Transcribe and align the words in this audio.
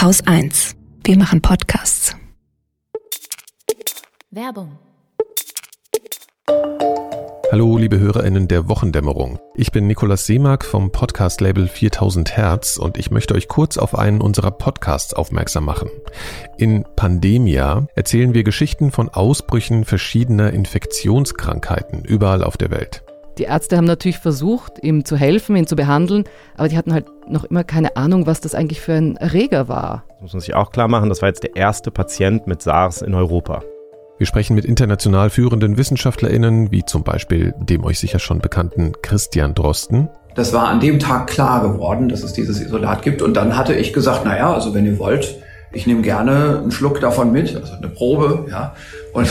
Haus 0.00 0.26
1. 0.26 0.76
Wir 1.04 1.18
machen 1.18 1.42
Podcasts. 1.42 2.16
Werbung. 4.30 4.78
Hallo, 7.52 7.76
liebe 7.76 7.98
HörerInnen 7.98 8.48
der 8.48 8.70
Wochendämmerung. 8.70 9.38
Ich 9.54 9.72
bin 9.72 9.86
Nikolaus 9.86 10.24
Seemark 10.24 10.64
vom 10.64 10.90
Podcast-Label 10.90 11.68
4000 11.68 12.34
Hertz 12.34 12.78
und 12.78 12.96
ich 12.96 13.10
möchte 13.10 13.34
euch 13.34 13.46
kurz 13.46 13.76
auf 13.76 13.94
einen 13.94 14.22
unserer 14.22 14.52
Podcasts 14.52 15.12
aufmerksam 15.12 15.66
machen. 15.66 15.90
In 16.56 16.86
Pandemia 16.96 17.86
erzählen 17.94 18.32
wir 18.32 18.42
Geschichten 18.42 18.92
von 18.92 19.10
Ausbrüchen 19.10 19.84
verschiedener 19.84 20.50
Infektionskrankheiten 20.54 22.06
überall 22.06 22.42
auf 22.42 22.56
der 22.56 22.70
Welt. 22.70 23.04
Die 23.38 23.44
Ärzte 23.44 23.76
haben 23.76 23.84
natürlich 23.84 24.18
versucht, 24.18 24.82
ihm 24.82 25.04
zu 25.04 25.16
helfen, 25.16 25.56
ihn 25.56 25.66
zu 25.66 25.76
behandeln, 25.76 26.24
aber 26.56 26.68
die 26.68 26.76
hatten 26.76 26.92
halt 26.92 27.06
noch 27.28 27.44
immer 27.44 27.64
keine 27.64 27.96
Ahnung, 27.96 28.26
was 28.26 28.40
das 28.40 28.54
eigentlich 28.54 28.80
für 28.80 28.94
ein 28.94 29.16
Erreger 29.16 29.68
war. 29.68 30.04
Das 30.08 30.22
muss 30.22 30.32
man 30.34 30.40
sich 30.40 30.54
auch 30.54 30.72
klar 30.72 30.88
machen, 30.88 31.08
das 31.08 31.22
war 31.22 31.28
jetzt 31.28 31.42
der 31.42 31.56
erste 31.56 31.90
Patient 31.90 32.46
mit 32.46 32.62
SARS 32.62 33.02
in 33.02 33.14
Europa. 33.14 33.62
Wir 34.18 34.26
sprechen 34.26 34.54
mit 34.54 34.66
international 34.66 35.30
führenden 35.30 35.78
WissenschaftlerInnen, 35.78 36.70
wie 36.70 36.84
zum 36.84 37.04
Beispiel 37.04 37.54
dem 37.58 37.84
euch 37.84 37.98
sicher 37.98 38.18
schon 38.18 38.40
bekannten 38.40 38.92
Christian 39.00 39.54
Drosten. 39.54 40.10
Das 40.34 40.52
war 40.52 40.68
an 40.68 40.80
dem 40.80 40.98
Tag 40.98 41.26
klar 41.28 41.62
geworden, 41.62 42.10
dass 42.10 42.22
es 42.22 42.34
dieses 42.34 42.60
Isolat 42.60 43.00
gibt. 43.00 43.22
Und 43.22 43.34
dann 43.34 43.56
hatte 43.56 43.74
ich 43.74 43.94
gesagt, 43.94 44.26
naja, 44.26 44.52
also 44.52 44.74
wenn 44.74 44.84
ihr 44.84 44.98
wollt, 44.98 45.38
ich 45.72 45.86
nehme 45.86 46.02
gerne 46.02 46.58
einen 46.58 46.70
Schluck 46.70 47.00
davon 47.00 47.32
mit, 47.32 47.56
also 47.56 47.72
eine 47.72 47.88
Probe, 47.88 48.46
ja. 48.50 48.74
Und 49.14 49.28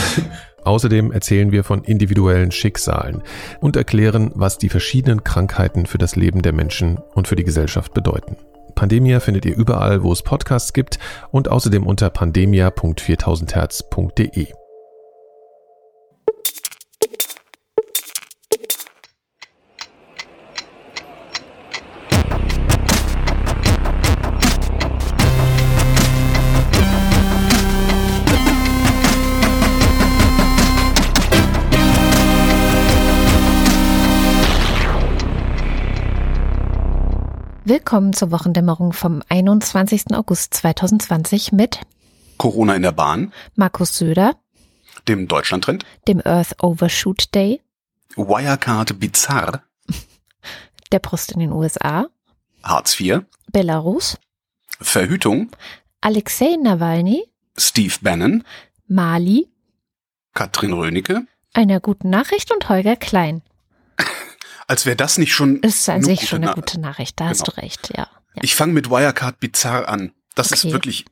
Außerdem 0.64 1.12
erzählen 1.12 1.52
wir 1.52 1.62
von 1.64 1.84
individuellen 1.84 2.50
Schicksalen 2.50 3.22
und 3.60 3.76
erklären, 3.76 4.32
was 4.34 4.58
die 4.58 4.68
verschiedenen 4.68 5.24
Krankheiten 5.24 5.86
für 5.86 5.96
das 5.98 6.16
Leben 6.16 6.42
der 6.42 6.52
Menschen 6.52 6.98
und 7.14 7.28
für 7.28 7.36
die 7.36 7.44
Gesellschaft 7.44 7.94
bedeuten. 7.94 8.36
Pandemia 8.74 9.20
findet 9.20 9.46
ihr 9.46 9.56
überall, 9.56 10.02
wo 10.02 10.12
es 10.12 10.22
Podcasts 10.22 10.72
gibt 10.72 10.98
und 11.30 11.48
außerdem 11.50 11.86
unter 11.86 12.10
pandemia.4000herz.de. 12.10 14.59
Willkommen 37.70 38.12
zur 38.12 38.32
Wochendämmerung 38.32 38.92
vom 38.92 39.22
21. 39.28 40.06
August 40.12 40.54
2020 40.54 41.52
mit 41.52 41.78
Corona 42.36 42.74
in 42.74 42.82
der 42.82 42.90
Bahn, 42.90 43.32
Markus 43.54 43.96
Söder, 43.96 44.34
dem 45.06 45.28
Deutschlandtrend, 45.28 45.84
dem 46.08 46.20
Earth 46.24 46.60
Overshoot 46.64 47.32
Day, 47.32 47.60
Wirecard 48.16 48.98
Bizarre, 48.98 49.62
der 50.90 50.98
Post 50.98 51.30
in 51.30 51.38
den 51.38 51.52
USA, 51.52 52.08
Hartz 52.64 52.98
IV, 52.98 53.20
Belarus, 53.52 54.18
Verhütung, 54.80 55.52
Alexei 56.00 56.56
Nawalny, 56.60 57.22
Steve 57.56 57.94
Bannon, 58.02 58.42
Mali, 58.88 59.48
Katrin 60.34 60.72
Rönecke. 60.72 61.24
einer 61.54 61.78
guten 61.78 62.10
Nachricht 62.10 62.52
und 62.52 62.68
Holger 62.68 62.96
Klein. 62.96 63.42
Als 64.70 64.86
wäre 64.86 64.94
das 64.94 65.18
nicht 65.18 65.34
schon. 65.34 65.60
Das 65.62 65.74
ist 65.74 65.88
an 65.88 66.02
sich 66.04 66.28
schon 66.28 66.38
eine 66.38 66.46
Na- 66.46 66.52
gute 66.54 66.78
Nachricht, 66.78 67.18
da 67.18 67.28
hast 67.28 67.44
Genau. 67.44 67.56
du 67.56 67.62
recht, 67.62 67.88
ja. 67.96 68.06
ja. 68.36 68.42
Ich 68.42 68.54
fange 68.54 68.72
mit 68.72 68.88
Wirecard 68.88 69.40
Bizarre 69.40 69.88
an. 69.88 70.12
Das 70.36 70.52
Okay. 70.52 70.68
ist 70.68 70.72
wirklich. 70.72 71.04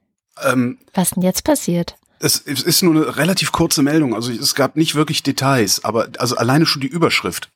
Ähm, 0.45 0.79
Was 0.95 1.11
denn 1.11 1.25
jetzt 1.25 1.43
passiert? 1.43 1.97
es, 2.21 2.41
es 2.47 2.63
ist 2.63 2.83
nur 2.83 2.95
eine 2.95 3.17
relativ 3.17 3.51
kurze 3.51 3.83
Meldung. 3.83 4.15
Also 4.15 4.31
es 4.31 4.55
gab 4.55 4.77
nicht 4.77 4.95
wirklich 4.95 5.25
Details, 5.25 5.85
aber 5.85 6.09
also 6.19 6.37
alleine 6.37 6.67
schon 6.67 6.83
die 6.83 6.87
Überschrift. 6.89 7.51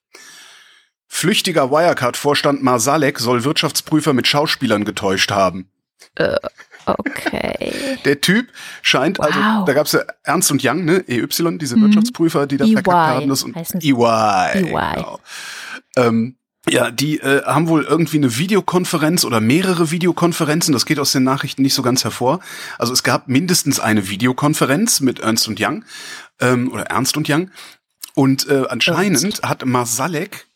Flüchtiger 1.06 1.70
Wirecard-Vorstand 1.70 2.62
Marsalek 2.64 3.20
soll 3.20 3.44
Wirtschaftsprüfer 3.44 4.12
mit 4.12 4.26
Schauspielern 4.26 4.84
getäuscht 4.84 5.30
haben. 5.30 5.70
Okay. 6.87 7.98
Der 8.04 8.20
Typ 8.20 8.48
scheint, 8.82 9.20
also, 9.20 9.38
Wow. 9.38 9.65
da 9.65 9.72
gab's 9.72 9.93
ja 9.93 10.00
Ernst 10.25 10.50
und 10.50 10.65
Young, 10.65 10.84
ne, 10.84 11.04
EY, 11.09 11.26
diese 11.59 11.76
Mhm. 11.76 11.82
Wirtschaftsprüfer, 11.82 12.47
die 12.47 12.56
da 12.56 12.65
EY 12.65 12.72
verkackt 12.72 12.97
haben. 12.97 13.28
Das 13.28 13.43
und 13.44 13.54
heißen 13.56 13.81
sie. 13.81 13.91
EY. 13.91 14.53
EY. 14.54 14.94
Genau. 14.94 15.21
Ähm, 15.97 16.37
ja, 16.69 16.92
die 16.92 17.19
äh, 17.19 17.42
haben 17.44 17.66
wohl 17.69 17.82
irgendwie 17.82 18.19
eine 18.19 18.38
Videokonferenz 18.38 19.25
oder 19.25 19.41
mehrere 19.41 19.91
Videokonferenzen. 19.91 20.72
Das 20.72 20.87
geht 20.87 21.00
aus 21.00 21.10
den 21.10 21.25
Nachrichten 21.25 21.62
nicht 21.62 21.75
so 21.75 21.82
ganz 21.82 22.04
hervor. 22.04 22.38
Also 22.78 22.92
es 22.92 23.03
gab 23.03 23.26
mindestens 23.28 23.81
eine 23.81 24.09
Videokonferenz 24.09 25.00
mit 25.00 25.19
Ernst 25.21 25.48
und 25.48 25.60
Young 25.60 25.84
ähm, 26.41 26.71
oder 26.72 26.84
Ernst 26.84 27.16
und 27.16 27.28
Young. 27.28 27.50
Und 28.15 28.48
äh, 28.48 28.65
anscheinend 28.69 29.42
hat 29.42 29.65
Marsalek 29.66 30.47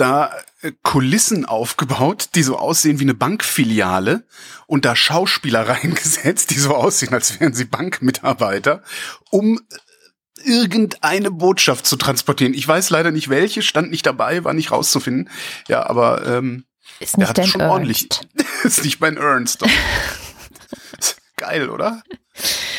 da 0.00 0.34
äh, 0.62 0.72
Kulissen 0.82 1.44
aufgebaut, 1.44 2.30
die 2.34 2.42
so 2.42 2.56
aussehen 2.58 2.98
wie 2.98 3.04
eine 3.04 3.14
Bankfiliale 3.14 4.24
und 4.66 4.84
da 4.84 4.96
Schauspieler 4.96 5.68
reingesetzt, 5.68 6.50
die 6.50 6.58
so 6.58 6.74
aussehen, 6.74 7.12
als 7.12 7.38
wären 7.40 7.52
sie 7.54 7.64
Bankmitarbeiter, 7.64 8.82
um 9.30 9.58
äh, 9.58 10.50
irgendeine 10.50 11.30
Botschaft 11.30 11.86
zu 11.86 11.96
transportieren. 11.96 12.54
Ich 12.54 12.66
weiß 12.66 12.90
leider 12.90 13.10
nicht 13.10 13.28
welche, 13.28 13.62
stand 13.62 13.90
nicht 13.90 14.06
dabei, 14.06 14.42
war 14.44 14.54
nicht 14.54 14.70
rauszufinden. 14.72 15.28
Ja, 15.68 15.86
aber 15.88 16.26
ähm, 16.26 16.64
Ist 16.98 17.14
der 17.14 17.20
nicht 17.20 17.28
hat 17.28 17.38
es 17.38 17.42
dein 17.44 17.50
schon 17.50 17.60
Ernst. 17.60 17.72
ordentlich. 17.72 18.08
ist 18.64 18.84
nicht 18.84 19.00
mein 19.00 19.16
Ernst. 19.18 19.62
Doch. 19.62 19.68
Geil, 21.36 21.68
oder? 21.70 22.02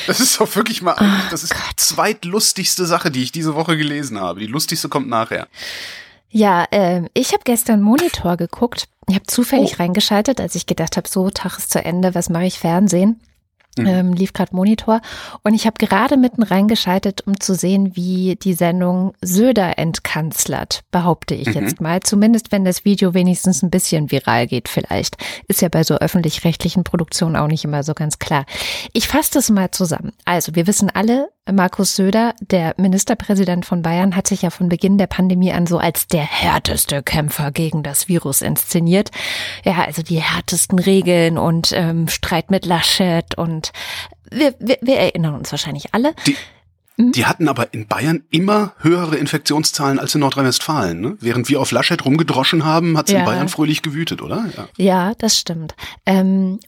Das 0.07 0.19
ist 0.19 0.39
doch 0.39 0.55
wirklich 0.55 0.81
mal, 0.81 0.93
Ah, 0.97 1.27
das 1.29 1.43
ist 1.43 1.53
die 1.53 1.75
zweitlustigste 1.75 2.85
Sache, 2.85 3.11
die 3.11 3.21
ich 3.23 3.31
diese 3.31 3.53
Woche 3.55 3.77
gelesen 3.77 4.19
habe. 4.19 4.39
Die 4.39 4.47
lustigste 4.47 4.89
kommt 4.89 5.07
nachher. 5.07 5.47
Ja, 6.31 6.65
ähm, 6.71 7.07
ich 7.13 7.33
habe 7.33 7.43
gestern 7.43 7.81
Monitor 7.81 8.37
geguckt. 8.37 8.87
Ich 9.07 9.15
habe 9.15 9.25
zufällig 9.27 9.73
Oh. 9.73 9.83
reingeschaltet, 9.83 10.39
als 10.39 10.55
ich 10.55 10.65
gedacht 10.65 10.95
habe, 10.97 11.07
so 11.07 11.29
Tag 11.29 11.57
ist 11.57 11.71
zu 11.71 11.83
Ende, 11.83 12.15
was 12.15 12.29
mache 12.29 12.45
ich 12.45 12.59
Fernsehen? 12.59 13.19
Mhm. 13.77 13.85
Ähm, 13.87 14.13
lief 14.13 14.33
gerade 14.33 14.55
Monitor 14.55 15.01
und 15.43 15.53
ich 15.53 15.65
habe 15.65 15.83
gerade 15.85 16.17
mitten 16.17 16.43
reingeschaltet, 16.43 17.25
um 17.25 17.39
zu 17.39 17.55
sehen, 17.55 17.95
wie 17.95 18.35
die 18.41 18.53
Sendung 18.53 19.13
Söder 19.21 19.77
entkanzlert, 19.77 20.81
behaupte 20.91 21.35
ich 21.35 21.47
Mhm. 21.47 21.53
jetzt 21.53 21.81
mal. 21.81 22.01
Zumindest 22.01 22.51
wenn 22.51 22.65
das 22.65 22.83
Video 22.85 23.13
wenigstens 23.13 23.63
ein 23.63 23.69
bisschen 23.69 24.11
viral 24.11 24.47
geht, 24.47 24.67
vielleicht. 24.67 25.15
Ist 25.47 25.61
ja 25.61 25.69
bei 25.69 25.83
so 25.83 25.95
öffentlich-rechtlichen 25.95 26.83
Produktionen 26.83 27.35
auch 27.35 27.47
nicht 27.47 27.63
immer 27.63 27.83
so 27.83 27.93
ganz 27.93 28.19
klar. 28.19 28.45
Ich 28.93 29.07
fasse 29.07 29.31
das 29.33 29.49
mal 29.49 29.71
zusammen. 29.71 30.11
Also, 30.25 30.53
wir 30.55 30.67
wissen 30.67 30.89
alle, 30.89 31.29
Markus 31.51 31.95
Söder, 31.95 32.33
der 32.39 32.75
Ministerpräsident 32.77 33.65
von 33.65 33.81
Bayern, 33.81 34.15
hat 34.15 34.27
sich 34.27 34.43
ja 34.43 34.51
von 34.51 34.69
Beginn 34.69 34.97
der 34.97 35.07
Pandemie 35.07 35.51
an 35.51 35.65
so 35.65 35.79
als 35.79 36.07
der 36.07 36.23
härteste 36.23 37.01
Kämpfer 37.01 37.51
gegen 37.51 37.83
das 37.83 38.07
Virus 38.07 38.41
inszeniert. 38.41 39.09
Ja, 39.65 39.83
also 39.85 40.03
die 40.03 40.21
härtesten 40.21 40.77
Regeln 40.77 41.37
und 41.37 41.71
ähm, 41.73 42.07
Streit 42.07 42.51
mit 42.51 42.65
Laschet 42.65 43.35
und 43.37 43.60
wir, 44.31 44.55
wir, 44.59 44.77
wir 44.81 44.97
erinnern 44.97 45.35
uns 45.35 45.51
wahrscheinlich 45.51 45.93
alle. 45.93 46.13
Die, 46.27 46.35
die 46.97 47.25
hatten 47.25 47.47
aber 47.47 47.73
in 47.73 47.87
Bayern 47.87 48.23
immer 48.29 48.73
höhere 48.79 49.15
Infektionszahlen 49.17 49.97
als 49.99 50.13
in 50.15 50.21
Nordrhein-Westfalen. 50.21 50.99
Ne? 51.01 51.17
Während 51.19 51.49
wir 51.49 51.59
auf 51.59 51.71
Laschet 51.71 52.03
rumgedroschen 52.05 52.63
haben, 52.65 52.97
hat 52.97 53.07
es 53.07 53.13
Ja. 53.13 53.19
in 53.19 53.25
Bayern 53.25 53.49
fröhlich 53.49 53.81
gewütet, 53.81 54.21
oder? 54.21 54.45
Ja. 54.55 54.67
Ja, 54.77 55.13
das 55.17 55.37
stimmt. 55.37 55.75
Ähm, 56.05 56.59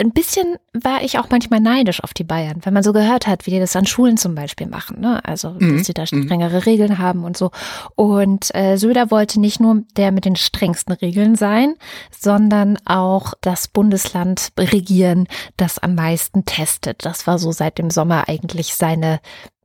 ein 0.00 0.12
bisschen 0.12 0.56
war 0.72 1.02
ich 1.02 1.18
auch 1.18 1.28
manchmal 1.30 1.60
neidisch 1.60 2.02
auf 2.02 2.14
die 2.14 2.24
Bayern, 2.24 2.60
wenn 2.62 2.72
man 2.74 2.82
so 2.82 2.92
gehört 2.92 3.26
hat, 3.26 3.46
wie 3.46 3.50
die 3.50 3.58
das 3.58 3.76
an 3.76 3.86
Schulen 3.86 4.16
zum 4.16 4.34
Beispiel 4.34 4.66
machen. 4.66 5.00
Ne? 5.00 5.24
Also, 5.24 5.50
Mhm, 5.58 5.78
dass 5.78 5.86
sie 5.86 5.94
da 5.94 6.06
strengere 6.06 6.66
Regeln 6.66 6.98
haben 6.98 7.24
und 7.24 7.36
so. 7.36 7.50
Und 7.96 8.54
äh, 8.54 8.76
Söder 8.76 9.10
wollte 9.10 9.40
nicht 9.40 9.60
nur 9.60 9.82
der 9.96 10.10
mit 10.10 10.24
den 10.24 10.36
strengsten 10.36 10.94
Regeln 10.94 11.34
sein, 11.36 11.74
sondern 12.18 12.78
auch 12.86 13.34
das 13.40 13.68
Bundesland 13.68 14.52
regieren, 14.58 15.26
das 15.56 15.78
am 15.78 15.94
meisten 15.94 16.44
testet. 16.44 17.04
Das 17.04 17.26
war 17.26 17.38
so 17.38 17.52
seit 17.52 17.78
dem 17.78 17.90
Sommer 17.90 18.28
eigentlich 18.28 18.74
seine 18.74 19.20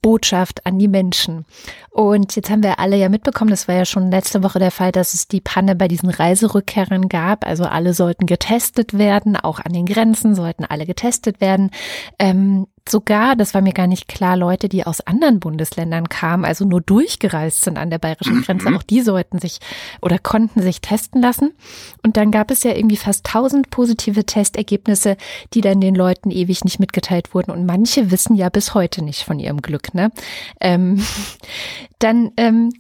Botschaft 0.06 0.68
an 0.68 0.78
die 0.78 0.88
Menschen. 0.88 1.46
Und 1.90 2.36
jetzt 2.36 2.52
haben 2.52 2.62
wir 2.62 2.78
alle 2.78 2.96
ja 2.96 3.10
mitbekommen, 3.10 3.50
das 3.50 3.68
war 3.68 3.74
ja 3.74 3.86
schon 3.86 4.12
letzte 4.12 4.44
Woche 4.44 4.60
der 4.60 4.69
Fall, 4.69 4.92
dass 4.92 5.16
es 5.16 5.28
die 5.28 5.42
Panne 5.42 5.75
bei 5.75 5.88
diesen 5.88 6.12
Reiserückkehrern 6.12 7.10
gab. 7.10 7.44
Also 7.44 7.63
alle 7.63 7.96
sollten 7.96 8.28
getestet 8.28 8.96
werden, 9.00 9.36
auch 9.36 9.60
an 9.60 9.74
den 9.74 9.88
Grenzen 9.88 10.36
sollten 10.36 10.63
alle 10.63 10.86
getestet 10.86 11.42
werden. 11.42 11.72
Ähm, 12.19 12.68
sogar, 12.90 13.36
das 13.36 13.54
war 13.54 13.62
mir 13.62 13.74
gar 13.74 13.88
nicht 13.88 14.08
klar, 14.08 14.38
Leute, 14.38 14.70
die 14.70 14.86
aus 14.86 15.02
anderen 15.02 15.40
Bundesländern 15.40 16.08
kamen, 16.10 16.46
also 16.46 16.66
nur 16.66 16.82
durchgereist 16.82 17.64
sind 17.64 17.78
an 17.78 17.90
der 17.90 17.98
bayerischen 17.98 18.42
Grenze, 18.44 18.76
auch 18.76 18.84
die 18.84 19.02
sollten 19.02 19.40
sich 19.40 19.60
oder 20.02 20.20
konnten 20.20 20.62
sich 20.62 20.82
testen 20.82 21.22
lassen. 21.22 21.54
Und 22.04 22.18
dann 22.18 22.32
gab 22.32 22.52
es 22.52 22.64
ja 22.64 22.74
irgendwie 22.76 22.98
fast 22.98 23.26
1000 23.28 23.70
positive 23.70 24.26
Testergebnisse, 24.26 25.18
die 25.54 25.62
dann 25.62 25.82
den 25.82 25.96
Leuten 25.96 26.32
ewig 26.32 26.64
nicht 26.64 26.80
mitgeteilt 26.80 27.34
wurden. 27.34 27.52
Und 27.52 27.66
manche 27.66 28.12
wissen 28.12 28.36
ja 28.36 28.50
bis 28.50 28.74
heute 28.74 29.04
nicht 29.04 29.24
von 29.24 29.40
ihrem 29.40 29.62
Glück. 29.62 29.94
Ne? 29.94 30.12
Ähm, 30.60 31.04
dann 32.00 32.32
ähm, 32.38 32.72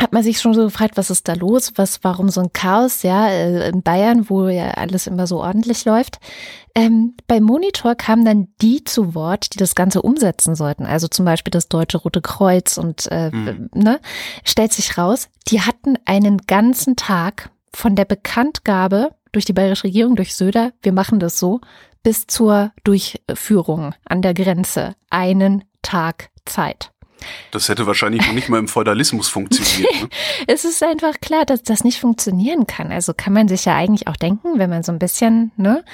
hat 0.00 0.12
man 0.12 0.22
sich 0.22 0.40
schon 0.40 0.54
so 0.54 0.64
gefragt, 0.64 0.96
was 0.96 1.10
ist 1.10 1.28
da 1.28 1.34
los? 1.34 1.72
Was, 1.76 2.02
warum 2.02 2.30
so 2.30 2.40
ein 2.40 2.52
Chaos, 2.52 3.02
ja, 3.02 3.28
äh, 3.28 3.68
in 3.68 3.82
Bayern, 3.82 4.30
wo 4.30 4.48
ja 4.48 4.70
alles 4.70 5.06
immer 5.06 5.26
so 5.26 5.40
ordentlich 5.40 5.84
läuft. 5.84 6.18
Ähm, 6.74 7.14
beim 7.26 7.42
Monitor 7.42 7.94
kamen 7.94 8.24
dann 8.24 8.48
die 8.62 8.82
zu 8.82 9.14
Wort, 9.14 9.52
die 9.54 9.58
das 9.58 9.74
Ganze 9.74 10.00
umsetzen 10.00 10.54
sollten. 10.54 10.86
Also 10.86 11.06
zum 11.06 11.26
Beispiel 11.26 11.50
das 11.50 11.68
Deutsche 11.68 11.98
Rote 11.98 12.22
Kreuz 12.22 12.78
und 12.78 13.06
äh, 13.12 13.30
Hm. 13.30 13.68
ne, 13.74 14.00
stellt 14.44 14.72
sich 14.72 14.96
raus, 14.96 15.28
die 15.48 15.60
hatten 15.60 15.96
einen 16.06 16.38
ganzen 16.38 16.96
Tag 16.96 17.50
von 17.74 17.94
der 17.94 18.06
Bekanntgabe 18.06 19.10
durch 19.32 19.44
die 19.44 19.52
bayerische 19.52 19.84
Regierung, 19.84 20.16
durch 20.16 20.34
Söder, 20.34 20.72
wir 20.82 20.92
machen 20.92 21.20
das 21.20 21.38
so, 21.38 21.60
bis 22.02 22.26
zur 22.26 22.72
Durchführung 22.84 23.94
an 24.06 24.22
der 24.22 24.34
Grenze 24.34 24.94
einen 25.10 25.64
Tag 25.82 26.30
Zeit. 26.46 26.90
Das 27.50 27.68
hätte 27.68 27.86
wahrscheinlich 27.86 28.26
noch 28.26 28.32
nicht 28.32 28.48
mal 28.48 28.58
im 28.58 28.68
Feudalismus 28.68 29.28
funktioniert. 29.28 30.02
Ne? 30.02 30.08
Es 30.46 30.64
ist 30.64 30.82
einfach 30.82 31.20
klar, 31.20 31.44
dass 31.44 31.62
das 31.62 31.84
nicht 31.84 32.00
funktionieren 32.00 32.66
kann. 32.66 32.92
Also 32.92 33.12
kann 33.14 33.32
man 33.32 33.48
sich 33.48 33.64
ja 33.64 33.76
eigentlich 33.76 34.08
auch 34.08 34.16
denken, 34.16 34.58
wenn 34.58 34.70
man 34.70 34.82
so 34.82 34.92
ein 34.92 34.98
bisschen 34.98 35.52
ne, 35.56 35.84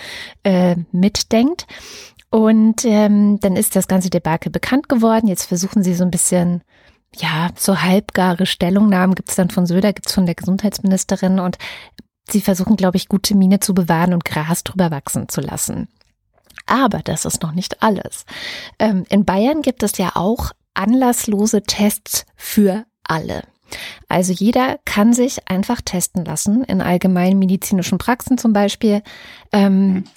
äh, 0.45 0.77
mitdenkt. 0.93 1.67
Und 2.31 2.85
ähm, 2.85 3.39
dann 3.41 3.57
ist 3.57 3.77
das 3.77 3.89
ganze 3.89 4.11
Debakel 4.11 4.51
bekannt 4.51 4.89
geworden. 4.89 5.29
Jetzt 5.29 5.45
versuchen 5.45 5.83
sie 5.83 5.95
so 5.95 6.05
ein 6.05 6.11
bisschen, 6.11 6.63
ja, 7.15 7.51
so 7.57 7.83
halbgare 7.83 8.47
Stellungnahmen 8.47 9.15
gibt's 9.15 9.37
dann 9.37 9.51
von 9.51 9.67
Söder, 9.67 9.93
gibt's 9.93 10.13
von 10.13 10.27
der 10.27 10.35
Gesundheitsministerin 10.35 11.39
und 11.39 11.57
sie 12.29 12.41
versuchen, 12.41 12.77
glaube 12.77 12.97
ich, 12.97 13.09
gute 13.09 13.37
Miene 13.37 13.61
zu 13.61 13.75
bewahren 13.75 14.13
und 14.13 14.25
Gras 14.25 14.65
drüber 14.65 14.91
wachsen 14.91 15.29
zu 15.29 15.41
lassen. 15.41 15.89
Aber 16.67 16.99
das 16.99 17.25
ist 17.25 17.43
noch 17.43 17.53
nicht 17.53 17.83
alles. 17.83 18.25
Ähm, 18.79 19.05
in 19.09 19.25
Bayern 19.25 19.63
gibt 19.63 19.83
es 19.83 19.99
ja 19.99 20.13
auch 20.15 20.53
anlasslose 20.77 21.63
Tests 21.63 22.27
für 22.37 22.85
alle. 23.05 23.43
Also 24.09 24.33
jeder 24.33 24.79
kann 24.85 25.13
sich 25.13 25.49
einfach 25.49 25.81
testen 25.81 26.25
lassen, 26.25 26.63
in 26.65 26.81
allgemeinen 26.81 27.39
medizinischen 27.39 27.99
Praxen 27.99 28.39
zum 28.39 28.53
Beispiel. 28.53 29.03
Ähm, 29.53 30.05
Finde 30.05 30.11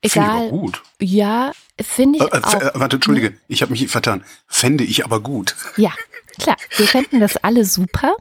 ich 0.00 0.16
aber 0.16 0.46
egal, 0.46 0.50
gut. 0.50 0.82
ja, 1.00 1.52
finde 1.80 2.18
ich 2.18 2.32
Äh, 2.32 2.36
äh, 2.36 2.70
warte, 2.74 2.96
Entschuldige, 2.96 3.34
ich 3.48 3.62
habe 3.62 3.72
mich 3.72 3.88
vertan. 3.88 4.24
Fände 4.46 4.84
ich 4.84 5.04
aber 5.04 5.20
gut. 5.20 5.54
Ja, 5.76 5.92
klar, 6.38 6.56
wir 6.76 6.86
fänden 6.86 7.20
das 7.20 7.36
alle 7.36 7.64
super. 7.64 8.16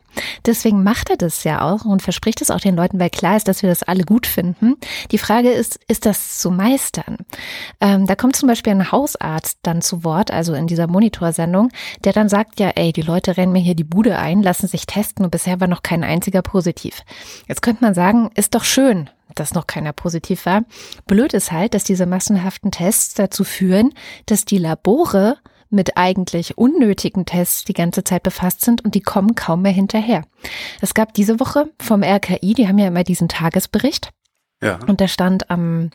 Deswegen 0.46 0.84
macht 0.84 1.10
er 1.10 1.18
das 1.18 1.44
ja 1.44 1.62
auch 1.62 1.86
und 1.86 2.02
verspricht 2.02 2.42
es 2.42 2.52
auch 2.52 2.60
den 2.60 2.76
Leuten, 2.76 3.00
weil 3.00 3.10
klar 3.10 3.38
ist, 3.38 3.48
dass 3.48 3.62
wir 3.62 3.70
das 3.70 3.84
alle 3.84 4.04
gut 4.04 4.28
finden. 4.28 4.76
Die 5.12 5.18
Frage 5.18 5.52
ist, 5.52 5.80
ist 5.88 6.06
das 6.06 6.40
zu 6.40 6.52
meistern? 6.52 7.18
Ähm, 7.80 8.06
da 8.06 8.16
kommt 8.16 8.36
zum 8.36 8.48
Beispiel 8.48 8.74
ein 8.74 8.92
Hausarzt 8.92 9.60
dann 9.64 9.82
zu 9.82 10.04
Wort, 10.04 10.32
also 10.32 10.54
in 10.54 10.68
dieser 10.68 10.88
Monitorsendung, 10.88 11.70
der 12.04 12.14
dann 12.14 12.30
sagt, 12.30 12.60
ja, 12.60 12.70
ey, 12.70 12.94
die 12.94 13.02
Leute 13.02 13.38
rennen 13.38 13.52
mir 13.52 13.62
hier 13.62 13.76
die 13.76 13.84
Bude 13.84 14.18
ein, 14.18 14.42
lassen 14.42 14.68
sich 14.68 14.86
testen 14.86 15.26
und 15.26 15.32
bisher 15.32 15.60
war 15.60 15.68
noch 15.68 15.84
kein 15.84 16.04
einziger 16.04 16.42
positiv. 16.42 17.02
Jetzt 17.48 17.62
könnte 17.62 17.84
man 17.84 17.94
sagen, 17.94 18.30
ist 18.36 18.56
doch 18.56 18.64
schön, 18.64 19.10
dass 19.40 19.54
noch 19.54 19.68
keiner 19.68 19.94
positiv 19.94 20.46
war. 20.46 20.64
Blöd 21.06 21.34
ist 21.34 21.52
halt, 21.52 21.74
dass 21.74 21.84
diese 21.84 22.06
massenhaften 22.06 22.72
Tests 22.72 23.14
dazu 23.14 23.44
führen, 23.44 23.94
dass 24.26 24.46
die 24.46 24.58
Labore 24.58 25.38
mit 25.70 25.98
eigentlich 25.98 26.58
unnötigen 26.58 27.26
Tests 27.26 27.66
die 27.66 27.74
ganze 27.74 28.04
Zeit 28.04 28.24
befasst 28.24 28.62
sind 28.62 28.84
und 28.86 28.96
die 28.96 29.02
kommen 29.02 29.36
kaum 29.36 29.62
mehr 29.64 29.72
hinterher. 29.72 30.24
Es 30.82 30.94
gab 30.94 31.14
diese 31.14 31.40
Woche 31.40 31.70
vom 31.82 32.04
RKI, 32.04 32.54
die 32.54 32.68
haben 32.68 32.78
ja 32.78 32.88
immer 32.88 33.04
diesen 33.04 33.28
Tagesbericht 33.28 34.10
Ja. 34.64 34.80
und 34.88 35.02
da 35.02 35.08
stand 35.08 35.50
am 35.50 35.92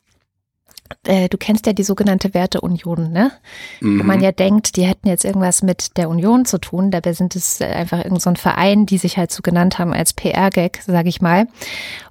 äh, 1.06 1.30
du 1.30 1.38
kennst 1.38 1.64
ja 1.66 1.72
die 1.72 1.82
sogenannte 1.82 2.34
Werteunion, 2.34 3.10
ne? 3.10 3.32
Wo 3.80 3.86
man 4.04 4.18
Mhm. 4.18 4.22
ja 4.22 4.32
denkt, 4.32 4.76
die 4.76 4.82
hätten 4.84 5.08
jetzt 5.08 5.24
irgendwas 5.24 5.62
mit 5.62 5.96
der 5.96 6.10
Union 6.10 6.44
zu 6.44 6.58
tun. 6.58 6.90
Dabei 6.90 7.14
sind 7.14 7.34
es 7.36 7.60
einfach 7.62 7.98
irgendein 7.98 8.20
so 8.20 8.30
ein 8.30 8.36
Verein, 8.36 8.84
die 8.84 8.98
sich 8.98 9.16
halt 9.16 9.32
so 9.32 9.40
genannt 9.40 9.78
haben 9.78 9.94
als 9.94 10.12
PR-Gag, 10.12 10.82
sage 10.86 11.08
ich 11.08 11.22
mal. 11.22 11.46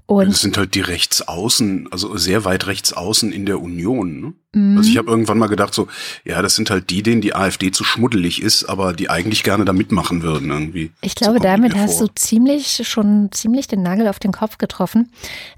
Und 0.05 0.27
Das 0.29 0.41
sind 0.41 0.57
halt 0.57 0.75
die 0.75 0.81
Rechtsaußen, 0.81 1.88
also 1.91 2.17
sehr 2.17 2.43
weit 2.43 2.67
Rechtsaußen 2.67 3.31
in 3.31 3.45
der 3.45 3.62
Union. 3.62 4.19
Ne? 4.19 4.33
Mhm. 4.51 4.77
Also 4.77 4.89
ich 4.89 4.98
habe 4.98 5.10
irgendwann 5.10 5.38
mal 5.38 5.48
gedacht 5.48 5.74
so, 5.74 5.88
ja, 6.25 6.41
das 6.41 6.55
sind 6.55 6.69
halt 6.69 6.89
die, 6.89 7.01
denen 7.03 7.22
die 7.22 7.33
AfD 7.33 7.72
zu 7.72 7.86
schmuddelig 7.86 8.41
ist, 8.41 8.65
aber 8.65 8.91
die 8.91 9.10
eigentlich 9.10 9.43
gerne 9.43 9.63
da 9.63 9.72
mitmachen 9.72 10.22
würden 10.22 10.50
irgendwie. 10.51 10.91
Ich 11.01 11.13
So 11.13 11.24
glaube, 11.25 11.39
die 11.39 11.43
damit 11.43 11.74
hast 11.75 12.00
vor. 12.00 12.07
du 12.07 12.15
ziemlich 12.15 12.81
schon 12.86 13.29
ziemlich 13.31 13.67
den 13.67 13.81
Nagel 13.81 14.10
auf 14.10 14.19
den 14.19 14.33
Kopf 14.33 14.57
getroffen. 14.57 15.10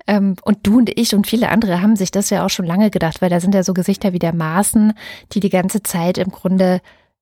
Ähm, 0.06 0.36
und 0.44 0.60
du 0.62 0.78
und 0.78 0.92
ich 0.96 1.16
und 1.16 1.26
viele 1.26 1.50
andere 1.50 1.82
haben 1.82 1.96
sich 1.96 2.12
das 2.12 2.30
ja 2.30 2.46
auch 2.46 2.50
schon 2.52 2.66
lange 2.68 2.92
gedacht, 2.92 3.22
weil 3.24 3.32
da 3.32 3.40
sind 3.40 3.56
ja 3.56 3.64
so 3.64 3.74
Gesichter 3.74 4.14
wie 4.14 4.20
der 4.20 4.36
Maaßen, 4.36 4.94
die 5.34 5.40
die 5.40 5.50
ganze 5.50 5.82
Zeit 5.82 6.20
im 6.20 6.30
Grunde 6.30 6.82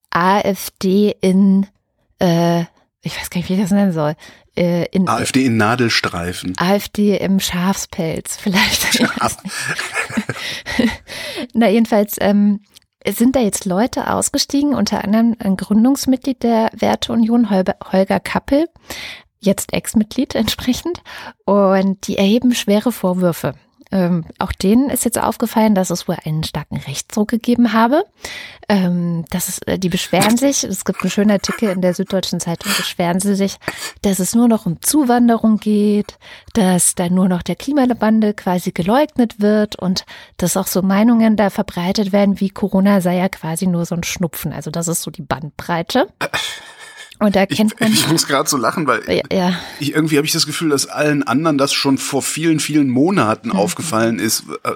AfD 0.10 1.16
in, 1.22 1.68
äh, 2.20 2.66
ich 3.04 3.20
weiß 3.20 3.30
gar 3.30 3.40
nicht, 3.40 3.50
wie 3.50 3.54
ich 3.54 3.62
das 3.62 3.72
nennen 3.72 3.92
soll, 3.92 4.16
äh, 4.56 4.86
in 4.88 5.08
AfD 5.08 5.46
in 5.46 5.58
Nadelstreifen. 5.58 6.54
AfD 6.58 7.18
im 7.18 7.40
Schafspelz 7.40 8.38
vielleicht. 8.42 9.00
Nicht. 9.00 9.38
Na 11.54 11.70
jedenfalls 11.70 12.16
ähm, 12.20 12.62
sind 13.08 13.36
da 13.36 13.42
jetzt 13.42 13.66
Leute 13.66 14.10
ausgestiegen, 14.10 14.74
unter 14.74 15.04
anderem 15.04 15.36
ein 15.40 15.58
Gründungsmitglied 15.58 16.42
der 16.42 16.70
Werteunion, 16.74 17.50
Holger 17.50 18.20
Kappel, 18.22 18.68
jetzt 19.40 19.74
Ex-Mitglied 19.74 20.36
entsprechend, 20.36 21.04
und 21.44 22.08
die 22.08 22.18
erheben 22.18 22.56
schwere 22.56 22.94
Vorwürfe. 22.94 23.56
Ähm, 23.94 24.26
auch 24.40 24.52
denen 24.52 24.90
ist 24.90 25.06
jetzt 25.06 25.22
aufgefallen, 25.22 25.76
dass 25.76 25.92
es 25.92 26.08
wohl 26.08 26.18
einen 26.26 26.44
starken 26.44 26.78
Rechtsdruck 26.78 27.28
gegeben 27.28 27.74
habe. 27.74 28.04
Ähm, 28.68 29.24
das 29.30 29.50
ist, 29.50 29.68
äh, 29.68 29.78
die 29.78 29.90
beschweren 29.90 30.36
sich, 30.36 30.64
es 30.64 30.84
gibt 30.84 31.04
einen 31.04 31.12
schönen 31.12 31.30
Artikel 31.30 31.70
in 31.70 31.82
der 31.82 31.94
Süddeutschen 31.94 32.40
Zeitung, 32.40 32.72
beschweren 32.76 33.20
sie 33.20 33.36
sich, 33.36 33.58
dass 34.02 34.18
es 34.18 34.34
nur 34.34 34.48
noch 34.48 34.66
um 34.66 34.82
Zuwanderung 34.82 35.58
geht, 35.58 36.18
dass 36.54 36.96
da 36.96 37.08
nur 37.08 37.30
noch 37.30 37.44
der 37.44 37.56
Klimawandel 37.56 38.34
quasi 38.34 38.72
geleugnet 38.72 39.40
wird 39.42 39.76
und 39.76 40.06
dass 40.38 40.58
auch 40.58 40.68
so 40.68 40.82
Meinungen 40.82 41.36
da 41.36 41.52
verbreitet 41.52 42.12
werden, 42.12 42.40
wie 42.40 42.50
Corona 42.50 43.00
sei 43.00 43.18
ja 43.18 43.30
quasi 43.30 43.68
nur 43.68 43.86
so 43.86 43.94
ein 43.94 44.04
Schnupfen. 44.04 44.54
Also 44.54 44.72
das 44.72 44.88
ist 44.88 45.04
so 45.04 45.12
die 45.12 45.22
Bandbreite. 45.22 46.08
Und 47.24 47.36
da 47.36 47.46
kennt 47.46 47.74
ich, 47.74 47.80
man. 47.80 47.94
ich 47.94 48.08
muss 48.10 48.28
gerade 48.28 48.50
so 48.50 48.58
lachen, 48.58 48.86
weil 48.86 49.02
Ja, 49.10 49.24
ja. 49.32 49.60
ich 49.80 49.94
irgendwie 49.94 50.18
habe 50.18 50.28
ich 50.28 50.34
das 50.34 50.46
Gefühl, 50.46 50.70
dass 50.70 50.88
allen 50.88 51.24
anderen 51.24 51.58
das 51.58 51.72
schon 51.74 51.98
vor 51.98 52.22
vielen, 52.22 52.60
vielen 52.60 52.90
Monaten 52.90 53.50
Mhm. 53.50 53.56
aufgefallen 53.56 54.20
ist. 54.20 54.44
Äh, 54.64 54.72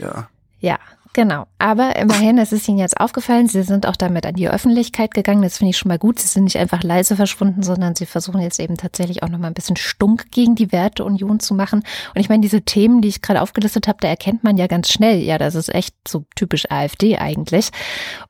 ja. 0.00 0.28
Ja, 0.60 0.78
genau. 1.16 1.46
Aber 1.58 1.96
immerhin, 1.96 2.36
es 2.38 2.52
ist 2.52 2.68
Ihnen 2.68 2.78
jetzt 2.78 3.00
aufgefallen, 3.00 3.48
Sie 3.48 3.62
sind 3.62 3.86
auch 3.86 3.96
damit 3.96 4.26
an 4.26 4.34
die 4.34 4.48
Öffentlichkeit 4.48 5.14
gegangen. 5.14 5.42
Das 5.42 5.58
finde 5.58 5.70
ich 5.70 5.78
schon 5.78 5.88
mal 5.88 5.98
gut. 5.98 6.20
Sie 6.20 6.28
sind 6.28 6.44
nicht 6.44 6.58
einfach 6.58 6.82
leise 6.82 7.16
verschwunden, 7.16 7.62
sondern 7.62 7.96
Sie 7.96 8.04
versuchen 8.06 8.40
jetzt 8.40 8.60
eben 8.60 8.76
tatsächlich 8.76 9.22
auch 9.22 9.28
nochmal 9.30 9.50
ein 9.50 9.54
bisschen 9.54 9.76
stunk 9.76 10.30
gegen 10.30 10.54
die 10.54 10.70
Werteunion 10.72 11.40
zu 11.40 11.54
machen. 11.54 11.82
Und 12.14 12.20
ich 12.20 12.28
meine, 12.28 12.42
diese 12.42 12.62
Themen, 12.62 13.00
die 13.00 13.08
ich 13.08 13.22
gerade 13.22 13.40
aufgelistet 13.40 13.88
habe, 13.88 13.98
da 14.00 14.08
erkennt 14.08 14.44
man 14.44 14.58
ja 14.58 14.66
ganz 14.66 14.92
schnell, 14.92 15.18
ja, 15.18 15.38
das 15.38 15.54
ist 15.54 15.74
echt 15.74 15.94
so 16.06 16.24
typisch 16.36 16.70
AfD 16.70 17.16
eigentlich. 17.16 17.70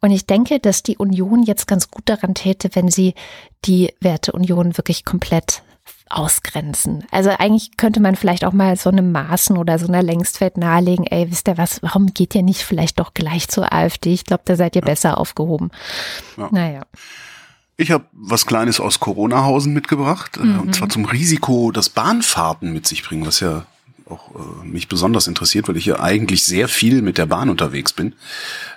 Und 0.01 0.13
ich 0.13 0.27
denke, 0.27 0.61
dass 0.61 0.85
die 0.85 0.97
Union 0.97 1.43
jetzt 1.43 1.67
ganz 1.67 1.91
gut 1.91 2.05
daran 2.07 2.35
täte, 2.35 2.71
wenn 2.75 2.89
sie 2.89 3.15
die 3.65 3.93
Werteunion 4.01 4.79
wirklich 4.79 5.05
komplett 5.05 5.63
ausgrenzen. 6.09 7.05
Also 7.11 7.31
eigentlich 7.31 7.77
könnte 7.77 8.01
man 8.01 8.17
vielleicht 8.17 8.45
auch 8.45 8.53
mal 8.53 8.77
so 8.77 8.91
einem 8.91 9.13
Maßen 9.13 9.57
oder 9.57 9.79
so 9.79 9.87
einer 9.89 10.03
Längstfeld 10.03 10.57
nahelegen, 10.57 11.07
ey, 11.07 11.31
wisst 11.31 11.49
ihr 11.49 11.59
was, 11.59 11.83
warum 11.83 12.07
geht 12.15 12.35
ihr 12.35 12.43
nicht 12.43 12.63
vielleicht 12.63 13.01
doch 13.01 13.15
gleich 13.15 13.49
zur 13.49 13.73
AfD? 13.73 14.13
Ich 14.13 14.25
glaube, 14.25 14.43
da 14.45 14.57
seid 14.57 14.77
ihr 14.77 14.83
besser 14.83 15.19
aufgehoben. 15.19 15.71
Ja. 16.37 16.49
Naja. 16.51 16.83
Ich 17.77 17.91
habe 17.91 18.05
was 18.13 18.47
Kleines 18.47 18.81
aus 18.81 19.01
Corona-Hausen 19.01 19.73
mitgebracht, 19.75 20.37
äh, 20.39 20.41
Mhm. 20.45 20.61
und 20.61 20.75
zwar 20.75 20.89
zum 20.89 21.05
Risiko, 21.05 21.71
das 21.73 21.89
Bahnfahrten 21.91 22.73
mit 22.73 22.87
sich 22.87 23.03
bringen, 23.03 23.27
was 23.27 23.41
ja 23.41 23.67
auch 24.09 24.35
äh, 24.35 24.67
mich 24.67 24.89
besonders 24.89 25.27
interessiert, 25.27 25.69
weil 25.69 25.77
ich 25.77 25.87
ja 25.87 26.01
eigentlich 26.01 26.45
sehr 26.45 26.69
viel 26.69 27.03
mit 27.03 27.19
der 27.19 27.27
Bahn 27.27 27.51
unterwegs 27.51 27.93
bin, 27.93 28.15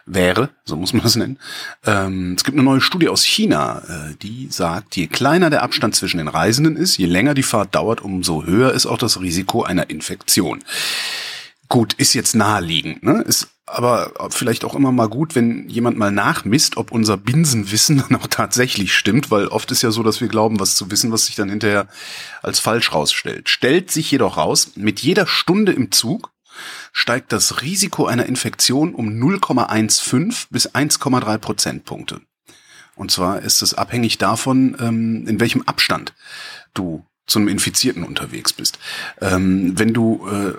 wäre, 0.05 0.49
so 0.65 0.75
muss 0.75 0.93
man 0.93 1.03
das 1.03 1.15
nennen. 1.15 1.37
Ähm, 1.85 2.33
es 2.37 2.43
gibt 2.43 2.57
eine 2.57 2.63
neue 2.63 2.81
Studie 2.81 3.09
aus 3.09 3.23
China, 3.23 3.81
äh, 3.87 4.15
die 4.21 4.47
sagt, 4.49 4.95
je 4.95 5.07
kleiner 5.07 5.49
der 5.49 5.63
Abstand 5.63 5.95
zwischen 5.95 6.17
den 6.17 6.27
Reisenden 6.27 6.75
ist, 6.75 6.97
je 6.97 7.05
länger 7.05 7.33
die 7.33 7.43
Fahrt 7.43 7.75
dauert, 7.75 8.01
umso 8.01 8.45
höher 8.45 8.73
ist 8.73 8.85
auch 8.85 8.97
das 8.97 9.21
Risiko 9.21 9.63
einer 9.63 9.89
Infektion. 9.89 10.63
Gut, 11.67 11.93
ist 11.93 12.15
jetzt 12.15 12.33
naheliegend, 12.35 13.03
ne? 13.03 13.21
Ist 13.21 13.49
aber 13.71 14.11
vielleicht 14.31 14.65
auch 14.65 14.75
immer 14.75 14.91
mal 14.91 15.07
gut, 15.07 15.35
wenn 15.35 15.69
jemand 15.69 15.97
mal 15.97 16.11
nachmisst, 16.11 16.77
ob 16.77 16.91
unser 16.91 17.17
Binsenwissen 17.17 17.97
dann 18.09 18.19
auch 18.19 18.27
tatsächlich 18.27 18.93
stimmt, 18.93 19.31
weil 19.31 19.47
oft 19.47 19.71
ist 19.71 19.81
ja 19.81 19.91
so, 19.91 20.03
dass 20.03 20.21
wir 20.21 20.27
glauben, 20.27 20.59
was 20.59 20.75
zu 20.75 20.91
wissen, 20.91 21.11
was 21.11 21.25
sich 21.25 21.35
dann 21.35 21.49
hinterher 21.49 21.87
als 22.41 22.59
falsch 22.59 22.93
rausstellt. 22.93 23.49
Stellt 23.49 23.91
sich 23.91 24.11
jedoch 24.11 24.37
raus, 24.37 24.71
mit 24.75 24.99
jeder 24.99 25.27
Stunde 25.27 25.71
im 25.71 25.91
Zug 25.91 26.31
steigt 26.91 27.31
das 27.31 27.61
Risiko 27.61 28.05
einer 28.05 28.25
Infektion 28.25 28.93
um 28.93 29.09
0,15 29.09 30.47
bis 30.49 30.69
1,3 30.69 31.37
Prozentpunkte. 31.37 32.21
Und 32.95 33.11
zwar 33.11 33.41
ist 33.41 33.61
es 33.61 33.73
abhängig 33.73 34.17
davon, 34.17 34.75
ähm, 34.79 35.25
in 35.25 35.39
welchem 35.39 35.61
Abstand 35.61 36.13
du 36.73 37.05
zum 37.29 37.47
Infizierten 37.47 38.03
unterwegs 38.03 38.51
bist. 38.51 38.79
Ähm, 39.21 39.77
wenn 39.77 39.93
du 39.93 40.27
äh, 40.27 40.53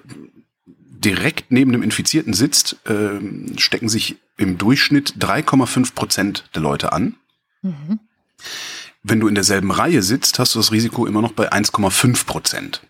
direkt 1.05 1.51
neben 1.51 1.73
dem 1.73 1.83
Infizierten 1.83 2.35
sitzt, 2.35 2.77
ähm, 2.87 3.59
stecken 3.59 3.89
sich 3.89 4.17
im 4.37 4.59
Durchschnitt 4.59 5.15
3,5 5.19 5.95
Prozent 5.95 6.49
der 6.55 6.63
Leute 6.63 6.93
an. 6.93 7.17
Mhm. 7.63 8.01
Wenn 9.03 9.21
du 9.21 9.29
in 9.29 9.35
derselben 9.35 9.71
Reihe 9.71 10.03
sitzt, 10.03 10.39
hast 10.39 10.55
du 10.55 10.59
das 10.59 10.73
Risiko 10.73 11.07
immer 11.07 11.23
noch 11.23 11.33
bei 11.33 11.53
1,5 11.53 12.27
Prozent. 12.27 12.83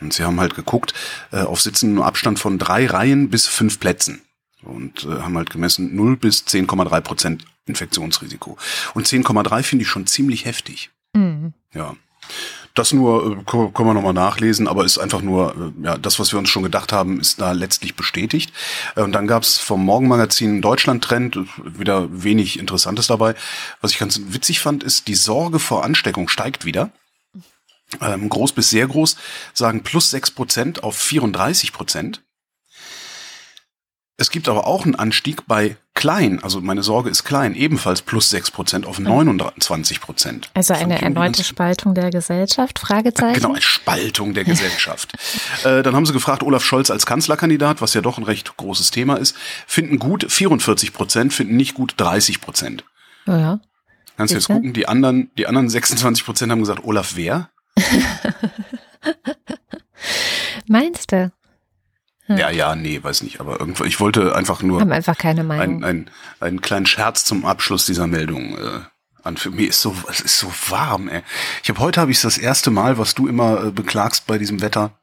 Und 0.00 0.12
sie 0.12 0.24
haben 0.24 0.40
halt 0.40 0.54
geguckt, 0.54 0.94
äh, 1.30 1.40
auf 1.40 1.60
Sitzen 1.60 1.94
nur 1.94 2.06
Abstand 2.06 2.38
von 2.38 2.58
drei 2.58 2.86
Reihen 2.86 3.28
bis 3.30 3.46
fünf 3.46 3.80
Plätzen. 3.80 4.22
Und 4.62 5.04
äh, 5.04 5.20
haben 5.20 5.36
halt 5.36 5.50
gemessen 5.50 5.94
0 5.94 6.16
bis 6.16 6.44
10,3 6.46 7.00
Prozent 7.00 7.44
Infektionsrisiko. 7.66 8.56
Und 8.94 9.06
10,3 9.06 9.62
finde 9.62 9.82
ich 9.82 9.88
schon 9.88 10.06
ziemlich 10.06 10.44
heftig. 10.44 10.90
Mhm. 11.12 11.52
Ja. 11.74 11.96
Das 12.76 12.92
nur 12.92 13.38
äh, 13.38 13.42
können 13.44 13.72
wir 13.74 13.94
nochmal 13.94 14.12
nachlesen, 14.12 14.68
aber 14.68 14.84
ist 14.84 14.98
einfach 14.98 15.22
nur, 15.22 15.72
äh, 15.80 15.84
ja, 15.84 15.98
das, 15.98 16.20
was 16.20 16.32
wir 16.32 16.38
uns 16.38 16.50
schon 16.50 16.62
gedacht 16.62 16.92
haben, 16.92 17.18
ist 17.18 17.40
da 17.40 17.52
letztlich 17.52 17.96
bestätigt. 17.96 18.52
Äh, 18.94 19.02
Und 19.02 19.12
dann 19.12 19.26
gab's 19.26 19.58
vom 19.58 19.84
Morgenmagazin 19.84 20.60
Deutschland-Trend, 20.60 21.38
wieder 21.64 22.06
wenig 22.10 22.58
Interessantes 22.58 23.06
dabei. 23.06 23.34
Was 23.80 23.92
ich 23.92 23.98
ganz 23.98 24.20
witzig 24.28 24.60
fand, 24.60 24.84
ist, 24.84 25.08
die 25.08 25.14
Sorge 25.14 25.58
vor 25.58 25.84
Ansteckung 25.84 26.28
steigt 26.28 26.66
wieder. 26.66 26.90
Ähm, 28.00 28.28
groß 28.28 28.52
bis 28.52 28.68
sehr 28.68 28.86
groß, 28.86 29.16
sagen 29.54 29.82
plus 29.82 30.10
6 30.10 30.32
Prozent 30.32 30.84
auf 30.84 30.96
34 30.96 31.72
Prozent. 31.72 32.22
Es 34.18 34.30
gibt 34.30 34.48
aber 34.48 34.66
auch 34.66 34.84
einen 34.84 34.94
Anstieg 34.94 35.46
bei 35.46 35.76
klein, 35.92 36.42
also 36.42 36.62
meine 36.62 36.82
Sorge 36.82 37.10
ist 37.10 37.24
klein, 37.24 37.54
ebenfalls 37.54 38.00
plus 38.00 38.30
6 38.30 38.50
Prozent 38.50 38.86
auf 38.86 38.98
29 38.98 40.00
Prozent. 40.00 40.48
Also 40.54 40.72
eine 40.72 41.02
erneute 41.02 41.44
Spaltung 41.44 41.94
der 41.94 42.10
Gesellschaft? 42.10 42.78
Fragezeichen? 42.78 43.34
Genau, 43.34 43.50
eine 43.50 43.60
Spaltung 43.60 44.32
der 44.32 44.44
Gesellschaft. 44.44 45.12
äh, 45.64 45.82
dann 45.82 45.94
haben 45.94 46.06
sie 46.06 46.14
gefragt, 46.14 46.42
Olaf 46.42 46.64
Scholz 46.64 46.90
als 46.90 47.04
Kanzlerkandidat, 47.04 47.82
was 47.82 47.92
ja 47.92 48.00
doch 48.00 48.16
ein 48.16 48.24
recht 48.24 48.56
großes 48.56 48.90
Thema 48.90 49.16
ist, 49.16 49.36
finden 49.66 49.98
gut 49.98 50.30
44 50.30 50.94
Prozent, 50.94 51.34
finden 51.34 51.56
nicht 51.56 51.74
gut 51.74 51.94
30 51.98 52.40
Prozent. 52.40 52.84
Ja, 53.26 53.38
ja. 53.38 53.60
Kannst 54.16 54.32
du 54.32 54.38
jetzt 54.38 54.46
gucken, 54.46 54.72
die 54.72 54.88
anderen, 54.88 55.30
die 55.36 55.46
anderen 55.46 55.68
26 55.68 56.24
Prozent 56.24 56.50
haben 56.50 56.60
gesagt, 56.60 56.84
Olaf 56.84 57.16
wer? 57.16 57.50
Meinst 60.66 61.12
du? 61.12 61.30
Hm. 62.26 62.36
Ja, 62.38 62.50
ja, 62.50 62.74
nee, 62.74 63.02
weiß 63.02 63.22
nicht, 63.22 63.40
aber 63.40 63.60
irgendwo, 63.60 63.84
ich 63.84 64.00
wollte 64.00 64.34
einfach 64.34 64.62
nur 64.62 64.80
Haben 64.80 64.92
einfach 64.92 65.16
keine 65.18 65.44
Meinung. 65.44 65.82
einen, 65.82 65.84
einen, 65.84 66.10
einen 66.40 66.60
kleinen 66.60 66.86
Scherz 66.86 67.24
zum 67.24 67.44
Abschluss 67.44 67.86
dieser 67.86 68.06
Meldung 68.06 68.56
äh, 68.58 68.80
an. 69.22 69.36
Für 69.36 69.50
mich 69.50 69.68
ist 69.68 69.80
so, 69.82 69.94
es 70.10 70.20
ist 70.20 70.38
so 70.38 70.52
warm, 70.68 71.08
ey. 71.08 71.22
Ich 71.62 71.68
habe 71.68 71.80
heute 71.80 72.00
habe 72.00 72.10
ich 72.10 72.20
das 72.20 72.38
erste 72.38 72.70
Mal, 72.70 72.98
was 72.98 73.14
du 73.14 73.28
immer 73.28 73.64
äh, 73.66 73.70
beklagst 73.70 74.26
bei 74.26 74.38
diesem 74.38 74.60
Wetter, 74.60 74.98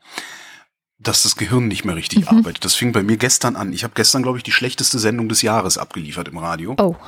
dass 0.99 1.23
das 1.23 1.35
Gehirn 1.35 1.67
nicht 1.67 1.83
mehr 1.85 1.95
richtig 1.95 2.29
Mhm. 2.31 2.37
arbeitet. 2.39 2.63
Das 2.65 2.75
fing 2.75 2.91
bei 2.93 3.03
mir 3.03 3.17
gestern 3.17 3.55
an. 3.55 3.73
Ich 3.73 3.83
habe 3.83 3.93
gestern, 3.95 4.23
glaube 4.23 4.37
ich, 4.37 4.43
die 4.43 4.51
schlechteste 4.53 4.99
Sendung 4.99 5.27
des 5.29 5.41
Jahres 5.41 5.77
abgeliefert 5.77 6.27
im 6.27 6.37
Radio. 6.37 6.75
oh. 6.79 6.95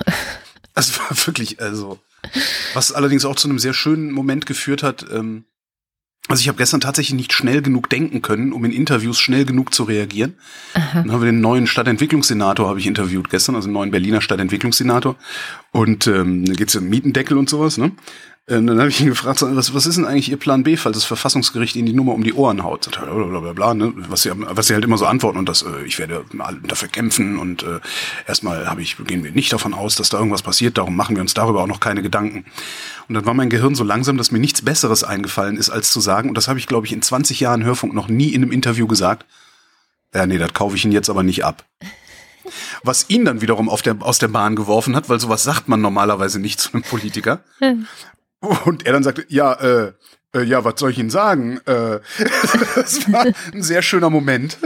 Das 0.73 0.99
war 0.99 1.05
wirklich, 1.25 1.61
also, 1.61 1.99
was 2.73 2.91
allerdings 2.91 3.23
auch 3.23 3.37
zu 3.37 3.47
einem 3.47 3.59
sehr 3.59 3.73
schönen 3.73 4.11
Moment 4.11 4.45
geführt 4.45 4.83
hat. 4.83 5.05
Ähm, 5.09 5.45
also 6.27 6.41
ich 6.41 6.47
habe 6.47 6.57
gestern 6.57 6.81
tatsächlich 6.81 7.15
nicht 7.15 7.33
schnell 7.33 7.61
genug 7.61 7.89
denken 7.89 8.21
können, 8.21 8.51
um 8.51 8.65
in 8.65 8.71
Interviews 8.71 9.19
schnell 9.19 9.45
genug 9.45 9.73
zu 9.73 9.83
reagieren. 9.83 10.33
Aha. 10.73 11.01
Dann 11.01 11.11
haben 11.11 11.21
wir 11.21 11.31
den 11.31 11.41
neuen 11.41 11.67
Stadtentwicklungssenator, 11.67 12.67
habe 12.67 12.79
ich 12.79 12.87
interviewt 12.87 13.29
gestern, 13.29 13.55
also 13.55 13.67
den 13.67 13.73
neuen 13.73 13.91
Berliner 13.91 14.21
Stadtentwicklungssenator. 14.21 15.17
Und 15.71 16.07
ähm, 16.07 16.45
da 16.45 16.53
geht's 16.53 16.75
um 16.75 16.89
Mietendeckel 16.89 17.37
und 17.37 17.49
sowas, 17.49 17.77
ne? 17.77 17.91
Ähm, 18.47 18.67
dann 18.67 18.77
habe 18.77 18.89
ich 18.89 19.01
ihn 19.01 19.07
gefragt, 19.07 19.41
was, 19.41 19.73
was 19.73 19.87
ist 19.87 19.97
denn 19.97 20.05
eigentlich 20.05 20.29
Ihr 20.29 20.37
Plan 20.37 20.61
B, 20.61 20.77
falls 20.77 20.97
das 20.97 21.05
Verfassungsgericht 21.05 21.75
Ihnen 21.75 21.87
die 21.87 21.93
Nummer 21.93 22.13
um 22.13 22.23
die 22.23 22.33
Ohren 22.33 22.63
haut? 22.63 22.87
Blablabla, 22.91 23.53
bla, 23.53 23.73
ne? 23.73 23.91
was, 24.07 24.21
sie, 24.21 24.31
was 24.35 24.67
sie 24.67 24.75
halt 24.75 24.83
immer 24.83 24.99
so 24.99 25.07
antworten 25.07 25.39
und 25.39 25.49
das, 25.49 25.63
äh, 25.63 25.83
ich 25.83 25.97
werde 25.97 26.25
dafür 26.67 26.87
kämpfen 26.87 27.39
und 27.39 27.63
äh, 27.63 27.79
erstmal 28.27 28.69
habe 28.69 28.83
ich, 28.83 28.97
gehen 29.07 29.23
wir 29.23 29.31
nicht 29.31 29.51
davon 29.51 29.73
aus, 29.73 29.95
dass 29.95 30.09
da 30.09 30.19
irgendwas 30.19 30.43
passiert, 30.43 30.77
darum 30.77 30.95
machen 30.95 31.15
wir 31.15 31.21
uns 31.21 31.33
darüber 31.33 31.63
auch 31.63 31.67
noch 31.67 31.79
keine 31.79 32.03
Gedanken. 32.03 32.45
Und 33.07 33.15
dann 33.15 33.25
war 33.25 33.33
mein 33.33 33.49
Gehirn 33.49 33.73
so 33.73 33.83
langsam, 33.83 34.15
dass 34.15 34.29
mir 34.29 34.39
nichts 34.39 34.61
Besseres 34.61 35.03
eingefallen 35.03 35.57
ist, 35.57 35.71
als 35.71 35.91
zu 35.91 35.99
sagen, 35.99 36.29
und 36.29 36.35
das 36.35 36.47
habe 36.47 36.59
ich, 36.59 36.67
glaube 36.67 36.85
ich, 36.85 36.93
in 36.93 37.01
20 37.01 37.39
Jahren 37.39 37.63
Hörfunk 37.63 37.95
noch 37.95 38.09
nie 38.09 38.29
in 38.29 38.43
einem 38.43 38.51
Interview 38.51 38.85
gesagt, 38.85 39.25
ja, 40.13 40.27
nee, 40.27 40.37
das 40.37 40.53
kaufe 40.53 40.75
ich 40.75 40.85
Ihnen 40.85 40.93
jetzt 40.93 41.09
aber 41.09 41.23
nicht 41.23 41.43
ab. 41.43 41.65
Was 42.83 43.09
ihn 43.09 43.25
dann 43.25 43.41
wiederum 43.41 43.75
der, 43.83 43.97
aus 44.01 44.19
der 44.19 44.27
Bahn 44.27 44.55
geworfen 44.55 44.95
hat, 44.95 45.09
weil 45.09 45.19
sowas 45.19 45.43
sagt 45.43 45.67
man 45.67 45.81
normalerweise 45.81 46.39
nicht 46.39 46.59
zu 46.59 46.73
einem 46.73 46.83
Politiker. 46.83 47.39
Und 48.65 48.85
er 48.85 48.93
dann 48.93 49.03
sagte, 49.03 49.25
ja, 49.29 49.53
äh, 49.53 49.93
äh, 50.35 50.43
ja, 50.43 50.63
was 50.65 50.73
soll 50.77 50.91
ich 50.91 50.99
Ihnen 50.99 51.09
sagen? 51.09 51.59
Äh, 51.65 51.99
das 52.75 53.11
war 53.11 53.25
ein 53.53 53.61
sehr 53.61 53.81
schöner 53.81 54.09
Moment. 54.09 54.57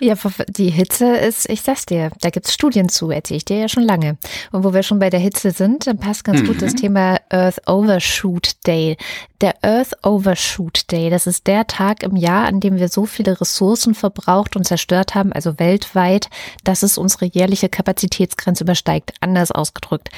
Ja, 0.00 0.14
die 0.48 0.70
Hitze 0.70 1.16
ist, 1.16 1.48
ich 1.48 1.62
sag's 1.62 1.86
dir, 1.86 2.10
da 2.20 2.30
gibt's 2.30 2.52
Studien 2.52 2.88
zu, 2.88 3.10
erzähle 3.10 3.38
ich 3.38 3.44
dir 3.44 3.58
ja 3.58 3.68
schon 3.68 3.84
lange. 3.84 4.18
Und 4.52 4.64
wo 4.64 4.74
wir 4.74 4.82
schon 4.82 4.98
bei 4.98 5.08
der 5.08 5.20
Hitze 5.20 5.50
sind, 5.50 5.86
dann 5.86 5.98
passt 5.98 6.24
ganz 6.24 6.44
gut 6.44 6.60
das 6.60 6.74
Thema 6.74 7.18
Earth 7.30 7.66
Overshoot 7.66 8.66
Day. 8.66 8.96
Der 9.40 9.54
Earth 9.62 9.92
Overshoot 10.04 10.90
Day, 10.90 11.10
das 11.10 11.26
ist 11.26 11.46
der 11.46 11.66
Tag 11.66 12.02
im 12.02 12.16
Jahr, 12.16 12.46
an 12.46 12.60
dem 12.60 12.76
wir 12.76 12.88
so 12.88 13.06
viele 13.06 13.40
Ressourcen 13.40 13.94
verbraucht 13.94 14.56
und 14.56 14.64
zerstört 14.64 15.14
haben, 15.14 15.32
also 15.32 15.58
weltweit, 15.58 16.28
dass 16.64 16.82
es 16.82 16.98
unsere 16.98 17.26
jährliche 17.26 17.68
Kapazitätsgrenze 17.68 18.64
übersteigt. 18.64 19.12
Anders 19.20 19.52
ausgedrückt. 19.52 20.10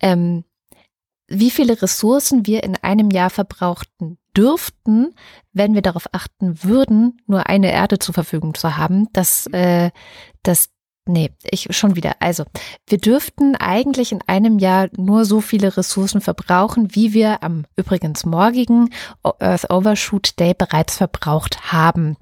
Ähm, 0.00 0.44
wie 1.28 1.50
viele 1.50 1.80
Ressourcen 1.80 2.46
wir 2.46 2.64
in 2.64 2.76
einem 2.76 3.10
Jahr 3.10 3.30
verbrauchten 3.30 4.18
dürften, 4.36 5.14
wenn 5.52 5.74
wir 5.74 5.82
darauf 5.82 6.06
achten 6.12 6.62
würden, 6.64 7.20
nur 7.26 7.46
eine 7.48 7.70
Erde 7.70 7.98
zur 7.98 8.14
Verfügung 8.14 8.54
zu 8.54 8.76
haben, 8.76 9.08
das, 9.12 9.46
äh, 9.48 9.90
das, 10.42 10.70
nee, 11.06 11.30
ich 11.42 11.66
schon 11.70 11.96
wieder. 11.96 12.16
Also, 12.20 12.44
wir 12.86 12.98
dürften 12.98 13.56
eigentlich 13.56 14.12
in 14.12 14.20
einem 14.26 14.58
Jahr 14.58 14.88
nur 14.96 15.24
so 15.24 15.40
viele 15.40 15.76
Ressourcen 15.76 16.20
verbrauchen, 16.20 16.94
wie 16.94 17.12
wir 17.12 17.42
am 17.42 17.66
übrigens 17.76 18.24
morgigen 18.24 18.90
Earth 19.22 19.70
Overshoot 19.70 20.38
Day 20.38 20.54
bereits 20.54 20.96
verbraucht 20.96 21.72
haben. 21.72 22.16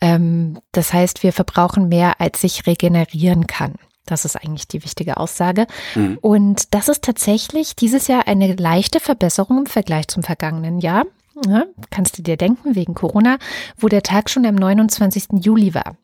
Ähm, 0.00 0.60
das 0.72 0.92
heißt, 0.92 1.22
wir 1.22 1.32
verbrauchen 1.32 1.88
mehr, 1.88 2.20
als 2.20 2.42
sich 2.42 2.66
regenerieren 2.66 3.46
kann. 3.46 3.74
Das 4.06 4.24
ist 4.24 4.36
eigentlich 4.36 4.68
die 4.68 4.82
wichtige 4.84 5.16
Aussage. 5.16 5.66
Mhm. 5.94 6.18
Und 6.20 6.74
das 6.74 6.88
ist 6.88 7.04
tatsächlich 7.04 7.76
dieses 7.76 8.08
Jahr 8.08 8.26
eine 8.26 8.54
leichte 8.54 9.00
Verbesserung 9.00 9.58
im 9.58 9.66
Vergleich 9.66 10.08
zum 10.08 10.22
vergangenen 10.22 10.80
Jahr. 10.80 11.04
Ja, 11.46 11.64
kannst 11.90 12.18
du 12.18 12.22
dir 12.22 12.36
denken, 12.36 12.74
wegen 12.74 12.94
Corona, 12.94 13.38
wo 13.78 13.88
der 13.88 14.02
Tag 14.02 14.28
schon 14.28 14.44
am 14.44 14.54
29. 14.54 15.42
Juli 15.42 15.74
war. 15.74 15.96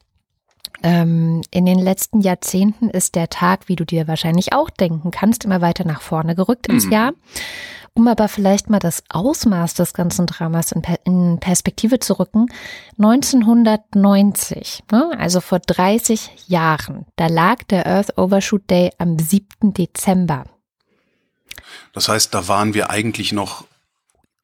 Ähm, 0.82 1.42
in 1.50 1.66
den 1.66 1.78
letzten 1.78 2.20
Jahrzehnten 2.20 2.88
ist 2.88 3.14
der 3.14 3.28
Tag, 3.28 3.68
wie 3.68 3.76
du 3.76 3.84
dir 3.84 4.08
wahrscheinlich 4.08 4.52
auch 4.52 4.70
denken 4.70 5.10
kannst, 5.10 5.44
immer 5.44 5.60
weiter 5.60 5.84
nach 5.84 6.00
vorne 6.00 6.34
gerückt 6.34 6.68
ins 6.68 6.86
mhm. 6.86 6.92
Jahr. 6.92 7.12
Um 7.98 8.06
aber 8.06 8.28
vielleicht 8.28 8.70
mal 8.70 8.78
das 8.78 9.02
Ausmaß 9.08 9.74
des 9.74 9.92
ganzen 9.92 10.26
Dramas 10.26 10.70
in, 10.70 10.82
per 10.82 11.00
in 11.04 11.38
Perspektive 11.40 11.98
zu 11.98 12.20
rücken, 12.20 12.46
1990, 12.96 14.84
ne, 14.92 15.10
also 15.18 15.40
vor 15.40 15.58
30 15.58 16.30
Jahren, 16.46 17.06
da 17.16 17.26
lag 17.26 17.64
der 17.64 17.88
Earth 17.88 18.16
Overshoot 18.16 18.70
Day 18.70 18.92
am 18.98 19.18
7. 19.18 19.74
Dezember. 19.74 20.44
Das 21.92 22.08
heißt, 22.08 22.32
da 22.32 22.46
waren 22.46 22.72
wir 22.72 22.90
eigentlich 22.90 23.32
noch 23.32 23.64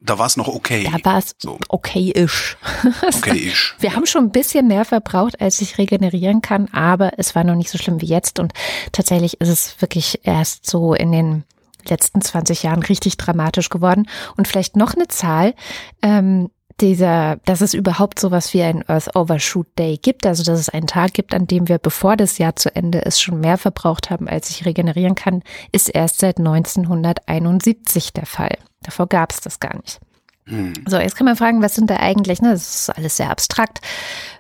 da 0.01 0.19
war 0.19 0.27
es 0.27 0.37
noch 0.37 0.49
okay. 0.49 0.91
Da 0.93 0.99
war 1.09 1.19
es 1.19 1.37
so. 1.39 1.57
okay-ish. 1.69 2.57
Okay-ish. 3.17 3.77
Wir 3.79 3.91
ja. 3.91 3.97
haben 3.97 4.05
schon 4.05 4.25
ein 4.25 4.33
bisschen 4.33 4.67
mehr 4.67 4.85
verbraucht, 4.85 5.41
als 5.41 5.61
ich 5.61 5.79
regenerieren 5.79 6.43
kann, 6.43 6.69
aber 6.73 7.13
es 7.19 7.37
war 7.37 7.45
noch 7.45 7.55
nicht 7.55 7.71
so 7.71 7.79
schlimm 7.79 8.01
wie 8.01 8.07
jetzt. 8.07 8.41
Und 8.41 8.53
tatsächlich 8.91 9.41
ist 9.41 9.49
es 9.49 9.81
wirklich 9.81 10.21
erst 10.25 10.69
so 10.69 10.93
in 10.93 11.13
den 11.13 11.45
letzten 11.91 12.21
20 12.21 12.63
Jahren 12.63 12.83
richtig 12.83 13.17
dramatisch 13.17 13.69
geworden. 13.69 14.09
Und 14.37 14.49
vielleicht 14.49 14.77
noch 14.77 14.95
eine 14.95 15.09
Zahl. 15.09 15.55
Ähm, 16.03 16.51
dieser, 16.81 17.37
dass 17.45 17.61
es 17.61 17.73
überhaupt 17.73 18.19
sowas 18.19 18.53
wie 18.53 18.63
ein 18.63 18.89
Earth 18.89 19.15
Overshoot 19.15 19.67
Day 19.79 19.97
gibt, 19.97 20.27
also 20.27 20.43
dass 20.43 20.59
es 20.59 20.69
einen 20.69 20.89
Tag 20.89 21.15
gibt, 21.15 21.33
an 21.33 21.47
dem 21.47 21.69
wir, 21.69 21.79
bevor 21.79 22.17
das 22.17 22.39
Jahr 22.39 22.57
zu 22.57 22.75
Ende 22.75 22.99
ist, 22.99 23.21
schon 23.23 23.41
mehr 23.41 23.59
verbraucht 23.59 24.11
haben, 24.11 24.29
als 24.29 24.51
ich 24.51 24.67
regenerieren 24.67 25.15
kann, 25.15 25.43
ist 25.71 25.89
erst 25.89 26.19
seit 26.19 26.39
1971 26.39 28.13
der 28.13 28.27
Fall. 28.27 28.59
Davor 28.83 29.07
gab 29.07 29.33
es 29.33 29.41
das 29.41 29.61
gar 29.61 29.77
nicht. 29.77 30.01
Hm. 30.47 30.75
So, 30.87 30.99
jetzt 30.99 31.17
kann 31.17 31.27
man 31.27 31.37
fragen, 31.37 31.63
was 31.63 31.75
sind 31.75 31.91
da 31.91 31.97
eigentlich, 31.97 32.43
ne, 32.43 32.51
das 32.51 32.75
ist 32.75 32.91
alles 32.91 33.17
sehr 33.17 33.31
abstrakt. 33.31 33.81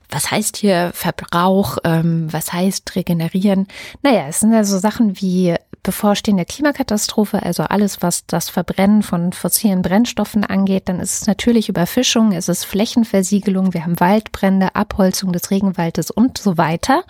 Was 0.08 0.30
heißt 0.30 0.56
hier 0.56 0.92
Verbrauch? 0.94 1.78
Ähm, 1.84 2.32
was 2.32 2.52
heißt 2.52 2.94
regenerieren? 2.96 3.66
Naja, 4.02 4.26
es 4.28 4.40
sind 4.40 4.52
ja 4.52 4.64
so 4.64 4.78
Sachen 4.78 5.20
wie 5.20 5.54
bevorstehende 5.84 6.44
Klimakatastrophe, 6.44 7.42
also 7.42 7.62
alles, 7.62 8.02
was 8.02 8.26
das 8.26 8.48
Verbrennen 8.48 9.02
von 9.02 9.32
fossilen 9.32 9.82
Brennstoffen 9.82 10.42
angeht, 10.42 10.88
dann 10.88 10.98
ist 10.98 11.20
es 11.20 11.26
natürlich 11.26 11.68
Überfischung, 11.68 12.32
es 12.32 12.48
ist 12.48 12.64
Flächenversiegelung, 12.64 13.74
wir 13.74 13.84
haben 13.84 14.00
Waldbrände, 14.00 14.74
Abholzung 14.74 15.32
des 15.32 15.50
Regenwaldes 15.50 16.10
und 16.10 16.38
so 16.38 16.56
weiter. 16.56 17.04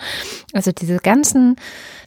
Also 0.52 0.72
diese 0.72 0.96
ganzen 0.96 1.56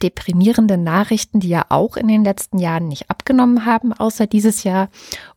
deprimierenden 0.02 0.84
Nachrichten, 0.84 1.40
die 1.40 1.48
ja 1.48 1.64
auch 1.70 1.96
in 1.96 2.06
den 2.06 2.22
letzten 2.22 2.58
Jahren 2.58 2.86
nicht 2.86 3.10
abgenommen 3.10 3.64
haben, 3.64 3.92
außer 3.94 4.26
dieses 4.26 4.62
Jahr. 4.62 4.90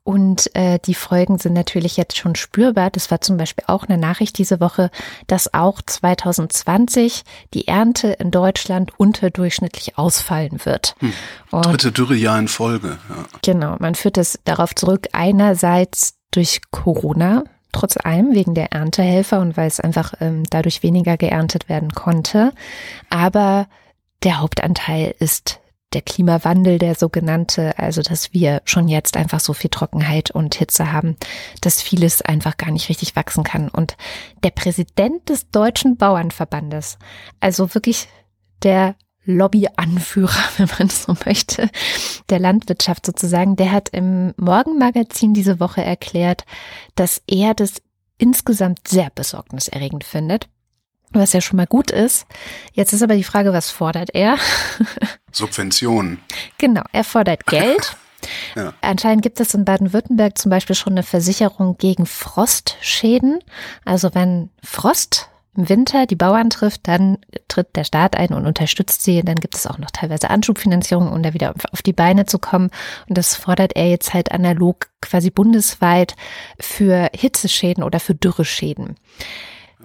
Und 0.03 0.53
äh, 0.55 0.79
die 0.84 0.96
Folgen 0.96 1.38
sind 1.38 1.53
natürlich 1.53 1.96
jetzt 1.96 2.17
schon 2.17 2.36
spürbar. 2.36 2.89
Das 2.89 3.12
war 3.12 3.22
zum 3.22 3.38
Beispiel 3.38 3.63
auch 3.67 3.84
eine 3.84 4.00
Nachricht 4.00 4.38
diese 4.38 4.60
Woche, 4.60 4.89
dass 5.27 5.40
auch 5.53 5.81
2020 5.81 7.24
die 7.53 7.67
Ernte 7.67 8.10
in 8.13 8.31
Deutschland 8.31 8.91
unterdurchschnittlich 8.98 9.98
ausfallen 9.98 10.60
wird. 10.63 10.95
Hm. 11.00 11.13
Dritte 11.62 11.91
Dürrejahr 11.91 12.39
in 12.39 12.48
Folge. 12.48 12.98
Ja. 13.10 13.25
Genau, 13.43 13.75
man 13.79 13.95
führt 13.95 14.17
es 14.17 14.39
darauf 14.45 14.75
zurück, 14.75 15.07
einerseits 15.13 16.15
durch 16.31 16.62
Corona, 16.71 17.43
trotz 17.71 17.98
allem 17.98 18.33
wegen 18.33 18.53
der 18.53 18.71
Erntehelfer 18.71 19.39
und 19.39 19.57
weil 19.57 19.67
es 19.67 19.79
einfach 19.79 20.13
ähm, 20.19 20.43
dadurch 20.50 20.83
weniger 20.83 21.17
geerntet 21.17 21.69
werden 21.69 21.91
konnte. 21.91 22.53
Aber 23.10 23.67
der 24.24 24.39
Hauptanteil 24.39 25.15
ist 25.19 25.60
der 25.93 26.01
Klimawandel, 26.01 26.77
der 26.77 26.95
sogenannte, 26.95 27.77
also 27.77 28.01
dass 28.01 28.33
wir 28.33 28.62
schon 28.65 28.88
jetzt 28.88 29.17
einfach 29.17 29.39
so 29.39 29.53
viel 29.53 29.69
Trockenheit 29.69 30.31
und 30.31 30.55
Hitze 30.55 30.91
haben, 30.91 31.17
dass 31.60 31.81
vieles 31.81 32.21
einfach 32.21 32.57
gar 32.57 32.71
nicht 32.71 32.89
richtig 32.89 33.15
wachsen 33.15 33.43
kann. 33.43 33.67
Und 33.67 33.98
der 34.43 34.51
Präsident 34.51 35.27
des 35.29 35.50
Deutschen 35.50 35.98
Bauernverbandes, 35.98 36.98
also 37.39 37.74
wirklich 37.74 38.07
der 38.63 38.95
Lobbyanführer, 39.25 40.43
wenn 40.57 40.69
man 40.79 40.89
so 40.89 41.15
möchte, 41.25 41.69
der 42.29 42.39
Landwirtschaft 42.39 43.05
sozusagen, 43.05 43.55
der 43.55 43.71
hat 43.71 43.89
im 43.89 44.33
Morgenmagazin 44.38 45.33
diese 45.33 45.60
Woche 45.60 45.83
erklärt, 45.83 46.45
dass 46.95 47.21
er 47.27 47.54
das 47.54 47.82
insgesamt 48.17 48.88
sehr 48.88 49.10
besorgniserregend 49.10 50.04
findet 50.04 50.47
was 51.13 51.34
ja 51.34 51.41
schon 51.41 51.58
mal 51.58 51.67
gut 51.67 51.91
ist. 51.91 52.26
Jetzt 52.74 52.93
ist 52.93 53.04
aber 53.04 53.15
die 53.15 53.24
Frage, 53.24 53.54
was 53.54 53.69
fordert 53.69 54.10
er? 54.13 54.38
Subventionen. 55.32 56.19
Genau, 56.58 56.84
er 56.91 57.04
fordert 57.04 57.45
Geld. 57.45 57.95
ja. 58.56 58.74
Anscheinend 58.82 59.24
gibt 59.24 59.39
es 59.39 59.54
in 59.54 59.65
Baden-Württemberg 59.65 60.38
zum 60.38 60.50
Beispiel 60.50 60.76
schon 60.76 60.93
eine 60.93 61.04
Versicherung 61.04 61.78
gegen 61.78 62.06
Frostschäden. 62.06 63.39
Also 63.86 64.13
wenn 64.13 64.50
Frost 64.63 65.30
im 65.58 65.67
Winter 65.67 66.06
die 66.06 66.15
Bauern 66.15 66.50
trifft, 66.50 66.88
dann 66.88 67.17
tritt 67.50 67.76
der 67.76 67.84
Staat 67.84 68.15
ein 68.15 68.34
und 68.34 68.45
unterstützt 68.45 69.04
sie. 69.04 69.21
Dann 69.21 69.36
gibt 69.36 69.56
es 69.56 69.67
auch 69.67 69.78
noch 69.78 69.91
teilweise 69.91 70.30
Anschubfinanzierung, 70.30 71.12
um 71.12 71.21
da 71.24 71.34
wieder 71.34 71.54
auf 71.71 71.82
die 71.82 71.93
Beine 71.93 72.26
zu 72.26 72.39
kommen. 72.39 72.69
Und 73.10 73.17
das 73.17 73.36
fordert 73.36 73.76
er 73.76 73.89
jetzt 73.89 74.13
halt 74.13 74.32
analog 74.32 74.88
quasi 75.02 75.30
bundesweit 75.30 76.15
für 76.60 77.10
Hitzeschäden 77.13 77.84
oder 77.84 78.00
für 78.00 78.15
Dürreschäden. 78.15 78.95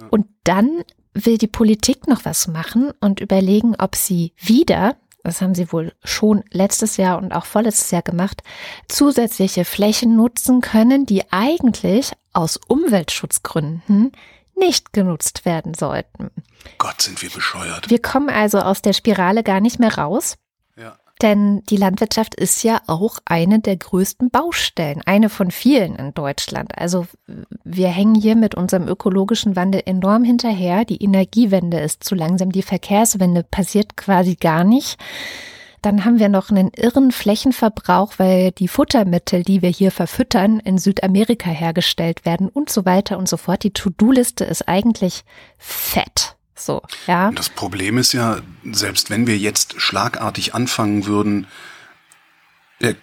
Und 0.09 0.27
dann 0.43 0.83
will 1.25 1.37
die 1.37 1.47
Politik 1.47 2.07
noch 2.07 2.25
was 2.25 2.47
machen 2.47 2.91
und 3.01 3.19
überlegen, 3.19 3.75
ob 3.77 3.95
sie 3.95 4.33
wieder, 4.37 4.95
das 5.23 5.41
haben 5.41 5.55
sie 5.55 5.71
wohl 5.71 5.93
schon 6.03 6.43
letztes 6.51 6.97
Jahr 6.97 7.17
und 7.17 7.33
auch 7.33 7.45
vorletztes 7.45 7.91
Jahr 7.91 8.01
gemacht, 8.01 8.43
zusätzliche 8.87 9.65
Flächen 9.65 10.15
nutzen 10.15 10.61
können, 10.61 11.05
die 11.05 11.31
eigentlich 11.31 12.11
aus 12.33 12.59
Umweltschutzgründen 12.67 14.11
nicht 14.55 14.93
genutzt 14.93 15.45
werden 15.45 15.73
sollten. 15.73 16.31
Gott, 16.77 17.01
sind 17.01 17.21
wir 17.21 17.29
bescheuert. 17.29 17.89
Wir 17.89 18.01
kommen 18.01 18.29
also 18.29 18.59
aus 18.59 18.81
der 18.81 18.93
Spirale 18.93 19.43
gar 19.43 19.59
nicht 19.59 19.79
mehr 19.79 19.97
raus. 19.97 20.37
Denn 21.21 21.63
die 21.63 21.77
Landwirtschaft 21.77 22.35
ist 22.35 22.63
ja 22.63 22.79
auch 22.85 23.17
eine 23.25 23.59
der 23.59 23.77
größten 23.77 24.29
Baustellen, 24.29 25.01
eine 25.05 25.29
von 25.29 25.49
vielen 25.49 25.95
in 25.95 26.13
Deutschland. 26.13 26.77
Also 26.77 27.07
wir 27.63 27.87
hängen 27.87 28.15
hier 28.15 28.35
mit 28.35 28.53
unserem 28.53 28.87
ökologischen 28.87 29.55
Wandel 29.55 29.81
enorm 29.85 30.23
hinterher. 30.23 30.85
Die 30.85 31.03
Energiewende 31.03 31.79
ist 31.79 32.03
zu 32.03 32.13
langsam, 32.13 32.51
die 32.51 32.61
Verkehrswende 32.61 33.43
passiert 33.43 33.97
quasi 33.97 34.35
gar 34.35 34.63
nicht. 34.63 34.99
Dann 35.81 36.05
haben 36.05 36.19
wir 36.19 36.29
noch 36.29 36.49
einen 36.49 36.71
irren 36.75 37.11
Flächenverbrauch, 37.11 38.13
weil 38.17 38.51
die 38.51 38.67
Futtermittel, 38.67 39.43
die 39.43 39.61
wir 39.61 39.69
hier 39.69 39.91
verfüttern, 39.91 40.59
in 40.59 40.77
Südamerika 40.77 41.49
hergestellt 41.49 42.25
werden 42.25 42.49
und 42.49 42.69
so 42.69 42.85
weiter 42.85 43.17
und 43.17 43.29
so 43.29 43.37
fort. 43.37 43.63
Die 43.63 43.71
To-Do-Liste 43.71 44.43
ist 44.43 44.67
eigentlich 44.67 45.23
fett. 45.57 46.36
So, 46.57 46.81
ja. 47.05 47.31
Das 47.31 47.49
Problem 47.49 47.97
ist 47.97 48.13
ja, 48.13 48.37
selbst 48.71 49.09
wenn 49.09 49.27
wir 49.27 49.37
jetzt 49.37 49.79
schlagartig 49.79 50.55
anfangen 50.55 51.05
würden, 51.05 51.47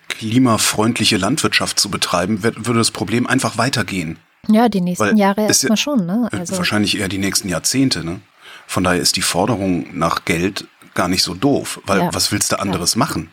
klimafreundliche 0.08 1.16
Landwirtschaft 1.16 1.80
zu 1.80 1.90
betreiben, 1.90 2.42
würde 2.42 2.74
das 2.74 2.90
Problem 2.90 3.26
einfach 3.26 3.58
weitergehen. 3.58 4.18
Ja, 4.48 4.68
die 4.68 4.80
nächsten 4.80 5.04
Weil 5.04 5.18
Jahre 5.18 5.42
erstmal 5.42 5.76
schon, 5.76 6.06
ne? 6.06 6.28
Also 6.30 6.56
wahrscheinlich 6.58 6.98
eher 6.98 7.08
die 7.08 7.18
nächsten 7.18 7.48
Jahrzehnte, 7.48 8.04
ne? 8.04 8.20
Von 8.66 8.84
daher 8.84 9.00
ist 9.00 9.16
die 9.16 9.22
Forderung 9.22 9.96
nach 9.96 10.24
Geld 10.24 10.66
gar 10.94 11.08
nicht 11.08 11.22
so 11.22 11.34
doof, 11.34 11.80
weil 11.86 11.98
ja. 11.98 12.14
was 12.14 12.30
willst 12.30 12.52
du 12.52 12.60
anderes 12.60 12.94
ja. 12.94 12.98
machen? 13.00 13.30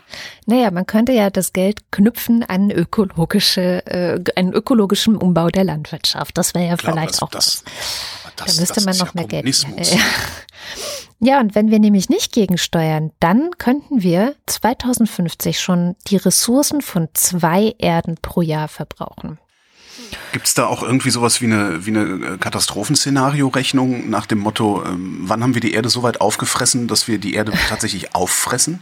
Naja, 0.47 0.71
man 0.71 0.88
könnte 0.88 1.12
ja 1.12 1.29
das 1.29 1.53
Geld 1.53 1.79
knüpfen 1.91 2.43
an 2.43 2.71
ökologische, 2.71 3.86
äh, 3.86 4.19
einen 4.36 4.51
ökologischen 4.51 5.15
Umbau 5.15 5.49
der 5.49 5.63
Landwirtschaft. 5.63 6.38
Das 6.38 6.55
wäre 6.55 6.67
ja 6.67 6.75
Klar, 6.75 6.93
vielleicht 6.93 7.13
das, 7.13 7.21
auch 7.21 7.29
das, 7.29 7.63
was 7.65 8.20
das, 8.45 8.56
da 8.56 8.62
müsste 8.62 8.82
man 8.82 8.97
noch 8.97 9.13
mehr 9.13 9.27
Geld. 9.27 9.65
Ja, 11.23 11.39
und 11.39 11.54
wenn 11.54 11.69
wir 11.69 11.77
nämlich 11.77 12.10
nicht 12.10 12.32
gegensteuern, 12.34 13.12
dann 13.19 13.51
könnten 13.60 14.01
wir 14.01 14.36
2050 14.47 15.60
schon 15.60 15.95
die 16.08 16.17
Ressourcen 16.17 16.82
von 16.82 17.10
zwei 17.13 17.75
Erden 17.77 18.15
pro 18.19 18.41
Jahr 18.41 18.67
verbrauchen. 18.67 19.38
Gibt 20.32 20.47
es 20.47 20.56
da 20.56 20.65
auch 20.65 20.82
irgendwie 20.82 21.12
sowas 21.12 21.39
wie 21.39 21.45
eine, 21.45 21.86
wie 21.86 21.91
eine 21.91 22.39
Katastrophenszenario-Rechnung 22.39 24.10
nach 24.10 24.25
dem 24.25 24.39
Motto, 24.39 24.84
ähm, 24.84 25.21
wann 25.23 25.43
haben 25.43 25.54
wir 25.54 25.62
die 25.62 25.73
Erde 25.73 25.89
so 25.89 26.01
weit 26.01 26.21
aufgefressen, 26.21 26.88
dass 26.88 27.08
wir 27.08 27.19
die 27.19 27.36
Erde 27.36 27.54
tatsächlich 27.69 28.15
auffressen? 28.15 28.82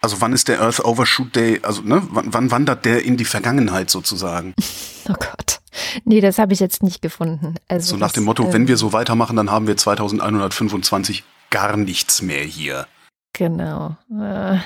Also 0.00 0.20
wann 0.20 0.34
ist 0.34 0.48
der 0.48 0.60
Earth 0.60 0.84
Overshoot 0.84 1.34
Day, 1.34 1.60
also 1.62 1.82
ne, 1.82 2.02
wann, 2.10 2.32
wann 2.32 2.50
wandert 2.50 2.84
der 2.84 3.04
in 3.04 3.16
die 3.16 3.24
Vergangenheit 3.24 3.90
sozusagen? 3.90 4.54
Oh 5.06 5.12
Gott. 5.12 5.60
Nee, 6.04 6.20
das 6.20 6.38
habe 6.38 6.52
ich 6.52 6.60
jetzt 6.60 6.82
nicht 6.82 7.02
gefunden. 7.02 7.54
Also 7.68 7.90
so 7.92 7.96
nach 7.96 8.12
dem 8.12 8.24
Motto, 8.24 8.44
ähm, 8.44 8.52
wenn 8.52 8.68
wir 8.68 8.76
so 8.76 8.92
weitermachen, 8.92 9.36
dann 9.36 9.50
haben 9.50 9.66
wir 9.66 9.76
2125 9.76 11.24
gar 11.50 11.76
nichts 11.76 12.22
mehr 12.22 12.42
hier. 12.42 12.86
Genau. 13.34 13.96
Äh, 14.12 14.58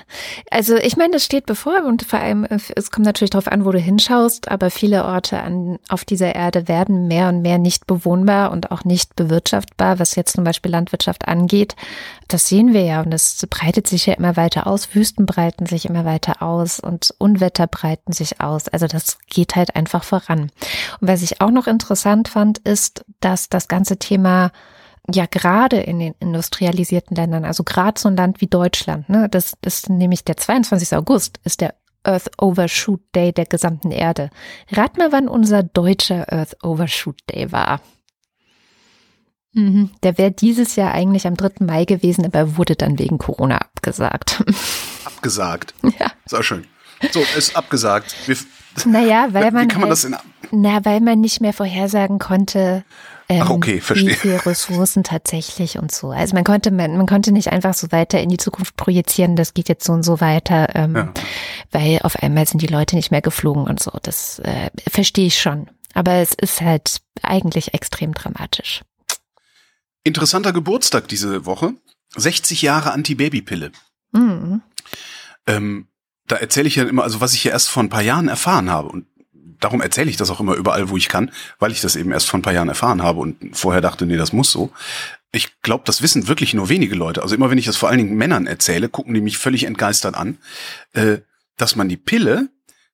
also 0.50 0.76
ich 0.76 0.98
meine, 0.98 1.12
das 1.12 1.24
steht 1.24 1.46
bevor 1.46 1.85
und 1.87 2.04
vor 2.04 2.20
allem, 2.20 2.44
äh, 2.44 2.59
es 2.76 2.90
kommt 2.90 3.07
natürlich 3.07 3.31
darauf 3.31 3.48
an, 3.48 3.64
wo 3.64 3.72
du 3.72 3.78
hinschaust, 3.78 4.50
aber 4.50 4.70
viele 4.70 5.07
Orte 5.07 5.40
an, 5.40 5.78
auf 5.88 6.04
dieser 6.04 6.35
Erde 6.35 6.68
werden 6.68 7.09
mehr 7.09 7.31
und 7.31 7.40
mehr 7.40 7.57
nicht 7.57 7.87
bewohnbar 7.87 8.52
und 8.52 8.70
auch 8.70 8.85
nicht 8.85 9.16
bewirtschaftbar, 9.16 9.98
was 9.98 10.16
jetzt 10.16 10.35
zum 10.35 10.44
Beispiel 10.44 10.70
Landwirtschaft 10.70 11.26
angeht. 11.26 11.76
Das 12.28 12.46
sehen 12.46 12.74
wir 12.74 12.83
ja 12.83 13.00
und 13.00 13.11
das 13.11 13.46
breitet 13.48 13.87
sich 13.87 14.04
ja 14.04 14.12
immer 14.12 14.37
weiter 14.37 14.66
aus. 14.66 14.94
Wüsten 14.94 15.24
breiten 15.24 15.64
sich 15.64 15.87
immer 15.87 16.04
weiter 16.04 16.42
aus 16.42 16.78
und 16.78 17.14
Unwetter 17.16 17.66
breiten 17.66 18.12
sich 18.12 18.42
aus. 18.42 18.68
Also 18.68 18.87
das 18.87 19.18
geht 19.31 19.57
halt 19.57 19.76
einfach 19.76 20.04
voran. 20.04 20.50
Und 21.00 21.09
was 21.09 21.22
ich 21.22 21.40
auch 21.40 21.50
noch 21.50 21.68
interessant 21.68 22.28
fand, 22.28 22.59
ist, 22.59 23.07
dass 23.20 23.48
das 23.48 23.66
ganze 23.68 23.96
Thema 23.96 24.52
ja 25.12 25.27
gerade 25.27 25.79
in 25.79 25.99
den 25.99 26.14
industrialisierten 26.21 27.16
Ländern, 27.16 27.44
also 27.44 27.64
gerade 27.64 27.99
so 28.01 28.09
ein 28.09 28.16
Land 28.16 28.40
wie 28.40 28.47
Deutschland, 28.47 29.09
ne, 29.09 29.29
das 29.29 29.55
ist 29.62 29.88
nämlich 29.88 30.25
der 30.25 30.37
22. 30.37 30.97
August, 30.97 31.40
ist 31.44 31.61
der 31.61 31.75
Earth 32.05 32.31
Overshoot 32.40 33.01
Day 33.14 33.33
der 33.33 33.47
gesamten 33.47 33.90
Erde. 33.90 34.31
Rat 34.71 34.97
mal, 34.99 35.12
wann 35.12 35.29
unser 35.29 35.62
deutscher 35.62 36.33
Earth 36.33 36.57
Overshoot 36.62 37.18
Day 37.31 37.53
war. 37.53 37.81
Mhm, 39.53 39.90
der 40.03 40.18
wäre 40.18 40.31
dieses 40.31 40.77
Jahr 40.77 40.92
eigentlich 40.92 41.27
am 41.27 41.37
3. 41.37 41.64
Mai 41.64 41.85
gewesen, 41.85 42.25
aber 42.25 42.57
wurde 42.57 42.77
dann 42.77 42.99
wegen 42.99 43.18
Corona 43.18 43.59
abgesagt. 43.59 44.44
Abgesagt. 45.05 45.75
Ja. 45.99 46.12
Ist 46.25 46.35
auch 46.35 46.42
schön. 46.42 46.64
So, 47.11 47.21
ist 47.37 47.57
abgesagt. 47.57 48.14
Wir, 48.27 48.37
Naja, 48.85 49.29
weil 49.33 49.51
man, 49.51 49.64
Wie 49.64 49.68
kann 49.68 49.81
man 49.81 49.90
halt, 49.90 49.92
das 49.92 50.05
in, 50.05 50.16
na, 50.53 50.85
weil 50.85 51.01
man 51.01 51.21
nicht 51.21 51.40
mehr 51.40 51.53
vorhersagen 51.53 52.18
konnte, 52.18 52.85
ähm, 53.30 53.42
Ach, 53.42 53.50
okay, 53.50 53.80
verstehe. 53.80 54.10
wie 54.10 54.14
viele 54.14 54.44
Ressourcen 54.46 55.04
tatsächlich 55.04 55.78
und 55.78 55.92
so. 55.92 56.10
Also 56.10 56.34
man 56.34 56.44
konnte, 56.44 56.70
man, 56.70 56.96
man 56.96 57.06
konnte 57.06 57.30
nicht 57.32 57.52
einfach 57.52 57.74
so 57.74 57.92
weiter 57.92 58.20
in 58.20 58.28
die 58.30 58.36
Zukunft 58.38 58.76
projizieren, 58.76 59.36
das 59.36 59.52
geht 59.54 59.68
jetzt 59.68 59.84
so 59.84 59.92
und 59.92 60.02
so 60.02 60.20
weiter, 60.20 60.74
ähm, 60.74 60.96
Ja. 60.96 61.12
weil 61.70 61.98
auf 62.02 62.16
einmal 62.22 62.46
sind 62.48 62.62
die 62.62 62.66
Leute 62.68 62.96
nicht 62.96 63.10
mehr 63.10 63.20
geflogen 63.22 63.64
und 63.64 63.80
so. 63.80 63.92
Das 64.02 64.38
äh, 64.40 64.70
verstehe 64.90 65.26
ich 65.26 65.40
schon. 65.40 65.68
Aber 65.94 66.12
es 66.14 66.32
ist 66.34 66.60
halt 66.60 67.00
eigentlich 67.22 67.74
extrem 67.74 68.14
dramatisch. 68.14 68.82
interessanter 70.04 70.52
Geburtstag 70.52 71.08
diese 71.08 71.44
Woche. 71.44 71.72
60 72.16 72.62
Jahre 72.62 72.92
Anti-Baby-Pille. 72.92 73.72
Mhm. 74.12 74.62
Ähm, 75.46 75.88
da 76.26 76.36
erzähle 76.36 76.68
ich 76.68 76.76
ja 76.76 76.84
immer, 76.84 77.02
also 77.02 77.20
was 77.20 77.34
ich 77.34 77.44
ja 77.44 77.52
erst 77.52 77.68
vor 77.68 77.82
ein 77.82 77.88
paar 77.90 78.02
Jahren 78.02 78.28
erfahren 78.28 78.70
habe. 78.70 78.88
Und 78.88 79.06
darum 79.61 79.81
erzähle 79.81 80.11
ich 80.11 80.16
das 80.16 80.31
auch 80.31 80.40
immer 80.40 80.55
überall, 80.55 80.90
wo 80.90 80.97
ich 80.97 81.09
kann, 81.09 81.31
weil 81.59 81.73
ich 81.73 81.81
das 81.81 81.97
eben 81.97 82.12
erst 82.12 82.29
vor 82.29 82.38
ein 82.38 82.42
paar 82.42 82.53
Jahren 82.53 82.68
erfahren 82.68 83.03
habe 83.03 83.21
und 83.21 83.37
vorher 83.57 83.81
dachte, 83.81 84.07
nee, 84.07 84.16
das 84.16 84.33
muss 84.33 84.51
so. 84.51 84.71
Ich 85.33 85.61
glaube, 85.62 85.85
das 85.87 86.01
wissen 86.01 86.29
wirklich 86.29 86.55
nur 86.55 86.68
wenige 86.68 86.94
Leute. 86.94 87.23
Also 87.23 87.35
immer 87.35 87.51
wenn 87.51 87.59
ich 87.59 87.66
das 87.66 87.77
vor 87.77 87.88
allen 87.88 87.99
Dingen 87.99 88.16
Männern 88.16 88.47
erzähle, 88.47 88.88
gucken 88.88 89.14
die 89.14 89.21
mich 89.21 89.38
völlig 89.38 89.64
entgeistert 89.64 90.14
an, 90.14 90.38
äh, 90.92 91.18
dass 91.57 91.77
man 91.77 91.88
die 91.88 91.97
Pille 91.97 92.49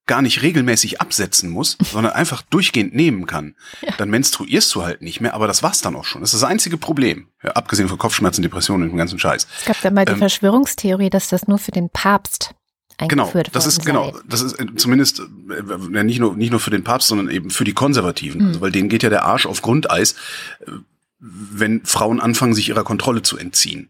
gar 0.06 0.20
nicht 0.20 0.42
regelmäßig 0.42 1.00
absetzen 1.00 1.48
muss, 1.48 1.78
sondern 1.92 2.12
einfach 2.12 2.42
durchgehend 2.42 2.94
nehmen 2.94 3.26
kann. 3.26 3.54
Dann 3.98 4.10
menstruierst 4.10 4.74
du 4.74 4.82
halt 4.82 5.00
nicht 5.00 5.20
mehr, 5.20 5.34
aber 5.34 5.46
das 5.46 5.62
war's 5.62 5.80
dann 5.80 5.96
auch 5.96 6.04
schon. 6.04 6.20
Das 6.20 6.34
ist 6.34 6.42
das 6.42 6.48
einzige 6.48 6.76
Problem. 6.76 7.28
Ja, 7.42 7.52
abgesehen 7.52 7.88
von 7.88 7.98
Kopfschmerzen, 7.98 8.42
Depressionen 8.42 8.84
und 8.84 8.88
dem 8.90 8.98
ganzen 8.98 9.18
Scheiß. 9.18 9.46
Es 9.60 9.64
gab 9.64 9.80
da 9.80 9.90
mal 9.90 10.04
die 10.04 10.12
Ähm, 10.12 10.18
Verschwörungstheorie, 10.18 11.10
dass 11.10 11.28
das 11.28 11.46
nur 11.46 11.58
für 11.58 11.72
den 11.72 11.88
Papst 11.88 12.54
Genau, 12.98 13.24
eingeführt 13.24 13.50
das 13.52 13.66
ist 13.66 13.84
genau, 13.84 14.16
das 14.28 14.40
ist 14.40 14.58
äh, 14.60 14.66
zumindest 14.76 15.20
äh, 15.20 16.04
nicht 16.04 16.20
nur 16.20 16.36
nicht 16.36 16.50
nur 16.50 16.60
für 16.60 16.70
den 16.70 16.84
Papst, 16.84 17.08
sondern 17.08 17.28
eben 17.28 17.50
für 17.50 17.64
die 17.64 17.72
Konservativen, 17.72 18.40
Hm. 18.40 18.48
also, 18.48 18.60
weil 18.60 18.70
denen 18.70 18.88
geht 18.88 19.02
ja 19.02 19.10
der 19.10 19.24
Arsch 19.24 19.46
auf 19.46 19.62
Grundeis, 19.62 20.12
äh, 20.60 20.70
wenn 21.18 21.84
Frauen 21.84 22.20
anfangen, 22.20 22.54
sich 22.54 22.68
ihrer 22.68 22.84
Kontrolle 22.84 23.22
zu 23.22 23.36
entziehen. 23.36 23.88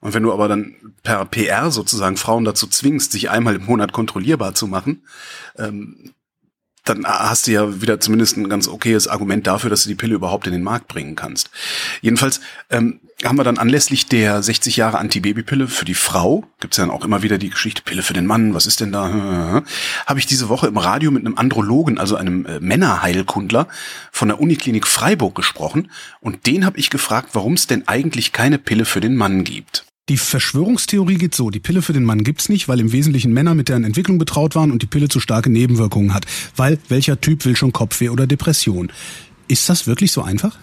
Und 0.00 0.14
wenn 0.14 0.22
du 0.22 0.32
aber 0.32 0.46
dann 0.46 0.76
per 1.02 1.24
PR 1.24 1.70
sozusagen 1.70 2.16
Frauen 2.16 2.44
dazu 2.44 2.68
zwingst, 2.68 3.10
sich 3.10 3.30
einmal 3.30 3.56
im 3.56 3.64
Monat 3.64 3.92
kontrollierbar 3.92 4.54
zu 4.54 4.68
machen, 4.68 5.02
ähm, 5.56 6.12
dann 6.84 7.04
hast 7.04 7.46
du 7.46 7.52
ja 7.52 7.82
wieder 7.82 8.00
zumindest 8.00 8.36
ein 8.36 8.48
ganz 8.48 8.68
okayes 8.68 9.08
Argument 9.08 9.46
dafür, 9.46 9.70
dass 9.70 9.82
du 9.82 9.88
die 9.88 9.94
Pille 9.94 10.14
überhaupt 10.14 10.46
in 10.46 10.52
den 10.52 10.62
Markt 10.62 10.88
bringen 10.88 11.16
kannst. 11.16 11.50
Jedenfalls 12.00 12.40
ähm, 12.70 13.00
haben 13.24 13.36
wir 13.36 13.44
dann 13.44 13.58
anlässlich 13.58 14.06
der 14.06 14.42
60 14.42 14.76
Jahre 14.76 14.98
Antibabypille 14.98 15.66
für 15.66 15.84
die 15.84 15.94
Frau, 15.94 16.44
gibt's 16.60 16.76
ja 16.76 16.86
dann 16.86 16.94
auch 16.94 17.04
immer 17.04 17.22
wieder 17.22 17.38
die 17.38 17.50
Geschichte 17.50 17.82
Pille 17.82 18.02
für 18.02 18.12
den 18.12 18.26
Mann, 18.26 18.54
was 18.54 18.66
ist 18.66 18.80
denn 18.80 18.92
da? 18.92 19.64
Habe 20.06 20.18
ich 20.20 20.26
diese 20.26 20.48
Woche 20.48 20.68
im 20.68 20.76
Radio 20.76 21.10
mit 21.10 21.26
einem 21.26 21.36
Andrologen, 21.36 21.98
also 21.98 22.14
einem 22.14 22.46
äh, 22.46 22.60
Männerheilkundler 22.60 23.66
von 24.12 24.28
der 24.28 24.40
Uniklinik 24.40 24.86
Freiburg 24.86 25.34
gesprochen 25.34 25.90
und 26.20 26.46
den 26.46 26.64
habe 26.64 26.78
ich 26.78 26.90
gefragt, 26.90 27.30
warum 27.32 27.54
es 27.54 27.66
denn 27.66 27.88
eigentlich 27.88 28.32
keine 28.32 28.58
Pille 28.58 28.84
für 28.84 29.00
den 29.00 29.16
Mann 29.16 29.42
gibt. 29.42 29.84
Die 30.08 30.16
Verschwörungstheorie 30.16 31.16
geht 31.16 31.34
so, 31.34 31.50
die 31.50 31.60
Pille 31.60 31.82
für 31.82 31.92
den 31.92 32.04
Mann 32.04 32.24
gibt's 32.24 32.48
nicht, 32.48 32.68
weil 32.68 32.80
im 32.80 32.92
Wesentlichen 32.92 33.32
Männer 33.32 33.54
mit 33.54 33.68
deren 33.68 33.84
Entwicklung 33.84 34.18
betraut 34.18 34.54
waren 34.54 34.70
und 34.70 34.80
die 34.80 34.86
Pille 34.86 35.08
zu 35.08 35.20
starke 35.20 35.50
Nebenwirkungen 35.50 36.14
hat. 36.14 36.24
Weil 36.56 36.78
welcher 36.88 37.20
Typ 37.20 37.44
will 37.44 37.56
schon 37.56 37.72
Kopfweh 37.72 38.08
oder 38.08 38.26
Depression? 38.26 38.90
Ist 39.48 39.68
das 39.68 39.86
wirklich 39.86 40.12
so 40.12 40.22
einfach? 40.22 40.56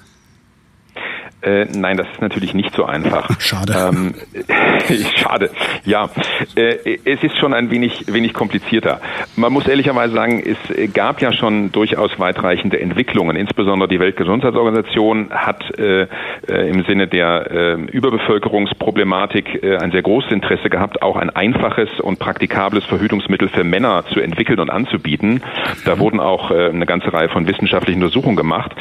Äh, 1.46 1.66
nein, 1.76 1.96
das 1.96 2.08
ist 2.12 2.22
natürlich 2.22 2.54
nicht 2.54 2.76
so 2.76 2.86
einfach. 2.86 3.30
Schade. 3.40 3.74
Ähm, 3.74 4.14
schade. 5.18 5.52
Ja, 5.84 6.10
äh, 6.56 6.98
es 7.06 7.22
ist 7.24 7.38
schon 7.38 7.54
ein 7.54 7.70
wenig, 7.70 8.06
wenig 8.08 8.34
komplizierter. 8.34 9.00
Man 9.36 9.54
muss 9.54 9.68
ehrlicherweise 9.68 10.14
sagen, 10.14 10.42
es 10.44 10.94
gab 10.94 11.22
ja 11.22 11.32
schon 11.32 11.72
durchaus 11.72 12.20
weitreichende 12.20 12.80
Entwicklungen. 12.80 13.36
Insbesondere 13.36 13.88
die 13.88 14.00
Weltgesundheitsorganisation 14.00 15.30
hat 15.32 15.78
äh, 15.78 16.08
äh, 16.48 16.70
im 16.70 16.84
Sinne 16.86 17.08
der 17.08 17.52
äh, 17.52 17.74
Überbevölkerungsproblematik 17.74 19.64
äh, 19.64 19.78
ein 19.78 19.92
sehr 19.92 20.02
großes 20.02 20.32
Interesse 20.32 20.70
gehabt, 20.70 21.04
auch 21.04 21.16
ein 21.16 21.30
einfaches 21.30 22.00
und 22.00 22.18
praktikables 22.18 22.86
Verhütungsmittel 22.86 23.50
für 23.50 23.64
Männer 23.64 24.04
zu 24.12 24.20
entwickeln 24.20 24.60
und 24.60 24.72
anzubieten. 24.72 25.44
Da 25.86 26.00
wurden 26.00 26.20
auch 26.20 26.50
äh, 26.50 26.70
eine 26.70 26.88
ganze 26.88 27.14
Reihe 27.14 27.30
von 27.30 27.48
wissenschaftlichen 27.48 28.02
Untersuchungen 28.02 28.36
gemacht. 28.36 28.72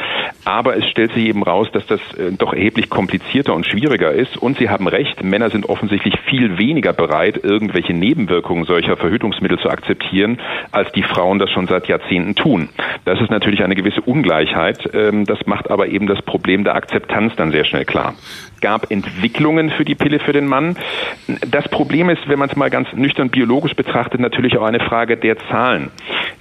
Aber 0.45 0.75
es 0.77 0.85
stellt 0.89 1.13
sich 1.13 1.25
eben 1.25 1.43
raus, 1.43 1.67
dass 1.71 1.85
das 1.85 1.99
äh, 2.17 2.31
doch 2.31 2.54
erheblich 2.55 2.89
komplizierter 2.89 3.53
und 3.53 3.65
schwieriger 3.65 4.11
ist. 4.11 4.37
Und 4.37 4.57
Sie 4.57 4.69
haben 4.69 4.87
recht, 4.87 5.23
Männer 5.23 5.49
sind 5.49 5.67
offensichtlich 5.67 6.15
viel 6.29 6.57
weniger 6.57 6.93
bereit, 6.93 7.39
irgendwelche 7.43 7.93
Nebenwirkungen 7.93 8.65
solcher 8.65 8.97
Verhütungsmittel 8.97 9.59
zu 9.59 9.69
akzeptieren, 9.69 10.39
als 10.71 10.91
die 10.93 11.03
Frauen 11.03 11.39
das 11.39 11.51
schon 11.51 11.67
seit 11.67 11.87
Jahrzehnten 11.87 12.35
tun. 12.35 12.69
Das 13.05 13.19
ist 13.21 13.29
natürlich 13.29 13.63
eine 13.63 13.75
gewisse 13.75 14.01
Ungleichheit. 14.01 14.89
Ähm, 14.93 15.25
Das 15.25 15.45
macht 15.45 15.69
aber 15.69 15.87
eben 15.87 16.07
das 16.07 16.21
Problem 16.21 16.63
der 16.63 16.75
Akzeptanz 16.75 17.35
dann 17.35 17.51
sehr 17.51 17.65
schnell 17.65 17.85
klar. 17.85 18.15
Gab 18.61 18.91
Entwicklungen 18.91 19.69
für 19.69 19.85
die 19.85 19.95
Pille 19.95 20.19
für 20.19 20.33
den 20.33 20.47
Mann. 20.47 20.77
Das 21.49 21.67
Problem 21.69 22.09
ist, 22.09 22.27
wenn 22.27 22.39
man 22.39 22.49
es 22.49 22.55
mal 22.55 22.69
ganz 22.69 22.91
nüchtern 22.93 23.29
biologisch 23.29 23.75
betrachtet, 23.75 24.19
natürlich 24.19 24.57
auch 24.57 24.65
eine 24.65 24.79
Frage 24.79 25.17
der 25.17 25.37
Zahlen. 25.49 25.91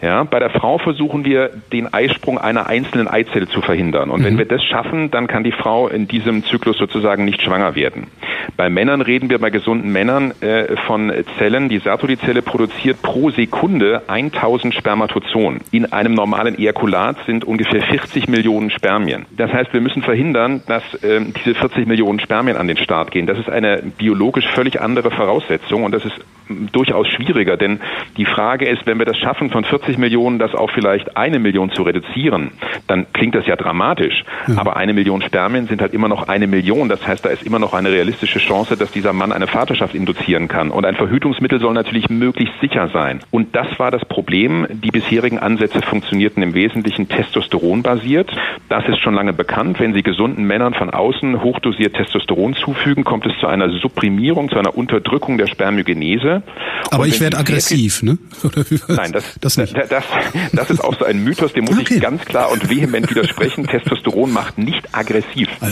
Ja, 0.03 0.25
bei 0.25 0.39
der 0.39 0.51
Frau 0.51 0.79
versuchen 0.79 1.25
wir, 1.25 1.51
den 1.73 1.93
Eisprung 1.93 2.39
einer 2.39 2.67
einzelnen 2.67 3.09
Eizelle 3.09 3.49
zu 3.49 3.63
verhindern. 3.63 4.11
Und 4.11 4.23
wenn 4.23 4.37
wir 4.37 4.45
das 4.45 4.63
schaffen, 4.63 5.11
dann 5.11 5.27
kann 5.27 5.45
die 5.45 5.53
Frau 5.53 5.89
in 5.89 6.07
diesem 6.07 6.45
Zyklus 6.45 6.77
sozusagen 6.77 7.25
nicht 7.25 7.41
schwanger 7.41 7.75
werden. 7.75 8.09
Bei 8.57 8.69
Männern 8.69 9.01
reden 9.01 9.31
wir 9.31 9.39
bei 9.39 9.51
gesunden 9.51 9.91
Männern 9.91 10.33
äh, 10.43 10.77
von 10.87 11.11
Zellen. 11.39 11.71
Die 11.71 11.79
Sertoli-Zelle 11.79 12.43
produziert 12.43 13.01
pro 13.01 13.31
Sekunde 13.31 14.03
1000 14.07 14.75
Spermatozoen. 14.75 15.61
In 15.71 15.93
einem 15.93 16.13
normalen 16.13 16.59
Ejakulat 16.59 17.17
sind 17.27 17.45
ungefähr 17.45 17.83
40 17.83 18.29
Millionen 18.29 18.71
Spermien. 18.71 19.25
Das 19.37 19.53
heißt, 19.53 19.73
wir 19.73 19.81
müssen 19.81 20.03
verhindern, 20.03 20.63
dass 20.67 20.83
ähm, 21.03 21.33
diese 21.35 21.55
40 21.55 21.87
Millionen 21.87 22.04
Spermien 22.21 22.57
an 22.57 22.69
den 22.69 22.77
Start 22.77 23.11
gehen. 23.11 23.27
Das 23.27 23.39
ist 23.39 23.49
eine 23.49 23.83
biologisch 23.99 24.47
völlig 24.49 24.81
andere 24.81 25.11
Voraussetzung 25.11 25.85
und 25.85 25.93
das 25.93 26.05
ist 26.05 26.15
m, 26.49 26.69
durchaus 26.73 27.09
schwieriger, 27.09 27.57
denn 27.57 27.81
die 28.17 28.25
Frage 28.25 28.69
ist, 28.69 28.87
wenn 28.87 28.99
wir 28.99 29.07
das 29.07 29.19
schaffen, 29.19 29.51
von 29.51 29.65
40 29.65 29.99
Millionen 29.99 30.39
das 30.39 30.55
auf 30.55 30.71
vielleicht 30.71 31.17
eine 31.17 31.39
Million 31.39 31.71
zu 31.73 31.83
reduzieren, 31.83 32.53
dann 32.87 33.07
klingt 33.13 33.35
das 33.35 33.47
ja 33.47 33.57
dramatisch. 33.57 34.25
Aber 34.57 34.77
eine 34.77 34.93
Million 34.93 35.23
Spermien 35.23 35.67
sind 35.67 35.81
halt 35.81 35.95
immer 35.95 36.09
noch 36.09 36.29
eine 36.29 36.47
Million. 36.47 36.89
Das 36.89 37.07
heißt, 37.07 37.25
da 37.25 37.31
ist 37.31 37.43
immer 37.45 37.59
noch 37.59 37.73
eine 37.75 37.91
realistische 37.91 38.39
Chance, 38.39 38.77
dass 38.77 38.91
dieser 38.93 39.13
Mann 39.13 39.33
eine 39.33 39.47
Vaterschaft 39.47 39.95
induzieren 39.95 40.49
kann. 40.49 40.71
Und 40.71 40.85
ein 40.85 40.97
Verhütungsmittel 40.97 41.61
soll 41.61 41.75
natürlich 41.75 42.11
möglichst 42.11 42.61
sicher 42.61 42.89
sein. 42.93 43.21
Und 43.31 43.55
das 43.55 43.79
war 43.79 43.91
das 43.91 44.05
Problem. 44.05 44.67
Die 44.71 44.91
bisherigen 44.91 45.39
Ansätze 45.39 45.81
funktionierten 45.83 46.43
im 46.43 46.55
Wesentlichen 46.55 47.09
testosteronbasiert. 47.09 48.31
Das 48.69 48.87
ist 48.89 48.99
schon 49.01 49.15
lange 49.15 49.33
bekannt. 49.33 49.81
Wenn 49.81 49.95
Sie 49.95 50.03
gesunden 50.03 50.45
Männern 50.45 50.75
von 50.75 50.91
außen 50.91 51.43
hochdosiert 51.43 51.94
Testosteron 51.95 52.55
zufügen, 52.55 53.05
kommt 53.05 53.25
es 53.27 53.33
zu 53.41 53.47
einer 53.47 53.71
Supprimierung, 53.71 54.51
zu 54.51 54.57
einer 54.59 54.77
Unterdrückung 54.77 55.39
der 55.39 55.47
Spermiogenese. 55.47 56.43
Aber 56.91 57.07
ich 57.07 57.21
werde 57.21 57.39
aggressiv, 57.39 58.03
ne? 58.03 58.19
Nein, 58.89 59.13
das, 59.13 59.39
das 59.41 59.57
nicht. 59.57 59.75
Das, 59.77 60.05
das 60.53 60.71
ist 60.71 60.81
auch 60.85 60.95
so 60.99 61.05
ein 61.05 61.25
Mythos, 61.25 61.53
dem 61.53 61.65
muss 61.65 61.79
Okay. 61.85 61.95
ich 61.97 62.01
ganz 62.01 62.25
klar 62.25 62.51
und 62.53 62.71
vehement 62.71 63.11
widersprechen. 63.11 63.67
Testosteron 63.67 64.33
macht 64.33 64.59
nicht 64.59 64.95
aggressiv. 64.95 65.49
Klar. 65.59 65.71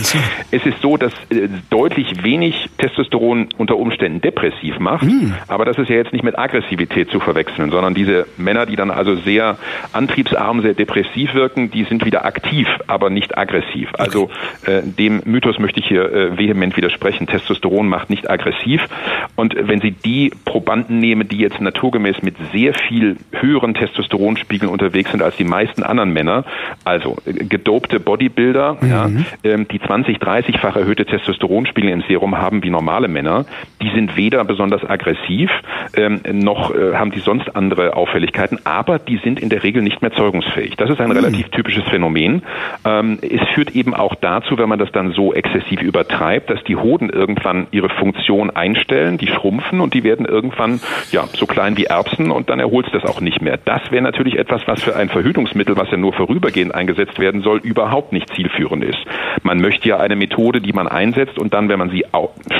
Es 0.51 0.65
ist 0.65 0.81
so, 0.81 0.97
dass 0.97 1.13
äh, 1.29 1.47
deutlich 1.69 2.23
wenig 2.23 2.69
Testosteron 2.77 3.49
unter 3.57 3.77
Umständen 3.77 4.21
depressiv 4.21 4.79
macht, 4.79 5.03
Hm. 5.03 5.33
aber 5.47 5.65
das 5.65 5.77
ist 5.77 5.89
ja 5.89 5.95
jetzt 5.95 6.13
nicht 6.13 6.23
mit 6.23 6.37
Aggressivität 6.37 7.09
zu 7.09 7.19
verwechseln, 7.19 7.71
sondern 7.71 7.93
diese 7.93 8.25
Männer, 8.37 8.65
die 8.65 8.75
dann 8.75 8.91
also 8.91 9.15
sehr 9.15 9.57
antriebsarm, 9.91 10.61
sehr 10.61 10.73
depressiv 10.73 11.33
wirken, 11.33 11.71
die 11.71 11.83
sind 11.85 12.05
wieder 12.05 12.25
aktiv, 12.25 12.67
aber 12.87 13.09
nicht 13.09 13.37
aggressiv. 13.37 13.89
Also 13.97 14.29
äh, 14.65 14.81
dem 14.83 15.21
Mythos 15.25 15.59
möchte 15.59 15.79
ich 15.79 15.87
hier 15.87 16.12
äh, 16.13 16.37
vehement 16.37 16.77
widersprechen. 16.77 17.27
Testosteron 17.27 17.87
macht 17.87 18.09
nicht 18.09 18.29
aggressiv 18.29 18.87
und 19.35 19.55
wenn 19.57 19.81
Sie 19.81 19.91
die 19.91 20.31
Probanden 20.45 20.99
nehmen, 20.99 21.27
die 21.27 21.37
jetzt 21.37 21.59
naturgemäß 21.59 22.21
mit 22.21 22.35
sehr 22.51 22.73
viel 22.73 23.17
höheren 23.31 23.73
Testosteronspiegeln 23.73 24.71
unterwegs 24.71 25.11
sind 25.11 25.21
als 25.21 25.35
die 25.37 25.43
meisten 25.43 25.83
anderen 25.83 26.13
Männer, 26.13 26.45
also 26.83 27.17
äh, 27.25 27.33
gedopte 27.33 27.99
Bodybuilder, 27.99 28.77
ja, 28.87 29.09
ähm, 29.43 29.67
die 29.67 29.79
20, 29.79 30.17
30-fach 30.17 30.75
erhöhte 30.75 31.05
Testosteronspiegel 31.05 31.89
im 31.89 32.03
Serum 32.07 32.37
haben 32.37 32.63
wie 32.63 32.69
normale 32.69 33.07
Männer, 33.07 33.45
die 33.81 33.89
sind 33.89 34.15
weder 34.15 34.43
besonders 34.45 34.87
aggressiv, 34.87 35.49
ähm, 35.95 36.21
noch 36.31 36.73
äh, 36.73 36.95
haben 36.95 37.11
die 37.11 37.19
sonst 37.19 37.55
andere 37.55 37.95
Auffälligkeiten, 37.95 38.59
aber 38.65 38.99
die 38.99 39.17
sind 39.17 39.39
in 39.39 39.49
der 39.49 39.63
Regel 39.63 39.81
nicht 39.81 40.01
mehr 40.01 40.11
zeugungsfähig. 40.11 40.75
Das 40.77 40.89
ist 40.89 41.01
ein 41.01 41.11
relativ 41.11 41.49
typisches 41.49 41.83
Phänomen. 41.85 42.43
Ähm, 42.85 43.19
es 43.21 43.41
führt 43.53 43.71
eben 43.75 43.93
auch 43.93 44.15
dazu, 44.15 44.57
wenn 44.57 44.69
man 44.69 44.79
das 44.79 44.91
dann 44.91 45.11
so 45.11 45.33
exzessiv 45.33 45.81
übertreibt, 46.03 46.49
dass 46.49 46.63
die 46.65 46.75
Hoden 46.75 47.09
irgendwann 47.09 47.67
ihre 47.71 47.89
Funktion 47.89 48.49
einstellen, 48.49 49.17
die 49.17 49.27
schrumpfen 49.27 49.79
und 49.79 49.93
die 49.93 50.03
werden 50.03 50.25
irgendwann 50.25 50.81
ja 51.11 51.27
so 51.33 51.45
klein 51.45 51.77
wie 51.77 51.85
Erbsen 51.85 52.29
und 52.31 52.49
dann 52.49 52.59
erholt 52.59 52.87
es 52.87 52.91
das 52.91 53.09
auch 53.09 53.21
nicht 53.21 53.41
mehr. 53.41 53.57
Das 53.63 53.81
wäre 53.91 54.03
natürlich 54.03 54.37
etwas, 54.37 54.61
was 54.65 54.81
für 54.83 54.95
ein 54.95 55.09
Verhütungsmittel, 55.09 55.77
was 55.77 55.89
ja 55.91 55.97
nur 55.97 56.13
vorübergehend 56.13 56.75
eingesetzt 56.75 57.19
werden 57.19 57.41
soll, 57.41 57.59
überhaupt 57.59 58.11
nicht 58.11 58.33
zielführend 58.35 58.83
ist. 58.83 58.97
Man 59.43 59.59
möchte 59.59 59.87
ja 59.87 59.97
eine 59.97 60.15
Methode, 60.15 60.59
die 60.61 60.73
man 60.73 60.87
einsetzt 60.87 61.39
und 61.39 61.53
dann, 61.53 61.69
wenn 61.69 61.79
man 61.79 61.89
sie 61.89 62.05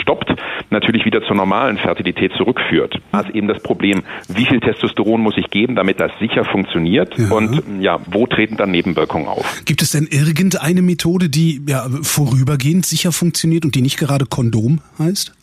stoppt, 0.02 0.34
natürlich 0.70 1.06
wieder 1.06 1.22
zur 1.24 1.36
normalen 1.36 1.78
Fertilität 1.78 2.32
zurückführt. 2.38 3.00
Da 3.12 3.22
ist 3.22 3.36
eben 3.36 3.48
das 3.48 3.62
Problem, 3.62 4.04
wie 4.30 4.46
viel 4.46 4.60
Testosteron 4.62 5.22
muss 5.22 5.38
ich 5.38 5.50
geben, 5.50 5.76
damit 5.76 6.00
das 6.00 6.12
sicher 6.20 6.46
funktioniert 6.46 7.14
Ja. 7.18 7.30
und 7.36 7.62
ja, 7.82 8.00
wo 8.08 8.26
treten 8.26 8.58
dann 8.58 8.72
Nebenwirkungen 8.72 9.28
auf? 9.28 9.62
Gibt 9.66 9.82
es 9.82 9.92
denn 9.92 10.08
irgendeine 10.10 10.82
Methode, 10.82 11.30
die 11.30 11.62
ja 11.68 11.86
vorübergehend 12.02 12.86
sicher 12.86 13.12
funktioniert 13.12 13.33
und 13.65 13.76
die 13.76 13.82
nicht 13.82 13.98
gerade 13.98 14.26
Kondom 14.26 14.82
heißt? 15.00 15.34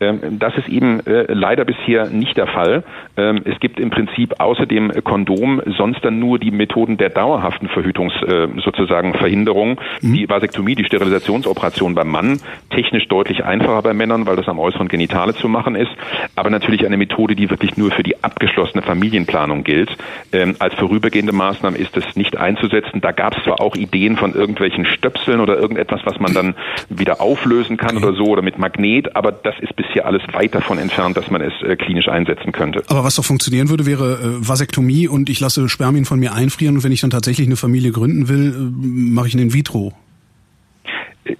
Ähm, 0.00 0.38
Das 0.38 0.56
ist 0.56 0.68
eben 0.68 1.00
äh, 1.06 1.32
leider 1.32 1.64
bisher 1.64 2.08
nicht 2.08 2.36
der 2.36 2.46
Fall. 2.46 2.82
Ähm, 3.16 3.42
Es 3.44 3.58
gibt 3.60 3.78
im 3.78 3.90
Prinzip 3.90 4.40
außer 4.40 4.66
dem 4.66 4.92
Kondom 5.04 5.62
sonst 5.76 6.04
dann 6.04 6.18
nur 6.18 6.38
die 6.38 6.50
Methoden 6.50 6.96
der 6.96 7.10
dauerhaften 7.10 7.68
Verhütungs 7.68 8.12
äh, 8.22 8.48
sozusagen 8.64 9.14
Verhinderung. 9.14 9.80
Die 10.02 10.28
Vasektomie, 10.28 10.74
die 10.74 10.84
Sterilisationsoperation 10.84 11.94
beim 11.94 12.08
Mann, 12.08 12.40
technisch 12.70 13.06
deutlich 13.08 13.44
einfacher 13.44 13.82
bei 13.82 13.94
Männern, 13.94 14.26
weil 14.26 14.36
das 14.36 14.48
am 14.48 14.58
äußeren 14.58 14.88
Genitale 14.88 15.34
zu 15.34 15.48
machen 15.48 15.74
ist, 15.76 15.90
aber 16.36 16.50
natürlich 16.50 16.84
eine 16.84 16.96
Methode, 16.96 17.34
die 17.34 17.48
wirklich 17.50 17.76
nur 17.76 17.90
für 17.90 18.02
die 18.02 18.22
abgeschlossene 18.22 18.82
Familienplanung 18.82 19.64
gilt. 19.64 19.96
Ähm, 20.32 20.56
Als 20.58 20.74
vorübergehende 20.74 21.32
Maßnahme 21.32 21.78
ist 21.78 21.96
es 21.96 22.16
nicht 22.16 22.36
einzusetzen. 22.36 23.00
Da 23.00 23.12
gab 23.12 23.36
es 23.36 23.44
zwar 23.44 23.60
auch 23.60 23.76
Ideen 23.76 24.16
von 24.16 24.34
irgendwelchen 24.34 24.84
Stöpseln 24.86 25.40
oder 25.40 25.56
irgendetwas, 25.56 26.00
was 26.04 26.18
man 26.18 26.34
dann 26.34 26.54
wieder 26.88 27.20
auflösen 27.20 27.76
kann 27.76 27.96
oder 27.96 28.12
so 28.14 28.24
oder 28.24 28.42
mit 28.42 28.58
Magnet, 28.58 29.14
aber 29.16 29.32
das 29.32 29.54
ist 29.60 29.76
bisher 29.76 29.93
alles 30.02 30.22
weit 30.32 30.54
davon 30.54 30.78
entfernt, 30.78 31.16
dass 31.16 31.30
man 31.30 31.40
es 31.40 31.52
äh, 31.62 31.76
klinisch 31.76 32.08
einsetzen 32.08 32.52
könnte. 32.52 32.82
Aber 32.88 33.04
was 33.04 33.16
doch 33.16 33.24
funktionieren 33.24 33.68
würde, 33.68 33.86
wäre 33.86 34.14
äh, 34.14 34.48
Vasektomie 34.48 35.08
und 35.08 35.30
ich 35.30 35.40
lasse 35.40 35.68
Spermien 35.68 36.04
von 36.04 36.18
mir 36.18 36.32
einfrieren 36.32 36.76
und 36.76 36.84
wenn 36.84 36.92
ich 36.92 37.00
dann 37.00 37.10
tatsächlich 37.10 37.46
eine 37.46 37.56
Familie 37.56 37.92
gründen 37.92 38.28
will, 38.28 38.54
äh, 38.54 38.86
mache 38.86 39.28
ich 39.28 39.34
ein 39.34 39.40
In-vitro. 39.40 39.92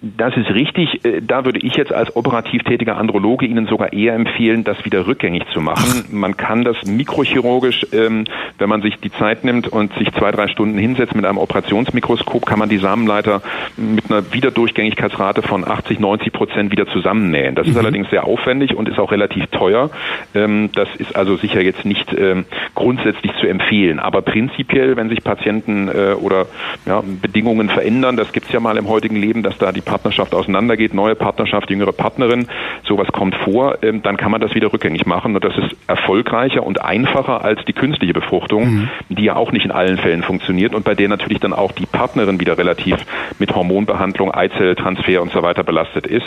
Das 0.00 0.34
ist 0.36 0.48
richtig. 0.50 1.04
Äh, 1.04 1.20
Da 1.20 1.44
würde 1.44 1.58
ich 1.60 1.76
jetzt 1.76 1.92
als 1.92 2.14
operativ 2.16 2.62
tätiger 2.62 2.96
Androloge 2.96 3.46
Ihnen 3.46 3.66
sogar 3.66 3.92
eher 3.92 4.14
empfehlen, 4.14 4.64
das 4.64 4.82
wieder 4.84 5.06
rückgängig 5.06 5.42
zu 5.52 5.60
machen. 5.60 6.04
Man 6.10 6.36
kann 6.36 6.64
das 6.64 6.76
mikrochirurgisch, 6.84 7.86
ähm, 7.92 8.24
wenn 8.58 8.68
man 8.68 8.82
sich 8.82 8.96
die 8.96 9.12
Zeit 9.12 9.44
nimmt 9.44 9.68
und 9.68 9.92
sich 9.94 10.10
zwei, 10.12 10.30
drei 10.30 10.48
Stunden 10.48 10.78
hinsetzt 10.78 11.14
mit 11.14 11.24
einem 11.24 11.38
Operationsmikroskop, 11.38 12.46
kann 12.46 12.58
man 12.58 12.68
die 12.68 12.78
Samenleiter 12.78 13.42
mit 13.76 14.10
einer 14.10 14.32
Wiederdurchgängigkeitsrate 14.32 15.42
von 15.42 15.66
80, 15.66 16.00
90 16.00 16.32
Prozent 16.32 16.72
wieder 16.72 16.86
zusammennähen. 16.86 17.54
Das 17.54 17.66
ist 17.66 17.76
allerdings 17.76 18.08
sehr 18.10 18.24
aufwendig 18.24 18.74
und 18.74 18.88
ist 18.88 18.98
auch 18.98 19.12
relativ 19.12 19.46
teuer. 19.48 19.90
Ähm, 20.34 20.70
Das 20.74 20.88
ist 20.96 21.14
also 21.14 21.36
sicher 21.36 21.60
jetzt 21.60 21.84
nicht 21.84 22.12
ähm, 22.16 22.46
grundsätzlich 22.74 23.32
zu 23.40 23.46
empfehlen. 23.46 23.98
Aber 23.98 24.22
prinzipiell, 24.22 24.96
wenn 24.96 25.08
sich 25.10 25.22
Patienten 25.22 25.88
äh, 25.88 26.14
oder 26.14 26.46
ja, 26.86 27.02
Bedingungen 27.20 27.68
verändern, 27.68 28.16
das 28.16 28.32
gibt 28.32 28.46
es 28.46 28.52
ja 28.52 28.60
mal 28.60 28.76
im 28.78 28.88
heutigen 28.88 29.16
Leben, 29.16 29.42
dass 29.42 29.58
da 29.58 29.73
die 29.74 29.80
Partnerschaft 29.80 30.34
auseinandergeht, 30.34 30.94
neue 30.94 31.14
Partnerschaft, 31.14 31.70
jüngere 31.70 31.92
Partnerin, 31.92 32.46
sowas 32.86 33.08
kommt 33.12 33.34
vor, 33.44 33.78
ähm, 33.82 34.02
dann 34.02 34.16
kann 34.16 34.30
man 34.30 34.40
das 34.40 34.54
wieder 34.54 34.72
rückgängig 34.72 35.06
machen. 35.06 35.34
Und 35.34 35.44
das 35.44 35.56
ist 35.58 35.76
erfolgreicher 35.86 36.64
und 36.64 36.80
einfacher 36.82 37.44
als 37.44 37.64
die 37.66 37.72
künstliche 37.72 38.12
Befruchtung, 38.14 38.88
die 39.08 39.24
ja 39.24 39.36
auch 39.36 39.52
nicht 39.52 39.64
in 39.64 39.70
allen 39.70 39.98
Fällen 39.98 40.22
funktioniert 40.22 40.74
und 40.74 40.84
bei 40.84 40.94
der 40.94 41.08
natürlich 41.08 41.40
dann 41.40 41.52
auch 41.52 41.72
die 41.72 41.86
Partnerin 41.86 42.40
wieder 42.40 42.56
relativ 42.58 42.96
mit 43.38 43.54
Hormonbehandlung, 43.54 44.32
Eizelltransfer 44.32 45.20
und 45.22 45.32
so 45.32 45.42
weiter 45.42 45.62
belastet 45.64 46.06
ist. 46.06 46.26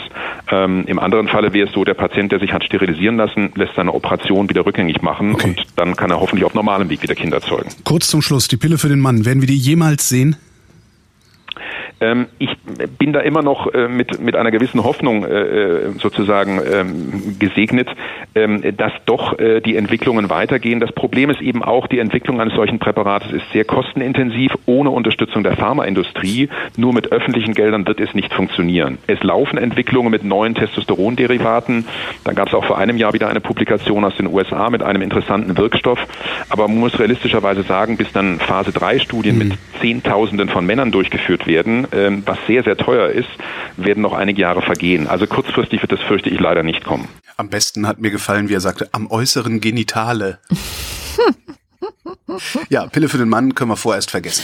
Ähm, 0.51 0.83
Im 0.87 0.99
anderen 0.99 1.27
Falle 1.27 1.53
wäre 1.53 1.67
es 1.67 1.73
so, 1.73 1.83
der 1.83 1.93
Patient, 1.93 2.31
der 2.31 2.39
sich 2.39 2.53
hat 2.53 2.63
sterilisieren 2.63 3.17
lassen, 3.17 3.51
lässt 3.55 3.75
seine 3.75 3.93
Operation 3.93 4.49
wieder 4.49 4.65
rückgängig 4.65 5.01
machen 5.01 5.33
Okay. 5.33 5.47
und 5.49 5.65
dann 5.75 5.95
kann 5.95 6.11
er 6.11 6.19
hoffentlich 6.19 6.45
auf 6.45 6.53
normalem 6.53 6.89
Weg 6.89 7.01
wieder 7.01 7.15
Kinder 7.15 7.41
zeugen. 7.41 7.69
Kurz 7.83 8.07
zum 8.07 8.21
Schluss, 8.21 8.47
die 8.47 8.57
Pille 8.57 8.77
für 8.77 8.89
den 8.89 8.99
Mann, 8.99 9.25
werden 9.25 9.41
wir 9.41 9.47
die 9.47 9.57
jemals 9.57 10.09
sehen? 10.09 10.35
Ähm, 11.99 12.27
ich 12.37 12.49
bin 12.99 13.13
da 13.13 13.21
immer 13.21 13.41
noch 13.41 13.73
äh, 13.73 13.87
mit, 13.87 14.19
mit 14.21 14.35
einer 14.35 14.51
gewissen 14.51 14.83
Hoffnung 14.83 15.25
äh, 15.25 15.41
äh, 15.41 15.89
sozusagen 15.99 16.61
ähm, 16.71 17.37
gesegnet, 17.39 17.89
ähm, 18.35 18.61
dass 18.77 18.91
doch 19.05 19.35
die 19.37 19.75
Entwicklungen 19.75 20.29
weitergehen. 20.29 20.79
Das 20.79 20.91
Problem 20.91 21.29
ist 21.29 21.41
eben 21.41 21.63
auch, 21.63 21.87
die 21.87 21.99
Entwicklung 21.99 22.41
eines 22.41 22.53
solchen 22.53 22.79
Präparates 22.79 23.31
ist 23.31 23.43
sehr 23.51 23.65
kostenintensiv, 23.65 24.51
ohne 24.65 24.89
Unterstützung 24.89 25.43
der 25.43 25.55
Pharmaindustrie. 25.55 26.49
Nur 26.75 26.93
mit 26.93 27.11
öffentlichen 27.11 27.53
Geldern 27.53 27.85
wird 27.87 27.99
es 27.99 28.13
nicht 28.13 28.33
funktionieren. 28.33 28.97
Es 29.07 29.21
laufen 29.23 29.57
Entwicklungen 29.57 30.11
mit 30.11 30.23
neuen 30.23 30.55
Testosteronderivaten. 30.55 31.85
Da 32.23 32.33
gab 32.33 32.47
es 32.47 32.53
auch 32.53 32.65
vor 32.65 32.77
einem 32.77 32.97
Jahr 32.97 33.13
wieder 33.13 33.29
eine 33.29 33.41
Publikation 33.41 34.03
aus 34.03 34.15
den 34.15 34.27
USA 34.27 34.69
mit 34.69 34.83
einem 34.83 35.01
interessanten 35.01 35.57
Wirkstoff. 35.57 35.99
Aber 36.49 36.67
man 36.67 36.79
muss 36.79 36.99
realistischerweise 36.99 37.63
sagen, 37.63 37.97
bis 37.97 38.11
dann 38.11 38.39
Phase 38.39 38.71
3 38.71 38.99
Studien 38.99 39.37
mit 39.37 39.53
Zehntausenden 39.79 40.49
von 40.49 40.65
Männern 40.65 40.91
durchgeführt 40.91 41.47
werden, 41.47 41.86
ähm, 41.91 42.23
was 42.25 42.37
sehr, 42.47 42.63
sehr 42.63 42.77
teuer 42.77 43.09
ist, 43.09 43.29
werden 43.77 44.01
noch 44.01 44.13
einige 44.13 44.41
Jahre 44.41 44.61
vergehen. 44.61 45.07
Also 45.07 45.27
kurzfristig 45.27 45.81
wird 45.81 45.91
das, 45.91 46.01
fürchte 46.01 46.29
ich, 46.29 46.39
leider 46.39 46.63
nicht 46.63 46.83
kommen. 46.83 47.07
Am 47.37 47.49
besten 47.49 47.87
hat 47.87 47.99
mir 47.99 48.11
gefallen, 48.11 48.49
wie 48.49 48.53
er 48.53 48.61
sagte, 48.61 48.89
am 48.91 49.07
äußeren 49.07 49.61
Genitale. 49.61 50.39
ja, 52.69 52.87
Pille 52.87 53.09
für 53.09 53.17
den 53.17 53.29
Mann 53.29 53.55
können 53.55 53.71
wir 53.71 53.77
vorerst 53.77 54.11
vergessen. 54.11 54.43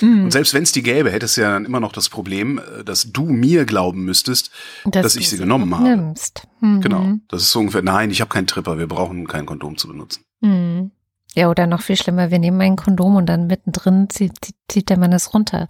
Und 0.00 0.32
selbst 0.32 0.54
wenn 0.54 0.62
es 0.62 0.72
die 0.72 0.82
gäbe, 0.82 1.10
hättest 1.10 1.36
du 1.36 1.42
ja 1.42 1.52
dann 1.52 1.64
immer 1.64 1.78
noch 1.78 1.92
das 1.92 2.08
Problem, 2.08 2.58
äh, 2.58 2.84
dass 2.84 3.12
du 3.12 3.24
mir 3.24 3.64
glauben 3.64 4.04
müsstest, 4.04 4.50
dass, 4.84 5.14
ich 5.14 5.24
du 5.24 5.36
sie 5.36 5.38
genommen 5.38 5.74
habe. 5.74 5.88
Nimmst. 5.88 6.48
Mhm. 6.60 6.80
Genau. 6.80 7.12
Das 7.28 7.42
ist 7.42 7.52
so 7.52 7.60
ungefähr, 7.60 7.82
nein, 7.82 8.10
ich 8.10 8.20
habe 8.20 8.30
keinen 8.30 8.46
Tripper, 8.46 8.78
wir 8.78 8.88
brauchen 8.88 9.26
kein 9.26 9.46
Kondom 9.46 9.76
zu 9.76 9.88
benutzen. 9.88 10.24
Mhm. 10.40 10.90
Ja, 11.34 11.48
oder 11.48 11.66
noch 11.66 11.80
viel 11.80 11.96
schlimmer, 11.96 12.30
wir 12.30 12.38
nehmen 12.38 12.60
ein 12.60 12.76
Kondom 12.76 13.16
und 13.16 13.26
dann 13.26 13.46
mittendrin 13.46 14.10
zieht, 14.10 14.32
zieht, 14.42 14.56
zieht 14.68 14.90
der 14.90 14.98
Mann 14.98 15.12
es 15.12 15.32
runter. 15.32 15.66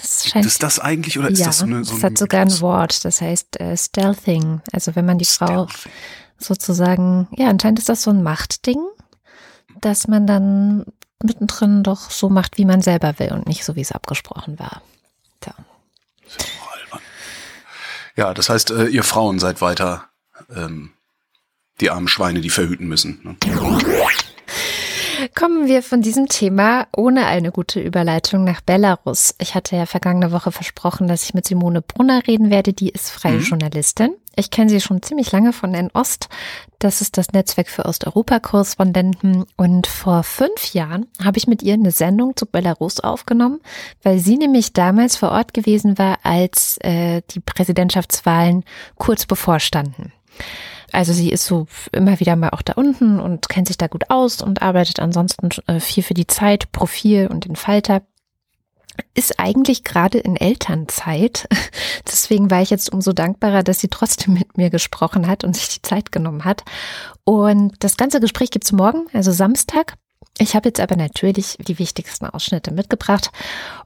Das 0.00 0.28
scheint. 0.28 0.46
Ist 0.46 0.62
das 0.62 0.78
eigentlich 0.78 1.18
oder 1.18 1.28
ist 1.28 1.38
ja, 1.38 1.46
das 1.46 1.58
so 1.58 1.66
eine 1.66 1.84
so 1.84 1.94
das 1.94 2.02
hat 2.02 2.18
sogar 2.18 2.42
ein? 2.42 2.60
Wort, 2.60 3.04
das 3.04 3.20
heißt 3.20 3.60
äh, 3.60 3.76
Stealthing. 3.76 4.62
Also 4.72 4.96
wenn 4.96 5.04
man 5.04 5.18
die 5.18 5.24
Frau 5.24 5.66
sozusagen, 6.38 7.28
ja, 7.36 7.48
anscheinend 7.48 7.78
ist 7.78 7.88
das 7.88 8.02
so 8.02 8.10
ein 8.10 8.22
Machtding, 8.22 8.78
dass 9.80 10.08
man 10.08 10.26
dann 10.26 10.84
mittendrin 11.22 11.82
doch 11.82 12.10
so 12.10 12.30
macht, 12.30 12.58
wie 12.58 12.64
man 12.64 12.82
selber 12.82 13.18
will 13.18 13.32
und 13.32 13.46
nicht 13.46 13.64
so, 13.64 13.76
wie 13.76 13.82
es 13.82 13.92
abgesprochen 13.92 14.58
war. 14.58 14.82
Tja. 15.40 15.54
Ja, 18.16 18.34
das 18.34 18.48
heißt, 18.48 18.70
äh, 18.70 18.86
ihr 18.86 19.04
Frauen 19.04 19.38
seid 19.38 19.60
weiter 19.60 20.04
ähm, 20.54 20.92
die 21.80 21.90
armen 21.90 22.08
Schweine, 22.08 22.40
die 22.40 22.50
verhüten 22.50 22.88
müssen. 22.88 23.20
Ne? 23.22 23.36
Kommen 25.34 25.66
wir 25.66 25.82
von 25.82 26.02
diesem 26.02 26.28
Thema 26.28 26.86
ohne 26.96 27.26
eine 27.26 27.52
gute 27.52 27.80
Überleitung 27.80 28.44
nach 28.44 28.60
Belarus. 28.60 29.34
Ich 29.38 29.54
hatte 29.54 29.76
ja 29.76 29.86
vergangene 29.86 30.32
Woche 30.32 30.52
versprochen, 30.52 31.08
dass 31.08 31.24
ich 31.24 31.34
mit 31.34 31.46
Simone 31.46 31.82
Brunner 31.82 32.26
reden 32.26 32.50
werde. 32.50 32.72
Die 32.72 32.88
ist 32.88 33.10
freie 33.10 33.38
Journalistin. 33.38 34.14
Ich 34.36 34.50
kenne 34.50 34.70
sie 34.70 34.80
schon 34.80 35.02
ziemlich 35.02 35.32
lange 35.32 35.52
von 35.52 35.74
N-Ost. 35.74 36.28
Das 36.78 37.00
ist 37.00 37.18
das 37.18 37.32
Netzwerk 37.32 37.68
für 37.68 37.84
Osteuropa-Korrespondenten. 37.84 39.44
Und 39.56 39.86
vor 39.86 40.22
fünf 40.22 40.72
Jahren 40.72 41.06
habe 41.22 41.38
ich 41.38 41.46
mit 41.46 41.62
ihr 41.62 41.74
eine 41.74 41.90
Sendung 41.90 42.36
zu 42.36 42.46
Belarus 42.46 43.00
aufgenommen, 43.00 43.60
weil 44.02 44.18
sie 44.18 44.38
nämlich 44.38 44.72
damals 44.72 45.16
vor 45.16 45.32
Ort 45.32 45.52
gewesen 45.52 45.98
war, 45.98 46.18
als 46.22 46.78
äh, 46.78 47.22
die 47.30 47.40
Präsidentschaftswahlen 47.40 48.64
kurz 48.96 49.26
bevorstanden. 49.26 50.12
Also 50.92 51.12
sie 51.12 51.30
ist 51.30 51.44
so 51.44 51.66
immer 51.92 52.20
wieder 52.20 52.36
mal 52.36 52.50
auch 52.50 52.62
da 52.62 52.74
unten 52.74 53.20
und 53.20 53.48
kennt 53.48 53.68
sich 53.68 53.78
da 53.78 53.86
gut 53.86 54.10
aus 54.10 54.42
und 54.42 54.62
arbeitet 54.62 55.00
ansonsten 55.00 55.48
äh, 55.66 55.80
viel 55.80 56.02
für 56.02 56.14
die 56.14 56.26
Zeit, 56.26 56.72
Profil 56.72 57.28
und 57.28 57.44
den 57.44 57.56
Falter 57.56 58.02
ist 59.14 59.38
eigentlich 59.38 59.84
gerade 59.84 60.18
in 60.18 60.36
Elternzeit. 60.36 61.48
Deswegen 62.06 62.50
war 62.50 62.62
ich 62.62 62.70
jetzt 62.70 62.92
umso 62.92 63.12
dankbarer, 63.12 63.62
dass 63.62 63.80
sie 63.80 63.88
trotzdem 63.88 64.34
mit 64.34 64.56
mir 64.56 64.70
gesprochen 64.70 65.26
hat 65.26 65.44
und 65.44 65.56
sich 65.56 65.68
die 65.68 65.82
Zeit 65.82 66.12
genommen 66.12 66.44
hat. 66.44 66.64
Und 67.24 67.74
das 67.80 67.96
ganze 67.96 68.20
Gespräch 68.20 68.50
gibt's 68.50 68.72
morgen, 68.72 69.06
also 69.12 69.32
Samstag. 69.32 69.94
Ich 70.40 70.56
habe 70.56 70.70
jetzt 70.70 70.80
aber 70.80 70.96
natürlich 70.96 71.58
die 71.58 71.78
wichtigsten 71.78 72.24
Ausschnitte 72.24 72.72
mitgebracht. 72.72 73.30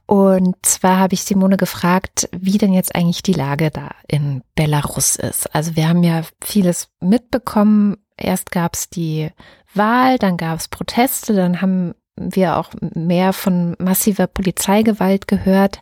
Und 0.05 0.55
zwar 0.61 0.99
habe 0.99 1.13
ich 1.13 1.25
Simone 1.25 1.57
gefragt, 1.57 2.29
wie 2.31 2.57
denn 2.57 2.71
jetzt 2.71 2.95
eigentlich 2.95 3.21
die 3.23 3.33
Lage 3.33 3.71
da 3.71 3.89
in 4.07 4.41
Belarus 4.55 5.17
ist. 5.17 5.53
Also 5.53 5.75
wir 5.75 5.89
haben 5.89 6.01
ja 6.01 6.21
vieles 6.41 6.87
mitbekommen. 7.01 7.97
Erst 8.15 8.51
gab's 8.51 8.89
die 8.89 9.31
Wahl, 9.73 10.17
dann 10.17 10.37
gab's 10.37 10.69
Proteste, 10.69 11.33
dann 11.33 11.61
haben 11.61 11.93
wir 12.15 12.55
auch 12.55 12.69
mehr 12.79 13.33
von 13.33 13.75
massiver 13.77 14.27
Polizeigewalt 14.27 15.27
gehört. 15.27 15.81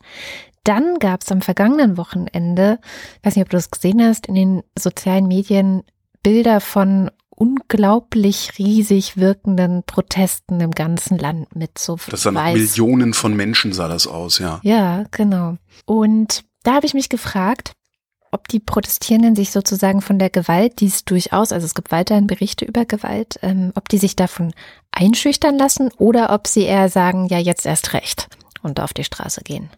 Dann 0.63 0.97
gab 0.97 1.21
es 1.21 1.31
am 1.31 1.43
vergangenen 1.43 1.97
Wochenende, 1.97 2.79
weiß 3.21 3.35
nicht, 3.35 3.45
ob 3.45 3.51
du 3.51 3.57
das 3.57 3.69
gesehen 3.69 4.01
hast, 4.01 4.25
in 4.25 4.33
den 4.33 4.63
sozialen 4.79 5.27
Medien 5.27 5.83
Bilder 6.23 6.61
von 6.61 7.11
unglaublich 7.35 8.57
riesig 8.57 9.17
wirkenden 9.17 9.83
Protesten 9.83 10.59
im 10.61 10.71
ganzen 10.71 11.17
Land 11.17 11.55
mit 11.55 11.77
so 11.77 11.97
Das 12.09 12.23
sah 12.23 12.31
nach 12.31 12.53
Millionen 12.53 13.13
von 13.13 13.35
Menschen 13.35 13.73
sah 13.73 13.87
das 13.87 14.07
aus, 14.07 14.39
ja. 14.39 14.59
Ja, 14.63 15.05
genau. 15.11 15.57
Und 15.85 16.43
da 16.63 16.75
habe 16.75 16.85
ich 16.85 16.93
mich 16.93 17.09
gefragt, 17.09 17.73
ob 18.31 18.47
die 18.47 18.59
Protestierenden 18.59 19.35
sich 19.35 19.51
sozusagen 19.51 20.01
von 20.01 20.17
der 20.17 20.29
Gewalt, 20.29 20.79
die 20.79 20.87
es 20.87 21.05
durchaus, 21.05 21.51
also 21.51 21.65
es 21.65 21.75
gibt 21.75 21.91
weiterhin 21.91 22.25
Berichte 22.25 22.65
über 22.65 22.85
Gewalt, 22.85 23.39
ähm, 23.43 23.71
ob 23.75 23.89
die 23.89 23.99
sich 23.99 24.15
davon 24.15 24.53
einschüchtern 24.91 25.57
lassen 25.57 25.91
oder 25.97 26.33
ob 26.33 26.47
sie 26.47 26.63
eher 26.63 26.89
sagen, 26.89 27.27
ja, 27.27 27.37
jetzt 27.37 27.65
erst 27.65 27.93
recht 27.93 28.27
und 28.63 28.79
auf 28.79 28.93
die 28.93 29.03
Straße 29.03 29.41
gehen. 29.41 29.69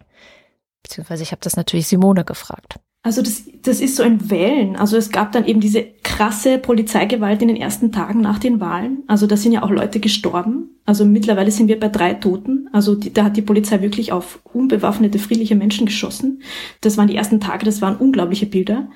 Beziehungsweise 0.84 1.24
ich 1.24 1.32
habe 1.32 1.42
das 1.42 1.58
natürlich 1.58 1.88
Simone 1.88 2.24
gefragt. 2.24 2.76
Also 3.06 3.22
das, 3.22 3.44
das 3.62 3.82
ist 3.82 3.98
so 3.98 4.04
ein 4.04 4.32
Wellen. 4.32 4.76
Also 4.78 4.98
es 4.98 5.12
gab 5.12 5.32
dann 5.32 5.46
eben 5.46 5.60
diese 5.60 5.84
krasse 6.16 6.60
Polizeigewalt 6.60 7.42
in 7.42 7.50
den 7.50 7.58
ersten 7.58 7.92
Tagen 7.92 8.22
nach 8.22 8.40
den 8.40 8.62
Wahlen. 8.62 9.04
Also 9.06 9.28
da 9.28 9.36
sind 9.36 9.52
ja 9.52 9.64
auch 9.64 9.70
Leute 9.70 10.00
gestorben. 10.00 10.70
Also 10.86 11.04
mittlerweile 11.04 11.52
sind 11.52 11.68
wir 11.68 11.78
bei 11.78 11.90
drei 11.90 12.14
Toten. 12.14 12.70
Also 12.72 12.96
die, 12.96 13.12
da 13.12 13.26
hat 13.26 13.36
die 13.36 13.42
Polizei 13.42 13.82
wirklich 13.82 14.14
auf 14.14 14.40
unbewaffnete, 14.54 15.20
friedliche 15.20 15.58
Menschen 15.58 15.86
geschossen. 15.86 16.42
Das 16.80 16.98
waren 16.98 17.10
die 17.10 17.18
ersten 17.18 17.42
Tage, 17.42 17.66
das 17.66 17.82
waren 17.82 17.98
unglaubliche 17.98 18.46
Bilder. 18.46 18.88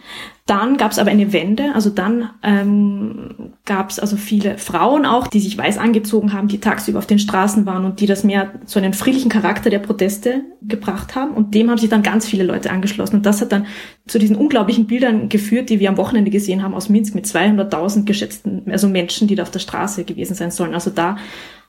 Dann 0.49 0.77
gab 0.77 0.91
es 0.91 0.97
aber 0.97 1.11
eine 1.11 1.31
Wende. 1.31 1.75
Also 1.75 1.91
dann 1.91 2.31
ähm, 2.41 3.51
gab 3.65 3.91
es 3.91 3.99
also 3.99 4.17
viele 4.17 4.57
Frauen 4.57 5.05
auch, 5.05 5.27
die 5.27 5.39
sich 5.39 5.55
weiß 5.55 5.77
angezogen 5.77 6.33
haben, 6.33 6.47
die 6.47 6.59
tagsüber 6.59 6.97
auf 6.97 7.05
den 7.05 7.19
Straßen 7.19 7.67
waren 7.67 7.85
und 7.85 7.99
die 7.99 8.07
das 8.07 8.23
mehr 8.23 8.51
zu 8.65 8.79
einem 8.79 8.93
friedlichen 8.93 9.29
Charakter 9.29 9.69
der 9.69 9.77
Proteste 9.77 10.41
gebracht 10.63 11.13
haben. 11.13 11.35
Und 11.35 11.53
dem 11.53 11.69
haben 11.69 11.77
sich 11.77 11.91
dann 11.91 12.01
ganz 12.01 12.25
viele 12.25 12.43
Leute 12.43 12.71
angeschlossen. 12.71 13.17
Und 13.17 13.27
das 13.27 13.41
hat 13.41 13.51
dann 13.51 13.67
zu 14.07 14.17
diesen 14.17 14.35
unglaublichen 14.35 14.87
Bildern 14.87 15.29
geführt, 15.29 15.69
die 15.69 15.79
wir 15.79 15.89
am 15.89 15.97
Wochenende 15.97 16.31
gesehen 16.31 16.63
haben 16.63 16.73
aus 16.73 16.89
Minsk 16.89 17.13
mit 17.13 17.27
200.000 17.27 18.05
geschätzten, 18.05 18.63
also 18.71 18.89
Menschen, 18.89 19.27
die 19.27 19.35
da 19.35 19.43
auf 19.43 19.51
der 19.51 19.59
Straße 19.59 20.03
gewesen 20.03 20.33
sein 20.33 20.49
sollen. 20.49 20.73
Also 20.73 20.89
da 20.89 21.17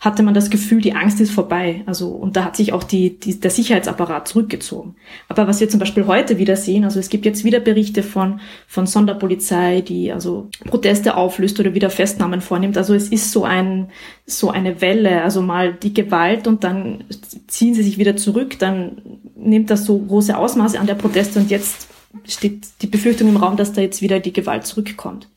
hatte 0.01 0.23
man 0.23 0.33
das 0.33 0.49
Gefühl, 0.49 0.81
die 0.81 0.95
Angst 0.95 1.21
ist 1.21 1.31
vorbei. 1.31 1.83
Also, 1.85 2.09
und 2.09 2.35
da 2.35 2.45
hat 2.45 2.57
sich 2.57 2.73
auch 2.73 2.83
die, 2.83 3.21
die, 3.21 3.39
der 3.39 3.51
Sicherheitsapparat 3.51 4.27
zurückgezogen. 4.27 4.97
Aber 5.29 5.47
was 5.47 5.61
wir 5.61 5.69
zum 5.69 5.79
Beispiel 5.79 6.07
heute 6.07 6.39
wieder 6.39 6.57
sehen, 6.57 6.85
also 6.85 6.99
es 6.99 7.11
gibt 7.11 7.27
jetzt 7.27 7.45
wieder 7.45 7.61
Berichte 7.61 8.03
von, 8.03 8.41
von 8.67 8.87
Sonderpolizei, 8.87 9.83
die 9.83 10.11
also 10.11 10.49
Proteste 10.65 11.17
auflöst 11.17 11.61
oder 11.61 11.75
wieder 11.75 11.91
Festnahmen 11.91 12.41
vornimmt. 12.41 12.79
Also 12.79 12.95
es 12.95 13.09
ist 13.09 13.31
so 13.31 13.45
ein, 13.45 13.91
so 14.25 14.51
eine 14.51 14.81
Welle, 14.81 15.23
also 15.23 15.43
mal 15.43 15.75
die 15.75 15.93
Gewalt 15.93 16.47
und 16.47 16.65
dann 16.65 17.05
ziehen 17.47 17.75
sie 17.75 17.83
sich 17.83 17.99
wieder 17.99 18.17
zurück, 18.17 18.59
dann 18.59 19.03
nimmt 19.37 19.69
das 19.69 19.85
so 19.85 19.99
große 19.99 20.37
Ausmaße 20.37 20.81
an 20.81 20.87
der 20.87 20.95
Proteste 20.95 21.39
und 21.39 21.51
jetzt 21.51 21.89
steht 22.25 22.69
die 22.81 22.87
Befürchtung 22.87 23.29
im 23.29 23.37
Raum, 23.37 23.59
dass 23.59 23.75
da 23.75 23.83
jetzt 23.83 24.01
wieder 24.01 24.19
die 24.19 24.33
Gewalt 24.33 24.67
zurückkommt. 24.67 25.29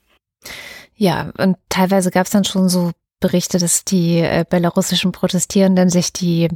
Ja, 0.96 1.34
und 1.38 1.58
teilweise 1.68 2.12
gab 2.12 2.28
es 2.28 2.32
dann 2.32 2.46
schon 2.46 2.70
so 2.70 2.92
Berichte, 3.24 3.58
dass 3.58 3.86
die 3.86 4.20
äh, 4.20 4.44
belarussischen 4.48 5.14
Protestierenden 5.14 5.90
sich 5.90 6.12
die 6.12 6.50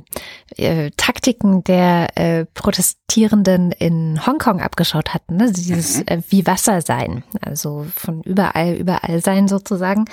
äh, 0.58 0.91
Taktiken 0.97 1.63
der 1.63 2.17
äh, 2.17 2.45
Protestierenden 2.53 3.71
in 3.71 4.25
Hongkong 4.27 4.60
abgeschaut 4.60 5.13
hatten. 5.13 5.38
Ne? 5.38 5.49
Dieses 5.49 5.99
mhm. 5.99 6.03
äh, 6.08 6.21
wie 6.27 6.45
Wasser 6.45 6.82
sein, 6.82 7.23
also 7.39 7.88
von 7.95 8.21
überall, 8.23 8.73
überall 8.73 9.23
sein 9.23 9.47
sozusagen. 9.47 10.03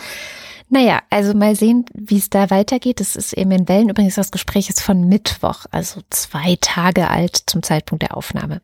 Naja, 0.69 1.03
also 1.11 1.35
mal 1.35 1.57
sehen, 1.57 1.87
wie 1.93 2.19
es 2.19 2.31
da 2.31 2.51
weitergeht. 2.51 3.01
Das 3.01 3.17
ist 3.17 3.33
eben 3.33 3.51
in 3.51 3.69
Wellen. 3.69 3.89
Übrigens, 3.89 4.15
das 4.15 4.31
Gespräch 4.31 4.71
ist 4.71 4.81
von 4.81 5.09
Mittwoch, 5.09 5.67
also 5.73 6.03
zwei 6.11 6.57
Tage 6.61 7.11
alt 7.11 7.37
zum 7.47 7.65
Zeitpunkt 7.65 8.03
der 8.03 8.17
Aufnahme. 8.17 8.63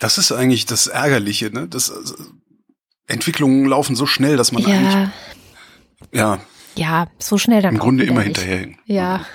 Das 0.00 0.18
ist 0.18 0.32
eigentlich 0.32 0.66
das 0.66 0.88
Ärgerliche, 0.88 1.50
ne? 1.50 1.68
Das, 1.68 1.92
also, 1.92 2.16
Entwicklungen 3.06 3.66
laufen 3.66 3.94
so 3.94 4.06
schnell, 4.06 4.36
dass 4.36 4.50
man 4.50 4.62
ja. 4.62 4.68
eigentlich 4.68 5.08
ja, 6.12 6.40
ja, 6.80 7.08
so 7.18 7.36
schnell 7.36 7.60
dann. 7.60 7.74
Im 7.74 7.80
Grunde 7.80 8.04
immer 8.04 8.22
hinterher. 8.22 8.68
Ja. 8.86 9.26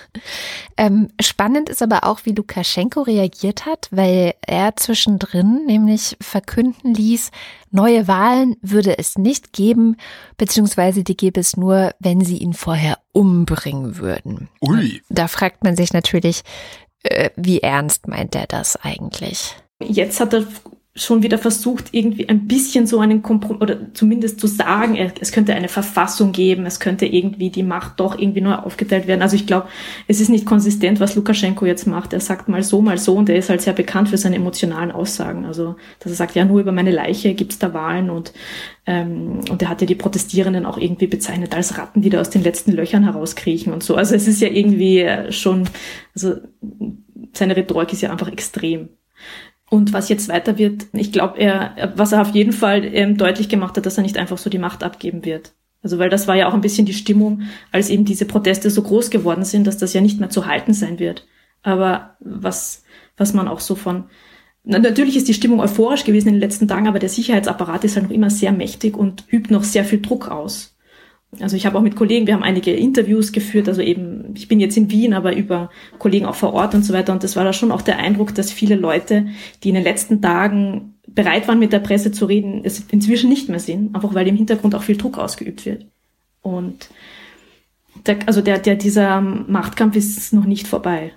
Ähm, 0.77 1.09
spannend 1.21 1.69
ist 1.69 1.83
aber 1.83 2.03
auch, 2.03 2.21
wie 2.23 2.31
Lukaschenko 2.31 3.03
reagiert 3.03 3.67
hat, 3.67 3.87
weil 3.91 4.33
er 4.41 4.75
zwischendrin 4.75 5.63
nämlich 5.67 6.17
verkünden 6.19 6.95
ließ, 6.95 7.29
neue 7.69 8.07
Wahlen 8.07 8.55
würde 8.63 8.97
es 8.97 9.19
nicht 9.19 9.53
geben, 9.53 9.97
beziehungsweise 10.37 11.03
die 11.03 11.15
gäbe 11.15 11.39
es 11.39 11.55
nur, 11.55 11.91
wenn 11.99 12.21
sie 12.21 12.37
ihn 12.37 12.53
vorher 12.53 12.97
umbringen 13.11 13.99
würden. 13.99 14.49
Ui. 14.61 15.03
Da 15.09 15.27
fragt 15.27 15.63
man 15.63 15.75
sich 15.75 15.93
natürlich, 15.93 16.41
äh, 17.03 17.29
wie 17.35 17.59
ernst 17.59 18.07
meint 18.07 18.33
er 18.33 18.47
das 18.47 18.75
eigentlich? 18.75 19.55
Jetzt 19.79 20.19
hat 20.19 20.33
er 20.33 20.47
schon 20.97 21.23
wieder 21.23 21.37
versucht, 21.37 21.89
irgendwie 21.91 22.29
ein 22.29 22.47
bisschen 22.47 22.87
so 22.87 22.99
einen 22.99 23.21
Kompromiss 23.21 23.61
oder 23.61 23.93
zumindest 23.93 24.39
zu 24.39 24.47
sagen, 24.47 24.95
es 25.19 25.33
könnte 25.33 25.53
eine 25.53 25.67
Verfassung 25.67 26.31
geben, 26.31 26.65
es 26.65 26.79
könnte 26.79 27.05
irgendwie 27.05 27.49
die 27.49 27.63
Macht 27.63 27.99
doch 27.99 28.17
irgendwie 28.17 28.39
neu 28.39 28.55
aufgeteilt 28.55 29.05
werden. 29.05 29.21
Also 29.21 29.35
ich 29.35 29.45
glaube, 29.45 29.67
es 30.07 30.21
ist 30.21 30.29
nicht 30.29 30.45
konsistent, 30.45 31.01
was 31.01 31.15
Lukaschenko 31.15 31.65
jetzt 31.65 31.85
macht. 31.85 32.13
Er 32.13 32.21
sagt 32.21 32.47
mal 32.47 32.63
so, 32.63 32.81
mal 32.81 32.97
so 32.97 33.15
und 33.15 33.27
er 33.27 33.35
ist 33.35 33.49
halt 33.49 33.61
sehr 33.61 33.73
bekannt 33.73 34.07
für 34.07 34.17
seine 34.17 34.37
emotionalen 34.37 34.91
Aussagen. 34.91 35.43
Also 35.43 35.75
dass 35.99 36.13
er 36.13 36.15
sagt, 36.15 36.35
ja, 36.35 36.45
nur 36.45 36.61
über 36.61 36.71
meine 36.71 36.91
Leiche 36.91 37.33
gibt's 37.33 37.59
da 37.59 37.73
Wahlen 37.73 38.09
und 38.09 38.31
ähm, 38.85 39.41
und 39.49 39.61
er 39.61 39.67
hat 39.67 39.81
ja 39.81 39.87
die 39.87 39.95
Protestierenden 39.95 40.65
auch 40.65 40.77
irgendwie 40.77 41.07
bezeichnet 41.07 41.53
als 41.55 41.77
Ratten, 41.77 42.03
die 42.03 42.09
da 42.09 42.21
aus 42.21 42.29
den 42.29 42.43
letzten 42.43 42.71
Löchern 42.71 43.03
herauskriechen 43.03 43.73
und 43.73 43.83
so. 43.83 43.95
Also 43.95 44.15
es 44.15 44.29
ist 44.29 44.39
ja 44.39 44.47
irgendwie 44.47 45.05
schon, 45.31 45.67
also 46.13 46.35
seine 47.33 47.57
Rhetorik 47.57 47.91
ist 47.91 48.01
ja 48.01 48.11
einfach 48.11 48.31
extrem. 48.31 48.89
Und 49.69 49.93
was 49.93 50.09
jetzt 50.09 50.29
weiter 50.29 50.57
wird, 50.57 50.87
ich 50.93 51.11
glaube, 51.11 51.39
er, 51.39 51.93
was 51.95 52.11
er 52.11 52.21
auf 52.21 52.35
jeden 52.35 52.53
Fall 52.53 52.85
ähm, 52.85 53.17
deutlich 53.17 53.49
gemacht 53.49 53.75
hat, 53.77 53.85
dass 53.85 53.97
er 53.97 54.03
nicht 54.03 54.17
einfach 54.17 54.37
so 54.37 54.49
die 54.49 54.59
Macht 54.59 54.83
abgeben 54.83 55.25
wird. 55.25 55.53
Also 55.81 55.99
weil 55.99 56.09
das 56.09 56.27
war 56.27 56.35
ja 56.35 56.47
auch 56.47 56.53
ein 56.53 56.61
bisschen 56.61 56.85
die 56.85 56.93
Stimmung, 56.93 57.43
als 57.71 57.89
eben 57.89 58.05
diese 58.05 58.25
Proteste 58.25 58.69
so 58.69 58.81
groß 58.81 59.09
geworden 59.09 59.45
sind, 59.45 59.67
dass 59.67 59.77
das 59.77 59.93
ja 59.93 60.01
nicht 60.01 60.19
mehr 60.19 60.29
zu 60.29 60.45
halten 60.45 60.73
sein 60.73 60.99
wird. 60.99 61.27
Aber 61.61 62.15
was, 62.19 62.83
was 63.17 63.33
man 63.33 63.47
auch 63.47 63.59
so 63.59 63.75
von, 63.75 64.05
natürlich 64.63 65.15
ist 65.15 65.27
die 65.27 65.33
Stimmung 65.33 65.59
euphorisch 65.59 66.03
gewesen 66.03 66.29
in 66.29 66.33
den 66.35 66.41
letzten 66.41 66.67
Tagen, 66.67 66.87
aber 66.87 66.99
der 66.99 67.09
Sicherheitsapparat 67.09 67.83
ist 67.83 67.95
halt 67.95 68.05
noch 68.05 68.15
immer 68.15 68.29
sehr 68.29 68.51
mächtig 68.51 68.97
und 68.97 69.25
übt 69.31 69.51
noch 69.53 69.63
sehr 69.63 69.85
viel 69.85 70.01
Druck 70.01 70.27
aus. 70.29 70.74
Also 71.39 71.55
ich 71.57 71.65
habe 71.65 71.77
auch 71.77 71.81
mit 71.81 71.95
Kollegen, 71.95 72.27
wir 72.27 72.33
haben 72.33 72.43
einige 72.43 72.71
Interviews 72.71 73.31
geführt, 73.31 73.67
also 73.67 73.81
eben, 73.81 74.33
ich 74.35 74.47
bin 74.47 74.59
jetzt 74.59 74.77
in 74.77 74.89
Wien, 74.89 75.13
aber 75.13 75.35
über 75.35 75.69
Kollegen 75.99 76.25
auch 76.25 76.35
vor 76.35 76.53
Ort 76.53 76.73
und 76.75 76.83
so 76.83 76.93
weiter. 76.93 77.11
Und 77.11 77.23
das 77.23 77.35
war 77.35 77.43
da 77.43 77.51
schon 77.51 77.71
auch 77.71 77.81
der 77.81 77.97
Eindruck, 77.97 78.33
dass 78.33 78.51
viele 78.51 78.75
Leute, 78.75 79.27
die 79.63 79.69
in 79.69 79.75
den 79.75 79.83
letzten 79.83 80.21
Tagen 80.21 80.95
bereit 81.07 81.47
waren, 81.47 81.59
mit 81.59 81.73
der 81.73 81.79
Presse 81.79 82.11
zu 82.11 82.25
reden, 82.25 82.61
es 82.63 82.85
inzwischen 82.89 83.29
nicht 83.29 83.49
mehr 83.49 83.59
sind, 83.59 83.95
einfach 83.95 84.13
weil 84.13 84.27
im 84.27 84.35
Hintergrund 84.35 84.75
auch 84.75 84.83
viel 84.83 84.97
Druck 84.97 85.17
ausgeübt 85.17 85.65
wird. 85.65 85.85
Und 86.41 86.89
der, 88.05 88.19
also 88.27 88.41
der, 88.41 88.59
der, 88.59 88.75
dieser 88.75 89.21
Machtkampf 89.21 89.95
ist 89.95 90.33
noch 90.33 90.45
nicht 90.45 90.67
vorbei. 90.67 91.11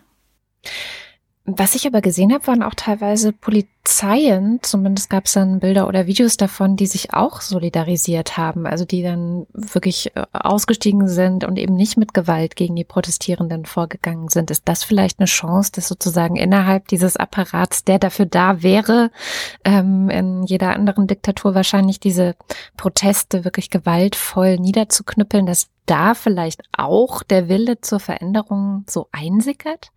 Was 1.51 1.75
ich 1.75 1.87
aber 1.87 2.03
gesehen 2.03 2.35
habe, 2.35 2.47
waren 2.47 2.63
auch 2.63 2.75
teilweise 2.75 3.33
Polizeien, 3.33 4.59
zumindest 4.61 5.09
gab 5.09 5.25
es 5.25 5.33
dann 5.33 5.61
Bilder 5.61 5.89
oder 5.89 6.07
Videos 6.07 6.37
davon, 6.37 6.77
die 6.77 6.87
sich 6.87 7.15
auch 7.15 7.41
solidarisiert 7.41 8.37
haben, 8.37 8.67
also 8.67 8.85
die 8.85 9.03
dann 9.03 9.47
wirklich 9.55 10.15
äh, 10.15 10.27
ausgestiegen 10.35 11.09
sind 11.09 11.45
und 11.45 11.59
eben 11.59 11.75
nicht 11.75 11.97
mit 11.97 12.13
Gewalt 12.13 12.55
gegen 12.55 12.77
die 12.77 12.85
Protestierenden 12.85 13.65
vorgegangen 13.65 14.29
sind. 14.29 14.51
Ist 14.51 14.69
das 14.69 14.85
vielleicht 14.85 15.21
eine 15.21 15.27
Chance, 15.27 15.73
dass 15.75 15.89
sozusagen 15.89 16.37
innerhalb 16.37 16.87
dieses 16.89 17.17
Apparats, 17.17 17.83
der 17.83 17.99
dafür 17.99 18.27
da 18.27 18.63
wäre, 18.63 19.11
ähm, 19.65 20.11
in 20.11 20.43
jeder 20.43 20.75
anderen 20.75 21.07
Diktatur 21.07 21.55
wahrscheinlich 21.55 21.99
diese 21.99 22.37
Proteste 22.77 23.47
wirklich 23.47 23.71
gewaltvoll 23.71 24.59
niederzuknüppeln, 24.59 25.47
dass 25.47 25.69
da 25.87 26.13
vielleicht 26.13 26.61
auch 26.77 27.23
der 27.23 27.49
Wille 27.49 27.81
zur 27.81 28.01
Veränderung 28.01 28.85
so 28.87 29.09
einsickert? 29.13 29.93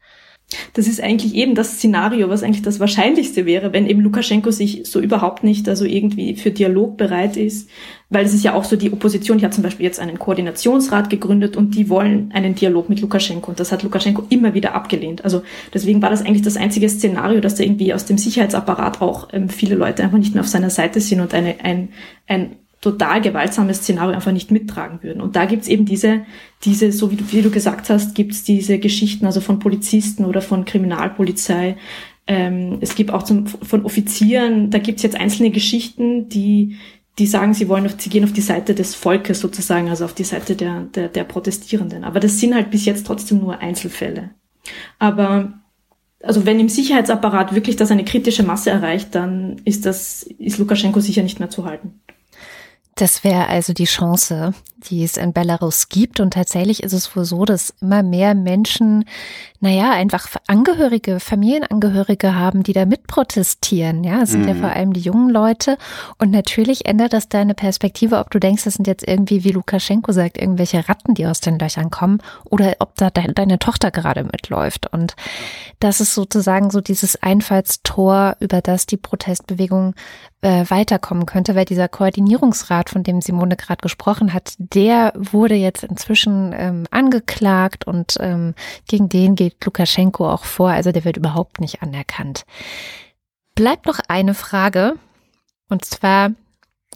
Das 0.73 0.87
ist 0.87 1.01
eigentlich 1.01 1.35
eben 1.35 1.55
das 1.55 1.73
Szenario, 1.73 2.29
was 2.29 2.43
eigentlich 2.43 2.61
das 2.61 2.79
Wahrscheinlichste 2.79 3.45
wäre, 3.45 3.73
wenn 3.73 3.87
eben 3.87 4.01
Lukaschenko 4.01 4.51
sich 4.51 4.81
so 4.85 4.99
überhaupt 4.99 5.43
nicht, 5.43 5.67
also 5.69 5.85
irgendwie 5.85 6.35
für 6.35 6.51
Dialog 6.51 6.97
bereit 6.97 7.37
ist, 7.37 7.69
weil 8.09 8.25
es 8.25 8.33
ist 8.33 8.43
ja 8.43 8.53
auch 8.53 8.65
so, 8.65 8.75
die 8.75 8.91
Opposition, 8.91 9.37
die 9.37 9.45
hat 9.45 9.53
zum 9.53 9.63
Beispiel 9.63 9.85
jetzt 9.85 9.99
einen 9.99 10.19
Koordinationsrat 10.19 11.09
gegründet 11.09 11.55
und 11.55 11.75
die 11.75 11.89
wollen 11.89 12.31
einen 12.33 12.55
Dialog 12.55 12.89
mit 12.89 12.99
Lukaschenko 12.99 13.51
und 13.51 13.59
das 13.59 13.71
hat 13.71 13.83
Lukaschenko 13.83 14.23
immer 14.29 14.53
wieder 14.53 14.75
abgelehnt. 14.75 15.23
Also 15.23 15.43
deswegen 15.73 16.01
war 16.01 16.09
das 16.09 16.21
eigentlich 16.21 16.41
das 16.41 16.57
einzige 16.57 16.89
Szenario, 16.89 17.39
dass 17.39 17.55
da 17.55 17.63
irgendwie 17.63 17.93
aus 17.93 18.05
dem 18.05 18.17
Sicherheitsapparat 18.17 19.01
auch 19.01 19.29
ähm, 19.31 19.47
viele 19.49 19.75
Leute 19.75 20.03
einfach 20.03 20.17
nicht 20.17 20.33
mehr 20.33 20.41
auf 20.41 20.49
seiner 20.49 20.69
Seite 20.69 20.99
sind 20.99 21.21
und 21.21 21.33
eine, 21.33 21.55
ein, 21.63 21.89
ein 22.27 22.57
total 22.81 23.21
gewaltsames 23.21 23.77
Szenario 23.77 24.15
einfach 24.15 24.31
nicht 24.31 24.49
mittragen 24.49 25.03
würden. 25.03 25.21
Und 25.21 25.35
da 25.35 25.45
gibt's 25.45 25.67
eben 25.67 25.85
diese, 25.85 26.25
diese, 26.63 26.91
so 26.91 27.11
wie 27.11 27.15
du, 27.15 27.31
wie 27.31 27.43
du 27.43 27.51
gesagt 27.51 27.89
hast, 27.89 28.15
gibt's 28.15 28.43
diese 28.43 28.79
Geschichten, 28.79 29.27
also 29.27 29.39
von 29.39 29.59
Polizisten 29.59 30.25
oder 30.25 30.41
von 30.41 30.65
Kriminalpolizei. 30.65 31.77
Ähm, 32.25 32.79
es 32.81 32.95
gibt 32.95 33.11
auch 33.11 33.23
zum, 33.23 33.45
von 33.45 33.85
Offizieren, 33.85 34.71
da 34.71 34.79
gibt's 34.79 35.03
jetzt 35.03 35.15
einzelne 35.15 35.51
Geschichten, 35.51 36.27
die, 36.29 36.77
die 37.19 37.27
sagen, 37.27 37.53
sie 37.53 37.69
wollen, 37.69 37.85
auf, 37.85 37.95
sie 37.99 38.09
gehen 38.09 38.23
auf 38.23 38.33
die 38.33 38.41
Seite 38.41 38.73
des 38.73 38.95
Volkes 38.95 39.39
sozusagen, 39.39 39.89
also 39.89 40.05
auf 40.05 40.13
die 40.13 40.23
Seite 40.23 40.55
der, 40.55 40.81
der, 40.81 41.07
der 41.07 41.23
Protestierenden. 41.23 42.03
Aber 42.03 42.19
das 42.19 42.39
sind 42.39 42.55
halt 42.55 42.71
bis 42.71 42.85
jetzt 42.85 43.05
trotzdem 43.05 43.39
nur 43.39 43.59
Einzelfälle. 43.59 44.31
Aber 44.97 45.53
also 46.23 46.45
wenn 46.45 46.59
im 46.59 46.69
Sicherheitsapparat 46.69 47.53
wirklich 47.53 47.75
das 47.75 47.91
eine 47.91 48.05
kritische 48.05 48.43
Masse 48.43 48.69
erreicht, 48.71 49.13
dann 49.13 49.57
ist 49.65 49.85
das, 49.85 50.23
ist 50.23 50.57
Lukaschenko 50.57 50.99
sicher 50.99 51.23
nicht 51.23 51.39
mehr 51.39 51.49
zu 51.49 51.65
halten. 51.65 52.01
Das 53.01 53.23
wäre 53.23 53.47
also 53.47 53.73
die 53.73 53.85
Chance, 53.85 54.53
die 54.83 55.03
es 55.03 55.17
in 55.17 55.33
Belarus 55.33 55.89
gibt. 55.89 56.19
Und 56.19 56.35
tatsächlich 56.35 56.83
ist 56.83 56.93
es 56.93 57.15
wohl 57.15 57.25
so, 57.25 57.45
dass 57.45 57.73
immer 57.81 58.03
mehr 58.03 58.35
Menschen, 58.35 59.05
naja, 59.59 59.89
einfach 59.89 60.27
Angehörige, 60.45 61.19
Familienangehörige 61.19 62.35
haben, 62.35 62.61
die 62.61 62.73
da 62.73 62.85
mitprotestieren. 62.85 64.03
Ja, 64.03 64.21
es 64.21 64.29
sind 64.29 64.43
mhm. 64.43 64.47
ja 64.49 64.53
vor 64.53 64.69
allem 64.69 64.93
die 64.93 64.99
jungen 64.99 65.31
Leute. 65.31 65.79
Und 66.19 66.29
natürlich 66.29 66.85
ändert 66.85 67.13
das 67.13 67.27
deine 67.27 67.55
Perspektive, 67.55 68.19
ob 68.19 68.29
du 68.29 68.39
denkst, 68.39 68.65
das 68.65 68.75
sind 68.75 68.85
jetzt 68.85 69.07
irgendwie, 69.07 69.43
wie 69.43 69.51
Lukaschenko 69.51 70.11
sagt, 70.11 70.37
irgendwelche 70.37 70.87
Ratten, 70.87 71.15
die 71.15 71.25
aus 71.25 71.41
den 71.41 71.57
Löchern 71.57 71.89
kommen, 71.89 72.19
oder 72.45 72.75
ob 72.77 72.93
da 72.97 73.09
de 73.09 73.33
deine 73.33 73.57
Tochter 73.57 73.89
gerade 73.89 74.23
mitläuft. 74.25 74.93
Und 74.93 75.15
das 75.79 76.01
ist 76.01 76.13
sozusagen 76.13 76.69
so 76.69 76.81
dieses 76.81 77.15
Einfallstor, 77.23 78.35
über 78.39 78.61
das 78.61 78.85
die 78.85 78.97
Protestbewegung 78.97 79.95
äh, 80.41 80.65
weiterkommen 80.69 81.25
könnte, 81.25 81.55
weil 81.55 81.65
dieser 81.65 81.87
Koordinierungsrat, 81.87 82.89
von 82.89 83.03
dem 83.03 83.21
Simone 83.21 83.55
gerade 83.55 83.81
gesprochen 83.81 84.33
hat, 84.33 84.55
der 84.57 85.13
wurde 85.15 85.55
jetzt 85.55 85.83
inzwischen 85.83 86.53
ähm, 86.53 86.87
angeklagt 86.89 87.85
und 87.85 88.15
ähm, 88.19 88.55
gegen 88.87 89.07
den 89.07 89.35
geht 89.35 89.63
Lukaschenko 89.63 90.29
auch 90.29 90.45
vor. 90.45 90.71
Also 90.71 90.91
der 90.91 91.05
wird 91.05 91.17
überhaupt 91.17 91.61
nicht 91.61 91.81
anerkannt. 91.83 92.45
Bleibt 93.55 93.85
noch 93.85 93.99
eine 94.07 94.33
Frage 94.33 94.95
und 95.69 95.85
zwar, 95.85 96.31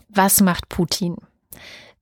was 0.10 0.42
macht 0.42 0.70
Putin? 0.70 1.18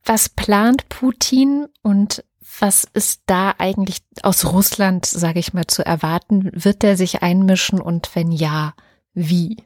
Was 0.05 0.29
plant 0.29 0.87
Putin 0.89 1.67
und 1.81 2.23
was 2.59 2.85
ist 2.93 3.23
da 3.25 3.55
eigentlich 3.57 3.99
aus 4.21 4.45
Russland, 4.45 5.05
sage 5.05 5.39
ich 5.39 5.53
mal, 5.53 5.67
zu 5.67 5.85
erwarten? 5.85 6.51
Wird 6.53 6.83
der 6.83 6.97
sich 6.97 7.23
einmischen 7.23 7.81
und 7.81 8.15
wenn 8.15 8.31
ja, 8.31 8.75
wie? 9.13 9.57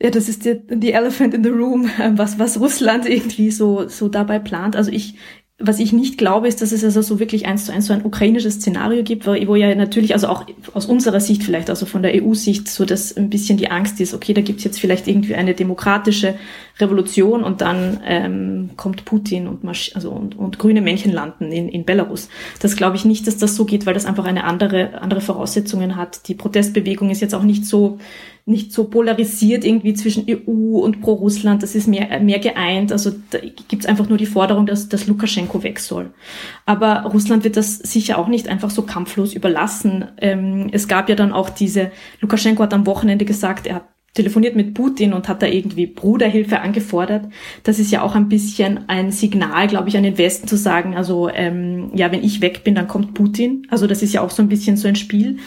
Ja, 0.00 0.10
das 0.10 0.28
ist 0.28 0.44
die, 0.44 0.60
die 0.68 0.92
Elephant 0.92 1.34
in 1.34 1.42
the 1.42 1.50
Room, 1.50 1.90
was, 2.12 2.38
was 2.38 2.60
Russland 2.60 3.08
irgendwie 3.08 3.50
so, 3.50 3.88
so 3.88 4.08
dabei 4.08 4.38
plant. 4.38 4.76
Also 4.76 4.92
ich, 4.92 5.14
was 5.60 5.80
ich 5.80 5.92
nicht 5.92 6.18
glaube, 6.18 6.46
ist, 6.46 6.62
dass 6.62 6.70
es 6.70 6.84
also 6.84 7.02
so 7.02 7.18
wirklich 7.18 7.46
eins 7.46 7.64
zu 7.64 7.72
eins 7.72 7.86
so 7.86 7.92
ein 7.92 8.04
ukrainisches 8.04 8.54
Szenario 8.54 9.02
gibt, 9.02 9.26
wo, 9.26 9.32
ja 9.56 9.74
natürlich, 9.74 10.12
also 10.14 10.28
auch 10.28 10.46
aus 10.72 10.86
unserer 10.86 11.18
Sicht 11.18 11.42
vielleicht, 11.42 11.68
also 11.68 11.84
von 11.84 12.02
der 12.02 12.22
EU-Sicht, 12.22 12.68
so 12.68 12.84
dass 12.84 13.16
ein 13.16 13.28
bisschen 13.28 13.58
die 13.58 13.68
Angst 13.68 14.00
ist, 14.00 14.14
okay, 14.14 14.34
da 14.34 14.40
gibt's 14.40 14.62
jetzt 14.62 14.78
vielleicht 14.78 15.08
irgendwie 15.08 15.34
eine 15.34 15.54
demokratische 15.54 16.36
Revolution 16.78 17.42
und 17.42 17.60
dann 17.60 18.00
ähm, 18.06 18.70
kommt 18.76 19.04
Putin 19.04 19.48
und, 19.48 19.64
also 19.66 20.12
und, 20.12 20.38
und 20.38 20.60
grüne 20.60 20.80
Männchen 20.80 21.10
landen 21.10 21.50
in, 21.50 21.68
in 21.68 21.84
Belarus. 21.84 22.28
Das 22.60 22.76
glaube 22.76 22.94
ich 22.94 23.04
nicht, 23.04 23.26
dass 23.26 23.36
das 23.36 23.56
so 23.56 23.64
geht, 23.64 23.84
weil 23.84 23.94
das 23.94 24.06
einfach 24.06 24.26
eine 24.26 24.44
andere, 24.44 25.02
andere 25.02 25.20
Voraussetzungen 25.20 25.96
hat. 25.96 26.28
Die 26.28 26.36
Protestbewegung 26.36 27.10
ist 27.10 27.20
jetzt 27.20 27.34
auch 27.34 27.42
nicht 27.42 27.66
so 27.66 27.98
nicht 28.48 28.72
so 28.72 28.84
polarisiert 28.84 29.64
irgendwie 29.64 29.94
zwischen 29.94 30.26
EU 30.28 30.78
und 30.78 31.00
pro-Russland. 31.00 31.62
Das 31.62 31.74
ist 31.74 31.86
mehr, 31.86 32.18
mehr 32.20 32.38
geeint. 32.38 32.92
Also 32.92 33.12
da 33.30 33.38
gibt 33.38 33.82
es 33.82 33.86
einfach 33.86 34.08
nur 34.08 34.18
die 34.18 34.26
Forderung, 34.26 34.66
dass, 34.66 34.88
dass 34.88 35.06
Lukaschenko 35.06 35.62
weg 35.62 35.78
soll. 35.78 36.10
Aber 36.64 37.02
Russland 37.02 37.44
wird 37.44 37.56
das 37.56 37.78
sicher 37.78 38.18
auch 38.18 38.28
nicht 38.28 38.48
einfach 38.48 38.70
so 38.70 38.82
kampflos 38.82 39.34
überlassen. 39.34 40.06
Ähm, 40.18 40.68
es 40.72 40.88
gab 40.88 41.08
ja 41.08 41.14
dann 41.14 41.32
auch 41.32 41.50
diese, 41.50 41.90
Lukaschenko 42.20 42.62
hat 42.62 42.74
am 42.74 42.86
Wochenende 42.86 43.24
gesagt, 43.24 43.66
er 43.66 43.76
hat 43.76 43.88
telefoniert 44.14 44.56
mit 44.56 44.74
Putin 44.74 45.12
und 45.12 45.28
hat 45.28 45.42
da 45.42 45.46
irgendwie 45.46 45.86
Bruderhilfe 45.86 46.60
angefordert. 46.60 47.26
Das 47.62 47.78
ist 47.78 47.92
ja 47.92 48.02
auch 48.02 48.14
ein 48.14 48.28
bisschen 48.28 48.88
ein 48.88 49.12
Signal, 49.12 49.68
glaube 49.68 49.90
ich, 49.90 49.96
an 49.96 50.02
den 50.02 50.18
Westen 50.18 50.48
zu 50.48 50.56
sagen, 50.56 50.96
also 50.96 51.28
ähm, 51.28 51.90
ja, 51.94 52.10
wenn 52.10 52.24
ich 52.24 52.40
weg 52.40 52.64
bin, 52.64 52.74
dann 52.74 52.88
kommt 52.88 53.14
Putin. 53.14 53.66
Also 53.70 53.86
das 53.86 54.02
ist 54.02 54.14
ja 54.14 54.22
auch 54.22 54.30
so 54.30 54.42
ein 54.42 54.48
bisschen 54.48 54.76
so 54.76 54.88
ein 54.88 54.96
Spiel 54.96 55.38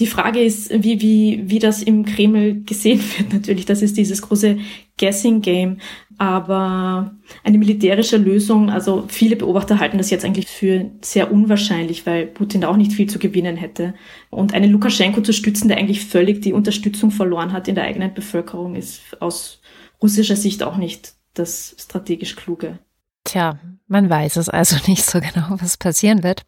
die 0.00 0.06
Frage 0.06 0.42
ist, 0.42 0.70
wie, 0.70 1.00
wie, 1.00 1.42
wie 1.44 1.58
das 1.58 1.82
im 1.82 2.04
Kreml 2.04 2.64
gesehen 2.64 3.00
wird 3.18 3.32
natürlich. 3.32 3.66
Das 3.66 3.82
ist 3.82 3.96
dieses 3.96 4.22
große 4.22 4.58
Guessing 4.98 5.42
Game. 5.42 5.78
Aber 6.18 7.14
eine 7.44 7.58
militärische 7.58 8.16
Lösung, 8.16 8.70
also 8.70 9.04
viele 9.08 9.36
Beobachter 9.36 9.78
halten 9.78 9.98
das 9.98 10.10
jetzt 10.10 10.24
eigentlich 10.24 10.48
für 10.48 10.90
sehr 11.02 11.32
unwahrscheinlich, 11.32 12.04
weil 12.06 12.26
Putin 12.26 12.62
da 12.62 12.68
auch 12.68 12.76
nicht 12.76 12.92
viel 12.92 13.08
zu 13.08 13.18
gewinnen 13.18 13.56
hätte. 13.56 13.94
Und 14.30 14.54
einen 14.54 14.70
Lukaschenko 14.70 15.20
zu 15.20 15.32
stützen, 15.32 15.68
der 15.68 15.78
eigentlich 15.78 16.04
völlig 16.04 16.42
die 16.42 16.52
Unterstützung 16.52 17.10
verloren 17.10 17.52
hat 17.52 17.68
in 17.68 17.74
der 17.74 17.84
eigenen 17.84 18.12
Bevölkerung, 18.12 18.74
ist 18.74 19.00
aus 19.20 19.60
russischer 20.02 20.36
Sicht 20.36 20.62
auch 20.62 20.76
nicht 20.76 21.14
das 21.34 21.76
strategisch 21.78 22.36
Kluge. 22.36 22.78
Tja, 23.24 23.60
man 23.86 24.08
weiß 24.08 24.36
es 24.36 24.48
also 24.48 24.76
nicht 24.86 25.04
so 25.04 25.20
genau, 25.20 25.56
was 25.60 25.76
passieren 25.76 26.22
wird. 26.22 26.44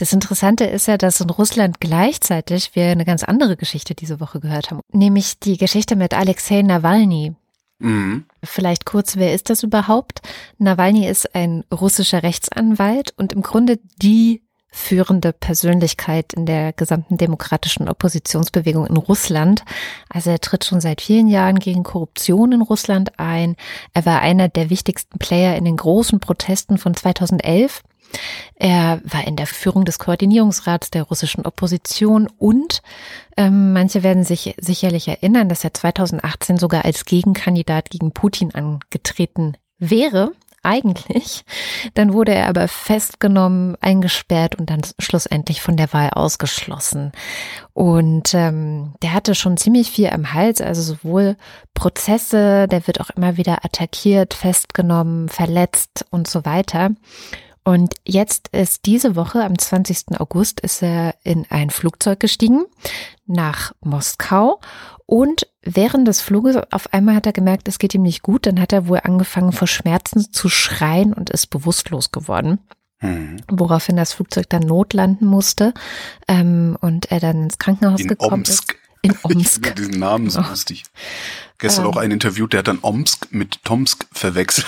Das 0.00 0.14
Interessante 0.14 0.64
ist 0.64 0.88
ja, 0.88 0.96
dass 0.96 1.20
in 1.20 1.28
Russland 1.28 1.78
gleichzeitig 1.78 2.74
wir 2.74 2.86
eine 2.86 3.04
ganz 3.04 3.22
andere 3.22 3.58
Geschichte 3.58 3.94
diese 3.94 4.18
Woche 4.18 4.40
gehört 4.40 4.70
haben, 4.70 4.80
nämlich 4.90 5.40
die 5.40 5.58
Geschichte 5.58 5.94
mit 5.94 6.14
Alexei 6.14 6.62
Nawalny. 6.62 7.34
Mhm. 7.80 8.24
Vielleicht 8.42 8.86
kurz, 8.86 9.16
wer 9.16 9.34
ist 9.34 9.50
das 9.50 9.62
überhaupt? 9.62 10.22
Nawalny 10.56 11.06
ist 11.06 11.34
ein 11.34 11.64
russischer 11.70 12.22
Rechtsanwalt 12.22 13.12
und 13.18 13.34
im 13.34 13.42
Grunde 13.42 13.78
die 14.00 14.40
führende 14.70 15.34
Persönlichkeit 15.34 16.32
in 16.32 16.46
der 16.46 16.72
gesamten 16.72 17.18
demokratischen 17.18 17.86
Oppositionsbewegung 17.86 18.86
in 18.86 18.96
Russland. 18.96 19.64
Also 20.08 20.30
er 20.30 20.40
tritt 20.40 20.64
schon 20.64 20.80
seit 20.80 21.02
vielen 21.02 21.28
Jahren 21.28 21.58
gegen 21.58 21.82
Korruption 21.82 22.52
in 22.52 22.62
Russland 22.62 23.18
ein. 23.18 23.54
Er 23.92 24.06
war 24.06 24.22
einer 24.22 24.48
der 24.48 24.70
wichtigsten 24.70 25.18
Player 25.18 25.56
in 25.56 25.66
den 25.66 25.76
großen 25.76 26.20
Protesten 26.20 26.78
von 26.78 26.94
2011 26.94 27.82
er 28.54 29.00
war 29.04 29.26
in 29.26 29.36
der 29.36 29.46
Führung 29.46 29.84
des 29.84 29.98
Koordinierungsrats 29.98 30.90
der 30.90 31.04
russischen 31.04 31.46
Opposition 31.46 32.28
und 32.38 32.82
ähm, 33.36 33.72
manche 33.72 34.02
werden 34.02 34.24
sich 34.24 34.54
sicherlich 34.58 35.08
erinnern, 35.08 35.48
dass 35.48 35.64
er 35.64 35.72
2018 35.72 36.58
sogar 36.58 36.84
als 36.84 37.04
Gegenkandidat 37.04 37.90
gegen 37.90 38.12
Putin 38.12 38.54
angetreten 38.54 39.56
wäre 39.78 40.32
eigentlich. 40.62 41.44
Dann 41.94 42.12
wurde 42.12 42.34
er 42.34 42.48
aber 42.48 42.68
festgenommen, 42.68 43.76
eingesperrt 43.80 44.56
und 44.56 44.70
dann 44.70 44.82
schlussendlich 44.98 45.62
von 45.62 45.76
der 45.76 45.92
Wahl 45.92 46.10
ausgeschlossen. 46.10 47.12
Und 47.72 48.34
ähm, 48.34 48.94
der 49.02 49.14
hatte 49.14 49.34
schon 49.34 49.56
ziemlich 49.56 49.90
viel 49.90 50.10
am 50.10 50.34
Hals, 50.34 50.60
also 50.60 50.82
sowohl 50.82 51.36
Prozesse, 51.74 52.68
der 52.68 52.86
wird 52.86 53.00
auch 53.00 53.10
immer 53.10 53.36
wieder 53.36 53.64
attackiert, 53.64 54.34
festgenommen, 54.34 55.28
verletzt 55.28 56.04
und 56.10 56.28
so 56.28 56.44
weiter. 56.44 56.90
Und 57.64 57.94
jetzt 58.06 58.48
ist 58.48 58.86
diese 58.86 59.16
Woche, 59.16 59.44
am 59.44 59.58
20. 59.58 60.18
August, 60.18 60.60
ist 60.60 60.82
er 60.82 61.14
in 61.24 61.46
ein 61.50 61.70
Flugzeug 61.70 62.20
gestiegen 62.20 62.64
nach 63.26 63.72
Moskau. 63.80 64.60
Und 65.06 65.46
während 65.62 66.08
des 66.08 66.20
Fluges 66.20 66.56
auf 66.70 66.92
einmal 66.92 67.16
hat 67.16 67.26
er 67.26 67.32
gemerkt, 67.32 67.68
es 67.68 67.78
geht 67.78 67.94
ihm 67.94 68.02
nicht 68.02 68.22
gut. 68.22 68.46
Dann 68.46 68.60
hat 68.60 68.72
er 68.72 68.88
wohl 68.88 69.00
angefangen 69.02 69.52
vor 69.52 69.68
Schmerzen 69.68 70.32
zu 70.32 70.48
schreien 70.48 71.12
und 71.12 71.30
ist 71.30 71.48
bewusstlos 71.48 72.12
geworden. 72.12 72.58
Mhm. 73.00 73.38
Woraufhin 73.48 73.96
das 73.96 74.12
Flugzeug 74.12 74.48
dann 74.48 74.62
notlanden 74.62 75.26
musste 75.26 75.74
ähm, 76.28 76.76
und 76.80 77.10
er 77.10 77.20
dann 77.20 77.44
ins 77.44 77.58
Krankenhaus 77.58 78.00
in 78.00 78.08
gekommen 78.08 78.44
Omsk. 78.44 78.72
ist. 78.72 78.78
In 79.02 79.14
Omsk. 79.22 79.66
Ich 79.66 79.74
diesen 79.74 79.98
Namen 79.98 80.30
so 80.30 80.40
oh. 80.40 80.48
lustig. 80.48 80.84
Gestern 81.58 81.84
ähm. 81.84 81.90
auch 81.90 81.96
ein 81.96 82.10
Interview, 82.10 82.46
der 82.46 82.58
hat 82.58 82.68
dann 82.68 82.78
Omsk 82.82 83.28
mit 83.32 83.64
Tomsk 83.64 84.06
verwechselt. 84.12 84.66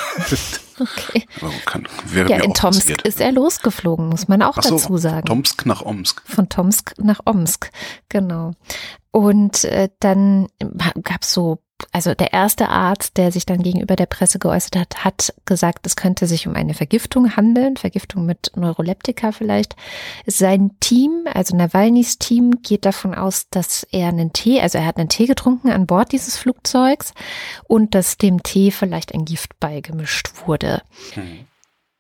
Okay. 0.83 1.27
Kann, 1.65 1.87
ja, 2.15 2.39
in 2.39 2.55
Tomsk 2.55 2.81
passiert. 2.81 3.03
ist 3.03 3.21
er 3.21 3.33
losgeflogen, 3.33 4.09
muss 4.09 4.29
man 4.29 4.43
auch 4.43 4.61
so, 4.61 4.77
dazu 4.77 4.97
sagen. 4.97 5.27
Tomsk 5.27 5.67
nach 5.67 5.83
Omsk. 5.83 6.23
Von 6.25 6.49
Tomsk 6.49 6.95
nach 6.99 7.21
Omsk, 7.25 7.71
genau. 8.09 8.53
Und 9.11 9.65
äh, 9.65 9.91
dann 10.01 10.49
gab 11.03 11.23
es 11.23 11.33
so 11.33 11.59
also 11.91 12.15
der 12.15 12.33
erste 12.33 12.69
Arzt, 12.69 13.17
der 13.17 13.33
sich 13.33 13.47
dann 13.47 13.63
gegenüber 13.63 13.97
der 13.97 14.07
Presse 14.07 14.39
geäußert 14.39 14.77
hat, 14.77 15.05
hat 15.05 15.35
gesagt, 15.45 15.87
es 15.87 15.97
könnte 15.97 16.27
sich 16.27 16.47
um 16.47 16.55
eine 16.55 16.75
Vergiftung 16.75 17.37
handeln, 17.37 17.77
Vergiftung 17.77 18.27
mit 18.27 18.53
Neuroleptika 18.55 19.33
vielleicht. 19.33 19.75
Sein 20.27 20.73
Team, 20.81 21.25
also 21.33 21.57
Nawalnys 21.57 22.19
Team, 22.19 22.63
geht 22.63 22.85
davon 22.85 23.15
aus, 23.15 23.49
dass 23.51 23.85
er 23.91 24.09
einen 24.09 24.33
Tee, 24.33 24.61
also 24.61 24.79
er 24.79 24.87
hat 24.87 24.99
einen 24.99 25.09
Tee 25.09 25.27
getrunken 25.27 25.71
an 25.71 25.87
Bord 25.87 26.13
dieses 26.13 26.37
Flugzeugs 26.37 27.13
und 27.65 27.95
dass 27.95 28.19
dem 28.19 28.43
Tee 28.43 28.71
vielleicht 28.71 29.15
ein 29.15 29.25
Gift 29.25 29.59
beigemischt 29.59 30.47
wurde. 30.47 30.83
Mhm. 31.17 31.47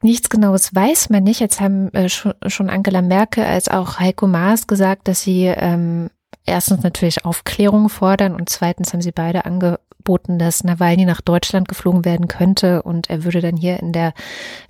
Nichts 0.02 0.28
Genaues 0.28 0.74
weiß 0.74 1.10
man 1.10 1.22
nicht. 1.22 1.38
Jetzt 1.38 1.60
haben 1.60 1.88
äh, 1.94 2.08
schon 2.08 2.70
Angela 2.70 3.02
Merkel 3.02 3.44
als 3.44 3.68
auch 3.68 4.00
Heiko 4.00 4.26
Maas 4.26 4.66
gesagt, 4.66 5.06
dass 5.06 5.22
sie 5.22 5.44
ähm, 5.44 6.10
erstens 6.52 6.82
natürlich 6.82 7.24
Aufklärung 7.24 7.88
fordern 7.88 8.34
und 8.34 8.48
zweitens 8.48 8.92
haben 8.92 9.02
sie 9.02 9.12
beide 9.12 9.44
angeboten, 9.44 10.38
dass 10.38 10.64
Nawalny 10.64 11.04
nach 11.04 11.20
Deutschland 11.20 11.68
geflogen 11.68 12.04
werden 12.04 12.28
könnte 12.28 12.82
und 12.82 13.10
er 13.10 13.24
würde 13.24 13.40
dann 13.40 13.56
hier 13.56 13.80
in 13.80 13.92
der 13.92 14.14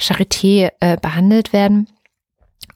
Charité 0.00 0.70
äh, 0.80 0.96
behandelt 0.96 1.52
werden. 1.52 1.88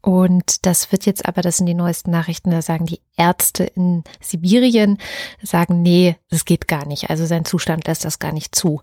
Und 0.02 0.66
das 0.66 0.92
wird 0.92 1.04
jetzt 1.06 1.26
aber, 1.26 1.42
das 1.42 1.56
sind 1.56 1.66
die 1.66 1.74
neuesten 1.74 2.10
Nachrichten, 2.10 2.50
da 2.50 2.62
sagen 2.62 2.86
die 2.86 3.00
Ärzte 3.16 3.64
in 3.64 4.04
Sibirien, 4.20 4.98
sagen, 5.42 5.82
nee, 5.82 6.16
das 6.30 6.44
geht 6.44 6.68
gar 6.68 6.86
nicht. 6.86 7.10
Also 7.10 7.26
sein 7.26 7.44
Zustand 7.44 7.86
lässt 7.86 8.04
das 8.04 8.18
gar 8.18 8.32
nicht 8.32 8.54
zu. 8.54 8.82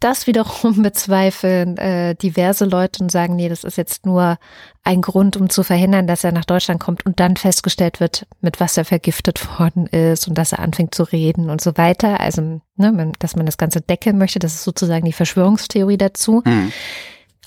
Das 0.00 0.26
wiederum 0.26 0.82
bezweifeln 0.82 1.76
äh, 1.76 2.14
diverse 2.14 2.64
Leute 2.64 3.02
und 3.02 3.12
sagen, 3.12 3.36
nee, 3.36 3.48
das 3.48 3.64
ist 3.64 3.76
jetzt 3.76 4.06
nur 4.06 4.38
ein 4.82 5.02
Grund, 5.02 5.36
um 5.36 5.50
zu 5.50 5.62
verhindern, 5.62 6.06
dass 6.06 6.24
er 6.24 6.32
nach 6.32 6.46
Deutschland 6.46 6.80
kommt 6.80 7.04
und 7.04 7.20
dann 7.20 7.36
festgestellt 7.36 8.00
wird, 8.00 8.26
mit 8.40 8.60
was 8.60 8.76
er 8.76 8.86
vergiftet 8.86 9.58
worden 9.58 9.86
ist 9.86 10.26
und 10.26 10.36
dass 10.36 10.52
er 10.52 10.60
anfängt 10.60 10.94
zu 10.94 11.04
reden 11.04 11.50
und 11.50 11.60
so 11.60 11.76
weiter. 11.76 12.18
Also, 12.18 12.60
ne, 12.76 13.12
dass 13.18 13.36
man 13.36 13.46
das 13.46 13.58
Ganze 13.58 13.82
decken 13.82 14.18
möchte, 14.18 14.38
das 14.38 14.54
ist 14.54 14.64
sozusagen 14.64 15.04
die 15.04 15.12
Verschwörungstheorie 15.12 15.98
dazu. 15.98 16.42
Mhm. 16.44 16.72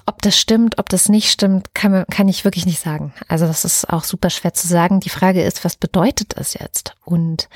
Ob 0.06 0.22
das 0.22 0.38
stimmt, 0.38 0.80
ob 0.80 0.90
das 0.90 1.08
nicht 1.08 1.32
stimmt, 1.32 1.74
kann, 1.74 1.92
man, 1.92 2.06
kann 2.08 2.28
ich 2.28 2.44
wirklich 2.44 2.66
nicht 2.66 2.82
sagen. 2.82 3.14
Also 3.30 3.48
das 3.48 3.64
ist 3.64 3.90
auch 3.90 4.04
super 4.04 4.30
schwer 4.30 4.54
zu 4.54 4.68
sagen. 4.68 5.00
Die 5.00 5.10
Frage 5.10 5.42
ist, 5.42 5.64
was 5.64 5.78
bedeutet 5.78 6.36
es 6.38 6.54
jetzt? 6.56 6.96
Und 7.06 7.48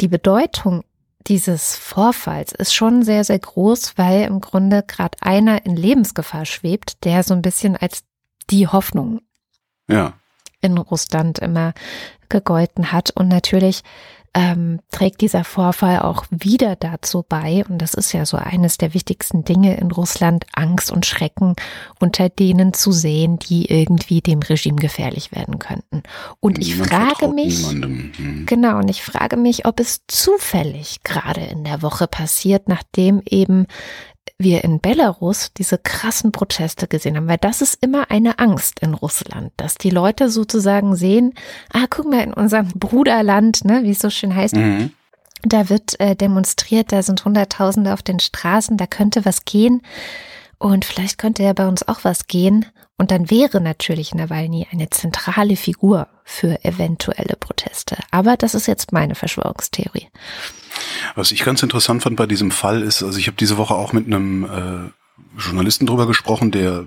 die 0.00 0.06
Bedeutung 0.06 0.84
dieses 1.26 1.76
Vorfalls 1.76 2.52
ist 2.52 2.74
schon 2.74 3.02
sehr, 3.02 3.24
sehr 3.24 3.38
groß, 3.38 3.96
weil 3.96 4.22
im 4.22 4.40
Grunde 4.40 4.82
gerade 4.86 5.18
einer 5.20 5.66
in 5.66 5.76
Lebensgefahr 5.76 6.46
schwebt, 6.46 7.04
der 7.04 7.22
so 7.22 7.34
ein 7.34 7.42
bisschen 7.42 7.76
als 7.76 8.04
die 8.50 8.66
Hoffnung 8.66 9.20
ja. 9.88 10.14
in 10.60 10.78
Russland 10.78 11.38
immer 11.38 11.74
gegolten 12.28 12.92
hat. 12.92 13.10
Und 13.10 13.28
natürlich 13.28 13.82
ähm, 14.32 14.80
trägt 14.92 15.20
dieser 15.22 15.42
Vorfall 15.42 16.00
auch 16.00 16.24
wieder 16.30 16.76
dazu 16.76 17.24
bei, 17.28 17.64
und 17.68 17.78
das 17.78 17.94
ist 17.94 18.12
ja 18.12 18.24
so 18.24 18.36
eines 18.36 18.78
der 18.78 18.94
wichtigsten 18.94 19.44
Dinge 19.44 19.76
in 19.76 19.90
Russland, 19.90 20.46
Angst 20.52 20.92
und 20.92 21.04
Schrecken 21.04 21.56
unter 21.98 22.28
denen 22.28 22.72
zu 22.72 22.92
sehen, 22.92 23.38
die 23.38 23.66
irgendwie 23.66 24.20
dem 24.20 24.38
Regime 24.40 24.76
gefährlich 24.76 25.32
werden 25.32 25.58
könnten. 25.58 26.04
Und 26.38 26.58
ich 26.58 26.74
Niemand 26.74 26.90
frage 26.90 27.28
mich, 27.28 27.70
hm. 27.70 28.46
genau, 28.46 28.78
und 28.78 28.88
ich 28.88 29.02
frage 29.02 29.36
mich, 29.36 29.66
ob 29.66 29.80
es 29.80 30.02
zufällig 30.06 31.02
gerade 31.02 31.40
in 31.40 31.64
der 31.64 31.82
Woche 31.82 32.06
passiert, 32.06 32.68
nachdem 32.68 33.22
eben 33.24 33.66
wir 34.42 34.64
in 34.64 34.80
Belarus 34.80 35.52
diese 35.52 35.78
krassen 35.78 36.32
Proteste 36.32 36.88
gesehen 36.88 37.16
haben, 37.16 37.28
weil 37.28 37.38
das 37.38 37.60
ist 37.60 37.78
immer 37.82 38.10
eine 38.10 38.38
Angst 38.38 38.80
in 38.80 38.94
Russland, 38.94 39.52
dass 39.56 39.74
die 39.74 39.90
Leute 39.90 40.30
sozusagen 40.30 40.96
sehen, 40.96 41.34
ah, 41.72 41.86
guck 41.88 42.10
mal, 42.10 42.22
in 42.22 42.32
unserem 42.32 42.68
Bruderland, 42.74 43.64
ne, 43.64 43.82
wie 43.84 43.90
es 43.90 43.98
so 43.98 44.10
schön 44.10 44.34
heißt, 44.34 44.56
mhm. 44.56 44.92
da 45.42 45.68
wird 45.68 46.00
äh, 46.00 46.16
demonstriert, 46.16 46.92
da 46.92 47.02
sind 47.02 47.24
Hunderttausende 47.24 47.92
auf 47.92 48.02
den 48.02 48.20
Straßen, 48.20 48.76
da 48.76 48.86
könnte 48.86 49.24
was 49.24 49.44
gehen. 49.44 49.82
Und 50.58 50.84
vielleicht 50.84 51.18
könnte 51.18 51.42
ja 51.42 51.52
bei 51.52 51.66
uns 51.66 51.86
auch 51.88 52.04
was 52.04 52.26
gehen 52.26 52.66
und 53.00 53.10
dann 53.10 53.30
wäre 53.30 53.62
natürlich 53.62 54.14
Nawalny 54.14 54.66
eine 54.70 54.90
zentrale 54.90 55.56
Figur 55.56 56.06
für 56.22 56.62
eventuelle 56.66 57.34
Proteste. 57.34 57.96
Aber 58.10 58.36
das 58.36 58.54
ist 58.54 58.66
jetzt 58.66 58.92
meine 58.92 59.14
Verschwörungstheorie. 59.14 60.08
Was 61.14 61.32
ich 61.32 61.42
ganz 61.42 61.62
interessant 61.62 62.02
fand 62.02 62.16
bei 62.16 62.26
diesem 62.26 62.50
Fall 62.50 62.82
ist, 62.82 63.02
also 63.02 63.18
ich 63.18 63.26
habe 63.26 63.38
diese 63.38 63.56
Woche 63.56 63.74
auch 63.74 63.94
mit 63.94 64.04
einem 64.04 64.44
äh, 64.44 64.90
Journalisten 65.38 65.86
drüber 65.86 66.06
gesprochen, 66.06 66.50
der 66.50 66.84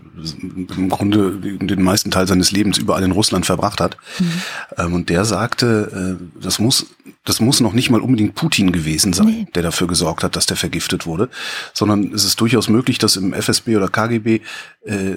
im 0.78 0.90
Grunde 0.90 1.32
den 1.40 1.82
meisten 1.82 2.12
Teil 2.12 2.28
seines 2.28 2.52
Lebens 2.52 2.78
überall 2.78 3.02
in 3.02 3.12
Russland 3.12 3.48
verbracht 3.48 3.82
hat. 3.82 3.98
Mhm. 4.20 4.32
Ähm, 4.78 4.94
und 4.94 5.10
der 5.10 5.26
sagte, 5.26 6.20
äh, 6.22 6.42
das 6.44 6.60
muss, 6.60 6.94
das 7.26 7.40
muss 7.40 7.60
noch 7.60 7.74
nicht 7.74 7.90
mal 7.90 8.02
unbedingt 8.02 8.36
Putin 8.36 8.72
gewesen 8.72 9.14
sein, 9.14 9.26
nee. 9.26 9.48
der 9.56 9.64
dafür 9.64 9.88
gesorgt 9.88 10.24
hat, 10.24 10.36
dass 10.36 10.46
der 10.46 10.58
vergiftet 10.58 11.08
wurde, 11.08 11.30
sondern 11.74 12.14
es 12.14 12.24
ist 12.24 12.40
durchaus 12.40 12.70
möglich, 12.70 13.00
dass 13.00 13.16
im 13.16 13.34
FSB 13.34 13.78
oder 13.78 13.88
KGB 13.88 14.42
äh, 14.86 15.16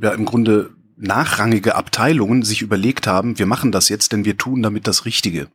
ja 0.00 0.12
im 0.12 0.24
Grunde 0.24 0.70
nachrangige 0.96 1.74
Abteilungen 1.74 2.42
sich 2.42 2.62
überlegt 2.62 3.06
haben, 3.06 3.38
wir 3.38 3.46
machen 3.46 3.72
das 3.72 3.88
jetzt, 3.88 4.12
denn 4.12 4.24
wir 4.24 4.36
tun 4.36 4.62
damit 4.62 4.86
das 4.86 5.04
Richtige. 5.04 5.48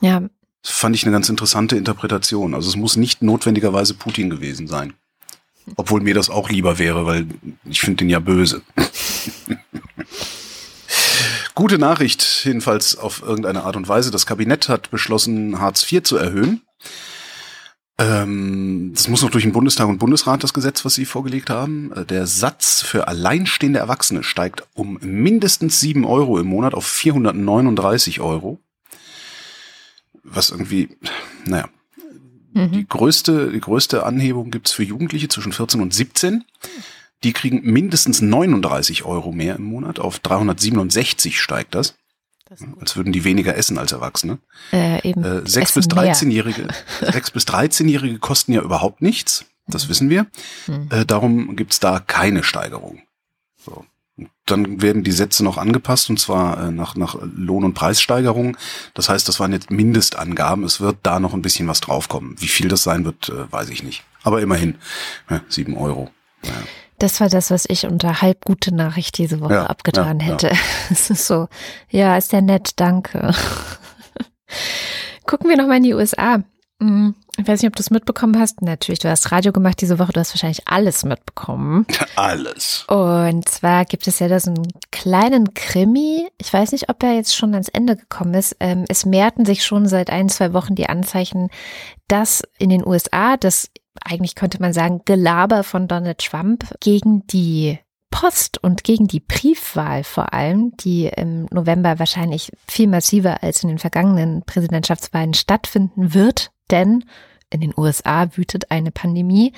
Ja, 0.00 0.22
das 0.62 0.72
fand 0.72 0.94
ich 0.96 1.04
eine 1.04 1.12
ganz 1.12 1.28
interessante 1.28 1.76
Interpretation. 1.76 2.54
Also 2.54 2.68
es 2.68 2.76
muss 2.76 2.96
nicht 2.96 3.22
notwendigerweise 3.22 3.94
Putin 3.94 4.30
gewesen 4.30 4.66
sein. 4.66 4.94
Obwohl 5.76 6.00
mir 6.00 6.14
das 6.14 6.30
auch 6.30 6.48
lieber 6.48 6.78
wäre, 6.78 7.06
weil 7.06 7.26
ich 7.64 7.80
finde 7.80 7.98
den 7.98 8.10
ja 8.10 8.20
böse. 8.20 8.62
Gute 11.54 11.78
Nachricht, 11.78 12.44
jedenfalls 12.44 12.96
auf 12.96 13.22
irgendeine 13.22 13.64
Art 13.64 13.76
und 13.76 13.88
Weise. 13.88 14.10
Das 14.10 14.26
Kabinett 14.26 14.68
hat 14.68 14.90
beschlossen, 14.90 15.60
Hartz 15.60 15.90
IV 15.90 16.02
zu 16.04 16.16
erhöhen. 16.16 16.62
Ähm, 17.98 18.92
das 18.94 19.08
muss 19.08 19.22
noch 19.22 19.30
durch 19.30 19.44
den 19.44 19.52
Bundestag 19.52 19.88
und 19.88 19.98
Bundesrat, 19.98 20.44
das 20.44 20.54
Gesetz, 20.54 20.84
was 20.84 20.94
Sie 20.94 21.04
vorgelegt 21.04 21.50
haben. 21.50 21.92
Äh, 21.92 22.04
der 22.04 22.26
Satz 22.26 22.80
für 22.82 23.08
alleinstehende 23.08 23.80
Erwachsene 23.80 24.22
steigt 24.22 24.66
um 24.74 24.98
mindestens 25.00 25.80
sieben 25.80 26.04
Euro 26.04 26.38
im 26.38 26.46
Monat 26.46 26.74
auf 26.74 26.86
439 26.86 28.20
Euro 28.20 28.60
was 30.30 30.50
irgendwie, 30.50 30.88
naja, 31.44 31.68
mhm. 32.52 32.72
die 32.72 32.86
größte, 32.86 33.50
die 33.50 33.60
größte 33.60 34.04
Anhebung 34.04 34.50
gibt's 34.50 34.72
für 34.72 34.84
Jugendliche 34.84 35.28
zwischen 35.28 35.52
14 35.52 35.80
und 35.80 35.94
17. 35.94 36.44
Die 37.24 37.32
kriegen 37.32 37.60
mindestens 37.62 38.20
39 38.20 39.04
Euro 39.04 39.32
mehr 39.32 39.56
im 39.56 39.64
Monat. 39.64 39.98
Auf 39.98 40.20
367 40.20 41.40
steigt 41.40 41.74
das. 41.74 41.96
Als 42.80 42.96
würden 42.96 43.12
die 43.12 43.24
weniger 43.24 43.56
essen 43.56 43.78
als 43.78 43.92
Erwachsene. 43.92 44.38
Äh, 44.72 45.08
eben 45.08 45.24
äh, 45.24 45.48
6 45.48 45.72
bis 45.72 45.86
13-Jährige, 45.86 46.68
6 47.00 47.30
bis 47.32 47.44
13-Jährige 47.44 48.18
kosten 48.18 48.52
ja 48.52 48.62
überhaupt 48.62 49.02
nichts. 49.02 49.44
Das 49.66 49.84
mhm. 49.84 49.88
wissen 49.90 50.10
wir. 50.10 50.26
Mhm. 50.66 50.88
Äh, 50.90 51.04
darum 51.04 51.56
gibt's 51.56 51.80
da 51.80 52.00
keine 52.00 52.42
Steigerung. 52.42 53.02
So. 53.56 53.84
Dann 54.46 54.82
werden 54.82 55.04
die 55.04 55.12
Sätze 55.12 55.44
noch 55.44 55.58
angepasst 55.58 56.10
und 56.10 56.18
zwar 56.18 56.68
äh, 56.68 56.70
nach, 56.72 56.96
nach 56.96 57.16
Lohn- 57.22 57.64
und 57.64 57.74
Preissteigerungen. 57.74 58.56
Das 58.94 59.08
heißt, 59.08 59.28
das 59.28 59.38
waren 59.38 59.52
jetzt 59.52 59.70
Mindestangaben. 59.70 60.64
Es 60.64 60.80
wird 60.80 60.96
da 61.02 61.20
noch 61.20 61.34
ein 61.34 61.42
bisschen 61.42 61.68
was 61.68 61.80
draufkommen. 61.80 62.34
Wie 62.40 62.48
viel 62.48 62.68
das 62.68 62.82
sein 62.82 63.04
wird, 63.04 63.28
äh, 63.28 63.52
weiß 63.52 63.68
ich 63.68 63.82
nicht. 63.82 64.02
Aber 64.22 64.40
immerhin, 64.40 64.76
ja, 65.30 65.42
sieben 65.48 65.76
Euro. 65.76 66.10
Ja. 66.42 66.52
Das 66.98 67.20
war 67.20 67.28
das, 67.28 67.50
was 67.50 67.64
ich 67.68 67.86
unter 67.86 68.20
halb 68.22 68.44
gute 68.44 68.74
Nachricht 68.74 69.18
diese 69.18 69.40
Woche 69.40 69.54
ja, 69.54 69.66
abgetan 69.66 70.20
hätte. 70.20 70.50
Es 70.90 71.10
ist 71.10 71.26
so, 71.26 71.48
ja, 71.90 72.16
ist 72.16 72.32
ja 72.32 72.40
nett, 72.40 72.72
danke. 72.76 73.32
Gucken 75.26 75.48
wir 75.50 75.56
noch 75.56 75.66
mal 75.66 75.76
in 75.76 75.82
die 75.82 75.94
USA. 75.94 76.42
Hm, 76.80 77.14
ich 77.36 77.46
weiß 77.46 77.60
nicht, 77.60 77.68
ob 77.68 77.76
du 77.76 77.80
es 77.80 77.90
mitbekommen 77.90 78.38
hast. 78.38 78.62
Natürlich, 78.62 79.00
du 79.00 79.10
hast 79.10 79.32
Radio 79.32 79.52
gemacht 79.52 79.80
diese 79.80 79.98
Woche, 79.98 80.12
du 80.12 80.20
hast 80.20 80.32
wahrscheinlich 80.32 80.66
alles 80.66 81.04
mitbekommen. 81.04 81.86
Alles. 82.16 82.84
Und 82.88 83.48
zwar 83.48 83.84
gibt 83.84 84.06
es 84.06 84.18
ja 84.18 84.28
da 84.28 84.40
so 84.40 84.50
einen 84.50 84.68
kleinen 84.90 85.54
Krimi. 85.54 86.28
Ich 86.38 86.52
weiß 86.52 86.72
nicht, 86.72 86.88
ob 86.88 87.02
er 87.02 87.14
jetzt 87.14 87.36
schon 87.36 87.54
ans 87.54 87.68
Ende 87.68 87.96
gekommen 87.96 88.34
ist. 88.34 88.56
Ähm, 88.60 88.84
es 88.88 89.06
mehrten 89.06 89.44
sich 89.44 89.64
schon 89.64 89.86
seit 89.86 90.10
ein, 90.10 90.28
zwei 90.28 90.52
Wochen 90.52 90.74
die 90.74 90.88
Anzeichen, 90.88 91.48
dass 92.08 92.42
in 92.58 92.70
den 92.70 92.86
USA 92.86 93.36
das 93.36 93.70
eigentlich 94.04 94.34
könnte 94.34 94.60
man 94.60 94.72
sagen, 94.72 95.02
Gelaber 95.04 95.64
von 95.64 95.88
Donald 95.88 96.18
Trump 96.18 96.64
gegen 96.80 97.26
die 97.26 97.78
Post 98.10 98.62
und 98.62 98.84
gegen 98.84 99.06
die 99.06 99.20
Briefwahl 99.20 100.02
vor 100.02 100.32
allem, 100.32 100.76
die 100.78 101.06
im 101.06 101.46
November 101.52 101.98
wahrscheinlich 101.98 102.50
viel 102.66 102.88
massiver 102.88 103.42
als 103.42 103.62
in 103.62 103.68
den 103.68 103.78
vergangenen 103.78 104.42
Präsidentschaftswahlen 104.44 105.34
stattfinden 105.34 106.14
wird, 106.14 106.50
denn 106.70 107.04
in 107.50 107.60
den 107.60 107.74
USA 107.76 108.36
wütet 108.36 108.70
eine 108.70 108.90
Pandemie, 108.90 109.52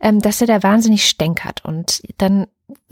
ähm, 0.00 0.20
dass 0.20 0.40
er 0.40 0.46
da 0.46 0.62
wahnsinnig 0.62 1.04
stänkert. 1.06 1.64
Und 1.64 2.02
dann 2.18 2.46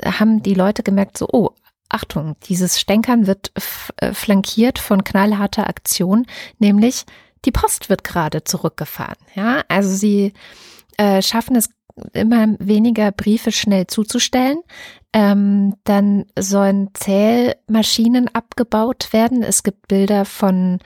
haben 0.05 0.43
die 0.43 0.55
Leute 0.55 0.83
gemerkt, 0.83 1.19
so, 1.19 1.29
oh, 1.33 1.51
Achtung, 1.89 2.37
dieses 2.45 2.81
Stänkern 2.81 3.27
wird 3.27 3.53
äh, 3.97 4.13
flankiert 4.13 4.79
von 4.79 5.05
knallharter 5.05 5.69
Aktion, 5.69 6.27
nämlich 6.59 7.05
die 7.45 7.53
Post 7.53 7.89
wird 7.89 8.03
gerade 8.03 8.45
zurückgefahren. 8.45 9.19
Ja, 9.35 9.63
also 9.69 9.95
sie 9.95 10.33
äh, 10.97 11.23
schaffen 11.23 11.57
es 11.57 11.71
immer 12.13 12.57
weniger 12.59 13.11
Briefe 13.13 13.53
schnell 13.53 13.87
zuzustellen. 13.87 14.59
Ähm, 15.13 15.75
dann 15.85 16.27
sollen 16.39 16.91
Zählmaschinen 16.95 18.29
abgebaut 18.35 19.13
werden. 19.13 19.43
Es 19.43 19.63
gibt 19.63 19.89
Bilder 19.89 20.25
von 20.25 20.79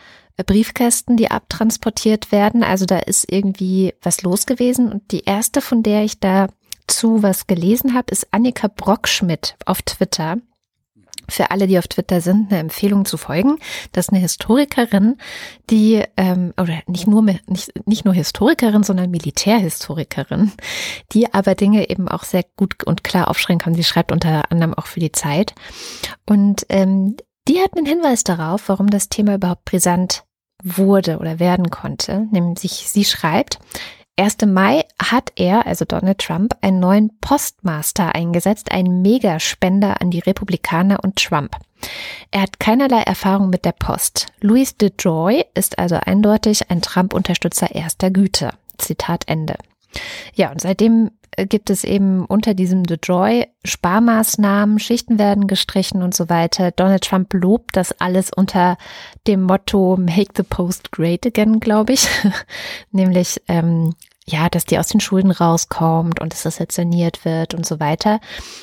Briefkästen, 0.45 1.17
die 1.17 1.31
abtransportiert 1.31 2.33
werden. 2.33 2.63
Also 2.63 2.87
da 2.87 2.99
ist 2.99 3.31
irgendwie 3.31 3.95
was 4.03 4.23
los 4.23 4.47
gewesen. 4.47 4.91
Und 4.91 5.11
die 5.13 5.25
erste, 5.25 5.61
von 5.61 5.83
der 5.83 6.05
ich 6.05 6.21
dazu 6.21 7.23
was 7.23 7.47
gelesen 7.47 7.95
habe, 7.95 8.13
ist 8.13 8.29
Annika 8.31 8.69
Brockschmidt 8.69 9.57
auf 9.67 9.83
Twitter 9.83 10.37
für 11.31 11.51
alle, 11.51 11.67
die 11.67 11.79
auf 11.79 11.89
Twitter 11.89 12.21
sind, 12.21 12.51
eine 12.51 12.61
Empfehlung 12.61 13.05
zu 13.05 13.17
folgen. 13.17 13.59
Das 13.93 14.07
ist 14.07 14.11
eine 14.11 14.21
Historikerin, 14.21 15.17
die, 15.71 16.03
ähm, 16.17 16.53
oder 16.61 16.81
nicht 16.87 17.07
nur, 17.07 17.23
nicht, 17.23 17.87
nicht 17.87 18.05
nur 18.05 18.15
Historikerin, 18.15 18.83
sondern 18.83 19.11
Militärhistorikerin, 19.11 20.53
die 21.13 21.33
aber 21.33 21.55
Dinge 21.55 21.89
eben 21.89 22.09
auch 22.09 22.25
sehr 22.25 22.45
gut 22.57 22.85
und 22.85 23.05
klar 23.05 23.29
aufschreiben 23.29 23.61
kann. 23.61 23.75
Sie 23.75 23.85
schreibt 23.85 24.13
unter 24.13 24.51
anderem 24.51 24.75
auch 24.75 24.87
für 24.87 25.01
die 25.01 25.13
Zeit. 25.13 25.55
Und 26.27 26.67
ähm, 26.69 27.17
die 27.49 27.61
hat 27.61 27.77
einen 27.77 27.87
Hinweis 27.87 28.25
darauf, 28.25 28.69
warum 28.69 28.89
das 28.89 29.09
Thema 29.09 29.35
überhaupt 29.35 29.65
brisant 29.65 30.25
wurde 30.63 31.19
oder 31.19 31.39
werden 31.39 31.71
konnte. 31.71 32.27
Nämlich 32.31 32.89
sie 32.89 33.05
schreibt, 33.05 33.59
1. 34.17 34.37
Mai 34.47 34.85
hat 35.03 35.33
er, 35.37 35.67
also 35.67 35.85
Donald 35.85 36.19
Trump, 36.19 36.55
einen 36.61 36.79
neuen 36.79 37.19
Postmaster 37.21 38.15
eingesetzt, 38.15 38.71
einen 38.71 39.03
Megaspender 39.03 40.01
an 40.01 40.11
die 40.11 40.19
Republikaner 40.19 41.03
und 41.03 41.17
Trump. 41.17 41.57
Er 42.31 42.43
hat 42.43 42.61
keinerlei 42.61 43.01
Erfahrung 43.01 43.49
mit 43.49 43.65
der 43.65 43.73
Post. 43.73 44.27
Louis 44.41 44.77
DeJoy 44.77 45.45
ist 45.55 45.79
also 45.79 45.97
eindeutig 45.97 46.71
ein 46.71 46.83
Trump-Unterstützer 46.83 47.75
erster 47.75 48.11
Güte. 48.11 48.51
Zitat 48.77 49.25
Ende. 49.27 49.57
Ja, 50.35 50.51
und 50.51 50.61
seitdem 50.61 51.11
gibt 51.37 51.71
es 51.71 51.85
eben 51.85 52.25
unter 52.25 52.55
diesem 52.55 52.83
The 52.87 52.97
Joy 53.03 53.47
Sparmaßnahmen, 53.65 54.79
Schichten 54.79 55.19
werden 55.19 55.47
gestrichen 55.47 56.03
und 56.03 56.15
so 56.15 56.29
weiter. 56.29 56.71
Donald 56.71 57.05
Trump 57.05 57.33
lobt 57.33 57.77
das 57.77 57.99
alles 58.01 58.31
unter 58.35 58.77
dem 59.27 59.43
Motto 59.43 59.97
Make 59.97 60.33
the 60.37 60.43
Post 60.43 60.93
Great 60.93 61.27
Again, 61.27 61.61
glaube 61.61 61.93
ich. 61.93 62.09
Nämlich, 62.91 63.41
ähm, 63.49 63.95
ja, 64.31 64.49
dass 64.49 64.65
die 64.65 64.79
aus 64.79 64.89
den 64.89 65.01
Schulden 65.01 65.31
rauskommt 65.31 66.21
und 66.21 66.33
dass 66.33 66.45
das 66.45 66.59
jetzt 66.59 66.75
saniert 66.75 67.25
wird 67.25 67.55
und 67.55 67.67
so 67.67 67.81
weiter. 67.81 68.21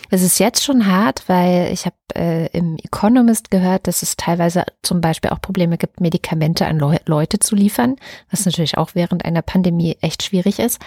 Es 0.10 0.22
ist 0.22 0.40
jetzt 0.40 0.64
schon 0.64 0.86
hart, 0.88 1.24
weil 1.28 1.72
ich 1.72 1.86
habe 1.86 1.96
äh, 2.16 2.48
im 2.58 2.78
Economist 2.84 3.52
gehört, 3.52 3.88
dass 3.88 4.02
es 4.04 4.16
teilweise 4.16 4.64
zum 4.82 5.02
Beispiel 5.02 5.32
auch 5.32 5.42
Probleme 5.42 5.78
gibt, 5.78 6.00
Medikamente 6.02 6.66
an 6.66 6.80
Le 6.80 7.00
Leute 7.06 7.40
zu 7.40 7.56
liefern, 7.56 7.96
was 8.32 8.46
natürlich 8.46 8.78
auch 8.78 8.92
während 8.94 9.26
einer 9.26 9.42
Pandemie 9.42 9.98
echt 10.02 10.24
schwierig 10.24 10.60
ist. 10.60 10.80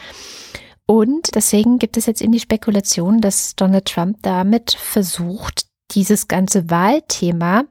Und 0.86 1.34
deswegen 1.34 1.78
gibt 1.78 1.96
es 1.96 2.06
jetzt 2.06 2.20
in 2.20 2.32
die 2.32 2.40
Spekulation, 2.40 3.20
dass 3.20 3.54
Donald 3.54 3.84
Trump 3.84 4.18
damit 4.22 4.72
versucht, 4.72 5.66
dieses 5.92 6.28
ganze 6.28 6.70
Wahlthema 6.70 7.64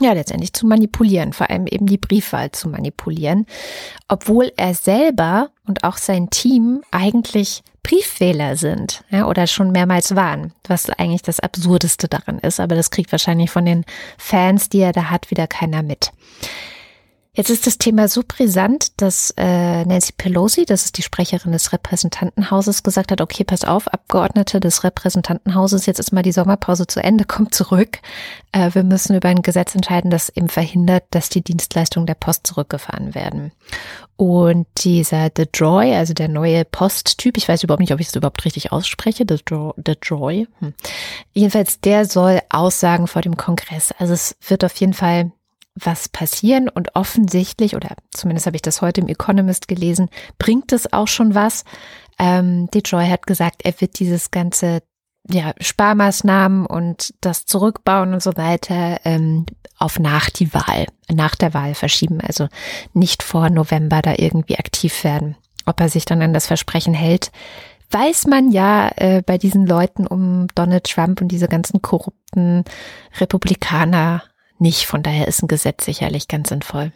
ja 0.00 0.12
letztendlich 0.12 0.52
zu 0.52 0.66
manipulieren, 0.66 1.32
vor 1.32 1.50
allem 1.50 1.66
eben 1.66 1.86
die 1.86 1.98
Briefwahl 1.98 2.50
zu 2.52 2.68
manipulieren, 2.68 3.46
obwohl 4.08 4.52
er 4.56 4.74
selber 4.74 5.50
und 5.66 5.84
auch 5.84 5.96
sein 5.96 6.30
Team 6.30 6.82
eigentlich 6.90 7.62
Briefwähler 7.82 8.56
sind 8.56 9.02
ja, 9.10 9.26
oder 9.26 9.46
schon 9.46 9.72
mehrmals 9.72 10.14
waren, 10.14 10.52
was 10.68 10.88
eigentlich 10.88 11.22
das 11.22 11.40
Absurdeste 11.40 12.08
daran 12.08 12.38
ist. 12.38 12.60
Aber 12.60 12.76
das 12.76 12.90
kriegt 12.90 13.10
wahrscheinlich 13.10 13.50
von 13.50 13.66
den 13.66 13.84
Fans, 14.18 14.68
die 14.68 14.80
er 14.80 14.92
da 14.92 15.10
hat, 15.10 15.30
wieder 15.30 15.46
keiner 15.48 15.82
mit. 15.82 16.12
Jetzt 17.34 17.48
ist 17.48 17.66
das 17.66 17.78
Thema 17.78 18.08
so 18.08 18.22
brisant, 18.28 19.00
dass 19.00 19.32
äh, 19.38 19.86
Nancy 19.86 20.12
Pelosi, 20.12 20.66
das 20.66 20.84
ist 20.84 20.98
die 20.98 21.02
Sprecherin 21.02 21.52
des 21.52 21.72
Repräsentantenhauses, 21.72 22.82
gesagt 22.82 23.10
hat, 23.10 23.22
okay, 23.22 23.42
pass 23.42 23.64
auf, 23.64 23.88
Abgeordnete 23.88 24.60
des 24.60 24.84
Repräsentantenhauses, 24.84 25.86
jetzt 25.86 25.98
ist 25.98 26.12
mal 26.12 26.22
die 26.22 26.32
Sommerpause 26.32 26.86
zu 26.86 27.02
Ende, 27.02 27.24
kommt 27.24 27.54
zurück. 27.54 28.00
Äh, 28.52 28.74
wir 28.74 28.82
müssen 28.82 29.16
über 29.16 29.30
ein 29.30 29.40
Gesetz 29.40 29.74
entscheiden, 29.74 30.10
das 30.10 30.28
eben 30.28 30.50
verhindert, 30.50 31.04
dass 31.12 31.30
die 31.30 31.40
Dienstleistungen 31.40 32.06
der 32.06 32.16
Post 32.16 32.46
zurückgefahren 32.46 33.14
werden. 33.14 33.52
Und 34.16 34.66
dieser 34.84 35.30
The 35.34 35.46
Joy, 35.54 35.94
also 35.94 36.12
der 36.12 36.28
neue 36.28 36.66
Posttyp, 36.66 37.38
ich 37.38 37.48
weiß 37.48 37.62
überhaupt 37.62 37.80
nicht, 37.80 37.94
ob 37.94 38.00
ich 38.00 38.08
es 38.08 38.14
überhaupt 38.14 38.44
richtig 38.44 38.72
ausspreche, 38.72 39.24
The, 39.26 39.38
Joy, 39.48 39.72
The 39.82 39.94
Joy. 40.02 40.48
Hm. 40.58 40.74
Jedenfalls, 41.32 41.80
der 41.80 42.04
soll 42.04 42.40
Aussagen 42.50 43.06
vor 43.06 43.22
dem 43.22 43.38
Kongress. 43.38 43.90
Also 43.96 44.12
es 44.12 44.36
wird 44.46 44.66
auf 44.66 44.76
jeden 44.76 44.92
Fall 44.92 45.32
was 45.74 46.08
passieren 46.08 46.68
und 46.68 46.94
offensichtlich, 46.94 47.76
oder 47.76 47.96
zumindest 48.10 48.46
habe 48.46 48.56
ich 48.56 48.62
das 48.62 48.82
heute 48.82 49.00
im 49.00 49.08
Economist 49.08 49.68
gelesen, 49.68 50.08
bringt 50.38 50.72
es 50.72 50.92
auch 50.92 51.08
schon 51.08 51.34
was. 51.34 51.64
Ähm, 52.18 52.68
Detroit 52.72 53.10
hat 53.10 53.26
gesagt, 53.26 53.62
er 53.64 53.80
wird 53.80 53.98
dieses 53.98 54.30
ganze 54.30 54.82
ja, 55.30 55.54
Sparmaßnahmen 55.60 56.66
und 56.66 57.14
das 57.20 57.46
Zurückbauen 57.46 58.12
und 58.12 58.22
so 58.22 58.36
weiter 58.36 59.00
ähm, 59.04 59.46
auf 59.78 59.98
nach 59.98 60.30
die 60.30 60.52
Wahl, 60.52 60.86
nach 61.10 61.34
der 61.36 61.54
Wahl 61.54 61.74
verschieben, 61.74 62.20
also 62.20 62.48
nicht 62.92 63.22
vor 63.22 63.50
November 63.50 64.02
da 64.02 64.14
irgendwie 64.16 64.58
aktiv 64.58 65.04
werden. 65.04 65.36
Ob 65.64 65.80
er 65.80 65.88
sich 65.88 66.04
dann 66.04 66.22
an 66.22 66.34
das 66.34 66.46
Versprechen 66.48 66.94
hält, 66.94 67.30
weiß 67.90 68.26
man 68.26 68.50
ja 68.50 68.90
äh, 68.96 69.22
bei 69.24 69.38
diesen 69.38 69.66
Leuten 69.66 70.06
um 70.06 70.48
Donald 70.54 70.84
Trump 70.84 71.20
und 71.20 71.28
diese 71.28 71.46
ganzen 71.46 71.82
korrupten 71.82 72.64
Republikaner 73.20 74.22
nicht. 74.62 74.86
Von 74.86 75.02
daher 75.02 75.28
ist 75.28 75.42
ein 75.42 75.48
Gesetz 75.48 75.84
sicherlich 75.84 76.28
ganz 76.28 76.48
sinnvoll. 76.48 76.92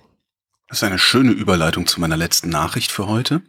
Das 0.68 0.78
ist 0.78 0.84
eine 0.84 0.98
schöne 0.98 1.32
Überleitung 1.32 1.86
zu 1.86 2.00
meiner 2.00 2.16
letzten 2.16 2.48
Nachricht 2.48 2.90
für 2.90 3.06
heute. 3.06 3.42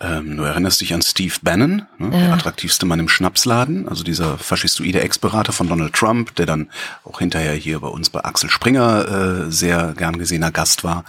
Ähm, 0.00 0.36
du 0.36 0.42
erinnerst 0.42 0.80
dich 0.80 0.92
an 0.92 1.02
Steve 1.02 1.34
Bannon, 1.42 1.86
ne, 1.98 2.10
ja. 2.12 2.18
der 2.26 2.32
attraktivste 2.32 2.84
Mann 2.84 2.98
im 2.98 3.08
Schnapsladen, 3.08 3.88
also 3.88 4.02
dieser 4.02 4.38
faschistoide 4.38 5.00
Ex-Berater 5.00 5.52
von 5.52 5.68
Donald 5.68 5.94
Trump, 5.94 6.34
der 6.34 6.46
dann 6.46 6.68
auch 7.04 7.20
hinterher 7.20 7.54
hier 7.54 7.80
bei 7.80 7.88
uns 7.88 8.10
bei 8.10 8.24
Axel 8.24 8.50
Springer 8.50 9.46
äh, 9.46 9.50
sehr 9.50 9.94
gern 9.96 10.18
gesehener 10.18 10.50
Gast 10.50 10.84
war. 10.84 11.04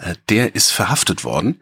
Äh, 0.00 0.14
der 0.28 0.54
ist 0.54 0.70
verhaftet 0.70 1.24
worden, 1.24 1.60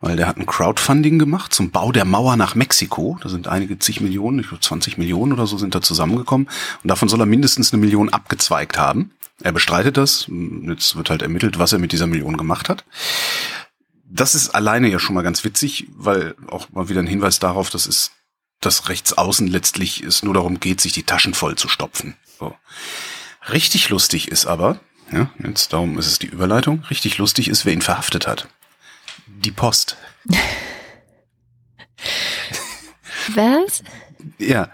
weil 0.00 0.16
der 0.16 0.26
hat 0.26 0.36
ein 0.36 0.46
Crowdfunding 0.46 1.18
gemacht 1.18 1.54
zum 1.54 1.70
Bau 1.70 1.92
der 1.92 2.04
Mauer 2.04 2.36
nach 2.36 2.54
Mexiko. 2.54 3.18
Da 3.22 3.28
sind 3.28 3.48
einige 3.48 3.78
zig 3.78 4.00
Millionen, 4.00 4.40
ich 4.40 4.48
glaube 4.48 4.62
20 4.62 4.98
Millionen 4.98 5.32
oder 5.32 5.46
so 5.46 5.58
sind 5.58 5.74
da 5.74 5.80
zusammengekommen. 5.80 6.48
Und 6.82 6.88
davon 6.88 7.08
soll 7.08 7.20
er 7.20 7.26
mindestens 7.26 7.72
eine 7.72 7.80
Million 7.80 8.10
abgezweigt 8.10 8.78
haben. 8.78 9.12
Er 9.42 9.52
bestreitet 9.52 9.96
das. 9.96 10.26
Jetzt 10.28 10.96
wird 10.96 11.10
halt 11.10 11.22
ermittelt, 11.22 11.58
was 11.58 11.72
er 11.72 11.78
mit 11.78 11.92
dieser 11.92 12.06
Million 12.06 12.36
gemacht 12.36 12.68
hat. 12.68 12.84
Das 14.08 14.34
ist 14.34 14.50
alleine 14.50 14.88
ja 14.88 14.98
schon 14.98 15.14
mal 15.14 15.22
ganz 15.22 15.44
witzig, 15.44 15.88
weil 15.94 16.34
auch 16.46 16.70
mal 16.70 16.88
wieder 16.88 17.00
ein 17.00 17.06
Hinweis 17.06 17.38
darauf, 17.38 17.70
dass 17.70 17.86
es 17.86 18.12
das 18.60 18.88
Rechtsaußen 18.88 19.46
letztlich 19.46 20.02
es 20.02 20.22
nur 20.22 20.34
darum 20.34 20.60
geht, 20.60 20.80
sich 20.80 20.92
die 20.92 21.02
Taschen 21.02 21.34
voll 21.34 21.56
zu 21.56 21.68
stopfen. 21.68 22.16
So. 22.38 22.56
Richtig 23.50 23.90
lustig 23.90 24.28
ist 24.28 24.46
aber, 24.46 24.80
ja, 25.12 25.30
jetzt 25.44 25.72
darum 25.72 25.98
ist 25.98 26.06
es 26.06 26.18
die 26.18 26.26
Überleitung, 26.26 26.84
richtig 26.90 27.18
lustig 27.18 27.48
ist, 27.48 27.64
wer 27.64 27.72
ihn 27.72 27.82
verhaftet 27.82 28.26
hat. 28.26 28.48
Die 29.26 29.52
Post. 29.52 29.96
Was? 33.34 33.82
Ja, 34.38 34.70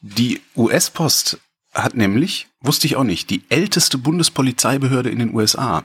die 0.00 0.40
US-Post 0.56 1.38
hat 1.76 1.94
nämlich, 1.94 2.48
wusste 2.60 2.86
ich 2.86 2.96
auch 2.96 3.04
nicht, 3.04 3.30
die 3.30 3.42
älteste 3.48 3.98
Bundespolizeibehörde 3.98 5.10
in 5.10 5.18
den 5.18 5.34
USA. 5.34 5.84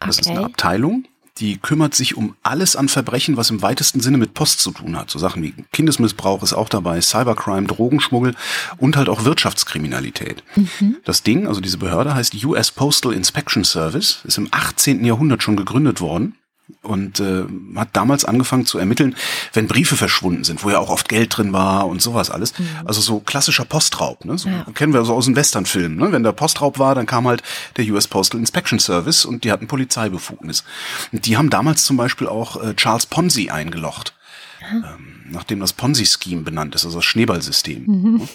Das 0.00 0.18
okay. 0.18 0.30
ist 0.30 0.36
eine 0.36 0.46
Abteilung, 0.46 1.04
die 1.38 1.58
kümmert 1.58 1.94
sich 1.94 2.16
um 2.16 2.34
alles 2.42 2.76
an 2.76 2.88
Verbrechen, 2.88 3.36
was 3.36 3.50
im 3.50 3.60
weitesten 3.60 4.00
Sinne 4.00 4.18
mit 4.18 4.34
Post 4.34 4.60
zu 4.60 4.70
tun 4.70 4.96
hat. 4.96 5.10
So 5.10 5.18
Sachen 5.18 5.42
wie 5.42 5.52
Kindesmissbrauch 5.72 6.42
ist 6.42 6.54
auch 6.54 6.68
dabei, 6.68 7.00
Cybercrime, 7.00 7.66
Drogenschmuggel 7.66 8.34
und 8.78 8.96
halt 8.96 9.08
auch 9.08 9.24
Wirtschaftskriminalität. 9.24 10.42
Mhm. 10.54 10.96
Das 11.04 11.22
Ding, 11.22 11.46
also 11.46 11.60
diese 11.60 11.78
Behörde 11.78 12.14
heißt 12.14 12.42
US 12.44 12.70
Postal 12.70 13.12
Inspection 13.12 13.64
Service, 13.64 14.20
ist 14.24 14.38
im 14.38 14.48
18. 14.50 15.04
Jahrhundert 15.04 15.42
schon 15.42 15.56
gegründet 15.56 16.00
worden 16.00 16.36
und 16.82 17.20
äh, 17.20 17.44
hat 17.76 17.90
damals 17.92 18.24
angefangen 18.24 18.66
zu 18.66 18.78
ermitteln, 18.78 19.14
wenn 19.52 19.68
Briefe 19.68 19.96
verschwunden 19.96 20.44
sind, 20.44 20.64
wo 20.64 20.70
ja 20.70 20.78
auch 20.78 20.90
oft 20.90 21.08
Geld 21.08 21.36
drin 21.36 21.52
war 21.52 21.86
und 21.86 22.02
sowas 22.02 22.30
alles. 22.30 22.58
Mhm. 22.58 22.68
Also 22.84 23.00
so 23.00 23.20
klassischer 23.20 23.64
Postraub, 23.64 24.24
ne? 24.24 24.36
So, 24.36 24.48
ja. 24.48 24.66
kennen 24.74 24.92
wir 24.92 25.04
so 25.04 25.14
aus 25.14 25.26
den 25.26 25.36
Westernfilmen. 25.36 25.96
Ne? 25.96 26.12
Wenn 26.12 26.22
der 26.22 26.32
Postraub 26.32 26.78
war, 26.78 26.94
dann 26.94 27.06
kam 27.06 27.26
halt 27.28 27.42
der 27.76 27.84
US 27.86 28.08
Postal 28.08 28.40
Inspection 28.40 28.78
Service 28.78 29.24
und 29.24 29.44
die 29.44 29.52
hatten 29.52 29.68
Polizeibefugnis. 29.68 30.64
Und 31.12 31.26
die 31.26 31.36
haben 31.36 31.50
damals 31.50 31.84
zum 31.84 31.96
Beispiel 31.96 32.26
auch 32.26 32.62
äh, 32.62 32.74
Charles 32.74 33.06
Ponzi 33.06 33.50
eingelocht. 33.50 34.14
Ähm, 34.62 35.16
nachdem 35.30 35.60
das 35.60 35.72
Ponzi-Scheme 35.72 36.42
benannt 36.42 36.74
ist, 36.74 36.84
also 36.84 36.98
das 36.98 37.04
Schneeballsystem, 37.04 37.84
mhm. 37.86 38.16
Ne? 38.16 38.28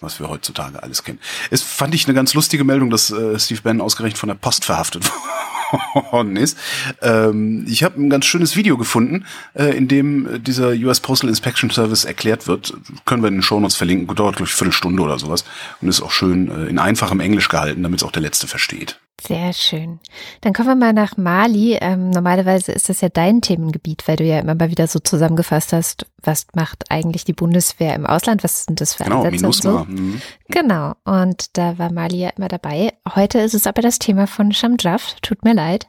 was 0.00 0.20
wir 0.20 0.28
heutzutage 0.28 0.82
alles 0.82 1.02
kennen. 1.02 1.18
Es 1.50 1.62
fand 1.62 1.94
ich 1.94 2.06
eine 2.06 2.14
ganz 2.14 2.32
lustige 2.34 2.64
Meldung, 2.64 2.90
dass 2.90 3.10
äh, 3.10 3.38
Steve 3.38 3.60
Bannon 3.62 3.82
ausgerechnet 3.82 4.18
von 4.18 4.28
der 4.28 4.36
Post 4.36 4.64
verhaftet 4.64 5.10
worden 6.10 6.36
ist. 6.36 6.58
Ähm, 7.02 7.64
ich 7.68 7.82
habe 7.82 8.00
ein 8.00 8.10
ganz 8.10 8.26
schönes 8.26 8.56
Video 8.56 8.76
gefunden, 8.76 9.24
äh, 9.54 9.76
in 9.76 9.88
dem 9.88 10.42
dieser 10.42 10.70
US 10.70 11.00
Postal 11.00 11.28
Inspection 11.28 11.70
Service 11.70 12.04
erklärt 12.04 12.46
wird. 12.46 12.74
Können 13.04 13.22
wir 13.22 13.28
in 13.28 13.34
den 13.34 13.42
Show 13.42 13.60
Notes 13.60 13.76
verlinken. 13.76 14.14
Dauert, 14.14 14.36
glaube 14.36 14.48
ich, 14.48 14.54
Viertelstunde 14.54 15.02
oder 15.02 15.18
sowas. 15.18 15.44
Und 15.80 15.88
ist 15.88 16.02
auch 16.02 16.10
schön 16.10 16.50
äh, 16.50 16.66
in 16.66 16.78
einfachem 16.78 17.20
Englisch 17.20 17.48
gehalten, 17.48 17.82
damit 17.82 18.00
es 18.00 18.04
auch 18.04 18.12
der 18.12 18.22
Letzte 18.22 18.46
versteht. 18.46 18.98
Sehr 19.26 19.52
schön. 19.52 20.00
Dann 20.42 20.52
kommen 20.52 20.68
wir 20.68 20.74
mal 20.74 20.92
nach 20.92 21.16
Mali. 21.16 21.78
Ähm, 21.80 22.10
normalerweise 22.10 22.72
ist 22.72 22.88
das 22.88 23.00
ja 23.00 23.08
dein 23.08 23.40
Themengebiet, 23.40 24.02
weil 24.06 24.16
du 24.16 24.24
ja 24.24 24.38
immer 24.38 24.54
mal 24.54 24.70
wieder 24.70 24.86
so 24.86 24.98
zusammengefasst 24.98 25.72
hast, 25.72 26.06
was 26.26 26.46
macht 26.54 26.90
eigentlich 26.90 27.24
die 27.24 27.32
Bundeswehr 27.32 27.94
im 27.94 28.06
Ausland, 28.06 28.44
was 28.44 28.64
sind 28.64 28.80
das 28.80 28.94
für 28.94 29.04
Genau, 29.04 29.22
Einsätze 29.22 29.46
und 29.46 29.64
MINUSMA. 29.64 29.86
so. 29.88 29.92
Mhm. 30.02 30.22
Genau, 30.48 30.94
und 31.04 31.56
da 31.56 31.78
war 31.78 31.92
Mali 31.92 32.18
ja 32.18 32.30
immer 32.30 32.48
dabei. 32.48 32.92
Heute 33.14 33.38
ist 33.40 33.54
es 33.54 33.66
aber 33.66 33.82
das 33.82 33.98
Thema 33.98 34.26
von 34.26 34.52
Shamjaf, 34.52 35.16
tut 35.22 35.44
mir 35.44 35.54
leid, 35.54 35.86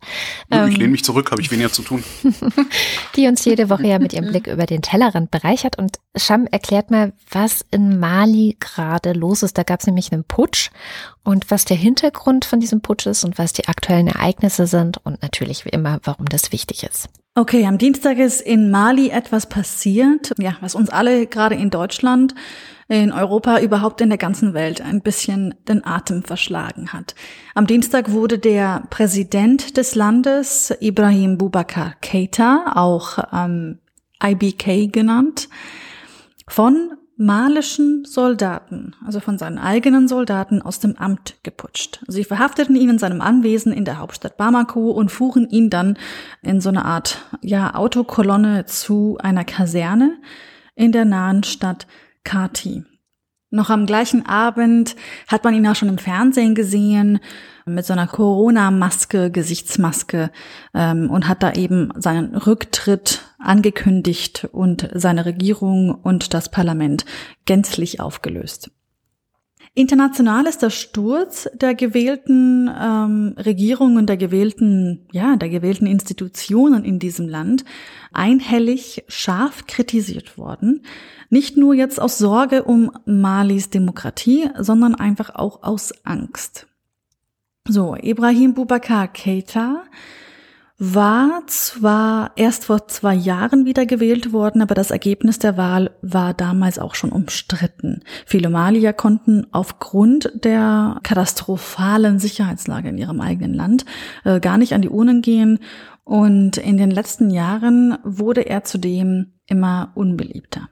Ich 0.50 0.58
Ähm, 0.58 0.70
lehne 0.70 0.88
mich 0.90 1.04
zurück, 1.04 1.32
habe 1.32 1.42
ich 1.42 1.52
weniger 1.52 1.72
zu 1.72 1.82
tun. 1.82 2.04
die 3.16 3.28
uns 3.28 3.44
jede 3.46 3.70
Woche 3.70 3.88
ja 3.88 4.00
mit 4.00 4.14
ihrem 4.14 4.28
Blick 4.28 4.48
über 4.48 4.66
den 4.66 4.82
Tellerrand 4.82 5.32
bereichert. 5.32 5.78
Und 5.78 6.00
Sham 6.16 6.48
erklärt 6.48 6.92
mal, 6.92 7.14
was 7.30 7.66
in 7.72 8.00
Mali 8.00 8.58
gerade 8.60 9.14
los 9.14 9.44
ist. 9.44 9.58
Da 9.58 9.64
gab 9.64 9.80
es 9.82 9.88
nämlich 9.88 10.12
einen 10.12 10.24
Putsch 10.24 10.70
und 11.24 11.50
was 11.52 11.66
der 11.66 11.78
Hintergrund 11.78 12.46
von 12.46 12.60
diesem 12.60 12.82
Putsch 12.82 13.06
ist 13.08 13.24
und 13.24 13.38
was 13.38 13.54
die 13.54 13.68
aktuellen 13.68 14.08
Ereignisse 14.08 14.68
sind 14.68 14.98
und 15.06 15.22
natürlich 15.22 15.66
wie 15.66 15.70
immer, 15.70 16.00
warum 16.04 16.28
das 16.28 16.52
wichtig 16.52 16.84
ist. 16.84 17.10
Okay, 17.38 17.66
am 17.66 17.78
Dienstag 17.78 18.18
ist 18.18 18.40
in 18.40 18.72
Mali 18.72 19.10
etwas 19.10 19.48
passiert, 19.48 20.32
ja, 20.38 20.56
was 20.62 20.74
uns 20.74 20.90
alle 20.90 21.28
gerade 21.28 21.56
in 21.56 21.70
Deutschland, 21.70 22.34
in 22.88 23.12
Europa, 23.12 23.60
überhaupt 23.60 24.00
in 24.00 24.08
der 24.08 24.18
ganzen 24.18 24.54
Welt 24.54 24.80
ein 24.80 25.02
bisschen 25.02 25.54
den 25.68 25.86
Atem 25.86 26.24
verschlagen 26.24 26.94
hat. 26.94 27.14
Am 27.54 27.68
Dienstag 27.68 28.12
wurde 28.12 28.40
der 28.40 28.84
Präsident 28.90 29.76
des 29.76 29.96
Landes, 29.96 30.74
Ibrahim 30.80 31.38
Boubacar 31.38 31.96
Keita, 32.02 32.72
auch 32.74 33.18
ähm, 33.34 33.80
IBK 34.24 34.94
genannt, 34.94 35.50
von 36.48 36.94
malischen 37.18 38.04
Soldaten, 38.06 38.94
also 39.06 39.20
von 39.20 39.38
seinen 39.38 39.58
eigenen 39.58 40.08
Soldaten 40.08 40.62
aus 40.62 40.80
dem 40.80 40.98
Amt 40.98 41.36
geputscht. 41.44 42.04
Sie 42.08 42.24
verhafteten 42.24 42.76
ihn 42.76 42.90
in 42.90 43.00
seinem 43.00 43.22
Anwesen 43.22 43.72
in 43.72 43.86
der 43.86 44.00
Hauptstadt 44.00 44.38
Bamako 44.38 44.92
und 44.92 45.12
fuhren 45.12 45.50
ihn 45.50 45.70
dann 45.70 45.98
in 46.42 46.60
so 46.60 46.70
eine 46.70 46.86
Art, 46.86 47.20
ja, 47.42 47.74
Autokolonne 47.76 48.66
zu 48.66 49.18
einer 49.22 49.46
Kaserne 49.46 50.18
in 50.76 50.92
der 50.92 51.06
nahen 51.06 51.44
Stadt 51.44 51.88
Kati. 52.24 52.84
Noch 53.52 53.70
am 53.70 53.86
gleichen 53.86 54.26
Abend 54.26 54.98
hat 55.28 55.46
man 55.46 55.54
ihn 55.54 55.66
auch 55.68 55.76
schon 55.76 55.88
im 55.88 55.98
Fernsehen 55.98 56.56
gesehen 56.56 57.20
mit 57.66 57.86
so 57.86 57.94
einer 57.94 58.08
Corona-Maske, 58.08 59.32
Gesichtsmaske 59.32 60.30
ähm, 60.74 61.10
und 61.10 61.28
hat 61.28 61.42
da 61.42 61.54
eben 61.54 61.94
seinen 61.96 62.36
Rücktritt 62.36 63.22
angekündigt 63.46 64.48
und 64.52 64.90
seine 64.94 65.26
Regierung 65.26 65.94
und 65.94 66.34
das 66.34 66.50
Parlament 66.50 67.06
gänzlich 67.46 68.00
aufgelöst. 68.00 68.72
International 69.78 70.48
ist 70.48 70.62
der 70.62 70.70
Sturz 70.70 71.50
der 71.54 71.76
gewählten 71.76 72.70
ähm, 72.70 73.36
Regierung 73.38 73.98
und 73.98 74.08
der 74.08 74.16
gewählten, 74.16 75.06
ja, 75.12 75.36
der 75.36 75.50
gewählten 75.50 75.86
Institutionen 75.86 76.86
in 76.86 76.98
diesem 76.98 77.28
Land 77.28 77.66
einhellig 78.14 79.04
scharf 79.10 79.68
kritisiert 79.68 80.38
worden. 80.38 80.84
Nicht 81.30 81.58
nur 81.58 81.74
jetzt 81.74 82.00
aus 82.00 82.18
Sorge 82.18 82.64
um 82.64 82.90
Malis 83.06 83.70
Demokratie, 83.70 84.50
sondern 84.58 84.96
einfach 84.96 85.36
auch 85.36 85.64
aus 85.64 85.94
Angst. 86.06 86.68
So, 87.68 87.98
Ibrahim 88.02 88.54
Boubacar 88.54 89.10
Keita 89.10 89.84
war 90.78 91.44
zwar 91.48 92.32
erst 92.36 92.66
vor 92.66 92.88
zwei 92.90 93.16
Jahren 93.16 93.66
wieder 93.66 93.86
gewählt 93.86 94.34
worden, 94.34 94.62
aber 94.62 94.76
das 94.76 94.92
Ergebnis 94.92 95.40
der 95.40 95.56
Wahl 95.56 95.92
war 96.02 96.34
damals 96.34 96.80
auch 96.80 96.96
schon 96.96 97.12
umstritten. 97.12 98.02
Viele 98.26 98.50
Malier 98.50 98.92
konnten 98.92 99.48
aufgrund 99.52 100.32
der 100.44 101.00
katastrophalen 101.04 102.20
Sicherheitslage 102.20 102.90
in 102.90 102.98
ihrem 102.98 103.22
eigenen 103.22 103.54
Land 103.54 103.86
äh, 104.26 104.42
gar 104.42 104.58
nicht 104.58 104.74
an 104.74 104.82
die 104.82 104.90
Urnen 104.90 105.22
gehen 105.22 105.60
und 106.04 106.58
in 106.58 106.78
den 106.78 106.92
letzten 106.92 107.30
Jahren 107.30 107.98
wurde 108.04 108.42
er 108.42 108.66
zudem 108.66 109.34
immer 109.48 109.92
unbeliebter. 109.96 110.70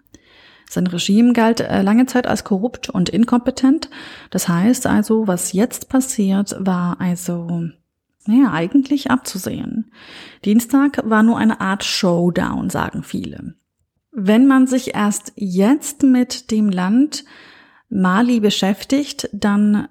Sein 0.70 0.88
Regime 0.88 1.32
galt 1.32 1.62
äh, 1.62 1.82
lange 1.82 2.08
Zeit 2.08 2.28
als 2.28 2.44
korrupt 2.44 2.90
und 2.90 3.08
inkompetent. 3.08 3.90
Das 4.32 4.50
heißt 4.50 4.86
also, 4.86 5.28
was 5.28 5.54
jetzt 5.54 5.88
passiert, 5.88 6.56
war 6.60 7.00
also 7.00 7.70
naja, 8.28 8.52
eigentlich 8.52 9.12
abzusehen. 9.12 9.92
Dienstag 10.46 11.02
war 11.10 11.24
nur 11.24 11.38
eine 11.38 11.62
Art 11.62 11.84
Showdown, 11.84 12.70
sagen 12.70 13.04
viele. 13.04 13.56
Wenn 14.12 14.48
man 14.48 14.68
sich 14.68 14.96
erst 14.96 15.34
jetzt 15.36 16.04
mit 16.04 16.52
dem 16.52 16.70
Land 16.70 17.26
Mali 17.90 18.40
beschäftigt, 18.40 19.30
dann, 19.34 19.88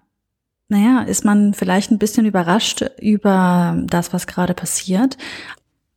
naja, 0.69 1.03
ist 1.03 1.25
man 1.25 1.55
vielleicht 1.55 1.91
ein 1.91 1.99
bisschen 1.99 2.27
überrascht 2.27 2.85
über 3.01 3.83
das, 3.87 4.13
was 4.13 4.27
gerade 4.27 4.55
passiert. 4.55 5.19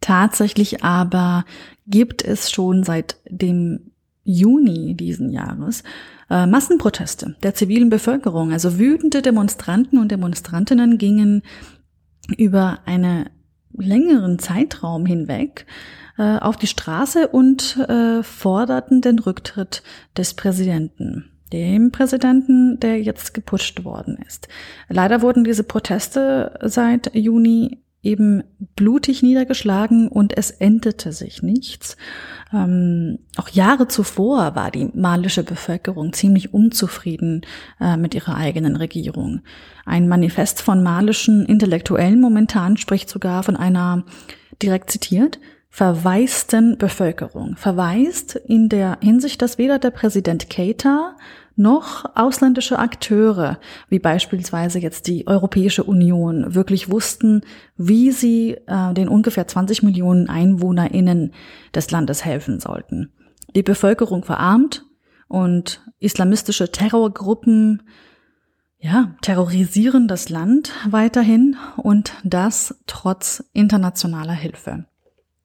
Tatsächlich 0.02 0.84
aber 0.84 1.46
gibt 1.88 2.24
es 2.24 2.52
schon 2.52 2.84
seit 2.84 3.18
dem 3.30 3.92
Juni 4.24 4.96
diesen 4.96 5.30
Jahres 5.30 5.84
äh, 6.30 6.48
Massenproteste 6.48 7.36
der 7.44 7.54
zivilen 7.54 7.90
Bevölkerung. 7.90 8.52
Also 8.52 8.80
wütende 8.80 9.22
Demonstranten 9.22 10.00
und 10.00 10.12
Demonstrantinnen 10.12 10.98
gingen 10.98 11.44
über 12.38 12.80
einen 12.86 13.30
längeren 13.74 14.40
Zeitraum 14.40 15.06
hinweg 15.06 15.66
äh, 16.18 16.38
auf 16.38 16.58
die 16.58 16.68
Straße 16.68 17.28
und 17.28 17.78
äh, 17.90 18.24
forderten 18.24 19.02
den 19.02 19.20
Rücktritt 19.20 19.84
des 20.18 20.34
Präsidenten. 20.34 21.32
Dem 21.54 21.92
Präsidenten, 21.92 22.80
der 22.80 23.02
jetzt 23.02 23.34
geputscht 23.34 23.84
worden 23.84 24.18
ist. 24.26 24.48
Leider 24.90 25.22
wurden 25.22 25.44
diese 25.44 25.64
Proteste 25.64 26.58
seit 26.64 27.14
Juni 27.14 27.85
eben 28.06 28.44
blutig 28.76 29.24
niedergeschlagen 29.24 30.08
und 30.08 30.38
es 30.38 30.52
endete 30.52 31.12
sich 31.12 31.42
nichts. 31.42 31.98
Ähm, 32.54 33.20
auch 33.38 33.50
Jahre 33.50 33.88
zuvor 33.88 34.56
war 34.56 34.72
die 34.72 34.90
malische 34.94 35.44
Bevölkerung 35.44 36.14
ziemlich 36.14 36.54
unzufrieden 36.54 37.42
äh, 37.80 37.98
mit 37.98 38.14
ihrer 38.14 38.36
eigenen 38.36 38.76
Regierung. 38.76 39.42
Ein 39.86 40.08
Manifest 40.08 40.62
von 40.62 40.84
malischen 40.84 41.46
Intellektuellen 41.46 42.22
momentan 42.22 42.78
spricht 42.78 43.10
sogar 43.10 43.44
von 43.44 43.56
einer, 43.56 44.06
direkt 44.62 44.92
zitiert, 44.92 45.40
verwaisten 45.70 46.78
Bevölkerung. 46.78 47.58
Verwaist 47.58 48.36
in 48.36 48.70
der 48.70 48.98
Hinsicht, 49.02 49.42
dass 49.42 49.58
weder 49.58 49.78
der 49.78 49.92
Präsident 49.92 50.50
Keita 50.50 51.18
noch 51.56 52.06
ausländische 52.16 52.80
Akteure, 52.80 53.60
wie 53.90 54.00
beispielsweise 54.00 54.80
jetzt 54.80 55.08
die 55.08 55.28
Europäische 55.28 55.84
Union, 55.84 56.54
wirklich 56.54 56.92
wussten, 56.92 57.42
wie 57.78 58.12
sie 58.12 58.58
äh, 58.68 58.94
den 58.94 59.08
ungefähr 59.08 59.48
20 59.48 59.84
Millionen 59.84 60.30
EinwohnerInnen 60.30 61.34
des 61.74 61.92
Landes 61.92 62.26
helfen 62.26 62.60
sollten. 62.60 63.14
Die 63.56 63.64
Bevölkerung 63.64 64.24
verarmt 64.24 64.86
und 65.28 65.82
islamistische 66.00 66.72
Terrorgruppen 66.72 67.84
ja, 68.80 69.16
terrorisieren 69.22 70.08
das 70.08 70.30
Land 70.30 70.72
weiterhin 70.90 71.58
und 71.78 72.14
das 72.24 72.76
trotz 72.86 73.44
internationaler 73.54 74.34
Hilfe. 74.34 74.86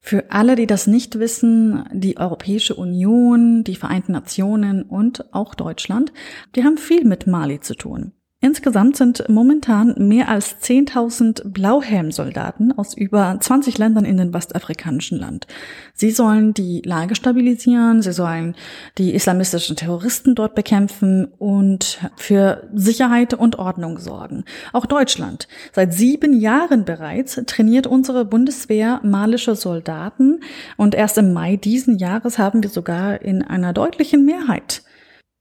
Für 0.03 0.31
alle, 0.31 0.55
die 0.55 0.65
das 0.65 0.87
nicht 0.87 1.19
wissen, 1.19 1.85
die 1.93 2.17
Europäische 2.17 2.75
Union, 2.75 3.63
die 3.63 3.75
Vereinten 3.75 4.13
Nationen 4.13 4.81
und 4.83 5.31
auch 5.33 5.53
Deutschland, 5.53 6.11
die 6.55 6.63
haben 6.63 6.77
viel 6.77 7.05
mit 7.05 7.27
Mali 7.27 7.59
zu 7.59 7.75
tun. 7.75 8.13
Insgesamt 8.43 8.97
sind 8.97 9.29
momentan 9.29 9.93
mehr 9.99 10.27
als 10.27 10.55
10.000 10.63 11.49
Blauhelmsoldaten 11.49 12.75
aus 12.75 12.95
über 12.95 13.37
20 13.39 13.77
Ländern 13.77 14.03
in 14.03 14.17
den 14.17 14.33
westafrikanischen 14.33 15.19
Land. 15.19 15.45
Sie 15.93 16.09
sollen 16.09 16.55
die 16.55 16.81
Lage 16.83 17.13
stabilisieren, 17.13 18.01
sie 18.01 18.13
sollen 18.13 18.55
die 18.97 19.13
islamistischen 19.13 19.75
Terroristen 19.75 20.33
dort 20.33 20.55
bekämpfen 20.55 21.25
und 21.37 21.99
für 22.15 22.67
Sicherheit 22.73 23.35
und 23.35 23.59
Ordnung 23.59 23.99
sorgen. 23.99 24.43
Auch 24.73 24.87
Deutschland. 24.87 25.47
Seit 25.71 25.93
sieben 25.93 26.33
Jahren 26.33 26.83
bereits 26.83 27.39
trainiert 27.45 27.85
unsere 27.85 28.25
Bundeswehr 28.25 29.01
malische 29.03 29.55
Soldaten 29.55 30.39
und 30.77 30.95
erst 30.95 31.19
im 31.19 31.31
Mai 31.31 31.57
diesen 31.57 31.99
Jahres 31.99 32.39
haben 32.39 32.63
wir 32.63 32.71
sogar 32.71 33.21
in 33.21 33.43
einer 33.43 33.71
deutlichen 33.71 34.25
Mehrheit 34.25 34.81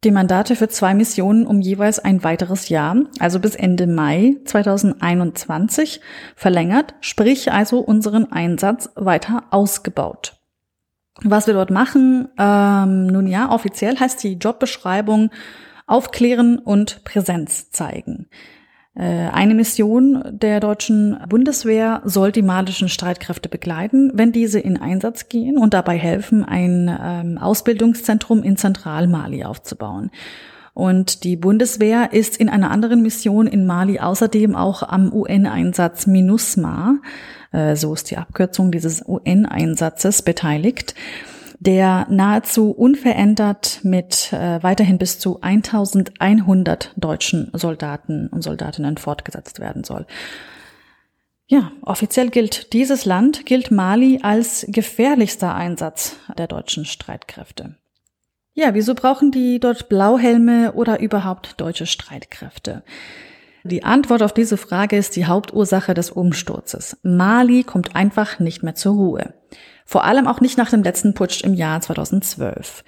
die 0.04 0.10
Mandate 0.10 0.56
für 0.56 0.68
zwei 0.68 0.94
Missionen 0.94 1.46
um 1.46 1.60
jeweils 1.60 1.98
ein 1.98 2.24
weiteres 2.24 2.68
Jahr, 2.68 2.96
also 3.18 3.38
bis 3.38 3.54
Ende 3.54 3.86
Mai 3.86 4.36
2021, 4.44 6.00
verlängert, 6.36 6.94
sprich 7.00 7.52
also 7.52 7.80
unseren 7.80 8.32
Einsatz 8.32 8.90
weiter 8.94 9.44
ausgebaut. 9.50 10.40
Was 11.22 11.46
wir 11.46 11.54
dort 11.54 11.70
machen, 11.70 12.28
ähm, 12.38 13.08
nun 13.08 13.26
ja, 13.26 13.50
offiziell 13.50 13.98
heißt 13.98 14.22
die 14.22 14.34
Jobbeschreibung 14.34 15.30
Aufklären 15.86 16.58
und 16.58 17.04
Präsenz 17.04 17.70
zeigen. 17.70 18.28
Eine 18.94 19.54
Mission 19.54 20.22
der 20.30 20.58
deutschen 20.58 21.16
Bundeswehr 21.28 22.02
soll 22.04 22.32
die 22.32 22.42
malischen 22.42 22.88
Streitkräfte 22.88 23.48
begleiten, 23.48 24.10
wenn 24.14 24.32
diese 24.32 24.58
in 24.58 24.76
Einsatz 24.76 25.28
gehen 25.28 25.58
und 25.58 25.74
dabei 25.74 25.96
helfen, 25.96 26.44
ein 26.44 26.90
ähm, 27.00 27.38
Ausbildungszentrum 27.38 28.42
in 28.42 28.56
Zentralmali 28.56 29.44
aufzubauen. 29.44 30.10
Und 30.74 31.24
die 31.24 31.36
Bundeswehr 31.36 32.12
ist 32.12 32.36
in 32.36 32.48
einer 32.48 32.70
anderen 32.70 33.02
Mission 33.02 33.46
in 33.46 33.66
Mali 33.66 33.98
außerdem 33.98 34.56
auch 34.56 34.82
am 34.82 35.12
UN-Einsatz 35.12 36.06
MINUSMA, 36.06 36.98
äh, 37.52 37.76
so 37.76 37.92
ist 37.92 38.10
die 38.10 38.16
Abkürzung 38.16 38.70
dieses 38.70 39.06
UN-Einsatzes, 39.06 40.22
beteiligt. 40.22 40.94
Der 41.60 42.06
nahezu 42.08 42.70
unverändert 42.70 43.80
mit 43.82 44.32
äh, 44.32 44.62
weiterhin 44.62 44.96
bis 44.96 45.18
zu 45.18 45.40
1100 45.42 46.94
deutschen 46.96 47.50
Soldaten 47.52 48.28
und 48.28 48.42
Soldatinnen 48.42 48.96
fortgesetzt 48.96 49.60
werden 49.60 49.84
soll. 49.84 50.06
Ja, 51.46 51.72
offiziell 51.82 52.30
gilt 52.30 52.72
dieses 52.72 53.04
Land, 53.04 53.44
gilt 53.44 53.70
Mali 53.70 54.20
als 54.22 54.64
gefährlichster 54.68 55.54
Einsatz 55.54 56.16
der 56.38 56.46
deutschen 56.46 56.86
Streitkräfte. 56.86 57.76
Ja, 58.54 58.72
wieso 58.72 58.94
brauchen 58.94 59.30
die 59.30 59.60
dort 59.60 59.88
Blauhelme 59.88 60.72
oder 60.72 61.00
überhaupt 61.00 61.60
deutsche 61.60 61.86
Streitkräfte? 61.86 62.82
Die 63.64 63.84
Antwort 63.84 64.22
auf 64.22 64.32
diese 64.32 64.56
Frage 64.56 64.96
ist 64.96 65.16
die 65.16 65.26
Hauptursache 65.26 65.92
des 65.92 66.10
Umsturzes. 66.10 66.96
Mali 67.02 67.64
kommt 67.64 67.94
einfach 67.94 68.38
nicht 68.38 68.62
mehr 68.62 68.74
zur 68.74 68.94
Ruhe. 68.94 69.34
Vor 69.90 70.04
allem 70.04 70.28
auch 70.28 70.40
nicht 70.40 70.56
nach 70.56 70.70
dem 70.70 70.84
letzten 70.84 71.14
Putsch 71.14 71.42
im 71.42 71.52
Jahr 71.52 71.80
2012. 71.80 72.84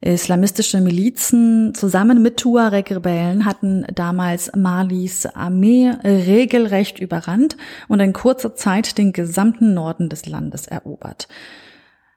Islamistische 0.00 0.80
Milizen 0.80 1.74
zusammen 1.74 2.22
mit 2.22 2.36
Tuareg-Rebellen 2.36 3.44
hatten 3.44 3.84
damals 3.92 4.52
Malis 4.54 5.26
Armee 5.26 5.90
regelrecht 6.04 7.00
überrannt 7.00 7.56
und 7.88 7.98
in 7.98 8.12
kurzer 8.12 8.54
Zeit 8.54 8.98
den 8.98 9.12
gesamten 9.12 9.74
Norden 9.74 10.08
des 10.08 10.26
Landes 10.26 10.68
erobert. 10.68 11.26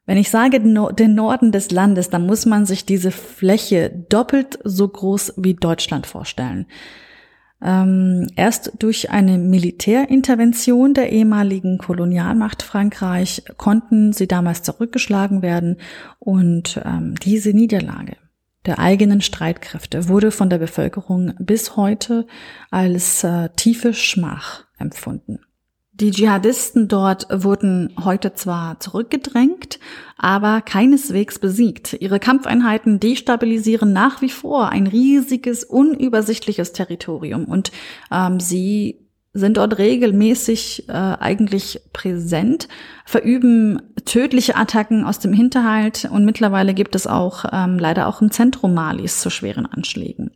Wenn 0.05 0.17
ich 0.17 0.29
sage 0.29 0.59
den 0.59 1.15
Norden 1.15 1.51
des 1.51 1.71
Landes, 1.71 2.11
dann 2.11 2.27
muss 2.27 2.45
man 2.45 2.67
sich 2.67 2.85
diese 2.85 3.09
Fläche 3.09 3.89
doppelt 3.89 4.59
so 4.63 4.87
groß 4.87 5.33
wie 5.37 5.55
Deutschland 5.55 6.05
vorstellen. 6.05 6.67
Ähm, 7.61 8.27
erst 8.35 8.73
durch 8.79 9.09
eine 9.09 9.37
Militärintervention 9.37 10.93
der 10.93 11.11
ehemaligen 11.11 11.79
Kolonialmacht 11.79 12.61
Frankreich 12.61 13.43
konnten 13.57 14.13
sie 14.13 14.27
damals 14.27 14.61
zurückgeschlagen 14.61 15.41
werden 15.41 15.77
und 16.19 16.79
ähm, 16.85 17.15
diese 17.15 17.49
Niederlage 17.49 18.17
der 18.67 18.79
eigenen 18.79 19.21
Streitkräfte 19.21 20.09
wurde 20.09 20.29
von 20.29 20.49
der 20.49 20.57
Bevölkerung 20.57 21.33
bis 21.39 21.77
heute 21.77 22.27
als 22.69 23.23
äh, 23.23 23.49
tiefe 23.55 23.93
Schmach 23.93 24.65
empfunden. 24.77 25.39
Die 25.99 26.11
Dschihadisten 26.11 26.87
dort 26.87 27.25
wurden 27.31 27.91
heute 28.03 28.35
zwar 28.35 28.79
zurückgedrängt, 28.79 29.79
aber 30.15 30.61
keineswegs 30.61 31.39
besiegt. 31.39 31.93
Ihre 31.93 32.19
Kampfeinheiten 32.19 32.99
destabilisieren 32.99 33.93
nach 33.93 34.21
wie 34.21 34.29
vor 34.29 34.69
ein 34.69 34.85
riesiges, 34.85 35.63
unübersichtliches 35.63 36.71
Territorium 36.73 37.45
und 37.45 37.71
ähm, 38.11 38.39
sie 38.39 39.07
sind 39.33 39.57
dort 39.57 39.79
regelmäßig 39.79 40.87
äh, 40.87 40.91
eigentlich 40.91 41.81
präsent, 41.93 42.67
verüben 43.03 43.81
tödliche 44.05 44.55
Attacken 44.55 45.03
aus 45.03 45.17
dem 45.17 45.33
Hinterhalt 45.33 46.07
und 46.11 46.25
mittlerweile 46.25 46.75
gibt 46.75 46.93
es 46.93 47.07
auch 47.07 47.43
ähm, 47.51 47.79
leider 47.79 48.07
auch 48.07 48.21
im 48.21 48.29
Zentrum 48.29 48.75
Malis 48.75 49.19
zu 49.19 49.31
schweren 49.31 49.65
Anschlägen. 49.65 50.29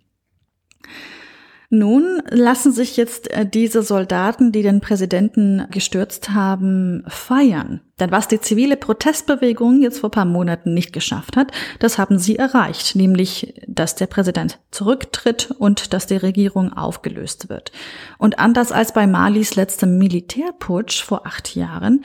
Nun 1.73 2.21
lassen 2.29 2.73
sich 2.73 2.97
jetzt 2.97 3.31
äh, 3.31 3.45
diese 3.45 3.81
Soldaten, 3.81 4.51
die 4.51 4.61
den 4.61 4.81
Präsidenten 4.81 5.67
gestürzt 5.71 6.31
haben, 6.31 7.05
feiern. 7.07 7.79
Denn 7.97 8.11
was 8.11 8.27
die 8.27 8.41
zivile 8.41 8.75
Protestbewegung 8.75 9.81
jetzt 9.81 9.99
vor 9.99 10.11
paar 10.11 10.25
Monaten 10.25 10.73
nicht 10.73 10.91
geschafft 10.91 11.37
hat, 11.37 11.53
das 11.79 11.97
haben 11.97 12.19
sie 12.19 12.35
erreicht, 12.35 12.97
nämlich, 12.97 13.53
dass 13.67 13.95
der 13.95 14.07
Präsident 14.07 14.59
zurücktritt 14.71 15.51
und 15.59 15.93
dass 15.93 16.07
die 16.07 16.17
Regierung 16.17 16.73
aufgelöst 16.73 17.47
wird. 17.47 17.71
Und 18.17 18.37
anders 18.37 18.73
als 18.73 18.91
bei 18.91 19.07
Malis 19.07 19.55
letztem 19.55 19.97
Militärputsch 19.97 21.01
vor 21.01 21.25
acht 21.25 21.55
Jahren, 21.55 22.03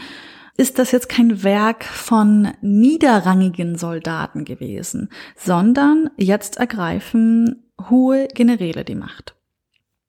ist 0.56 0.78
das 0.78 0.92
jetzt 0.92 1.08
kein 1.08 1.42
Werk 1.42 1.82
von 1.82 2.52
niederrangigen 2.60 3.76
Soldaten 3.76 4.44
gewesen, 4.44 5.10
sondern 5.34 6.08
jetzt 6.16 6.56
ergreifen 6.56 7.64
hohe 7.90 8.28
Generäle 8.28 8.84
die 8.84 8.94
Macht. 8.94 9.35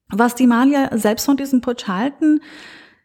Was 0.10 0.36
die 0.36 0.48
Malier 0.48 0.90
selbst 0.94 1.26
von 1.26 1.38
diesem 1.38 1.62
Putsch 1.62 1.88
halten, 1.88 2.42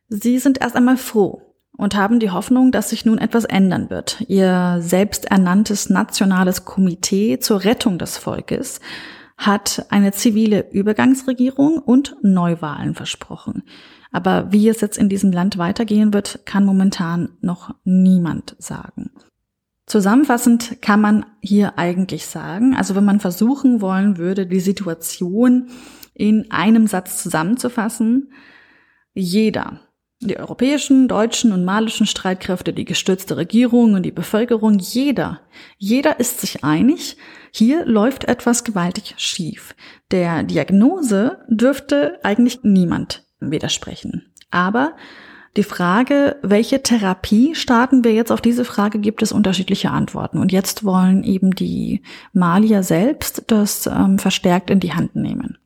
sie 0.09 0.39
sind 0.39 0.61
erst 0.61 0.77
einmal 0.77 0.97
froh 0.97 1.55
und 1.77 1.97
haben 1.97 2.21
die 2.21 2.31
Hoffnung, 2.31 2.71
dass 2.71 2.91
sich 2.91 3.05
nun 3.05 3.19
etwas 3.19 3.45
ändern 3.45 3.91
wird. 3.91 4.23
Ihr 4.29 4.77
selbsternanntes 4.81 5.91
nationales 5.91 6.65
Komitee 6.65 7.39
zur 7.39 7.65
Rettung 7.65 7.99
des 7.99 8.19
Volkes 8.19 8.81
hat 9.37 9.87
eine 9.89 10.13
zivile 10.13 10.71
Übergangsregierung 10.71 11.79
und 11.79 12.17
Neuwahlen 12.23 12.95
versprochen. 12.95 13.65
Aber 14.13 14.53
wie 14.53 14.69
es 14.69 14.81
jetzt 14.81 14.99
in 14.99 15.09
diesem 15.09 15.33
Land 15.33 15.59
weitergehen 15.59 16.13
wird, 16.13 16.41
kann 16.45 16.65
momentan 16.65 17.31
noch 17.41 17.75
niemand 17.83 18.55
sagen. 18.59 19.11
Zusammenfassend 19.87 20.81
kann 20.81 21.01
man 21.01 21.27
hier 21.41 21.79
eigentlich 21.79 22.27
sagen, 22.27 22.77
also 22.77 22.95
wenn 22.95 23.05
man 23.05 23.21
versuchen 23.21 23.81
wollen 23.81 24.17
würde, 24.17 24.47
die 24.47 24.61
Situation 24.61 25.71
in 26.15 26.51
einem 26.51 26.87
Satz 26.87 27.23
zusammenzufassen. 27.23 28.33
Jeder, 29.15 29.81
die 30.21 30.39
europäischen, 30.39 31.09
deutschen 31.09 31.53
und 31.53 31.65
malischen 31.65 32.07
Streitkräfte, 32.07 32.73
die 32.73 32.85
gestützte 32.85 33.37
Regierung 33.37 33.95
und 33.95 34.05
die 34.05 34.13
Bevölkerung, 34.13 34.79
jeder, 34.79 35.41
jeder 35.79 36.21
ist 36.21 36.41
sich 36.41 36.65
einig, 36.65 37.17
hier 37.51 37.85
läuft 37.85 38.25
etwas 38.25 38.65
gewaltig 38.65 39.15
schief. 39.17 39.75
Der 40.11 40.43
Diagnose 40.43 41.39
dürfte 41.49 42.21
eigentlich 42.23 42.61
niemand 42.63 43.25
widersprechen. 43.41 44.33
Aber 44.51 44.95
die 45.57 45.65
Frage, 45.65 46.37
welche 46.43 46.83
Therapie 46.83 47.55
starten 47.55 48.05
wir 48.05 48.15
jetzt 48.15 48.33
auf 48.33 48.41
diese 48.41 48.65
Frage, 48.65 48.99
gibt 49.01 49.23
es 49.23 49.33
unterschiedliche 49.33 49.91
Antworten. 49.91 50.39
Und 50.39 50.51
jetzt 50.51 50.83
wollen 50.85 51.25
eben 51.25 51.51
die 51.51 52.03
Malier 52.33 52.83
selbst 52.83 53.45
das 53.49 53.87
ähm, 53.87 54.19
verstärkt 54.19 54.71
in 54.71 54.81
die 54.81 54.95
Hand 54.95 55.15
nehmen. 55.15 55.59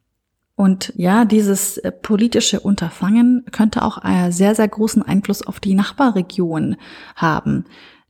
Und 0.56 0.92
ja, 0.96 1.26
dieses 1.26 1.76
äh, 1.78 1.92
politische 1.92 2.60
Unterfangen 2.60 3.44
könnte 3.52 3.82
auch 3.82 3.98
einen 3.98 4.32
sehr, 4.32 4.54
sehr 4.54 4.66
großen 4.66 5.02
Einfluss 5.02 5.46
auf 5.46 5.60
die 5.60 5.74
Nachbarregion 5.74 6.76
haben. 7.14 7.66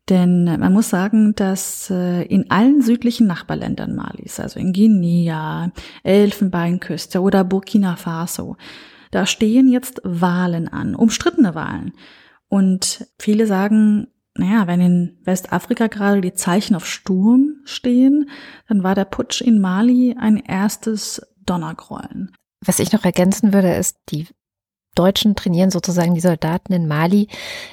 Denn 0.08 0.44
man 0.44 0.72
muss 0.72 0.88
sagen, 0.88 1.34
dass 1.34 1.90
äh, 1.90 2.22
in 2.22 2.48
allen 2.48 2.80
südlichen 2.80 3.26
Nachbarländern 3.26 3.96
Malis, 3.96 4.38
also 4.38 4.60
in 4.60 4.72
Guinea, 4.72 5.72
Elfenbeinküste 6.04 7.20
oder 7.20 7.42
Burkina 7.42 7.96
Faso, 7.96 8.56
da 9.10 9.26
stehen 9.26 9.68
jetzt 9.68 10.00
Wahlen 10.04 10.68
an, 10.68 10.94
umstrittene 10.94 11.56
Wahlen. 11.56 11.92
Und 12.48 13.08
viele 13.18 13.48
sagen, 13.48 14.06
naja, 14.34 14.68
wenn 14.68 14.80
in 14.80 15.18
Westafrika 15.24 15.88
gerade 15.88 16.20
die 16.20 16.34
Zeichen 16.34 16.76
auf 16.76 16.86
Sturm 16.86 17.56
stehen, 17.64 18.30
dann 18.68 18.84
war 18.84 18.94
der 18.94 19.06
Putsch 19.06 19.40
in 19.40 19.60
Mali 19.60 20.14
ein 20.16 20.36
erstes 20.36 21.20
Donnergrollen. 21.46 22.32
Was 22.64 22.78
ich 22.78 22.92
noch 22.92 23.04
ergänzen 23.04 23.52
würde, 23.52 23.74
ist, 23.74 23.96
die 24.10 24.26
Deutschen 24.96 25.36
trainieren 25.36 25.70
sozusagen 25.70 26.14
die 26.14 26.20
Soldaten 26.20 26.72
in 26.72 26.88
Mali. 26.88 27.28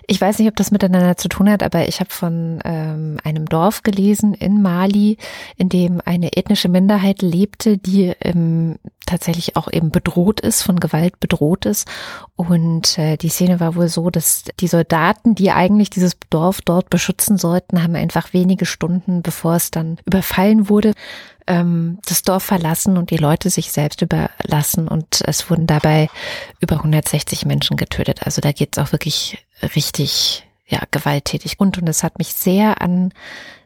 Ich 0.07 0.21
weiß 0.21 0.38
nicht, 0.38 0.49
ob 0.49 0.55
das 0.55 0.71
miteinander 0.71 1.17
zu 1.17 1.30
tun 1.30 1.49
hat, 1.49 1.63
aber 1.63 1.88
ich 1.88 1.99
habe 1.99 2.11
von 2.11 2.59
ähm, 2.63 3.17
einem 3.24 3.45
Dorf 3.47 3.82
gelesen 3.82 4.34
in 4.34 4.61
Mali, 4.61 5.17
in 5.57 5.69
dem 5.69 6.01
eine 6.05 6.34
ethnische 6.34 6.69
Minderheit 6.69 7.21
lebte, 7.21 7.78
die 7.78 8.13
ähm, 8.19 8.78
tatsächlich 9.06 9.56
auch 9.56 9.72
eben 9.72 9.91
bedroht 9.91 10.39
ist, 10.39 10.62
von 10.62 10.80
Gewalt 10.80 11.20
bedroht 11.20 11.66
ist. 11.66 11.88
Und 12.36 12.97
äh, 12.97 13.18
die 13.18 13.30
Szene 13.30 13.60
war 13.60 13.76
wohl 13.76 13.88
so, 13.88 14.10
dass 14.10 14.45
die 14.60 14.68
Soldaten, 14.68 15.36
die 15.36 15.51
eigentlich 15.51 15.89
dieses 15.89 16.18
Dorf 16.30 16.62
dort 16.62 16.89
beschützen 16.89 17.38
sollten, 17.38 17.84
haben 17.84 17.95
einfach 17.95 18.34
wenige 18.34 18.66
Stunden, 18.66 19.22
bevor 19.22 19.56
es 19.56 19.72
dann 19.72 19.97
überfallen 20.06 20.70
wurde, 20.70 20.93
ähm, 21.47 21.99
das 22.06 22.24
Dorf 22.24 22.43
verlassen 22.43 22.97
und 22.97 23.10
die 23.10 23.18
Leute 23.18 23.49
sich 23.49 23.72
selbst 23.72 24.01
überlassen 24.01 24.88
und 24.88 25.22
es 25.26 25.49
wurden 25.49 25.68
dabei 25.68 26.10
über 26.60 26.78
160 26.78 27.45
Menschen 27.45 27.78
getötet. 27.78 28.24
Also 28.24 28.41
da 28.41 28.51
geht 28.51 28.76
es 28.78 28.84
auch 28.84 28.91
wirklich 28.91 29.45
richtig 29.76 30.47
ja 30.66 30.82
gewalttätig 30.91 31.60
und 31.60 31.78
und 31.78 31.88
es 31.88 32.04
hat 32.04 32.18
mich 32.18 32.34
sehr 32.34 32.82
an 32.82 33.14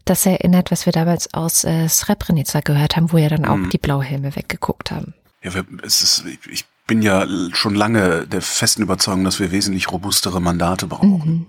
das 0.05 0.25
erinnert, 0.25 0.71
was 0.71 0.85
wir 0.85 0.93
damals 0.93 1.33
aus 1.33 1.63
äh, 1.63 1.87
Srebrenica 1.87 2.61
gehört 2.61 2.95
haben, 2.95 3.11
wo 3.11 3.17
ja 3.17 3.29
dann 3.29 3.45
auch 3.45 3.57
mhm. 3.57 3.69
die 3.69 3.77
Blauhelme 3.77 4.35
weggeguckt 4.35 4.91
haben. 4.91 5.13
Ja, 5.53 5.63
es 5.83 6.01
ist, 6.01 6.25
ich 6.49 6.65
bin 6.87 7.01
ja 7.01 7.27
schon 7.51 7.75
lange 7.75 8.25
der 8.27 8.41
festen 8.41 8.81
Überzeugung, 8.81 9.23
dass 9.23 9.39
wir 9.39 9.51
wesentlich 9.51 9.91
robustere 9.91 10.41
Mandate 10.41 10.87
brauchen. 10.87 11.33
Mhm. 11.33 11.45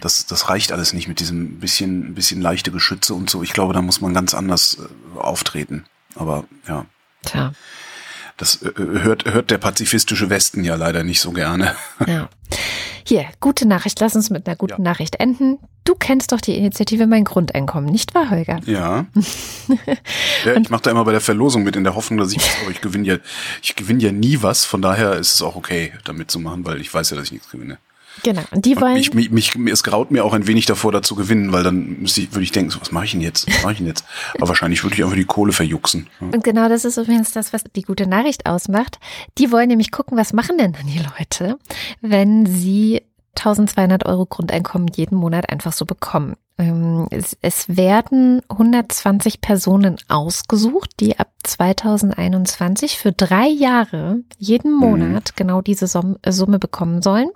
Das, 0.00 0.26
das 0.26 0.48
reicht 0.48 0.70
alles 0.72 0.92
nicht 0.92 1.08
mit 1.08 1.18
diesem 1.18 1.58
bisschen, 1.58 2.14
bisschen 2.14 2.40
leichte 2.40 2.70
Geschütze 2.70 3.14
und 3.14 3.28
so. 3.28 3.42
Ich 3.42 3.52
glaube, 3.52 3.74
da 3.74 3.82
muss 3.82 4.00
man 4.00 4.14
ganz 4.14 4.34
anders 4.34 4.78
äh, 4.78 5.18
auftreten. 5.18 5.84
Aber 6.14 6.44
ja. 6.68 6.86
Tja. 7.24 7.52
Das 8.36 8.62
äh, 8.62 8.72
hört, 8.76 9.24
hört 9.24 9.50
der 9.50 9.58
pazifistische 9.58 10.30
Westen 10.30 10.62
ja 10.62 10.76
leider 10.76 11.02
nicht 11.02 11.20
so 11.20 11.32
gerne. 11.32 11.74
Ja. 12.06 12.28
Hier, 13.04 13.24
gute 13.40 13.66
Nachricht. 13.66 13.98
Lass 14.00 14.14
uns 14.14 14.30
mit 14.30 14.46
einer 14.46 14.56
guten 14.56 14.82
ja. 14.84 14.90
Nachricht 14.90 15.16
enden. 15.18 15.58
Du 15.88 15.94
kennst 15.94 16.32
doch 16.32 16.40
die 16.42 16.54
Initiative 16.54 17.06
Mein 17.06 17.24
Grundeinkommen, 17.24 17.90
nicht 17.90 18.14
wahr, 18.14 18.28
Holger? 18.28 18.60
Ja. 18.66 19.06
ja 20.44 20.54
ich 20.54 20.68
mache 20.68 20.82
da 20.82 20.90
immer 20.90 21.06
bei 21.06 21.12
der 21.12 21.22
Verlosung 21.22 21.62
mit 21.62 21.76
in 21.76 21.84
der 21.84 21.94
Hoffnung, 21.94 22.18
dass 22.18 22.30
ich 22.30 22.42
aber 22.62 22.70
ich 22.70 22.82
gewinne 22.82 23.06
ja, 23.06 23.16
ich 23.62 23.74
gewinne 23.74 24.02
ja 24.02 24.12
nie 24.12 24.42
was. 24.42 24.66
Von 24.66 24.82
daher 24.82 25.14
ist 25.14 25.36
es 25.36 25.40
auch 25.40 25.56
okay, 25.56 25.94
damit 26.04 26.30
zu 26.30 26.40
machen, 26.40 26.66
weil 26.66 26.78
ich 26.82 26.92
weiß 26.92 27.08
ja, 27.08 27.16
dass 27.16 27.24
ich 27.24 27.32
nichts 27.32 27.48
gewinne. 27.48 27.78
Genau. 28.22 28.42
Und 28.50 28.66
die 28.66 28.78
wollen. 28.78 28.96
Und 28.96 29.14
mich, 29.14 29.30
mich, 29.30 29.56
mich, 29.56 29.72
es 29.72 29.82
graut 29.82 30.10
mir 30.10 30.26
auch 30.26 30.34
ein 30.34 30.46
wenig 30.46 30.66
davor, 30.66 30.92
da 30.92 31.00
zu 31.00 31.14
gewinnen, 31.14 31.52
weil 31.52 31.62
dann 31.62 31.96
ich, 32.02 32.32
würde 32.32 32.42
ich 32.42 32.52
denken, 32.52 32.70
so, 32.70 32.82
was 32.82 32.92
mache 32.92 33.06
ich 33.06 33.12
denn 33.12 33.22
jetzt? 33.22 33.48
Was 33.48 33.62
mache 33.62 33.72
ich 33.72 33.78
denn 33.78 33.86
jetzt? 33.86 34.04
Aber 34.34 34.48
wahrscheinlich 34.48 34.84
würde 34.84 34.94
ich 34.94 35.02
einfach 35.02 35.16
die 35.16 35.24
Kohle 35.24 35.52
verjuxen. 35.52 36.06
Ja. 36.20 36.26
Und 36.26 36.44
genau 36.44 36.68
das 36.68 36.84
ist 36.84 36.98
übrigens 36.98 37.32
das, 37.32 37.54
was 37.54 37.64
die 37.64 37.82
gute 37.82 38.06
Nachricht 38.06 38.44
ausmacht. 38.44 38.98
Die 39.38 39.50
wollen 39.52 39.68
nämlich 39.68 39.90
gucken, 39.90 40.18
was 40.18 40.34
machen 40.34 40.58
denn 40.58 40.74
dann 40.74 40.86
die 40.86 40.98
Leute, 40.98 41.58
wenn 42.02 42.44
sie 42.44 43.00
1200 43.38 44.06
Euro 44.06 44.26
Grundeinkommen 44.26 44.88
jeden 44.88 45.16
Monat 45.16 45.50
einfach 45.50 45.72
so 45.72 45.84
bekommen. 45.84 46.34
Ähm, 46.58 47.06
es, 47.10 47.36
werden 47.68 48.42
120 48.48 49.40
Personen 49.40 49.96
ausgesucht, 50.08 50.90
die 50.98 51.18
ab 51.18 51.30
2021 51.44 52.98
für 52.98 53.12
drei 53.12 53.46
Jahre 53.46 54.18
jeden 54.38 54.72
mhm. 54.72 54.78
Monat 54.78 55.36
genau 55.36 55.60
diese 55.60 55.86
Summe 55.86 56.58
bekommen 56.58 57.00
sollen. 57.00 57.30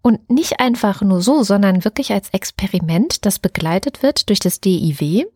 Und 0.00 0.30
nicht 0.30 0.58
einfach 0.58 1.02
nur 1.02 1.20
so, 1.20 1.42
sondern 1.42 1.84
wirklich 1.84 2.12
als 2.12 2.30
Experiment, 2.30 3.26
das 3.26 3.38
begleitet 3.38 4.02
wird 4.02 4.30
durch 4.30 4.40
das 4.40 4.60
DIW 4.60 5.26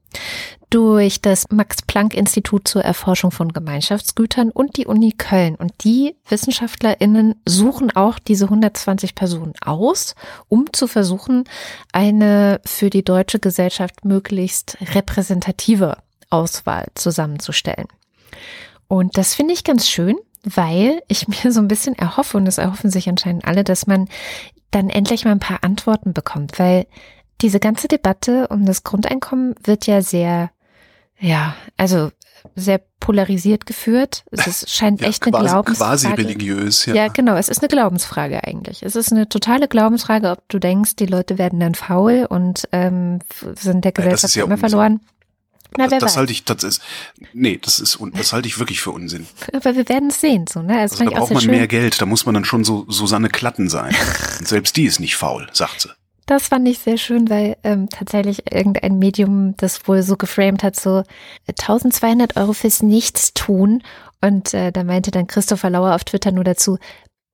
durch 0.71 1.21
das 1.21 1.47
Max-Planck-Institut 1.51 2.69
zur 2.69 2.83
Erforschung 2.83 3.33
von 3.33 3.53
Gemeinschaftsgütern 3.53 4.51
und 4.51 4.77
die 4.77 4.87
Uni 4.87 5.13
Köln. 5.13 5.57
Und 5.57 5.73
die 5.83 6.15
WissenschaftlerInnen 6.29 7.35
suchen 7.45 7.95
auch 7.95 8.19
diese 8.21 8.45
120 8.45 9.17
Personen 9.17 9.55
aus, 9.65 10.15
um 10.49 10.73
zu 10.73 10.87
versuchen, 10.87 11.45
eine 11.93 12.61
für 12.65 12.89
die 12.89 13.05
deutsche 13.05 13.41
Gesellschaft 13.41 14.05
möglichst 14.05 14.79
repräsentative 14.95 15.97
Auswahl 16.31 16.87
zusammenzustellen. 16.95 17.89
Und 18.87 19.17
das 19.17 19.35
finde 19.35 19.55
ich 19.55 19.65
ganz 19.65 19.89
schön, 19.89 20.17
weil 20.45 21.03
ich 21.09 21.27
mir 21.45 21.53
so 21.53 21.61
ein 21.61 21.69
bisschen 21.69 21.97
erhoffe, 21.97 22.37
und 22.37 22.45
das 22.45 22.59
erhoffen 22.59 22.91
sich 22.91 23.09
anscheinend 23.09 23.45
alle, 23.45 23.65
dass 23.65 23.89
man 23.89 24.09
dann 24.71 24.89
endlich 24.89 25.25
mal 25.25 25.33
ein 25.33 25.41
paar 25.41 25.65
Antworten 25.65 26.13
bekommt, 26.13 26.61
weil 26.61 26.87
diese 27.41 27.61
ganze 27.61 27.89
Debatte 27.89 28.49
um 28.49 28.65
das 28.67 28.85
Grundeinkommen 28.85 29.55
wird 29.65 29.87
ja 29.87 30.03
sehr 30.03 30.51
ja, 31.21 31.55
also 31.77 32.11
sehr 32.57 32.81
polarisiert 33.01 33.67
geführt. 33.67 34.25
Es 34.31 34.47
ist, 34.47 34.71
scheint 34.71 35.01
ja, 35.01 35.09
echt 35.09 35.23
eine 35.25 35.33
quasi, 35.33 35.47
Glaubensfrage. 35.47 35.91
Quasi 35.91 36.09
religiös, 36.09 36.87
ja. 36.87 36.95
Ja, 36.95 37.09
genau. 37.09 37.37
Es 37.37 37.49
ist 37.49 37.61
eine 37.61 37.69
Glaubensfrage 37.69 38.43
eigentlich. 38.45 38.83
Es 38.83 38.97
ist 38.97 39.13
eine 39.13 39.29
totale 39.29 39.69
Glaubensfrage, 39.69 40.31
ob 40.31 40.49
du 40.49 40.59
denkst, 40.59 40.97
die 40.97 41.07
Leute 41.07 41.39
werden 41.39 41.61
dann 41.61 41.75
faul 41.75 42.27
und 42.29 42.67
ähm, 42.73 43.19
sind 43.57 43.85
der 43.85 43.93
Gesellschaft 43.93 44.35
ja, 44.35 44.45
immer 44.45 44.55
Unsinn. 44.55 44.71
verloren. 44.71 45.01
Na, 45.77 45.87
das, 45.87 46.01
das 46.01 46.17
halte 46.17 46.33
ich, 46.33 46.45
das 46.45 46.65
ist, 46.65 46.83
nee, 47.33 47.59
das 47.63 47.79
ist, 47.79 47.99
das 48.15 48.33
halte 48.33 48.49
ich 48.49 48.59
wirklich 48.59 48.81
für 48.81 48.91
Unsinn. 48.91 49.27
Aber 49.53 49.77
wir 49.77 49.89
werden 49.89 50.09
es 50.09 50.21
sehen, 50.21 50.47
so, 50.49 50.63
ne? 50.63 50.81
Also, 50.81 50.97
also 50.97 51.11
da 51.11 51.19
braucht 51.19 51.33
man 51.33 51.43
schön. 51.43 51.53
mehr 51.53 51.69
Geld, 51.69 52.01
da 52.01 52.07
muss 52.07 52.27
man 52.27 52.35
dann 52.35 52.45
schon 52.45 52.65
so 52.65 52.87
Susanne 52.89 53.29
Klatten 53.29 53.69
sein. 53.69 53.95
Und 54.41 54.49
selbst 54.49 54.77
die 54.77 54.85
ist 54.85 54.99
nicht 54.99 55.17
faul, 55.17 55.49
sagt 55.53 55.83
sie. 55.83 55.91
Das 56.31 56.47
fand 56.47 56.69
ich 56.69 56.79
sehr 56.79 56.97
schön, 56.97 57.29
weil 57.29 57.57
ähm, 57.65 57.89
tatsächlich 57.89 58.53
irgendein 58.53 59.01
Medium 59.01 59.57
das 59.57 59.89
wohl 59.89 60.05
so 60.05 60.17
geframed 60.17 60.63
hat, 60.63 60.77
so 60.77 61.03
1200 61.49 62.37
Euro 62.37 62.53
fürs 62.53 62.85
Nichtstun. 62.85 63.83
Und 64.21 64.55
äh, 64.55 64.71
da 64.71 64.85
meinte 64.85 65.11
dann 65.11 65.27
Christopher 65.27 65.71
Lauer 65.71 65.93
auf 65.93 66.05
Twitter 66.05 66.31
nur 66.31 66.45
dazu, 66.45 66.79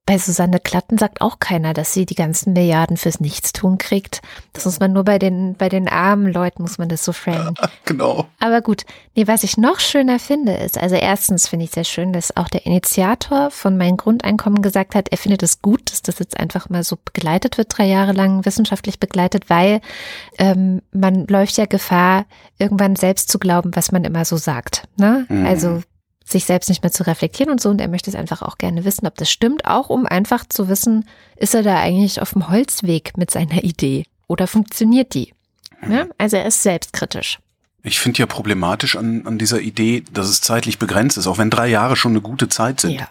bei 0.07 0.17
Susanne 0.17 0.61
Klatten 0.61 0.97
sagt 0.97 1.19
auch 1.19 1.37
keiner, 1.39 1.73
dass 1.73 1.93
sie 1.93 2.05
die 2.05 2.15
ganzen 2.15 2.53
Milliarden 2.53 2.95
fürs 2.95 3.19
Nichtstun 3.19 3.77
kriegt. 3.77 4.21
Das 4.53 4.63
muss 4.63 4.79
man 4.79 4.93
nur 4.93 5.03
bei 5.03 5.19
den, 5.19 5.55
bei 5.55 5.67
den 5.67 5.89
armen 5.89 6.31
Leuten 6.31 6.61
muss 6.61 6.77
man 6.77 6.87
das 6.87 7.03
so 7.03 7.11
framen. 7.11 7.55
genau. 7.85 8.25
Aber 8.39 8.61
gut. 8.61 8.85
Nee, 9.15 9.27
was 9.27 9.43
ich 9.43 9.57
noch 9.57 9.81
schöner 9.81 10.17
finde, 10.17 10.53
ist, 10.53 10.77
also 10.77 10.95
erstens 10.95 11.49
finde 11.49 11.65
ich 11.65 11.71
sehr 11.71 11.83
schön, 11.83 12.13
dass 12.13 12.37
auch 12.37 12.47
der 12.47 12.65
Initiator 12.65 13.51
von 13.51 13.75
meinem 13.75 13.97
Grundeinkommen 13.97 14.61
gesagt 14.61 14.95
hat, 14.95 15.09
er 15.09 15.17
findet 15.17 15.43
es 15.43 15.61
gut, 15.61 15.91
dass 15.91 16.01
das 16.03 16.19
jetzt 16.19 16.39
einfach 16.39 16.69
mal 16.69 16.83
so 16.85 16.97
begleitet 17.03 17.57
wird, 17.57 17.77
drei 17.77 17.85
Jahre 17.85 18.13
lang 18.13 18.45
wissenschaftlich 18.45 19.01
begleitet, 19.01 19.49
weil 19.49 19.81
ähm, 20.39 20.81
man 20.93 21.27
läuft 21.27 21.57
ja 21.57 21.65
Gefahr, 21.65 22.25
irgendwann 22.57 22.95
selbst 22.95 23.29
zu 23.29 23.39
glauben, 23.39 23.75
was 23.75 23.91
man 23.91 24.05
immer 24.05 24.23
so 24.23 24.37
sagt. 24.37 24.87
Ne? 24.95 25.25
Mhm. 25.27 25.45
Also 25.45 25.81
sich 26.29 26.45
selbst 26.45 26.69
nicht 26.69 26.83
mehr 26.83 26.91
zu 26.91 27.05
reflektieren 27.05 27.51
und 27.51 27.61
so. 27.61 27.69
Und 27.69 27.79
er 27.79 27.87
möchte 27.87 28.09
es 28.09 28.15
einfach 28.15 28.41
auch 28.41 28.57
gerne 28.57 28.85
wissen, 28.85 29.07
ob 29.07 29.15
das 29.15 29.29
stimmt, 29.29 29.65
auch 29.65 29.89
um 29.89 30.05
einfach 30.05 30.45
zu 30.47 30.67
wissen, 30.67 31.07
ist 31.35 31.55
er 31.55 31.63
da 31.63 31.79
eigentlich 31.79 32.21
auf 32.21 32.33
dem 32.33 32.49
Holzweg 32.49 33.17
mit 33.17 33.31
seiner 33.31 33.63
Idee 33.63 34.05
oder 34.27 34.47
funktioniert 34.47 35.13
die? 35.13 35.33
Ja, 35.81 36.05
mhm. 36.05 36.13
also 36.17 36.37
er 36.37 36.45
ist 36.45 36.63
selbstkritisch. 36.63 37.39
Ich 37.83 37.99
finde 37.99 38.19
ja 38.19 38.25
problematisch 38.25 38.97
an, 38.97 39.25
an 39.25 39.37
dieser 39.37 39.61
Idee, 39.61 40.03
dass 40.11 40.27
es 40.27 40.41
zeitlich 40.41 40.79
begrenzt 40.79 41.17
ist, 41.17 41.27
auch 41.27 41.37
wenn 41.37 41.49
drei 41.49 41.67
Jahre 41.67 41.95
schon 41.95 42.11
eine 42.11 42.21
gute 42.21 42.49
Zeit 42.49 42.81
sind. 42.81 42.95
Ja. 42.95 43.07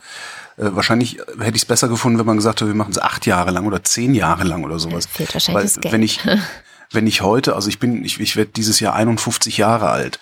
Äh, 0.58 0.74
wahrscheinlich 0.74 1.18
hätte 1.38 1.56
ich 1.56 1.62
es 1.62 1.64
besser 1.64 1.88
gefunden, 1.88 2.18
wenn 2.18 2.26
man 2.26 2.36
gesagt 2.36 2.60
hätte, 2.60 2.68
wir 2.68 2.74
machen 2.74 2.90
es 2.90 2.98
acht 2.98 3.24
Jahre 3.24 3.52
lang 3.52 3.66
oder 3.66 3.82
zehn 3.84 4.14
Jahre 4.14 4.44
lang 4.44 4.64
oder 4.64 4.78
sowas. 4.78 5.06
fehlt 5.06 5.32
wahrscheinlich 5.32 5.56
Weil, 5.56 5.62
das 5.64 5.80
Geld. 5.80 5.92
Wenn 5.94 6.02
ich, 6.02 6.20
wenn 6.92 7.06
ich 7.06 7.20
heute, 7.20 7.54
also 7.54 7.68
ich 7.68 7.78
bin, 7.78 8.04
ich, 8.04 8.20
ich 8.20 8.36
werde 8.36 8.52
dieses 8.54 8.80
Jahr 8.80 8.94
51 8.94 9.56
Jahre 9.56 9.90
alt, 9.90 10.18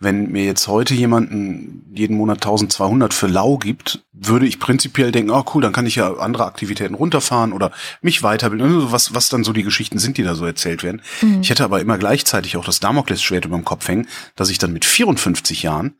wenn 0.00 0.30
mir 0.30 0.44
jetzt 0.44 0.68
heute 0.68 0.94
jemanden 0.94 1.84
jeden 1.94 2.16
Monat 2.16 2.38
1200 2.38 3.14
für 3.14 3.26
lau 3.26 3.58
gibt, 3.58 4.04
würde 4.12 4.46
ich 4.46 4.58
prinzipiell 4.58 5.12
denken, 5.12 5.30
oh 5.30 5.44
cool, 5.54 5.62
dann 5.62 5.72
kann 5.72 5.86
ich 5.86 5.96
ja 5.96 6.14
andere 6.14 6.44
Aktivitäten 6.44 6.94
runterfahren 6.94 7.52
oder 7.52 7.72
mich 8.02 8.22
weiterbilden, 8.22 8.66
also 8.66 8.92
was, 8.92 9.14
was 9.14 9.28
dann 9.28 9.44
so 9.44 9.52
die 9.52 9.62
Geschichten 9.62 9.98
sind, 9.98 10.18
die 10.18 10.22
da 10.22 10.34
so 10.34 10.44
erzählt 10.44 10.82
werden. 10.82 11.02
Mhm. 11.22 11.40
Ich 11.40 11.50
hätte 11.50 11.64
aber 11.64 11.80
immer 11.80 11.98
gleichzeitig 11.98 12.56
auch 12.56 12.64
das 12.64 12.80
Damoklesschwert 12.80 13.44
über 13.44 13.56
dem 13.56 13.64
Kopf 13.64 13.88
hängen, 13.88 14.08
dass 14.34 14.50
ich 14.50 14.58
dann 14.58 14.72
mit 14.72 14.84
54 14.84 15.62
Jahren 15.62 15.94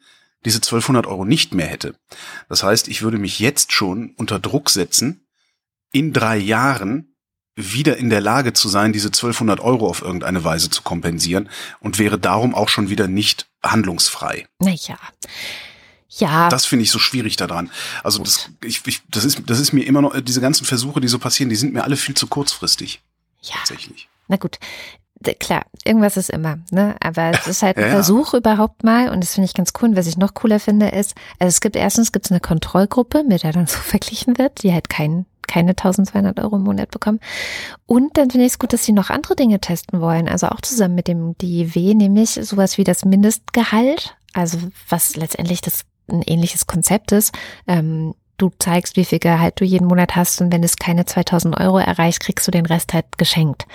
diese 0.44 0.58
1200 0.58 1.06
Euro 1.06 1.24
nicht 1.24 1.54
mehr 1.54 1.66
hätte. 1.66 1.96
Das 2.48 2.62
heißt, 2.62 2.88
ich 2.88 3.02
würde 3.02 3.18
mich 3.18 3.40
jetzt 3.40 3.72
schon 3.72 4.14
unter 4.16 4.38
Druck 4.38 4.70
setzen, 4.70 5.26
in 5.92 6.12
drei 6.12 6.36
Jahren 6.36 7.15
wieder 7.56 7.96
in 7.96 8.10
der 8.10 8.20
Lage 8.20 8.52
zu 8.52 8.68
sein, 8.68 8.92
diese 8.92 9.08
1200 9.08 9.60
Euro 9.60 9.88
auf 9.88 10.02
irgendeine 10.02 10.44
Weise 10.44 10.68
zu 10.70 10.82
kompensieren 10.82 11.48
und 11.80 11.98
wäre 11.98 12.18
darum 12.18 12.54
auch 12.54 12.68
schon 12.68 12.90
wieder 12.90 13.08
nicht 13.08 13.48
handlungsfrei. 13.62 14.46
Naja. 14.60 14.98
Ja. 16.18 16.48
Das 16.48 16.66
finde 16.66 16.84
ich 16.84 16.90
so 16.90 16.98
schwierig 16.98 17.36
daran. 17.36 17.70
Also 18.04 18.22
das, 18.22 18.50
ich, 18.62 18.86
ich, 18.86 19.02
das, 19.08 19.24
ist, 19.24 19.42
das 19.46 19.58
ist 19.58 19.72
mir 19.72 19.86
immer 19.86 20.02
noch, 20.02 20.18
diese 20.20 20.40
ganzen 20.40 20.64
Versuche, 20.64 21.00
die 21.00 21.08
so 21.08 21.18
passieren, 21.18 21.50
die 21.50 21.56
sind 21.56 21.72
mir 21.72 21.84
alle 21.84 21.96
viel 21.96 22.14
zu 22.14 22.26
kurzfristig. 22.26 23.02
Ja. 23.42 23.56
Tatsächlich. 23.56 24.08
Na 24.28 24.36
gut. 24.36 24.58
Klar, 25.40 25.64
irgendwas 25.84 26.18
ist 26.18 26.28
immer, 26.28 26.58
ne? 26.70 26.94
Aber 27.00 27.30
es 27.30 27.46
ist 27.46 27.62
halt 27.62 27.78
ein 27.78 27.84
ja, 27.84 27.90
Versuch 27.90 28.34
ja. 28.34 28.38
überhaupt 28.38 28.84
mal 28.84 29.08
und 29.08 29.22
das 29.22 29.34
finde 29.34 29.46
ich 29.46 29.54
ganz 29.54 29.72
cool. 29.80 29.90
Und 29.90 29.96
was 29.96 30.06
ich 30.06 30.18
noch 30.18 30.34
cooler 30.34 30.60
finde, 30.60 30.88
ist, 30.88 31.14
also 31.38 31.48
es 31.48 31.60
gibt 31.60 31.74
erstens 31.74 32.12
gibt 32.12 32.26
es 32.26 32.30
eine 32.30 32.40
Kontrollgruppe, 32.40 33.24
mit 33.24 33.42
der 33.42 33.52
dann 33.52 33.66
so 33.66 33.78
verglichen 33.82 34.36
wird, 34.38 34.62
die 34.62 34.72
halt 34.72 34.88
keinen 34.88 35.26
keine 35.46 35.70
1200 35.70 36.38
Euro 36.40 36.56
im 36.56 36.62
Monat 36.62 36.90
bekommen. 36.90 37.20
Und 37.86 38.16
dann 38.16 38.30
finde 38.30 38.46
ich 38.46 38.52
es 38.52 38.58
gut, 38.58 38.72
dass 38.72 38.84
sie 38.84 38.92
noch 38.92 39.10
andere 39.10 39.36
Dinge 39.36 39.60
testen 39.60 40.00
wollen. 40.00 40.28
Also 40.28 40.48
auch 40.48 40.60
zusammen 40.60 40.94
mit 40.94 41.08
dem 41.08 41.36
DIW, 41.38 41.94
nämlich 41.94 42.30
sowas 42.30 42.78
wie 42.78 42.84
das 42.84 43.04
Mindestgehalt. 43.04 44.16
Also 44.32 44.58
was 44.88 45.16
letztendlich 45.16 45.60
das 45.60 45.84
ein 46.08 46.22
ähnliches 46.22 46.66
Konzept 46.66 47.12
ist. 47.12 47.34
Ähm, 47.66 48.14
du 48.38 48.50
zeigst, 48.58 48.96
wie 48.96 49.04
viel 49.04 49.18
Gehalt 49.18 49.60
du 49.60 49.64
jeden 49.64 49.86
Monat 49.86 50.16
hast 50.16 50.40
und 50.40 50.52
wenn 50.52 50.62
es 50.62 50.76
keine 50.76 51.06
2000 51.06 51.58
Euro 51.58 51.78
erreicht, 51.78 52.20
kriegst 52.20 52.46
du 52.46 52.50
den 52.50 52.66
Rest 52.66 52.92
halt 52.92 53.18
geschenkt. 53.18 53.66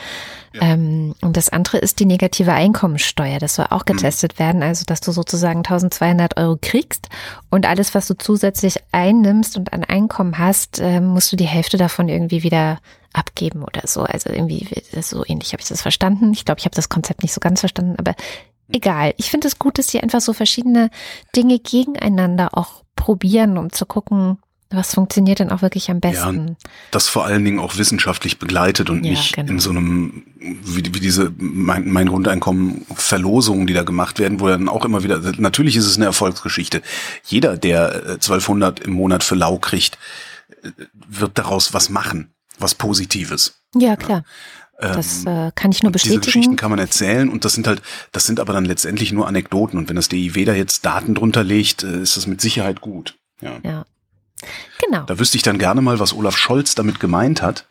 Ja. 0.53 0.74
Ähm, 0.74 1.16
und 1.22 1.38
das 1.38 1.49
andere 1.49 1.78
ist 1.78 1.99
die 1.99 2.05
negative 2.05 2.53
Einkommensteuer. 2.53 3.39
Das 3.39 3.55
soll 3.55 3.68
auch 3.70 3.82
mhm. 3.82 3.93
getestet 3.93 4.36
mhm. 4.36 4.39
werden, 4.39 4.64
also 4.64 4.86
dass 4.86 5.01
du 5.01 5.12
sozusagen 5.12 5.59
1200 5.59 6.38
Euro 6.38 6.57
kriegst 6.62 7.09
und 7.49 7.66
alles, 7.66 7.95
was 7.95 8.07
du 8.07 8.18
zusätzlich 8.18 8.78
einnimmst 8.91 9.57
und 9.57 9.74
an 9.74 9.84
Einkommen 9.84 10.38
hast, 10.38 10.80
äh, 10.80 10.99
musst 10.99 11.32
du 11.32 11.36
die 11.36 11.45
Hälfte 11.45 11.78
davon 11.78 12.09
irgendwie 12.09 12.43
wieder 12.43 12.80
abgeben 13.14 13.64
oder 13.64 13.82
so. 13.86 14.01
Also 14.03 14.30
irgendwie 14.30 14.68
so 15.01 15.26
ähnlich 15.26 15.53
habe 15.53 15.62
ich 15.62 15.68
das 15.68 15.82
verstanden. 15.82 16.32
Ich 16.34 16.45
glaube, 16.45 16.59
ich 16.59 16.66
habe 16.66 16.76
das 16.76 16.89
Konzept 16.89 17.24
nicht 17.24 17.34
so 17.34 17.39
ganz 17.39 17.59
verstanden, 17.59 17.95
aber 17.97 18.16
egal. 18.72 19.14
Ich 19.18 19.30
finde 19.30 19.47
es 19.47 19.59
gut, 19.59 19.78
dass 19.78 19.88
sie 19.88 19.99
einfach 19.99 20.22
so 20.22 20.34
verschiedene 20.34 20.89
Dinge 21.36 21.59
gegeneinander 21.59 22.57
auch 22.57 22.84
probieren, 22.95 23.57
um 23.57 23.72
zu 23.72 23.86
gucken, 23.86 24.38
was 24.72 24.93
funktioniert 24.93 25.39
denn 25.39 25.49
auch 25.49 25.61
wirklich 25.61 25.91
am 25.91 25.99
besten? 25.99 26.47
Ja, 26.47 26.69
das 26.91 27.07
vor 27.07 27.26
allen 27.26 27.43
Dingen 27.43 27.59
auch 27.59 27.78
wissenschaftlich 27.78 28.39
begleitet 28.39 28.89
und 28.89 29.03
ja, 29.03 29.11
nicht 29.11 29.36
genau. 29.36 29.51
in 29.51 29.59
so 29.59 29.69
einem, 29.69 30.24
wie, 30.39 30.86
wie 30.86 30.99
diese 30.99 31.32
mein, 31.38 31.89
mein 31.89 32.07
Grundeinkommen 32.07 32.86
Verlosungen, 32.95 33.67
die 33.67 33.74
da 33.74 33.84
gemacht 33.84 34.19
werden, 34.19 34.39
wo 34.39 34.47
dann 34.47 34.69
auch 34.69 34.86
immer 34.86 35.03
wieder, 35.03 35.22
natürlich 35.38 35.76
ist 35.76 35.86
es 35.86 35.97
eine 35.97 36.05
Erfolgsgeschichte. 36.05 36.82
Jeder, 37.26 37.57
der 37.57 38.13
1200 38.13 38.80
äh, 38.80 38.84
im 38.86 38.93
Monat 38.93 39.24
für 39.24 39.36
lau 39.36 39.57
kriegt, 39.57 39.97
äh, 40.63 40.72
wird 41.07 41.38
daraus 41.38 41.74
was 41.74 41.89
machen, 41.89 42.34
was 42.57 42.76
Positives. 42.76 43.61
Ja, 43.76 43.95
klar. 43.95 44.24
Das 44.82 45.26
ähm, 45.26 45.47
äh, 45.47 45.51
kann 45.53 45.72
ich 45.72 45.84
nur 45.84 45.91
bestätigen. 45.91 46.22
Diese 46.22 46.32
Geschichten 46.32 46.55
kann 46.55 46.72
man 46.72 46.80
erzählen 46.80 47.30
und 47.30 47.45
das 47.45 47.53
sind 47.53 47.67
halt, 47.67 47.84
das 48.11 48.26
sind 48.26 48.39
aber 48.39 48.53
dann 48.53 48.65
letztendlich 48.65 49.11
nur 49.11 49.28
Anekdoten 49.28 49.78
und 49.78 49.89
wenn 49.89 49.95
das 49.95 50.09
DIW 50.09 50.43
da 50.43 50.53
jetzt 50.53 50.86
Daten 50.86 51.13
drunter 51.13 51.43
legt, 51.43 51.84
äh, 51.84 52.01
ist 52.01 52.17
das 52.17 52.26
mit 52.26 52.41
Sicherheit 52.41 52.82
gut. 52.82 53.17
Ja. 53.41 53.59
ja. 53.63 53.86
Genau. 54.84 55.04
Da 55.04 55.20
wüsste 55.20 55.38
ich 55.38 55.44
dann 55.44 55.58
gerne 55.58 55.82
mal, 55.82 56.00
was 56.00 56.14
Olaf 56.14 56.38
Scholz 56.38 56.76
damit 56.76 57.00
gemeint 57.00 57.42
hat. 57.42 57.68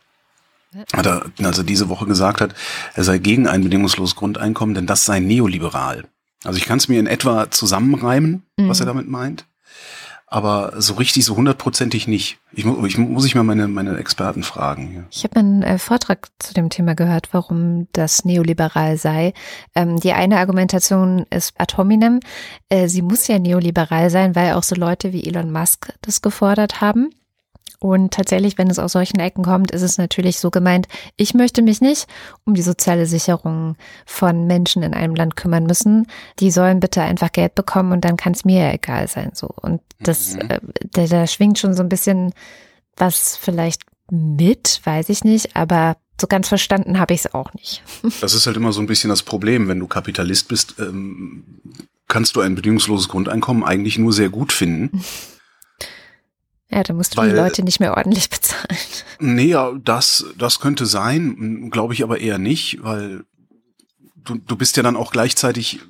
Hat 0.92 1.06
er, 1.06 1.24
als 1.42 1.58
er 1.58 1.64
diese 1.64 1.88
Woche 1.88 2.06
gesagt 2.06 2.40
hat, 2.40 2.54
er 2.94 3.02
sei 3.02 3.18
gegen 3.18 3.48
ein 3.48 3.64
bedingungsloses 3.64 4.14
Grundeinkommen, 4.14 4.74
denn 4.74 4.86
das 4.86 5.04
sei 5.04 5.18
neoliberal. 5.18 6.04
Also 6.44 6.58
ich 6.58 6.64
kann 6.64 6.78
es 6.78 6.88
mir 6.88 7.00
in 7.00 7.08
etwa 7.08 7.50
zusammenreimen, 7.50 8.44
mhm. 8.56 8.68
was 8.68 8.78
er 8.80 8.86
damit 8.86 9.08
meint. 9.08 9.46
Aber 10.32 10.80
so 10.80 10.94
richtig, 10.94 11.24
so 11.24 11.36
hundertprozentig 11.36 12.06
nicht. 12.06 12.38
Ich, 12.52 12.64
mu- 12.64 12.86
ich 12.86 12.96
muss 12.96 13.26
ich 13.26 13.34
mal 13.34 13.42
meine, 13.42 13.66
meine 13.68 13.96
Experten 13.98 14.44
fragen. 14.44 14.94
Ja. 14.94 15.02
Ich 15.10 15.24
habe 15.24 15.36
einen 15.36 15.62
äh, 15.62 15.76
Vortrag 15.78 16.28
zu 16.38 16.54
dem 16.54 16.70
Thema 16.70 16.94
gehört, 16.94 17.28
warum 17.32 17.88
das 17.92 18.24
neoliberal 18.24 18.96
sei. 18.96 19.34
Ähm, 19.74 19.98
die 19.98 20.12
eine 20.12 20.38
Argumentation 20.38 21.26
ist 21.30 21.54
ad 21.58 21.76
hominem. 21.76 22.20
Äh, 22.68 22.86
sie 22.88 23.02
muss 23.02 23.26
ja 23.26 23.38
neoliberal 23.40 24.08
sein, 24.08 24.36
weil 24.36 24.54
auch 24.54 24.62
so 24.62 24.76
Leute 24.76 25.12
wie 25.12 25.26
Elon 25.26 25.50
Musk 25.50 25.92
das 26.02 26.22
gefordert 26.22 26.80
haben. 26.80 27.10
Und 27.80 28.12
tatsächlich, 28.12 28.58
wenn 28.58 28.68
es 28.68 28.78
aus 28.78 28.92
solchen 28.92 29.20
Ecken 29.20 29.42
kommt, 29.42 29.70
ist 29.70 29.80
es 29.82 29.96
natürlich 29.96 30.38
so 30.38 30.50
gemeint, 30.50 30.86
ich 31.16 31.32
möchte 31.32 31.62
mich 31.62 31.80
nicht 31.80 32.06
um 32.44 32.54
die 32.54 32.62
soziale 32.62 33.06
Sicherung 33.06 33.76
von 34.04 34.46
Menschen 34.46 34.82
in 34.82 34.92
einem 34.92 35.14
Land 35.14 35.34
kümmern 35.34 35.64
müssen. 35.64 36.06
Die 36.38 36.50
sollen 36.50 36.78
bitte 36.78 37.00
einfach 37.00 37.32
Geld 37.32 37.54
bekommen 37.54 37.92
und 37.92 38.04
dann 38.04 38.18
kann 38.18 38.34
es 38.34 38.44
mir 38.44 38.64
ja 38.64 38.72
egal 38.72 39.08
sein. 39.08 39.30
So. 39.32 39.48
Und 39.62 39.80
das, 39.98 40.36
äh, 40.36 40.60
da, 40.92 41.06
da 41.06 41.26
schwingt 41.26 41.58
schon 41.58 41.74
so 41.74 41.82
ein 41.82 41.88
bisschen 41.88 42.34
was 42.96 43.36
vielleicht 43.36 43.82
mit, 44.10 44.82
weiß 44.84 45.08
ich 45.08 45.24
nicht, 45.24 45.56
aber 45.56 45.96
so 46.20 46.26
ganz 46.26 46.48
verstanden 46.48 46.98
habe 46.98 47.14
ich 47.14 47.20
es 47.20 47.34
auch 47.34 47.54
nicht. 47.54 47.82
Das 48.20 48.34
ist 48.34 48.46
halt 48.46 48.56
immer 48.56 48.72
so 48.72 48.80
ein 48.80 48.86
bisschen 48.86 49.08
das 49.08 49.22
Problem, 49.22 49.68
wenn 49.68 49.78
du 49.78 49.86
Kapitalist 49.86 50.48
bist, 50.48 50.74
ähm, 50.78 51.44
kannst 52.08 52.36
du 52.36 52.40
ein 52.40 52.54
bedingungsloses 52.54 53.08
Grundeinkommen 53.08 53.64
eigentlich 53.64 53.96
nur 53.98 54.12
sehr 54.12 54.28
gut 54.28 54.52
finden. 54.52 55.02
Ja, 56.70 56.82
da 56.84 56.92
musst 56.94 57.14
du 57.14 57.18
Weil- 57.18 57.30
die 57.30 57.36
Leute 57.36 57.62
nicht 57.64 57.80
mehr 57.80 57.96
ordentlich 57.96 58.30
bezahlen. 58.30 58.76
Nee, 59.18 59.46
ja, 59.48 59.72
das, 59.84 60.24
das 60.38 60.60
könnte 60.60 60.86
sein, 60.86 61.70
glaube 61.70 61.94
ich 61.94 62.02
aber 62.02 62.20
eher 62.20 62.38
nicht, 62.38 62.78
weil 62.82 63.24
du, 64.16 64.36
du 64.36 64.56
bist 64.56 64.76
ja 64.76 64.82
dann 64.82 64.96
auch 64.96 65.10
gleichzeitig 65.12 65.80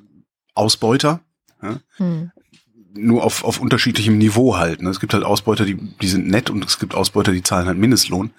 Ausbeuter. 0.53 1.21
Ja? 1.61 1.79
Hm. 1.97 2.31
nur 2.93 3.23
auf, 3.23 3.43
auf 3.43 3.59
unterschiedlichem 3.61 4.17
Niveau 4.17 4.57
halt. 4.57 4.81
Ne? 4.81 4.89
Es 4.89 4.99
gibt 4.99 5.13
halt 5.13 5.23
Ausbeuter, 5.23 5.63
die, 5.63 5.75
die 5.75 6.07
sind 6.07 6.27
nett 6.27 6.49
und 6.49 6.65
es 6.65 6.79
gibt 6.79 6.95
Ausbeuter, 6.95 7.31
die 7.31 7.43
zahlen 7.43 7.67
halt 7.67 7.77
Mindestlohn. 7.77 8.31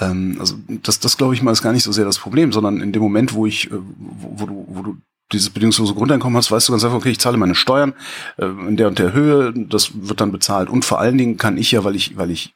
Ähm, 0.00 0.38
also 0.40 0.56
das, 0.82 0.98
das 0.98 1.18
glaube 1.18 1.34
ich 1.34 1.42
mal 1.42 1.52
ist 1.52 1.62
gar 1.62 1.72
nicht 1.72 1.82
so 1.84 1.92
sehr 1.92 2.06
das 2.06 2.18
Problem, 2.18 2.52
sondern 2.52 2.80
in 2.80 2.92
dem 2.92 3.02
Moment, 3.02 3.34
wo 3.34 3.44
ich, 3.46 3.70
äh, 3.70 3.74
wo, 3.98 4.40
wo 4.40 4.46
du, 4.46 4.64
wo 4.68 4.82
du 4.82 4.96
dieses 5.32 5.50
bedingungslose 5.50 5.94
Grundeinkommen 5.94 6.36
hast, 6.36 6.50
weißt 6.50 6.68
du 6.68 6.72
ganz 6.72 6.84
einfach, 6.84 6.98
okay, 6.98 7.10
ich 7.10 7.20
zahle 7.20 7.36
meine 7.36 7.54
Steuern 7.54 7.94
äh, 8.36 8.46
in 8.46 8.76
der 8.76 8.88
und 8.88 8.98
der 8.98 9.12
Höhe, 9.12 9.52
das 9.54 9.90
wird 9.94 10.20
dann 10.20 10.32
bezahlt. 10.32 10.68
Und 10.68 10.84
vor 10.84 11.00
allen 11.00 11.18
Dingen 11.18 11.36
kann 11.36 11.58
ich 11.58 11.72
ja, 11.72 11.84
weil 11.84 11.96
ich, 11.96 12.16
weil 12.16 12.30
ich, 12.30 12.54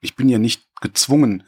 ich 0.00 0.16
bin 0.16 0.28
ja 0.28 0.38
nicht 0.38 0.62
gezwungen, 0.80 1.42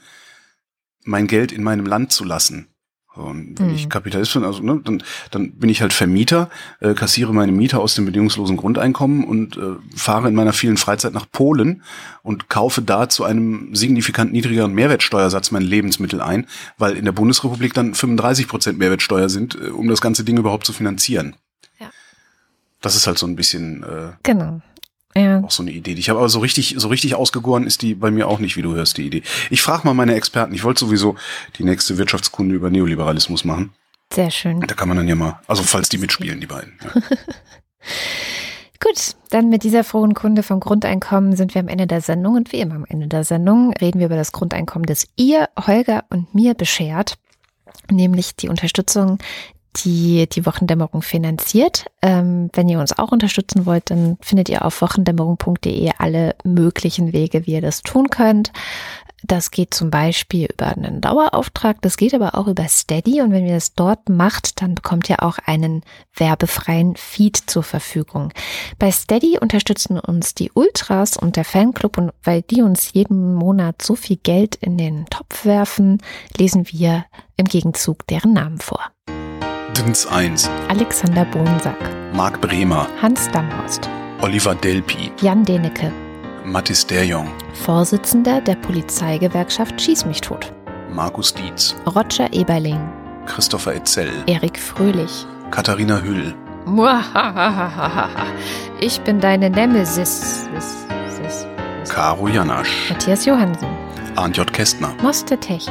mein 1.04 1.26
Geld 1.26 1.52
in 1.52 1.62
meinem 1.62 1.86
Land 1.86 2.12
zu 2.12 2.24
lassen. 2.24 2.71
Und 3.14 3.58
wenn 3.58 3.68
Hm. 3.68 3.74
ich 3.74 3.88
Kapitalist 3.90 4.32
bin, 4.32 4.44
also 4.44 4.62
ne, 4.62 4.80
dann, 4.82 5.02
dann 5.30 5.52
bin 5.52 5.68
ich 5.68 5.82
halt 5.82 5.92
Vermieter, 5.92 6.48
äh, 6.80 6.94
kassiere 6.94 7.34
meine 7.34 7.52
Miete 7.52 7.78
aus 7.78 7.94
dem 7.94 8.06
bedingungslosen 8.06 8.56
Grundeinkommen 8.56 9.24
und 9.24 9.56
äh, 9.56 9.76
fahre 9.94 10.28
in 10.28 10.34
meiner 10.34 10.52
vielen 10.52 10.78
Freizeit 10.78 11.12
nach 11.12 11.26
Polen 11.30 11.82
und 12.22 12.48
kaufe 12.48 12.80
da 12.80 13.08
zu 13.08 13.24
einem 13.24 13.74
signifikant 13.74 14.32
niedrigeren 14.32 14.72
Mehrwertsteuersatz 14.72 15.50
meine 15.50 15.66
Lebensmittel 15.66 16.22
ein, 16.22 16.46
weil 16.78 16.96
in 16.96 17.04
der 17.04 17.12
Bundesrepublik 17.12 17.74
dann 17.74 17.94
35 17.94 18.48
Prozent 18.48 18.78
Mehrwertsteuer 18.78 19.28
sind, 19.28 19.56
äh, 19.56 19.68
um 19.68 19.88
das 19.88 20.00
ganze 20.00 20.24
Ding 20.24 20.38
überhaupt 20.38 20.64
zu 20.64 20.72
finanzieren. 20.72 21.36
Ja. 21.78 21.90
Das 22.80 22.96
ist 22.96 23.06
halt 23.06 23.18
so 23.18 23.26
ein 23.26 23.36
bisschen 23.36 23.82
äh, 23.82 24.12
Genau. 24.22 24.62
Ja. 25.14 25.42
auch 25.44 25.50
so 25.50 25.62
eine 25.62 25.72
Idee. 25.72 25.94
die 25.94 26.00
Ich 26.00 26.08
habe 26.08 26.18
aber 26.18 26.28
so 26.28 26.40
richtig, 26.40 26.74
so 26.78 26.88
richtig 26.88 27.14
ausgegoren 27.14 27.66
ist 27.66 27.82
die 27.82 27.94
bei 27.94 28.10
mir 28.10 28.28
auch 28.28 28.38
nicht, 28.38 28.56
wie 28.56 28.62
du 28.62 28.74
hörst, 28.74 28.96
die 28.96 29.06
Idee. 29.06 29.22
Ich 29.50 29.62
frage 29.62 29.82
mal 29.84 29.94
meine 29.94 30.14
Experten. 30.14 30.54
Ich 30.54 30.64
wollte 30.64 30.80
sowieso 30.80 31.16
die 31.58 31.64
nächste 31.64 31.98
Wirtschaftskunde 31.98 32.54
über 32.54 32.70
Neoliberalismus 32.70 33.44
machen. 33.44 33.72
Sehr 34.12 34.30
schön. 34.30 34.60
Da 34.60 34.74
kann 34.74 34.88
man 34.88 34.96
dann 34.96 35.08
ja 35.08 35.14
mal, 35.14 35.40
also 35.46 35.62
falls 35.62 35.88
die 35.88 35.98
mitspielen, 35.98 36.40
die 36.40 36.46
beiden. 36.46 36.78
Ja. 36.82 36.90
Gut, 38.80 39.14
dann 39.30 39.48
mit 39.48 39.62
dieser 39.62 39.84
frohen 39.84 40.12
Kunde 40.12 40.42
vom 40.42 40.58
Grundeinkommen 40.58 41.36
sind 41.36 41.54
wir 41.54 41.60
am 41.60 41.68
Ende 41.68 41.86
der 41.86 42.00
Sendung 42.00 42.34
und 42.34 42.50
wie 42.50 42.58
immer 42.58 42.74
am 42.74 42.84
Ende 42.88 43.06
der 43.06 43.22
Sendung 43.22 43.72
reden 43.74 44.00
wir 44.00 44.06
über 44.06 44.16
das 44.16 44.32
Grundeinkommen, 44.32 44.86
das 44.86 45.06
ihr, 45.16 45.48
Holger 45.56 46.04
und 46.10 46.34
mir 46.34 46.54
beschert, 46.54 47.14
nämlich 47.90 48.34
die 48.34 48.48
Unterstützung, 48.48 49.18
die 49.76 50.28
die 50.28 50.44
Wochendämmerung 50.46 51.02
finanziert. 51.02 51.86
Ähm, 52.02 52.50
wenn 52.52 52.68
ihr 52.68 52.78
uns 52.78 52.98
auch 52.98 53.12
unterstützen 53.12 53.66
wollt, 53.66 53.90
dann 53.90 54.18
findet 54.20 54.48
ihr 54.48 54.64
auf 54.64 54.80
wochendämmerung.de 54.82 55.92
alle 55.98 56.34
möglichen 56.44 57.12
Wege, 57.12 57.46
wie 57.46 57.52
ihr 57.52 57.62
das 57.62 57.82
tun 57.82 58.10
könnt. 58.10 58.52
Das 59.24 59.52
geht 59.52 59.72
zum 59.72 59.90
Beispiel 59.90 60.48
über 60.52 60.66
einen 60.66 61.00
Dauerauftrag, 61.00 61.80
das 61.80 61.96
geht 61.96 62.12
aber 62.12 62.34
auch 62.34 62.48
über 62.48 62.66
Steady 62.66 63.20
und 63.20 63.30
wenn 63.30 63.46
ihr 63.46 63.54
das 63.54 63.74
dort 63.74 64.08
macht, 64.08 64.60
dann 64.60 64.74
bekommt 64.74 65.08
ihr 65.08 65.22
auch 65.22 65.38
einen 65.46 65.82
werbefreien 66.16 66.96
Feed 66.96 67.36
zur 67.36 67.62
Verfügung. 67.62 68.32
Bei 68.80 68.90
Steady 68.90 69.38
unterstützen 69.38 70.00
uns 70.00 70.34
die 70.34 70.50
Ultras 70.52 71.16
und 71.16 71.36
der 71.36 71.44
Fanclub 71.44 71.98
und 71.98 72.12
weil 72.24 72.42
die 72.42 72.62
uns 72.62 72.92
jeden 72.94 73.34
Monat 73.34 73.80
so 73.80 73.94
viel 73.94 74.16
Geld 74.16 74.56
in 74.56 74.76
den 74.76 75.06
Topf 75.06 75.44
werfen, 75.44 76.02
lesen 76.36 76.66
wir 76.70 77.04
im 77.36 77.46
Gegenzug 77.46 78.06
deren 78.08 78.32
Namen 78.32 78.58
vor. 78.58 78.91
Dins 79.76 80.06
1, 80.06 80.50
Alexander 80.68 81.24
Bohnsack, 81.24 81.76
Marc 82.12 82.40
Bremer, 82.40 82.86
Hans 83.00 83.30
Damhorst, 83.30 83.88
Oliver 84.20 84.54
Delpi, 84.54 85.10
Jan 85.20 85.44
Denecke, 85.44 85.90
Mathis 86.44 86.86
Derjong, 86.86 87.28
Vorsitzender 87.54 88.40
der 88.40 88.56
Polizeigewerkschaft 88.56 89.80
Schieß 89.80 90.04
mich 90.04 90.20
tot, 90.20 90.52
Markus 90.92 91.32
Dietz, 91.32 91.74
Roger 91.86 92.32
Eberling, 92.32 92.80
Christopher 93.26 93.74
Etzel, 93.74 94.10
Erik 94.26 94.58
Fröhlich, 94.58 95.26
Katharina 95.50 96.00
Hüll. 96.00 96.34
Ich 98.80 99.00
bin 99.02 99.20
deine 99.20 99.48
Nemesis. 99.50 100.46
Sis, 100.54 100.86
sis, 101.16 101.46
sis. 101.84 101.88
Caro 101.88 102.28
Janasch, 102.28 102.90
Matthias 102.90 103.24
Johansen, 103.24 103.68
Arndt 104.16 104.36
J. 104.36 104.52
Kästner, 104.52 104.94
Moste 105.02 105.38
Techi, 105.38 105.70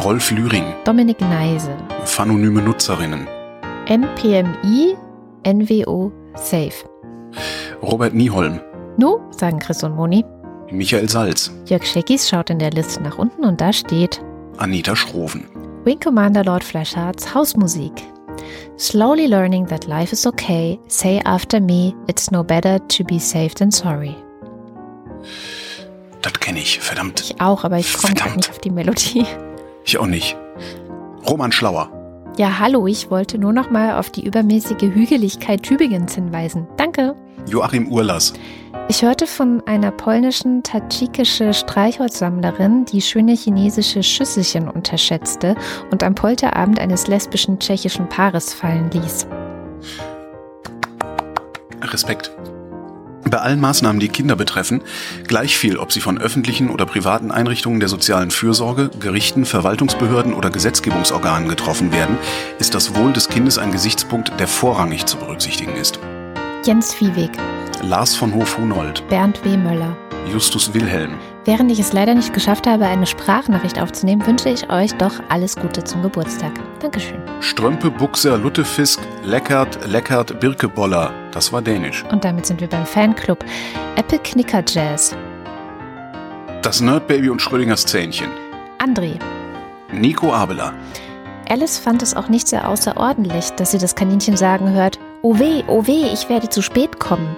Rolf 0.00 0.30
Lühring, 0.32 0.64
Dominik 0.84 1.20
Neise, 1.20 1.76
Phanonyme 2.04 2.60
Nutzerinnen, 2.62 3.26
NPMI, 3.86 4.96
NWO, 5.46 6.10
Safe. 6.34 6.72
Robert 7.82 8.14
Nieholm, 8.14 8.60
Nu, 8.96 9.20
sagen 9.30 9.58
Chris 9.58 9.82
und 9.84 9.94
Moni. 9.94 10.24
Michael 10.70 11.08
Salz, 11.08 11.52
Jörg 11.66 11.84
Scheckis 11.84 12.28
schaut 12.28 12.50
in 12.50 12.58
der 12.58 12.70
Liste 12.70 13.02
nach 13.02 13.18
unten 13.18 13.44
und 13.44 13.60
da 13.60 13.72
steht 13.72 14.20
Anita 14.58 14.96
Schroven, 14.96 15.46
Wing 15.84 16.00
Commander 16.00 16.44
Lord 16.44 16.64
Flashhearts 16.64 17.32
Hausmusik. 17.34 17.92
Slowly 18.78 19.26
learning 19.26 19.66
that 19.68 19.86
life 19.86 20.12
is 20.12 20.26
okay, 20.26 20.78
say 20.88 21.20
after 21.24 21.60
me, 21.60 21.94
it's 22.08 22.30
no 22.30 22.42
better 22.42 22.78
to 22.88 23.04
be 23.04 23.18
safe 23.20 23.54
than 23.54 23.70
sorry. 23.70 24.16
das 26.22 26.32
kenne 26.40 26.58
ich, 26.58 26.80
verdammt. 26.80 27.20
Ich 27.20 27.40
auch, 27.40 27.62
aber 27.64 27.78
ich 27.78 27.92
komme 27.96 28.14
nicht 28.36 28.50
auf 28.50 28.58
die 28.58 28.70
Melodie. 28.70 29.26
Ich 29.84 29.98
auch 29.98 30.06
nicht. 30.06 30.36
Roman 31.28 31.52
Schlauer, 31.52 31.90
Ja, 32.36 32.58
hallo, 32.58 32.86
ich 32.86 33.10
wollte 33.10 33.38
nur 33.38 33.52
noch 33.52 33.70
mal 33.70 33.98
auf 33.98 34.10
die 34.10 34.24
übermäßige 34.24 34.82
Hügeligkeit 34.94 35.62
Tübingens 35.62 36.14
hinweisen. 36.14 36.66
Danke. 36.76 37.14
Joachim 37.46 37.88
Urlas, 37.90 38.32
Ich 38.88 39.02
hörte 39.02 39.26
von 39.26 39.62
einer 39.66 39.90
polnischen 39.90 40.62
tadschikische 40.62 41.52
Streichholzsammlerin, 41.54 42.84
die 42.84 43.00
schöne 43.00 43.32
chinesische 43.34 44.02
Schüsselchen 44.02 44.68
unterschätzte 44.68 45.56
und 45.90 46.02
am 46.02 46.14
Polterabend 46.14 46.78
eines 46.80 47.06
lesbischen 47.08 47.58
tschechischen 47.58 48.08
Paares 48.08 48.54
fallen 48.54 48.90
ließ. 48.92 49.26
Respekt. 51.82 52.30
Bei 53.32 53.38
allen 53.38 53.60
Maßnahmen, 53.60 53.98
die 53.98 54.10
Kinder 54.10 54.36
betreffen, 54.36 54.82
gleich 55.26 55.56
viel, 55.56 55.78
ob 55.78 55.90
sie 55.90 56.02
von 56.02 56.18
öffentlichen 56.18 56.68
oder 56.68 56.84
privaten 56.84 57.30
Einrichtungen 57.30 57.80
der 57.80 57.88
sozialen 57.88 58.30
Fürsorge, 58.30 58.90
Gerichten, 59.00 59.46
Verwaltungsbehörden 59.46 60.34
oder 60.34 60.50
Gesetzgebungsorganen 60.50 61.48
getroffen 61.48 61.92
werden, 61.92 62.18
ist 62.58 62.74
das 62.74 62.94
Wohl 62.94 63.14
des 63.14 63.30
Kindes 63.30 63.56
ein 63.56 63.72
Gesichtspunkt, 63.72 64.38
der 64.38 64.46
vorrangig 64.46 65.06
zu 65.06 65.16
berücksichtigen 65.16 65.74
ist. 65.76 65.98
Jens 66.66 66.92
Viehweg, 66.92 67.30
Lars 67.80 68.14
von 68.14 68.34
Hof-Hunold, 68.34 69.08
Bernd 69.08 69.42
W. 69.46 69.56
Möller. 69.56 69.96
Justus 70.30 70.74
Wilhelm, 70.74 71.14
Während 71.46 71.72
ich 71.72 71.80
es 71.80 71.94
leider 71.94 72.14
nicht 72.14 72.34
geschafft 72.34 72.66
habe, 72.66 72.84
eine 72.84 73.06
Sprachnachricht 73.06 73.80
aufzunehmen, 73.80 74.26
wünsche 74.26 74.50
ich 74.50 74.70
euch 74.70 74.92
doch 74.96 75.14
alles 75.30 75.56
Gute 75.56 75.82
zum 75.82 76.02
Geburtstag. 76.02 76.52
Dankeschön. 76.80 77.18
Strömpe, 77.40 77.90
Buchser, 77.90 78.36
Luttefisk, 78.36 79.00
Leckert, 79.24 79.88
Leckert, 79.88 80.38
Birkeboller. 80.38 81.21
Das 81.32 81.52
war 81.52 81.62
Dänisch. 81.62 82.04
Und 82.12 82.24
damit 82.24 82.46
sind 82.46 82.60
wir 82.60 82.68
beim 82.68 82.86
Fanclub. 82.86 83.44
Apple 83.96 84.20
Knicker 84.20 84.62
Jazz. 84.66 85.16
Das 86.62 86.80
Nerdbaby 86.80 87.30
und 87.30 87.42
Schrödingers 87.42 87.84
Zähnchen. 87.86 88.28
André. 88.78 89.18
Nico 89.92 90.32
Abela. 90.32 90.74
Alice 91.48 91.78
fand 91.78 92.02
es 92.02 92.14
auch 92.14 92.28
nicht 92.28 92.48
sehr 92.48 92.68
außerordentlich, 92.68 93.50
dass 93.52 93.72
sie 93.72 93.78
das 93.78 93.94
Kaninchen 93.94 94.36
sagen 94.36 94.70
hört, 94.70 94.98
Oh 95.22 95.38
weh, 95.38 95.62
oh 95.68 95.86
weh, 95.86 96.06
ich 96.12 96.28
werde 96.28 96.48
zu 96.48 96.62
spät 96.62 96.98
kommen. 96.98 97.36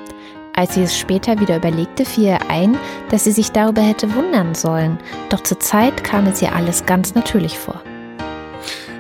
Als 0.55 0.75
sie 0.75 0.83
es 0.83 0.97
später 0.97 1.41
wieder 1.41 1.57
überlegte, 1.57 2.05
fiel 2.05 2.25
ihr 2.25 2.51
ein, 2.51 2.79
dass 3.11 3.25
sie 3.25 3.33
sich 3.33 3.51
darüber 3.51 3.83
hätte 3.83 4.15
wundern 4.15 4.55
sollen. 4.55 4.99
Doch 5.31 5.43
zur 5.43 5.59
Zeit 5.59 6.05
kam 6.05 6.27
es 6.27 6.41
ihr 6.41 6.55
alles 6.55 6.87
ganz 6.87 7.15
natürlich 7.15 7.59
vor. 7.59 7.83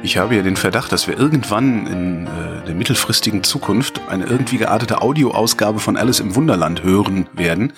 Ich 0.04 0.18
habe 0.18 0.36
ja 0.36 0.42
den 0.42 0.56
Verdacht, 0.56 0.92
dass 0.92 1.08
wir 1.08 1.18
irgendwann 1.18 1.86
in 1.86 2.26
äh, 2.26 2.66
der 2.66 2.74
mittelfristigen 2.74 3.42
Zukunft 3.42 4.02
eine 4.06 4.26
irgendwie 4.26 4.58
geartete 4.58 5.00
Audioausgabe 5.00 5.80
von 5.80 5.96
Alice 5.96 6.20
im 6.20 6.34
Wunderland 6.34 6.82
hören 6.82 7.26
werden, 7.32 7.72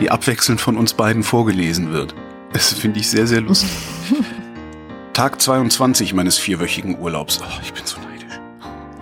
die 0.00 0.10
abwechselnd 0.10 0.58
von 0.58 0.78
uns 0.78 0.94
beiden 0.94 1.22
vorgelesen 1.22 1.92
wird. 1.92 2.14
Das 2.54 2.72
finde 2.72 3.00
ich 3.00 3.10
sehr, 3.10 3.26
sehr 3.26 3.42
lustig. 3.42 3.68
Tag 5.12 5.42
22 5.42 6.14
meines 6.14 6.38
vierwöchigen 6.38 6.98
Urlaubs. 6.98 7.42
Oh, 7.42 7.60
ich 7.62 7.74
bin 7.74 7.84
so 7.84 7.98
neidisch. 7.98 8.40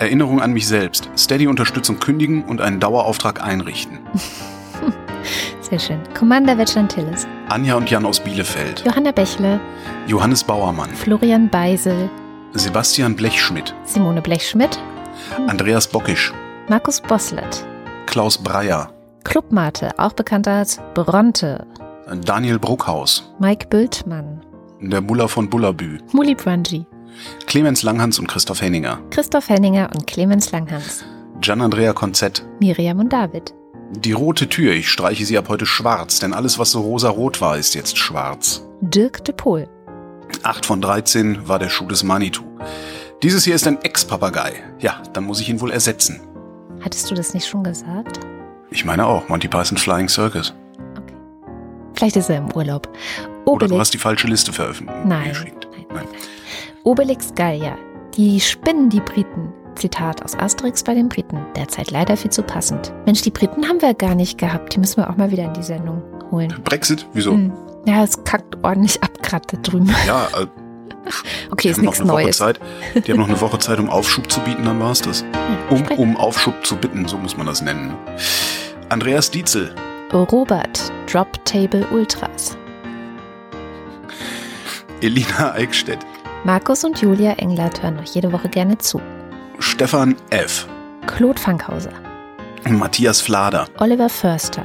Erinnerung 0.01 0.43
an 0.43 0.53
mich 0.53 0.67
selbst. 0.67 1.09
Steady-Unterstützung 1.17 2.01
kündigen 2.01 2.43
und 2.43 2.61
einen 2.61 2.81
Dauerauftrag 2.81 3.41
einrichten. 3.41 4.01
Sehr 5.61 5.79
schön. 5.79 6.01
Commander 6.19 6.59
Wetschland-Tillis. 6.59 7.29
Anja 7.49 7.77
und 7.77 7.89
Jan 7.89 8.05
aus 8.05 8.19
Bielefeld. 8.19 8.83
Johanna 8.85 9.13
Bächle. 9.13 9.61
Johannes 10.09 10.43
Bauermann. 10.43 10.91
Florian 10.91 11.49
Beisel. 11.49 12.11
Sebastian 12.57 13.17
Blechschmidt. 13.17 13.75
Simone 13.85 14.23
Blechschmidt. 14.23 14.79
Andreas 15.49 15.89
Bockisch. 15.89 16.33
Markus 16.69 17.01
Bosslet. 17.01 17.67
Klaus 18.07 18.39
Breyer. 18.39 18.93
Clubmate, 19.25 19.91
auch 19.99 20.13
bekannt 20.13 20.47
als 20.47 20.81
Bronte. 20.95 21.67
Daniel 22.25 22.61
Bruckhaus. 22.61 23.35
Mike 23.41 23.67
Bültmann. 23.71 24.41
Der 24.81 25.01
Muller 25.01 25.29
von 25.29 25.51
Bullabü. 25.51 25.99
Muli 26.13 26.37
Brunji. 26.37 26.87
Clemens 27.47 27.83
Langhans 27.83 28.21
und 28.21 28.29
Christoph 28.29 28.63
Henninger. 28.63 29.01
Christoph 29.11 29.49
Henninger 29.49 29.91
und 29.93 30.07
Clemens 30.07 30.53
Langhans. 30.53 31.05
Gian-Andrea 31.41 31.93
Konzett. 31.93 32.47
Miriam 32.61 33.01
und 33.01 33.13
David. 33.13 33.53
Die 33.91 34.13
rote 34.13 34.49
Tür, 34.49 34.75
ich 34.75 34.89
streiche 34.89 35.25
sie 35.25 35.39
ab 35.39 35.49
heute 35.49 35.67
schwarz, 35.67 36.21
denn 36.21 36.33
alles, 36.33 36.59
was 36.61 36.71
so 36.71 36.81
rosa-rot 36.81 37.41
war, 37.41 37.57
ist 37.59 37.75
jetzt 37.75 37.99
schwarz. 37.99 38.65
Dirk 38.81 39.25
de 39.25 39.35
Pohl. 39.35 39.69
8 40.43 40.67
von 40.67 40.81
13 40.81 41.49
war 41.49 41.59
der 41.59 41.69
Schuh 41.69 41.87
des 41.87 42.03
Manitou. 42.03 42.45
Dieses 43.23 43.45
hier 43.45 43.55
ist 43.55 43.67
ein 43.67 43.81
Ex-Papagei. 43.83 44.53
Ja, 44.79 45.03
dann 45.13 45.25
muss 45.25 45.41
ich 45.41 45.49
ihn 45.49 45.61
wohl 45.61 45.71
ersetzen. 45.71 46.21
Hattest 46.81 47.11
du 47.11 47.15
das 47.15 47.33
nicht 47.33 47.47
schon 47.47 47.65
gesagt? 47.65 48.21
Ich 48.71 48.85
meine 48.85 49.07
auch, 49.07 49.29
Monty 49.29 49.49
Python's 49.49 49.83
Flying 49.83 50.09
Circus. 50.09 50.55
Vielleicht 51.95 52.17
ist 52.17 52.29
er 52.29 52.39
im 52.39 52.53
Urlaub. 52.53 52.89
Oder 53.45 53.69
du 53.69 53.79
hast 53.79 53.95
die 53.95 53.99
falsche 53.99 54.27
Liste 54.27 54.53
veröffentlicht. 54.53 55.05
Nein. 55.05 55.33
Nein. 55.33 55.87
Nein. 55.95 56.07
Obelix 56.83 57.33
Gallia. 57.35 57.77
Die 58.17 58.41
spinnen 58.41 58.91
die 58.91 59.01
Briten. 59.01 59.53
Zitat 59.77 60.23
aus 60.25 60.39
Asterix 60.39 60.83
bei 60.83 60.95
den 60.95 61.09
Briten. 61.09 61.39
Derzeit 61.57 61.91
leider 61.91 62.17
viel 62.17 62.31
zu 62.31 62.43
passend. 62.43 62.93
Mensch, 63.07 63.23
die 63.23 63.31
Briten 63.31 63.69
haben 63.69 63.81
wir 63.81 63.95
gar 63.95 64.15
nicht 64.15 64.39
gehabt. 64.39 64.75
Die 64.75 64.81
müssen 64.81 64.99
wir 64.99 65.11
auch 65.11 65.17
mal 65.17 65.31
wieder 65.31 65.45
in 65.45 65.55
die 65.55 65.63
Sendung 65.63 66.03
holen. 66.31 66.55
Brexit? 66.65 67.07
Wieso? 67.13 67.33
Hm. 67.33 67.53
Ja, 67.87 68.03
es 68.03 68.23
kackt 68.25 68.57
ordentlich 68.63 69.03
ab 69.03 69.23
gerade 69.41 69.63
drüben. 69.63 69.95
Ja, 70.07 70.27
äh, 70.37 70.47
okay, 71.51 71.71
ist 71.71 71.81
nichts 71.81 72.01
Neues. 72.01 72.39
Zeit, 72.39 72.61
die 72.95 73.13
haben 73.13 73.21
noch 73.21 73.29
eine 73.29 73.41
Woche 73.41 73.59
Zeit, 73.61 73.79
um 73.79 73.91
Aufschub 73.91 74.31
zu 74.31 74.41
bieten, 74.41 74.65
dann 74.65 74.81
war 74.81 74.93
es 74.93 75.03
das. 75.03 75.25
Um, 75.71 75.83
um 75.97 76.17
Aufschub 76.17 76.65
zu 76.65 76.77
bitten, 76.77 77.07
so 77.07 77.19
muss 77.19 77.37
man 77.37 77.47
das 77.47 77.63
nennen. 77.63 77.95
Andreas 78.89 79.31
Dietzel. 79.31 79.75
Robert, 80.13 80.93
Drop 81.11 81.45
Table 81.45 81.87
Ultras. 81.91 82.57
Elina 85.01 85.53
Eickstedt. 85.55 85.99
Markus 86.45 86.85
und 86.85 87.01
Julia 87.01 87.33
Englert 87.33 87.83
hören 87.83 87.99
euch 87.99 88.15
jede 88.15 88.31
Woche 88.33 88.49
gerne 88.49 88.79
zu. 88.79 89.01
Stefan 89.59 90.15
F. 90.31 90.67
Claude 91.07 91.41
Fankhauser. 91.41 91.93
Matthias 92.69 93.21
Flader. 93.21 93.67
Oliver 93.79 94.09
Förster. 94.09 94.65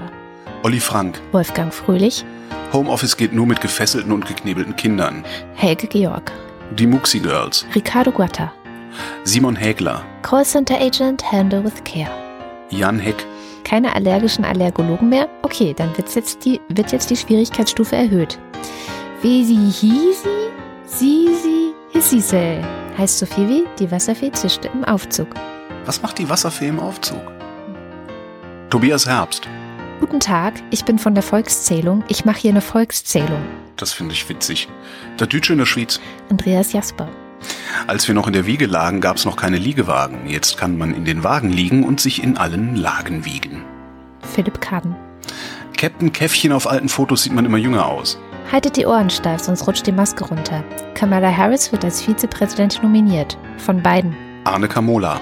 Olli 0.64 0.80
Frank. 0.80 1.20
Wolfgang 1.32 1.74
Fröhlich. 1.74 2.26
Homeoffice 2.74 3.18
geht 3.18 3.34
nur 3.34 3.46
mit 3.46 3.62
gefesselten 3.62 4.12
und 4.12 4.26
geknebelten 4.26 4.76
Kindern. 4.76 5.24
Helge 5.56 5.88
Georg. 5.88 6.32
Die 6.72 6.88
Muxi 6.88 7.20
Girls. 7.20 7.66
Ricardo 7.74 8.12
Guatta. 8.12 8.54
Simon 9.24 9.56
Hägler. 9.56 10.04
Callcenter 10.22 10.80
Agent 10.80 11.32
Handle 11.32 11.64
with 11.64 11.84
Care. 11.84 12.12
Jan 12.70 13.00
Heck. 13.00 13.26
Keine 13.64 13.96
allergischen 13.96 14.46
Allergologen 14.46 15.10
mehr? 15.10 15.28
Okay, 15.42 15.74
dann 15.76 15.96
wird's 15.98 16.16
jetzt 16.16 16.46
die, 16.46 16.60
wird 16.70 16.92
jetzt 16.92 17.10
die 17.10 17.16
Schwierigkeitsstufe 17.16 17.96
erhöht. 17.96 18.40
Wie 19.22 19.44
sie 19.44 19.56
hiesi, 19.56 20.50
sie, 20.86 21.28
sie, 21.36 21.74
hissise. 21.92 22.62
Heißt 22.98 23.20
so 23.20 23.26
viel 23.26 23.48
wie, 23.48 23.64
die 23.80 23.92
Wasserfee 23.92 24.32
zischte 24.32 24.70
im 24.74 24.84
Aufzug. 24.86 25.28
Was 25.86 26.02
macht 26.02 26.18
die 26.20 26.30
Wasserfee 26.30 26.68
im 26.68 26.80
Aufzug? 26.80 27.22
Tobias 28.70 29.08
Herbst. 29.08 29.48
Guten 30.00 30.22
Tag, 30.22 30.54
ich 30.72 30.86
bin 30.86 30.98
von 30.98 31.14
der 31.14 31.24
Volkszählung. 31.24 32.04
Ich 32.08 32.24
mache 32.24 32.40
hier 32.40 32.52
eine 32.52 32.62
Volkszählung. 32.62 33.42
Das 33.76 33.92
finde 33.92 34.14
ich 34.14 34.30
witzig. 34.30 34.70
Der 35.20 35.28
Dütsche 35.28 35.54
in 35.54 35.60
der 35.60 35.66
Schweiz. 35.66 36.00
Andreas 36.30 36.72
Jasper. 36.72 37.10
Als 37.86 38.08
wir 38.08 38.16
noch 38.16 38.28
in 38.28 38.34
der 38.34 38.46
Wiege 38.46 38.66
lagen, 38.66 39.02
gab 39.02 39.18
es 39.18 39.26
noch 39.26 39.36
keine 39.36 39.58
Liegewagen. 39.58 40.28
Jetzt 40.28 40.58
kann 40.58 40.78
man 40.78 40.94
in 40.94 41.04
den 41.04 41.24
Wagen 41.24 41.50
liegen 41.50 41.84
und 41.84 42.00
sich 42.00 42.24
in 42.24 42.38
allen 42.38 42.76
Lagen 42.78 43.26
wiegen. 43.26 43.64
Philipp 44.22 44.62
Kaden. 44.62 44.96
Captain 45.78 46.14
Käffchen 46.14 46.54
auf 46.54 46.70
alten 46.70 46.90
Fotos 46.90 47.24
sieht 47.24 47.34
man 47.34 47.46
immer 47.46 47.58
jünger 47.58 47.86
aus. 47.86 48.18
Haltet 48.52 48.78
die 48.78 48.86
Ohren 48.86 49.10
steif, 49.10 49.42
sonst 49.42 49.68
rutscht 49.68 49.86
die 49.86 49.92
Maske 49.92 50.24
runter. 50.24 50.64
Kamala 50.94 51.36
Harris 51.36 51.72
wird 51.72 51.84
als 51.84 52.02
Vizepräsidentin 52.02 52.84
nominiert. 52.84 53.38
Von 53.58 53.84
beiden. 53.84 54.16
Arne 54.46 54.68
Kamola. 54.68 55.20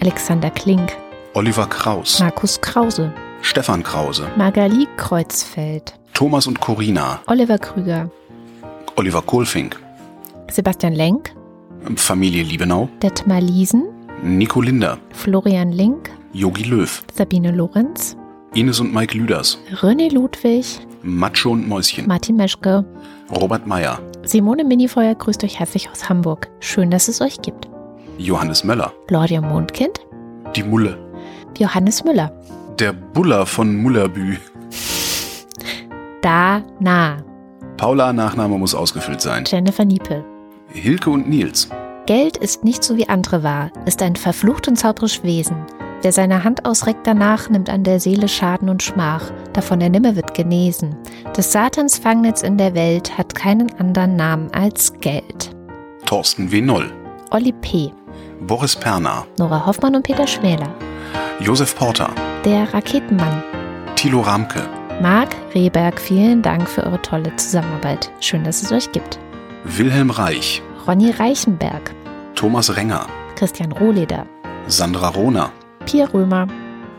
Alexander 0.00 0.50
Klink. 0.50 0.96
Oliver 1.34 1.66
Kraus. 1.66 2.20
Markus 2.20 2.60
Krause. 2.60 3.12
Stefan 3.42 3.82
Krause. 3.82 4.28
Magali 4.36 4.86
Kreuzfeld. 4.96 5.94
Thomas 6.14 6.46
und 6.46 6.60
Corina. 6.60 7.20
Oliver 7.26 7.58
Krüger. 7.58 8.10
Oliver 8.96 9.22
Kohlfink. 9.22 9.78
Sebastian 10.50 10.94
Lenk. 10.94 11.34
Familie 11.96 12.42
Liebenau. 12.42 12.88
Detmar 13.02 13.40
Liesen. 13.40 13.84
Nico 14.22 14.60
Linder. 14.60 14.98
Florian 15.12 15.72
Link. 15.72 16.10
Yogi 16.32 16.64
Löw. 16.64 17.04
Sabine 17.14 17.52
Lorenz. 17.52 18.16
Ines 18.54 18.80
und 18.80 18.94
Mike 18.94 19.16
Lüders. 19.16 19.58
René 19.80 20.12
Ludwig. 20.12 20.80
Macho 21.02 21.50
und 21.50 21.68
Mäuschen. 21.68 22.06
Martin 22.06 22.36
Meschke. 22.36 22.84
Robert 23.30 23.66
Meyer. 23.66 24.00
Simone 24.24 24.64
Minifeuer 24.64 25.14
grüßt 25.14 25.44
euch 25.44 25.58
herzlich 25.60 25.90
aus 25.90 26.08
Hamburg. 26.08 26.48
Schön, 26.60 26.90
dass 26.90 27.08
es 27.08 27.20
euch 27.20 27.40
gibt. 27.42 27.68
Johannes 28.18 28.64
Möller. 28.64 28.92
Claudia 29.06 29.40
Mondkind. 29.40 30.00
Die 30.56 30.62
Mulle. 30.62 30.98
Johannes 31.58 32.02
Müller. 32.04 32.32
Der 32.78 32.92
Buller 32.92 33.46
von 33.46 33.74
Mullerbü. 33.74 34.36
Da, 36.20 36.62
na. 36.78 37.24
Paula, 37.78 38.12
Nachname 38.12 38.58
muss 38.58 38.74
ausgefüllt 38.74 39.22
sein. 39.22 39.44
Jennifer 39.46 39.86
Niepel. 39.86 40.22
Hilke 40.68 41.08
und 41.08 41.26
Nils. 41.26 41.70
Geld 42.04 42.36
ist 42.36 42.64
nicht 42.64 42.84
so 42.84 42.98
wie 42.98 43.08
andere 43.08 43.42
wahr, 43.42 43.70
ist 43.86 44.02
ein 44.02 44.14
verflucht 44.14 44.68
und 44.68 44.76
zauberisch 44.76 45.22
Wesen. 45.22 45.56
Wer 46.02 46.12
seine 46.12 46.44
Hand 46.44 46.66
ausreckt 46.66 47.06
danach, 47.06 47.48
nimmt 47.48 47.70
an 47.70 47.82
der 47.82 47.98
Seele 47.98 48.28
Schaden 48.28 48.68
und 48.68 48.82
Schmach, 48.82 49.32
davon 49.54 49.80
er 49.80 49.88
nimmer 49.88 50.14
wird 50.14 50.34
genesen. 50.34 50.94
Des 51.34 51.50
Satans 51.50 51.98
Fangnetz 51.98 52.42
in 52.42 52.58
der 52.58 52.74
Welt 52.74 53.16
hat 53.16 53.34
keinen 53.34 53.72
anderen 53.80 54.16
Namen 54.16 54.50
als 54.52 54.92
Geld. 55.00 55.56
Thorsten 56.04 56.52
W. 56.52 56.60
Noll. 56.60 56.92
Olli 57.30 57.52
P., 57.52 57.90
Boris 58.46 58.76
Perner. 58.76 59.26
Nora 59.38 59.64
Hoffmann 59.64 59.96
und 59.96 60.02
Peter 60.02 60.26
Schmäler. 60.26 60.68
Josef 61.40 61.74
Porter. 61.74 62.10
Der 62.44 62.72
Raketenmann. 62.72 63.42
Thilo 63.96 64.20
Ramke. 64.20 64.62
Marc 65.02 65.34
Rehberg, 65.54 66.00
vielen 66.00 66.42
Dank 66.42 66.68
für 66.68 66.84
eure 66.84 67.02
tolle 67.02 67.34
Zusammenarbeit. 67.36 68.10
Schön, 68.20 68.44
dass 68.44 68.62
es 68.62 68.72
euch 68.72 68.90
gibt. 68.92 69.18
Wilhelm 69.64 70.10
Reich. 70.10 70.62
Ronny 70.86 71.10
Reichenberg. 71.10 71.92
Thomas 72.34 72.74
Renger. 72.76 73.06
Christian 73.34 73.72
Rohleder. 73.72 74.26
Sandra 74.68 75.08
Rohner. 75.08 75.50
Pia 75.84 76.06
Römer. 76.06 76.46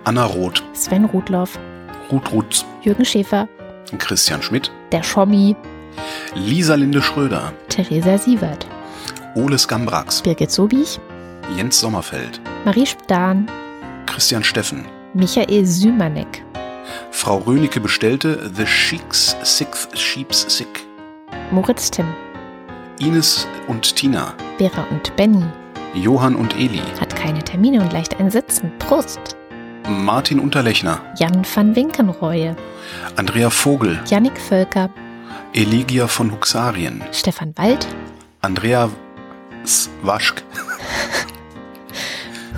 Anna 0.03 0.26
Roth. 0.26 0.64
Sven 0.73 1.05
Rudloff. 1.05 1.57
Ruth 2.11 2.31
Rutz. 2.31 2.65
Jürgen 2.81 3.05
Schäfer. 3.05 3.47
Christian 3.97 4.41
Schmidt. 4.41 4.72
Der 4.91 5.03
Schommi. 5.03 5.55
Lisa 6.35 6.76
Linde 6.76 7.01
Schröder. 7.01 7.53
Theresa 7.69 8.18
Sievert. 8.18 8.68
Ole 9.35 9.57
Skambrax. 9.57 10.22
Birgit 10.22 10.51
Sobich. 10.51 10.99
Jens 11.55 11.80
Sommerfeld. 11.80 12.41
Marie 12.65 12.85
Spahn. 12.85 13.49
Christian 14.05 14.43
Steffen. 14.43 14.85
Michael 15.13 15.65
Sümanek. 15.65 16.43
Frau 17.11 17.38
Rönecke 17.38 17.79
bestellte 17.79 18.51
The 18.55 18.65
Sheik's 18.65 19.35
Sixth 19.43 19.97
Sheep's 19.97 20.45
Sick. 20.55 20.85
Moritz 21.51 21.89
Timm. 21.89 22.07
Ines 22.99 23.47
und 23.67 23.95
Tina. 23.95 24.34
Vera 24.57 24.85
und 24.91 25.15
Benny. 25.15 25.45
Johann 25.93 26.35
und 26.35 26.55
Eli. 26.55 26.81
Hat 26.99 27.15
keine 27.15 27.43
Termine 27.43 27.81
und 27.81 27.93
leicht 27.93 28.19
ein 28.19 28.29
Sitzen. 28.29 28.71
Prost. 28.79 29.35
Martin 29.88 30.39
Unterlechner. 30.39 30.99
Jan 31.17 31.45
van 31.55 31.75
Winkenreue. 31.75 32.55
Andrea 33.15 33.49
Vogel. 33.49 33.99
Jannik 34.07 34.38
Völker. 34.38 34.89
Eligia 35.53 36.07
von 36.07 36.31
Huxarien. 36.31 37.01
Stefan 37.11 37.53
Wald. 37.57 37.88
Andrea 38.41 38.89
Waschk. 40.03 40.43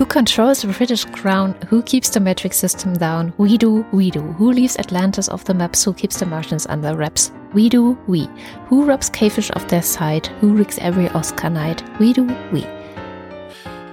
Who 0.00 0.06
controls 0.06 0.62
the 0.62 0.68
British 0.68 1.04
crown? 1.04 1.54
Who 1.68 1.82
keeps 1.82 2.08
the 2.08 2.20
metric 2.20 2.54
system 2.54 2.94
down? 2.94 3.34
We 3.36 3.58
do, 3.58 3.84
we 3.92 4.10
do. 4.10 4.22
Who 4.38 4.50
leaves 4.50 4.78
Atlantis 4.78 5.28
off 5.28 5.44
the 5.44 5.52
maps? 5.52 5.84
Who 5.84 5.92
keeps 5.92 6.18
the 6.18 6.24
Martians 6.24 6.66
under 6.66 6.96
wraps? 6.96 7.32
We 7.52 7.68
do 7.68 7.98
we. 8.06 8.26
Who 8.70 8.86
robs 8.86 9.10
Cavefish 9.10 9.50
off 9.50 9.68
their 9.68 9.82
side? 9.82 10.28
Who 10.40 10.54
rigs 10.54 10.78
every 10.78 11.10
Oscar 11.10 11.50
night? 11.50 11.82
We 11.98 12.14
do 12.14 12.26
we. 12.50 12.64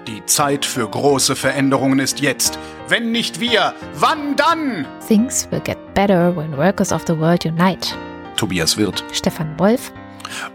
Die 0.08 0.26
Zeit 0.28 0.66
für 0.66 0.88
große 0.88 1.36
Veränderungen 1.36 2.00
ist 2.00 2.22
jetzt. 2.22 2.58
Wenn 2.88 3.12
nicht 3.12 3.42
wir, 3.42 3.74
wann 3.96 4.38
dann? 4.38 4.88
Things 5.06 5.46
will 5.52 5.60
get 5.60 5.78
better 5.94 6.34
when 6.34 6.56
workers 6.56 6.94
of 6.94 7.04
the 7.06 7.20
world 7.20 7.44
unite. 7.44 7.94
Tobias 8.38 8.78
Wirth. 8.78 9.04
Stefan 9.12 9.60
Wolf. 9.60 9.92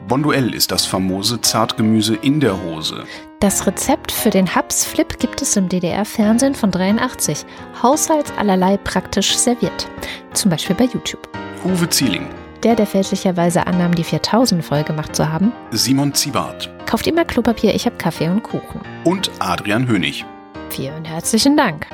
Bonduell 0.08 0.54
ist 0.54 0.70
das 0.70 0.86
famose 0.86 1.42
Zartgemüse 1.42 2.14
in 2.14 2.40
der 2.40 2.58
Hose. 2.62 3.04
Das 3.42 3.66
Rezept 3.66 4.12
für 4.12 4.30
den 4.30 4.54
Haps-Flip 4.54 5.18
gibt 5.18 5.42
es 5.42 5.56
im 5.56 5.68
DDR-Fernsehen 5.68 6.54
von 6.54 6.70
83. 6.70 7.44
Haushalts 7.82 8.30
allerlei 8.38 8.76
praktisch 8.76 9.36
serviert. 9.36 9.88
Zum 10.32 10.48
Beispiel 10.48 10.76
bei 10.76 10.84
YouTube. 10.84 11.28
Uwe 11.64 11.90
Zieling. 11.90 12.28
Der, 12.62 12.76
der 12.76 12.86
fälschlicherweise 12.86 13.66
annahm, 13.66 13.96
die 13.96 14.04
4000 14.04 14.64
voll 14.64 14.84
gemacht 14.84 15.16
zu 15.16 15.28
haben. 15.32 15.50
Simon 15.72 16.14
Ziebart. 16.14 16.70
Kauft 16.86 17.08
immer 17.08 17.24
Klopapier, 17.24 17.74
ich 17.74 17.84
habe 17.84 17.96
Kaffee 17.96 18.28
und 18.28 18.44
Kuchen. 18.44 18.80
Und 19.02 19.28
Adrian 19.40 19.88
Hönig. 19.88 20.24
Vielen 20.70 21.04
herzlichen 21.04 21.56
Dank. 21.56 21.88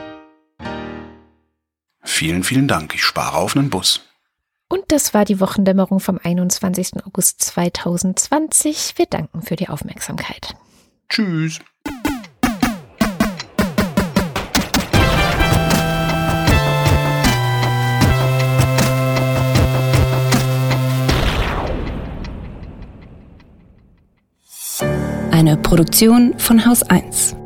Vielen, 2.03 2.45
vielen 2.45 2.69
Dank. 2.69 2.95
Ich 2.95 3.03
spare 3.03 3.39
auf 3.39 3.57
einen 3.57 3.71
Bus. 3.71 4.03
Und 4.69 4.83
das 4.89 5.15
war 5.15 5.25
die 5.25 5.41
Wochendämmerung 5.41 5.99
vom 6.01 6.21
21. 6.23 7.07
August 7.07 7.41
2020. 7.41 8.99
Wir 8.99 9.07
danken 9.07 9.41
für 9.41 9.57
die 9.57 9.71
Aufmerksamkeit. 9.71 10.55
Tschüss. 11.09 11.59
Eine 25.31 25.57
Produktion 25.57 26.39
von 26.39 26.67
Haus 26.67 26.83
1. 26.83 27.37